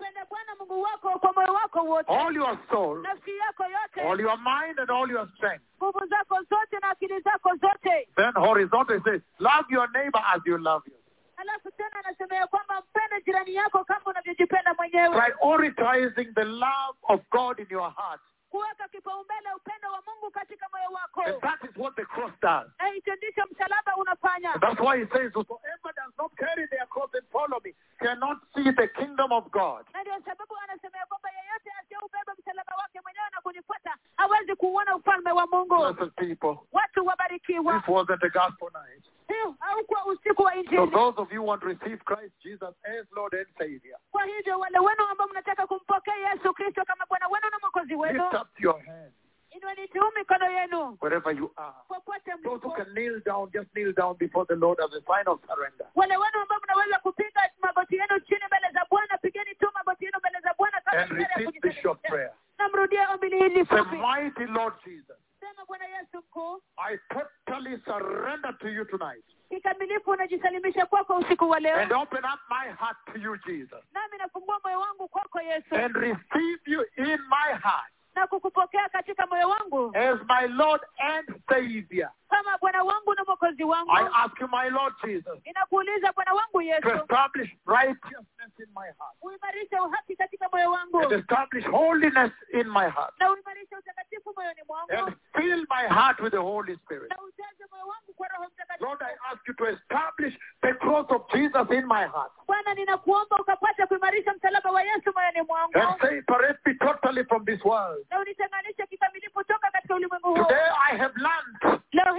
mpende 0.00 0.20
bwana 0.30 0.54
mungu 0.58 0.82
wako 0.82 1.18
kwa 1.18 1.32
moyo 1.32 1.52
wako 1.52 1.80
wote 1.84 2.12
all 2.12 2.34
your 2.36 2.58
soul, 2.70 3.02
nafsi 3.02 3.36
yako 3.36 3.64
all 4.10 4.20
your 4.20 4.36
mind, 4.38 4.78
and 4.80 4.90
all 4.90 5.10
your 5.10 5.28
strength. 5.36 5.64
nguvu 5.82 6.06
zako 6.06 6.34
zote 6.42 6.78
na 6.82 6.90
akili 6.90 7.20
zako 7.20 7.50
zote 7.56 8.08
Then 8.16 8.32
horizontally 8.34 9.00
says, 9.04 9.20
love 9.38 9.66
your 9.70 9.88
neighbor 9.90 10.22
as 10.34 10.40
you 10.46 10.58
love 10.58 10.82
you. 10.86 10.94
halafu 11.36 11.70
tena 11.70 11.90
anasema 12.04 12.34
ya 12.36 12.46
kwamba 12.46 12.80
mpende 12.90 13.22
jirani 13.26 13.54
yako 13.54 13.84
kama 13.84 14.00
unavyojipenda 14.06 14.74
mwenyewe 14.74 15.08
Prioritizing 15.20 16.34
the 16.34 16.44
love 16.44 16.98
of 17.02 17.20
God 17.30 17.58
in 17.58 17.66
your 17.70 17.90
heart. 17.96 18.20
Kuweka 18.50 18.88
kipaumbele 18.88 19.52
upendo 19.56 19.92
wa 19.92 20.02
mungu 20.06 20.30
katika 20.30 20.68
moyo 20.72 20.88
wako 20.90 21.22
And 21.22 21.40
that 21.40 21.70
is 21.70 21.76
what 21.76 21.96
the 21.96 22.04
cross 22.04 22.32
does. 22.42 22.66
hicho 22.94 23.14
ndicho 23.14 23.42
msalaba 23.50 23.96
unafanya 23.96 24.52
that's 24.60 24.80
why 24.80 24.98
he 24.98 25.06
says, 25.12 25.32
Whosoever 25.34 25.90
does 25.96 26.12
not 26.18 26.32
carry 26.36 26.66
their 26.68 26.86
cross 26.86 27.10
and 27.14 27.26
follow 27.32 27.60
me 27.64 27.74
cannot 27.98 28.38
see 28.54 28.72
the 28.72 28.88
kingdom 28.88 29.32
of 29.32 29.44
God. 29.50 29.86
na 29.94 30.00
ndio 30.02 30.14
sababu 30.24 30.56
anasema 30.64 30.98
ya 30.98 31.06
kwamba 31.06 31.28
yeyote 31.30 31.70
asiyeubeba 31.80 32.34
msalaba 32.38 32.76
wake 32.76 33.00
mwenyewe 33.00 33.26
na 33.34 33.40
kunifuata 33.40 33.96
hawezi 34.16 34.54
kuuona 34.56 34.96
ufalme 34.96 35.32
wa 35.32 35.46
mungu 35.46 35.94
people. 36.16 36.56
watu 36.72 37.06
wabarikiwa 37.06 37.78
This 37.80 37.88
wasn't 37.88 38.22
a 38.24 38.28
gospel 38.28 38.68
night. 38.72 39.04
Hii 39.28 39.54
haukuwa 39.60 40.04
usiku 40.06 40.42
wa 40.42 40.52
So 40.76 40.86
those 40.86 41.20
of 41.20 41.32
you 41.32 41.40
who 41.42 41.48
want 41.48 41.62
to 41.62 41.68
receive 41.68 41.98
Christ 42.04 42.34
Jesus 42.42 42.74
as 42.84 43.06
Lord 43.16 43.34
and 43.34 43.46
Savior, 43.58 43.98
kwa 44.10 44.24
hivyo 44.24 44.58
wale 44.58 44.78
wenu 44.78 45.04
ambao 45.10 45.28
mnataka 45.28 45.66
kumpokea 45.66 46.14
yesu 46.16 46.54
kristo 46.54 46.84
kama 46.84 47.06
bwana 47.06 47.28
wenu 47.28 47.46
na 47.50 47.58
mwokozi 47.62 47.94
wenu 47.94 48.22
lift 48.24 48.34
up 48.42 48.60
your 48.60 48.80
hand 48.82 49.12
inueni 49.50 49.88
juu 49.94 50.10
mikono 50.16 50.50
yenu 50.50 50.98
wherever 51.02 51.36
you 51.36 51.52
are. 51.56 51.74
popote 51.88 52.30
Those 52.44 52.66
who 52.66 52.70
can 52.74 52.86
kneel 52.94 53.20
down, 53.24 53.50
just 53.50 53.70
kneel 53.72 53.92
down 53.92 54.16
before 54.16 54.44
the 54.46 54.54
Lord 54.56 54.78
as 54.80 54.90
a 54.94 55.00
sign 55.00 55.26
of 55.26 55.40
surrender. 55.46 55.86
wale 55.94 56.16
wenu 56.16 56.38
ambao 56.42 56.58
mnaweza 56.64 56.98
kupiga 56.98 57.50
magoti 57.62 57.96
yenu 57.96 58.20
chini 58.20 58.40
mbele 58.46 58.72
za 58.72 58.86
bwana 58.90 59.18
pigeni 59.18 59.54
tu 59.54 59.68
magoti 59.74 60.04
yenu 60.04 60.18
mbele 60.18 60.40
za 60.40 60.54
bwana 60.58 60.80
kama 60.80 61.02
And 61.02 61.12
ishara 61.12 61.32
ya 61.32 61.38
repeat 61.38 61.62
this 61.62 61.82
short 61.82 61.98
kujisalimisha. 62.00 62.08
prayer. 62.08 62.32
na 62.58 62.68
mrudie 62.68 63.06
ombi 63.14 63.28
hili 63.28 63.66
Say, 63.66 63.78
fupi 63.78 63.96
mighty 63.96 64.44
Lord 64.46 64.74
Jesus, 64.84 65.16
sema 65.40 65.64
bwana 65.66 65.84
yesu 65.86 66.18
mkuu. 66.18 66.62
I 66.76 66.98
totally 67.08 67.78
surrender 67.84 68.58
to 68.58 68.68
you 68.68 68.84
tonight. 68.84 69.24
Kikamilifu 69.48 70.10
unajisalimisha 70.10 70.86
kwako 70.86 71.16
usiku 71.16 71.50
wa 71.50 71.60
leo. 71.60 71.76
And 71.76 71.92
open 71.92 72.24
up 72.24 72.40
my 72.50 72.72
heart 72.72 72.96
to 73.12 73.18
you, 73.20 73.36
Jesus, 73.46 73.84
nami 73.92 74.18
nafungua 74.18 74.60
moyo 74.64 74.80
wangu 74.80 75.08
kwako 75.08 75.40
yesu. 75.40 75.74
And 75.74 75.96
receive 75.96 76.60
you 76.66 76.84
in 76.96 77.18
my 77.28 77.52
heart 77.62 77.92
na 78.14 78.26
kukupokea 78.26 78.88
katika 78.88 79.26
moyo 79.26 79.48
wangu. 79.48 79.92
as 79.96 80.18
my 80.28 80.46
Lord 80.48 80.80
and 80.98 81.28
Savior. 81.48 82.10
Kama 82.28 82.58
bwana 82.58 82.82
wangu 82.82 83.14
na 83.14 83.24
mwokozi 83.24 83.64
wangu. 83.64 83.90
I 83.92 84.08
ask 84.24 84.40
you, 84.40 84.48
my 84.48 84.68
Lord 84.68 84.94
Jesus, 85.04 85.38
ninakuuliza 85.46 86.12
bwana 86.12 86.34
wangu 86.34 86.52
to 86.58 86.62
yesu 86.62 86.88
establish 86.88 87.50
righteousness 87.66 88.52
in 88.58 88.66
my 88.74 88.88
heart. 88.98 89.16
Uimarishe 89.22 89.76
uhaki 89.80 90.16
katika 90.16 90.48
moyo 90.48 90.70
wangu. 90.70 91.00
And 91.00 91.12
establish 91.12 91.64
holiness 91.64 92.32
in 92.52 92.68
my 92.70 92.88
heart. 92.88 93.14
Na 93.20 93.30
uimarishe 93.30 93.76
utakatifu 93.76 94.32
moyoni 94.36 94.62
mwangu. 94.68 94.92
And 94.92 95.16
fill 95.36 95.66
my 95.70 95.86
heart 95.94 96.20
with 96.20 96.32
the 96.32 96.38
Holy 96.42 96.76
Spirit. 96.76 97.10
na 97.10 97.22
ujaze 97.22 97.64
moyo 97.70 97.86
wangu 97.86 98.12
kwa 98.16 98.28
roho 98.28 98.44
mtakatifu. 98.54 98.84
Lord, 98.84 99.02
I 99.02 99.12
ask 99.32 99.48
you 99.48 99.54
to 99.54 99.66
establish 99.68 100.34
the 100.62 100.74
cross 100.74 101.06
of 101.10 101.22
Jesus 101.34 101.70
in 101.70 101.86
my 101.86 102.04
heart. 102.06 102.32
Bwana 102.46 102.74
ninakuomba 102.74 103.36
ukapata 103.40 103.86
kuimarisha 103.86 104.32
msalaba 104.34 104.70
wa 104.70 104.82
yesu 104.82 105.12
moyoni 105.14 105.42
mwangu. 105.42 105.78
And 105.78 106.00
separate 106.00 106.58
me 106.66 106.74
totally 106.74 107.24
from 107.24 107.44
this 107.44 107.64
world. 107.64 108.06
na 108.10 108.18
unitenganishe 108.20 108.86
kikamilifu 108.86 109.44
toka 109.44 109.70
katika 109.70 109.94
ulimwengu 109.94 110.28
huu. 110.28 110.44
Today 110.44 110.68
I 110.90 110.96
have 110.98 111.14
learned 111.16 111.80
leo 111.92 112.14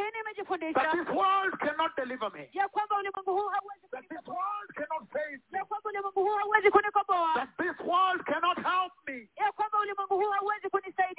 that 0.73 0.91
this 0.95 1.07
world 1.15 1.53
cannot 1.59 1.91
deliver 1.95 2.29
me, 2.31 2.49
ya 2.53 2.67
kwamba 2.67 2.95
ulimwengu 2.97 3.31
huu 3.31 3.47
hauwezi 3.47 3.87
that 3.91 4.07
this 4.09 4.27
world 4.27 4.69
cannot 4.75 5.03
save 5.13 5.39
me, 5.51 5.57
ya 5.59 5.65
kwamba 5.65 5.89
ulimwengu 5.89 6.19
huu 6.23 6.37
hauwezi 6.37 6.71
kunikomboa 6.71 7.33
that 7.35 7.49
this 7.57 7.77
world 7.87 8.23
cannot 8.23 8.57
help 8.57 8.93
me, 9.07 9.29
ya 9.35 9.51
kwamba 9.51 9.79
ulimwengu 9.79 10.15
huu 10.15 10.29
hauwezi 10.31 10.69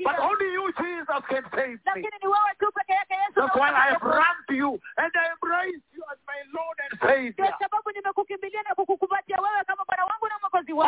but 0.05 0.19
only 0.19 0.55
you, 0.55 0.73
Jesus, 0.73 1.23
can 1.28 1.44
save 1.51 1.69
me. 1.69 1.78
lakini 1.85 2.16
ni 2.23 2.27
wewe 2.28 2.52
tu 2.59 2.73
peke 2.73 2.97
That's 3.35 3.55
why 3.57 3.70
I 3.70 3.90
have 3.94 4.02
run 4.02 4.36
to 4.48 4.55
you 4.55 4.81
and 4.97 5.12
I 5.15 5.31
embrace 5.32 5.82
you 5.94 6.02
as 6.12 6.19
my 6.27 6.40
Lord 6.52 6.77
and 6.85 7.01
Savior. 7.01 7.47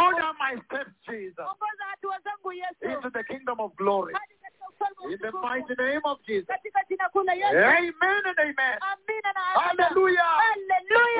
Order 0.02 0.32
my 0.38 0.56
steps, 0.66 0.90
Jesus, 1.08 1.46
into 2.82 3.10
the 3.10 3.24
kingdom 3.24 3.60
of 3.60 3.74
glory. 3.76 4.14
Hadi 4.84 4.94
katika 4.94 5.02
ufalme 5.02 5.06
wa 5.06 5.12
In 5.12 5.18
the 5.18 5.30
mighty 5.48 5.74
name 5.82 6.00
of 6.04 6.18
Jesus. 6.26 6.46
katika 6.46 6.80
jina 6.88 7.08
kuu 7.08 7.22
la 7.22 7.32
yesu 7.32 7.58
Amen 7.58 8.26
and 8.26 8.38
amen. 8.40 8.78
amina 8.80 9.32
Hallelujah. 9.54 10.24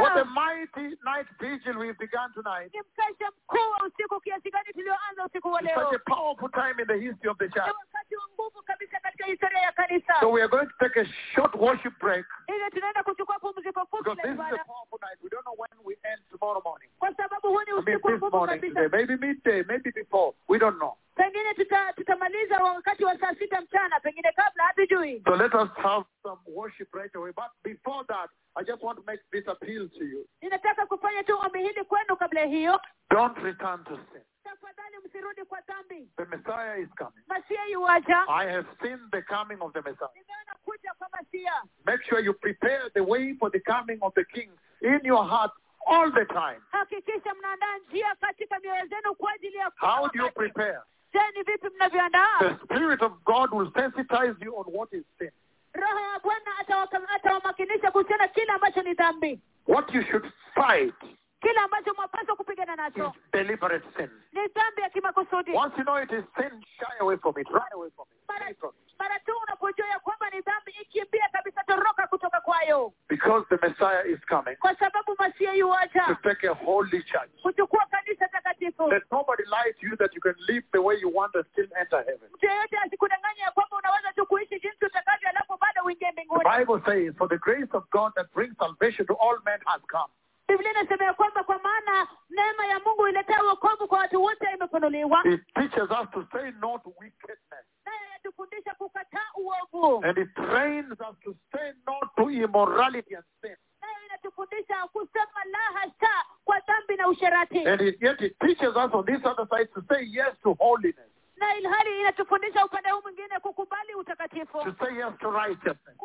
What 0.01 0.16
a 0.18 0.24
mighty 0.24 0.97
night 1.05 1.26
vigil 1.40 1.76
we've 1.78 1.98
begun 1.98 2.32
tonight. 2.34 2.74
ni 2.74 2.80
mkesha 2.80 3.30
mkuu 3.30 3.70
wa 3.70 3.86
usiku 3.86 4.20
kiasi 4.20 4.51
gani 4.51 4.72
tulioanza 4.72 5.24
usiku 5.26 5.48
wa 5.52 5.62
It's 5.62 5.74
such 5.74 5.94
a 5.94 5.98
powerful 6.14 6.51
time 6.51 6.74
in 6.82 6.86
the 6.86 6.98
history 6.98 7.30
of 7.30 7.39
the 7.39 7.48
church. 7.48 7.66
wakati 7.84 8.16
wa 8.16 8.28
nguvu 8.34 8.62
kabisa 8.62 9.01
katika 9.01 9.24
historia 9.26 9.59
ya 9.60 9.72
kanisa 9.72 10.14
So 10.20 10.30
we 10.30 10.40
are 10.43 10.48
going 10.48 10.66
to 10.66 10.76
take 10.89 11.01
a 11.01 11.05
short 11.34 11.55
worship 11.55 11.98
break 12.01 12.26
hivyo 12.47 12.70
tunaenda 12.70 13.02
kuchukua 13.02 13.39
pumziko 13.39 13.80
fupi 13.86 14.02
because 14.10 14.22
this 14.22 14.32
is 14.34 14.40
a 14.40 14.64
powerful 14.64 14.98
night. 15.02 15.18
We 15.22 15.30
don't 15.30 15.44
know 15.44 15.56
when 15.59 15.70
we 15.84 15.94
end 16.12 16.20
tomorrow 16.30 16.62
morning. 16.64 16.90
kwa 16.98 17.14
sababu 17.14 17.48
huu 17.48 17.60
ni 17.60 17.70
I 17.70 17.82
mean, 17.82 18.01
this 18.20 18.32
morning 18.32 18.60
today, 18.60 18.89
maybe 18.93 19.16
midday, 19.26 19.62
maybe 19.68 19.90
before. 19.90 20.32
We 20.48 20.59
don't 20.59 20.76
know. 20.78 20.97
Pengine 21.32 21.54
tuta, 21.54 21.92
tutamaliza 21.92 22.59
wakati 22.62 23.04
wa 23.04 23.18
saa 23.18 23.34
sita 23.34 23.60
mchana 23.60 24.00
pengine 24.00 24.32
kabla 24.32 24.64
hatujui 24.64 25.22
So 25.26 25.34
let 25.36 25.54
us 25.54 25.68
have 25.76 26.04
some 26.22 26.40
worship 26.46 26.94
right 26.94 27.14
away. 27.16 27.32
But 27.36 27.50
before 27.64 28.04
that, 28.09 28.28
I 28.56 28.62
just 28.64 28.82
want 28.82 28.98
to 28.98 29.04
make 29.06 29.20
this 29.32 29.44
appeal 29.48 29.88
to 29.88 30.04
you. 30.04 30.26
ninataka 30.42 30.86
kufanya 30.86 31.22
tu 31.24 31.38
ombi 31.38 31.59
hili 31.62 31.84
kwenu 31.84 32.16
kabla 32.16 32.44
hiyo 32.44 32.80
Don't 33.10 33.38
return 33.38 33.84
to 33.84 33.96
sin. 34.12 34.22
tafadhali 34.44 34.96
msirudi 35.06 35.44
kwa 35.44 35.60
dhambi 35.60 36.09
The 36.16 36.24
Messiah 36.24 36.80
is 36.82 36.88
coming. 36.98 37.24
masia 37.28 37.64
yuwaja 37.64 38.24
I 38.28 38.50
have 38.52 38.66
seen 38.82 38.98
the 39.10 39.22
coming 39.22 39.56
of 39.60 39.72
the 39.72 39.80
Messiah. 39.82 40.10
nimeona 40.14 40.54
kuja 40.64 40.94
kwa 40.98 41.09
masia 41.12 41.52
Make 41.86 42.04
sure 42.09 42.24
you 42.24 42.34
prepare 42.34 42.90
the 42.94 43.00
way 43.00 43.34
for 43.38 43.50
the 43.50 43.60
coming 43.60 43.98
of 44.02 44.14
the 44.14 44.24
King 44.24 44.50
in 44.82 45.00
your 45.04 45.24
heart 45.28 45.52
all 45.86 46.12
the 46.12 46.24
time. 46.24 46.60
hakikisha 46.70 47.34
mnaandaa 47.34 47.78
njia 47.78 48.14
katika 48.14 48.60
mioyo 48.60 48.86
zenu 48.86 49.14
kwa 49.14 49.32
ajili 49.32 49.56
ya 49.56 49.72
How 49.76 50.09
do 50.09 50.24
you 50.24 50.30
prepare? 50.32 50.78
Je 51.12 51.20
ni 51.36 51.43
vipi 51.43 51.68
mnavyoandaa 51.74 52.39
The 52.39 52.55
Spirit 52.64 53.02
of 53.02 53.12
God 53.24 53.52
will 53.52 53.70
sensitize 53.72 54.34
you 54.44 54.56
on 54.59 54.64
what 54.74 54.93
is 54.93 55.05
sin, 55.18 55.30
roho 55.74 56.01
ya 56.01 56.18
bwana 56.22 56.51
atawaka- 56.60 57.09
atawamakinisha 57.14 57.90
kuhusiana 57.90 58.28
kile 58.28 58.52
ambacho 58.52 58.82
ni 58.82 58.94
dhambi 58.94 59.40
what 59.68 59.94
you 59.94 60.02
should 60.02 60.32
fight 60.55 60.94
kile 61.40 61.60
ambacho 61.60 61.94
mwapaswa 61.94 62.36
kupigana 62.36 62.72
is 62.72 62.78
nacho 62.78 63.12
deliberate 63.32 63.86
sin. 63.97 64.10
ni 64.32 64.48
dhambi 64.48 64.82
ya 64.82 64.90
kimakusudi 64.90 65.52
Once 65.56 65.74
you 65.78 65.84
know 65.84 66.02
it 66.02 66.12
is 66.12 66.24
sin, 66.36 66.64
shy 66.78 66.98
away 67.01 67.16
from 67.16 67.39
it, 67.39 67.48
run 67.51 67.72
away 67.72 67.90
from 67.97 68.06
it. 68.12 68.18
mara, 68.28 68.55
from 68.60 68.70
it. 68.86 68.94
mara 68.98 69.18
tu 69.20 69.32
unapojua 69.43 69.86
ya 69.86 69.98
kwamba 70.01 70.30
ni 70.30 70.40
dhambi 70.40 70.72
ikimbia 70.82 71.28
kabisa 71.32 71.64
toroka 71.64 72.06
kutoka 72.06 72.40
kwayo 72.40 72.93
Because 73.09 73.47
the 73.48 73.68
Messiah 73.68 74.06
is 74.06 74.20
coming 74.28 74.56
kwa 74.56 74.74
sababu 74.76 75.16
masia 75.18 75.52
to 76.06 76.14
take 76.22 76.47
a 76.48 76.55
holy 76.55 77.02
church. 77.02 77.30
kuchukua 77.43 77.86
Let 78.90 79.02
nobody 79.12 79.44
to 79.80 79.86
you 79.86 79.97
that 79.97 80.14
you 80.14 80.20
can 80.20 80.34
live 80.48 80.64
the 80.72 80.80
way 80.80 80.97
you 81.01 81.09
want 81.14 81.34
and 81.34 81.44
still 81.52 81.68
enter 81.80 81.98
heaven. 81.98 82.28
mtu 82.34 82.47
yeyote 82.47 82.78
asikudanganya 82.78 83.43
ya 83.43 83.51
kwamba 83.51 83.76
unaweza 83.76 84.12
tu 84.12 84.26
kuishi 84.26 84.60
jinsi 84.60 84.84
utakavyo 84.86 85.28
alafu 85.28 85.56
bado 85.60 85.82
uingie 85.84 86.12
The 86.12 86.59
Bible 86.59 86.80
says, 86.86 87.14
For 87.16 87.28
the 87.28 87.39
grace 87.39 87.70
of 87.72 87.84
God 87.90 88.12
that 88.16 88.32
brings 88.34 88.56
salvation 88.59 89.06
to 89.06 89.14
all 89.14 89.39
men 89.44 89.60
has 89.66 89.80
come. 89.90 90.12
biblia 90.48 90.70
inasema 90.70 91.05
ya 91.05 91.14
kwamba 91.14 91.44
kwa 91.44 91.59
maana 91.59 92.09
neema 92.30 92.66
ya 92.66 92.80
mungu 92.80 93.09
iletayo 93.09 93.47
wokovu 93.48 93.89
kwa 93.89 93.98
watu 93.98 94.22
wote 94.22 94.47
imefunuliwa 94.55 95.22
It 95.24 95.40
teaches 95.55 95.90
us 95.90 96.10
to 96.12 96.26
say 96.32 96.51
no 96.60 96.78
to 96.78 96.93
wickedness. 97.01 97.64
naye 97.86 98.01
yatufundisha 98.12 98.74
kukataa 98.74 99.30
uovu 99.36 100.05
And 100.05 100.18
it 100.18 100.34
trains 100.34 100.93
us 100.93 101.16
to 101.24 101.34
say 101.52 101.72
no 101.86 101.94
to 102.16 102.30
immorality 102.30 103.14
and 103.16 103.24
sin. 103.40 103.56
nayo 103.82 103.97
inatufundisha 104.06 104.86
kusema 104.93 105.44
la 105.52 105.59
hasha 105.59 106.24
kwa 106.44 106.60
dhambi 106.60 106.82
na 106.82 106.82
usherati 106.82 106.86
And 107.66 107.80
it, 107.80 107.96
yet 108.00 108.20
it 108.20 108.34
teaches 108.40 108.76
us 108.76 108.90
on 108.92 109.04
this 109.06 109.20
other 109.24 109.46
side 109.50 109.68
to 109.74 109.82
say 109.90 110.04
yes 110.04 110.34
to 110.42 110.54
holiness, 110.60 111.10
na 111.36 111.54
ilhali 111.56 112.00
inatufundisha 112.00 112.64
upande 112.64 112.90
huu 112.90 113.00
mwingine 113.02 113.38
kukubali 113.40 113.94
utakatifu 113.94 114.58
to 114.64 114.74
say 114.84 114.96
yes 114.96 115.12
to 115.20 115.30
righteousness. 115.30 115.96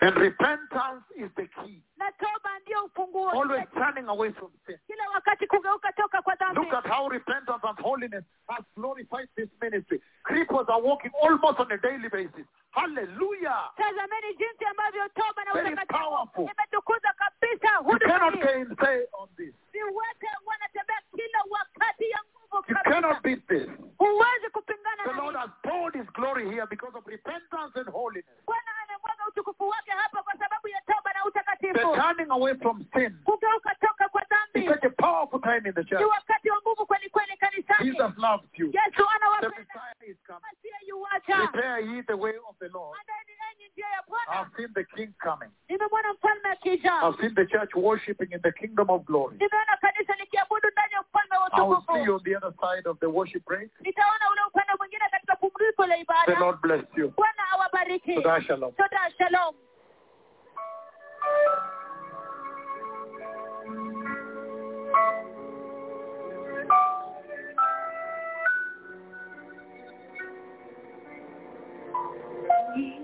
And 0.00 0.16
repentance 0.16 1.04
is 1.16 1.30
the 1.36 1.46
key. 1.46 1.82
na 1.96 2.12
toba 2.12 2.58
ndio 2.62 2.84
ufunguo 2.84 3.30
Always 3.30 3.64
turning 3.74 4.08
away 4.08 4.32
from 4.32 4.50
sin. 4.66 4.78
kila 4.86 5.08
wakati 5.14 5.46
kugeuka 5.46 5.92
toka 5.92 6.22
kwa 6.22 6.34
dhambi 6.34 6.60
Look 6.60 6.74
at 6.74 6.86
how 6.86 7.08
repentance 7.08 7.60
and 7.62 7.78
holiness 7.78 8.24
has 8.48 8.64
glorified 8.76 9.28
this 9.36 9.48
ministry. 9.62 10.00
Cripples 10.24 10.68
are 10.68 10.82
walking 10.82 11.12
almost 11.22 11.60
on 11.60 11.72
a 11.72 11.78
daily 11.78 12.08
basis. 12.08 12.46
Hallelujah. 12.70 13.70
tazameni 13.76 14.34
jinsi 14.38 14.64
ambavyo 14.64 15.08
toba 15.08 15.44
na 15.44 15.52
Very 15.52 15.76
powerful. 15.86 16.44
You 17.90 17.98
cannot 17.98 18.34
hii 18.34 18.40
gainsay 18.40 18.98
on 19.12 19.28
this. 19.36 19.54
viwete 19.72 20.28
wanatembea 20.46 21.00
kila 21.16 21.40
wakati 21.50 22.10
ya 22.10 22.20
nguvu 22.24 22.64
You 22.68 22.76
cannot 22.84 23.22
beat 23.22 23.46
this. 23.48 23.68
The 25.04 25.12
Lord 25.12 25.36
has 25.36 25.50
poured 25.62 25.94
His 25.94 26.06
glory 26.12 26.50
here 26.50 26.66
because 26.66 26.94
of 26.98 27.06
repentance 27.06 27.72
and 27.80 27.88
holiness. 27.88 28.36
bwana 28.46 28.70
amemwaga 28.84 29.26
utukufu 29.28 29.68
wake 29.68 29.90
hapa 29.90 30.22
kwa 30.22 30.32
sababu 30.38 30.68
ya 30.68 30.80
toba 30.80 31.12
na 31.12 31.24
The 31.72 31.72
turning 31.72 32.30
away 32.30 32.54
from 32.54 32.84
sin. 32.94 33.18
kugeuka 33.24 33.74
toka 33.80 34.08
kwa 34.08 34.22
It's 34.54 34.68
such 34.70 34.84
a 34.84 34.90
powerful 35.02 35.40
time 35.40 35.66
in 35.66 35.74
the 35.74 35.82
church. 35.84 36.02
wakati 36.02 36.50
wa 36.50 36.60
nguvu 36.60 36.86
kweli 36.86 37.10
kweli 37.10 37.36
kanisani 37.36 37.90
Jesus 37.90 38.12
loves 38.18 38.48
you. 38.54 38.70
The 38.70 38.78
Messiah 39.48 39.94
is 40.06 40.16
coming. 40.26 40.54
Prepare 41.26 41.80
ye 41.80 42.02
the 42.02 42.16
way 42.16 42.34
of 42.48 42.56
the 42.60 42.68
Lord. 42.68 42.96
I've 44.28 44.50
seen 44.56 44.68
the 44.74 44.84
king 44.96 45.14
coming. 45.22 45.50
nimemwona 45.68 46.12
mfalme 46.12 46.48
akija 46.50 46.92
I've 47.02 47.20
seen 47.20 47.34
the 47.34 47.46
church 47.46 47.74
worshiping 47.74 48.32
in 48.32 48.40
the 48.40 48.52
kingdom 48.52 48.90
of 48.90 49.04
glory. 49.04 49.36
nimeona 49.36 49.76
kanisa 49.80 50.14
likiabudu 50.20 50.68
ndani 50.72 50.92
ya 50.94 51.00
ufalme 51.00 51.36
wa 51.36 51.44
I'll 51.52 51.82
see 51.86 52.04
you 52.04 52.14
on 52.16 52.22
the 52.24 52.36
other 52.36 52.52
side 52.60 52.88
of 52.88 52.98
the 53.00 53.06
worship 53.06 53.44
break. 53.44 53.70
nitaona 53.80 54.30
ule 54.32 54.40
upande 54.48 54.72
mwingine 54.78 55.04
katika 55.10 55.36
pumziko 55.36 55.86
la 55.86 55.96
The 56.26 56.34
Lord 56.40 56.60
bless 56.60 56.84
you. 56.96 57.12
bwana 57.16 57.34
Toda 58.14 58.42
shalom. 58.42 58.72
toda 58.74 59.10
shalom 59.18 59.54
without 72.24 72.76
you, 72.76 73.03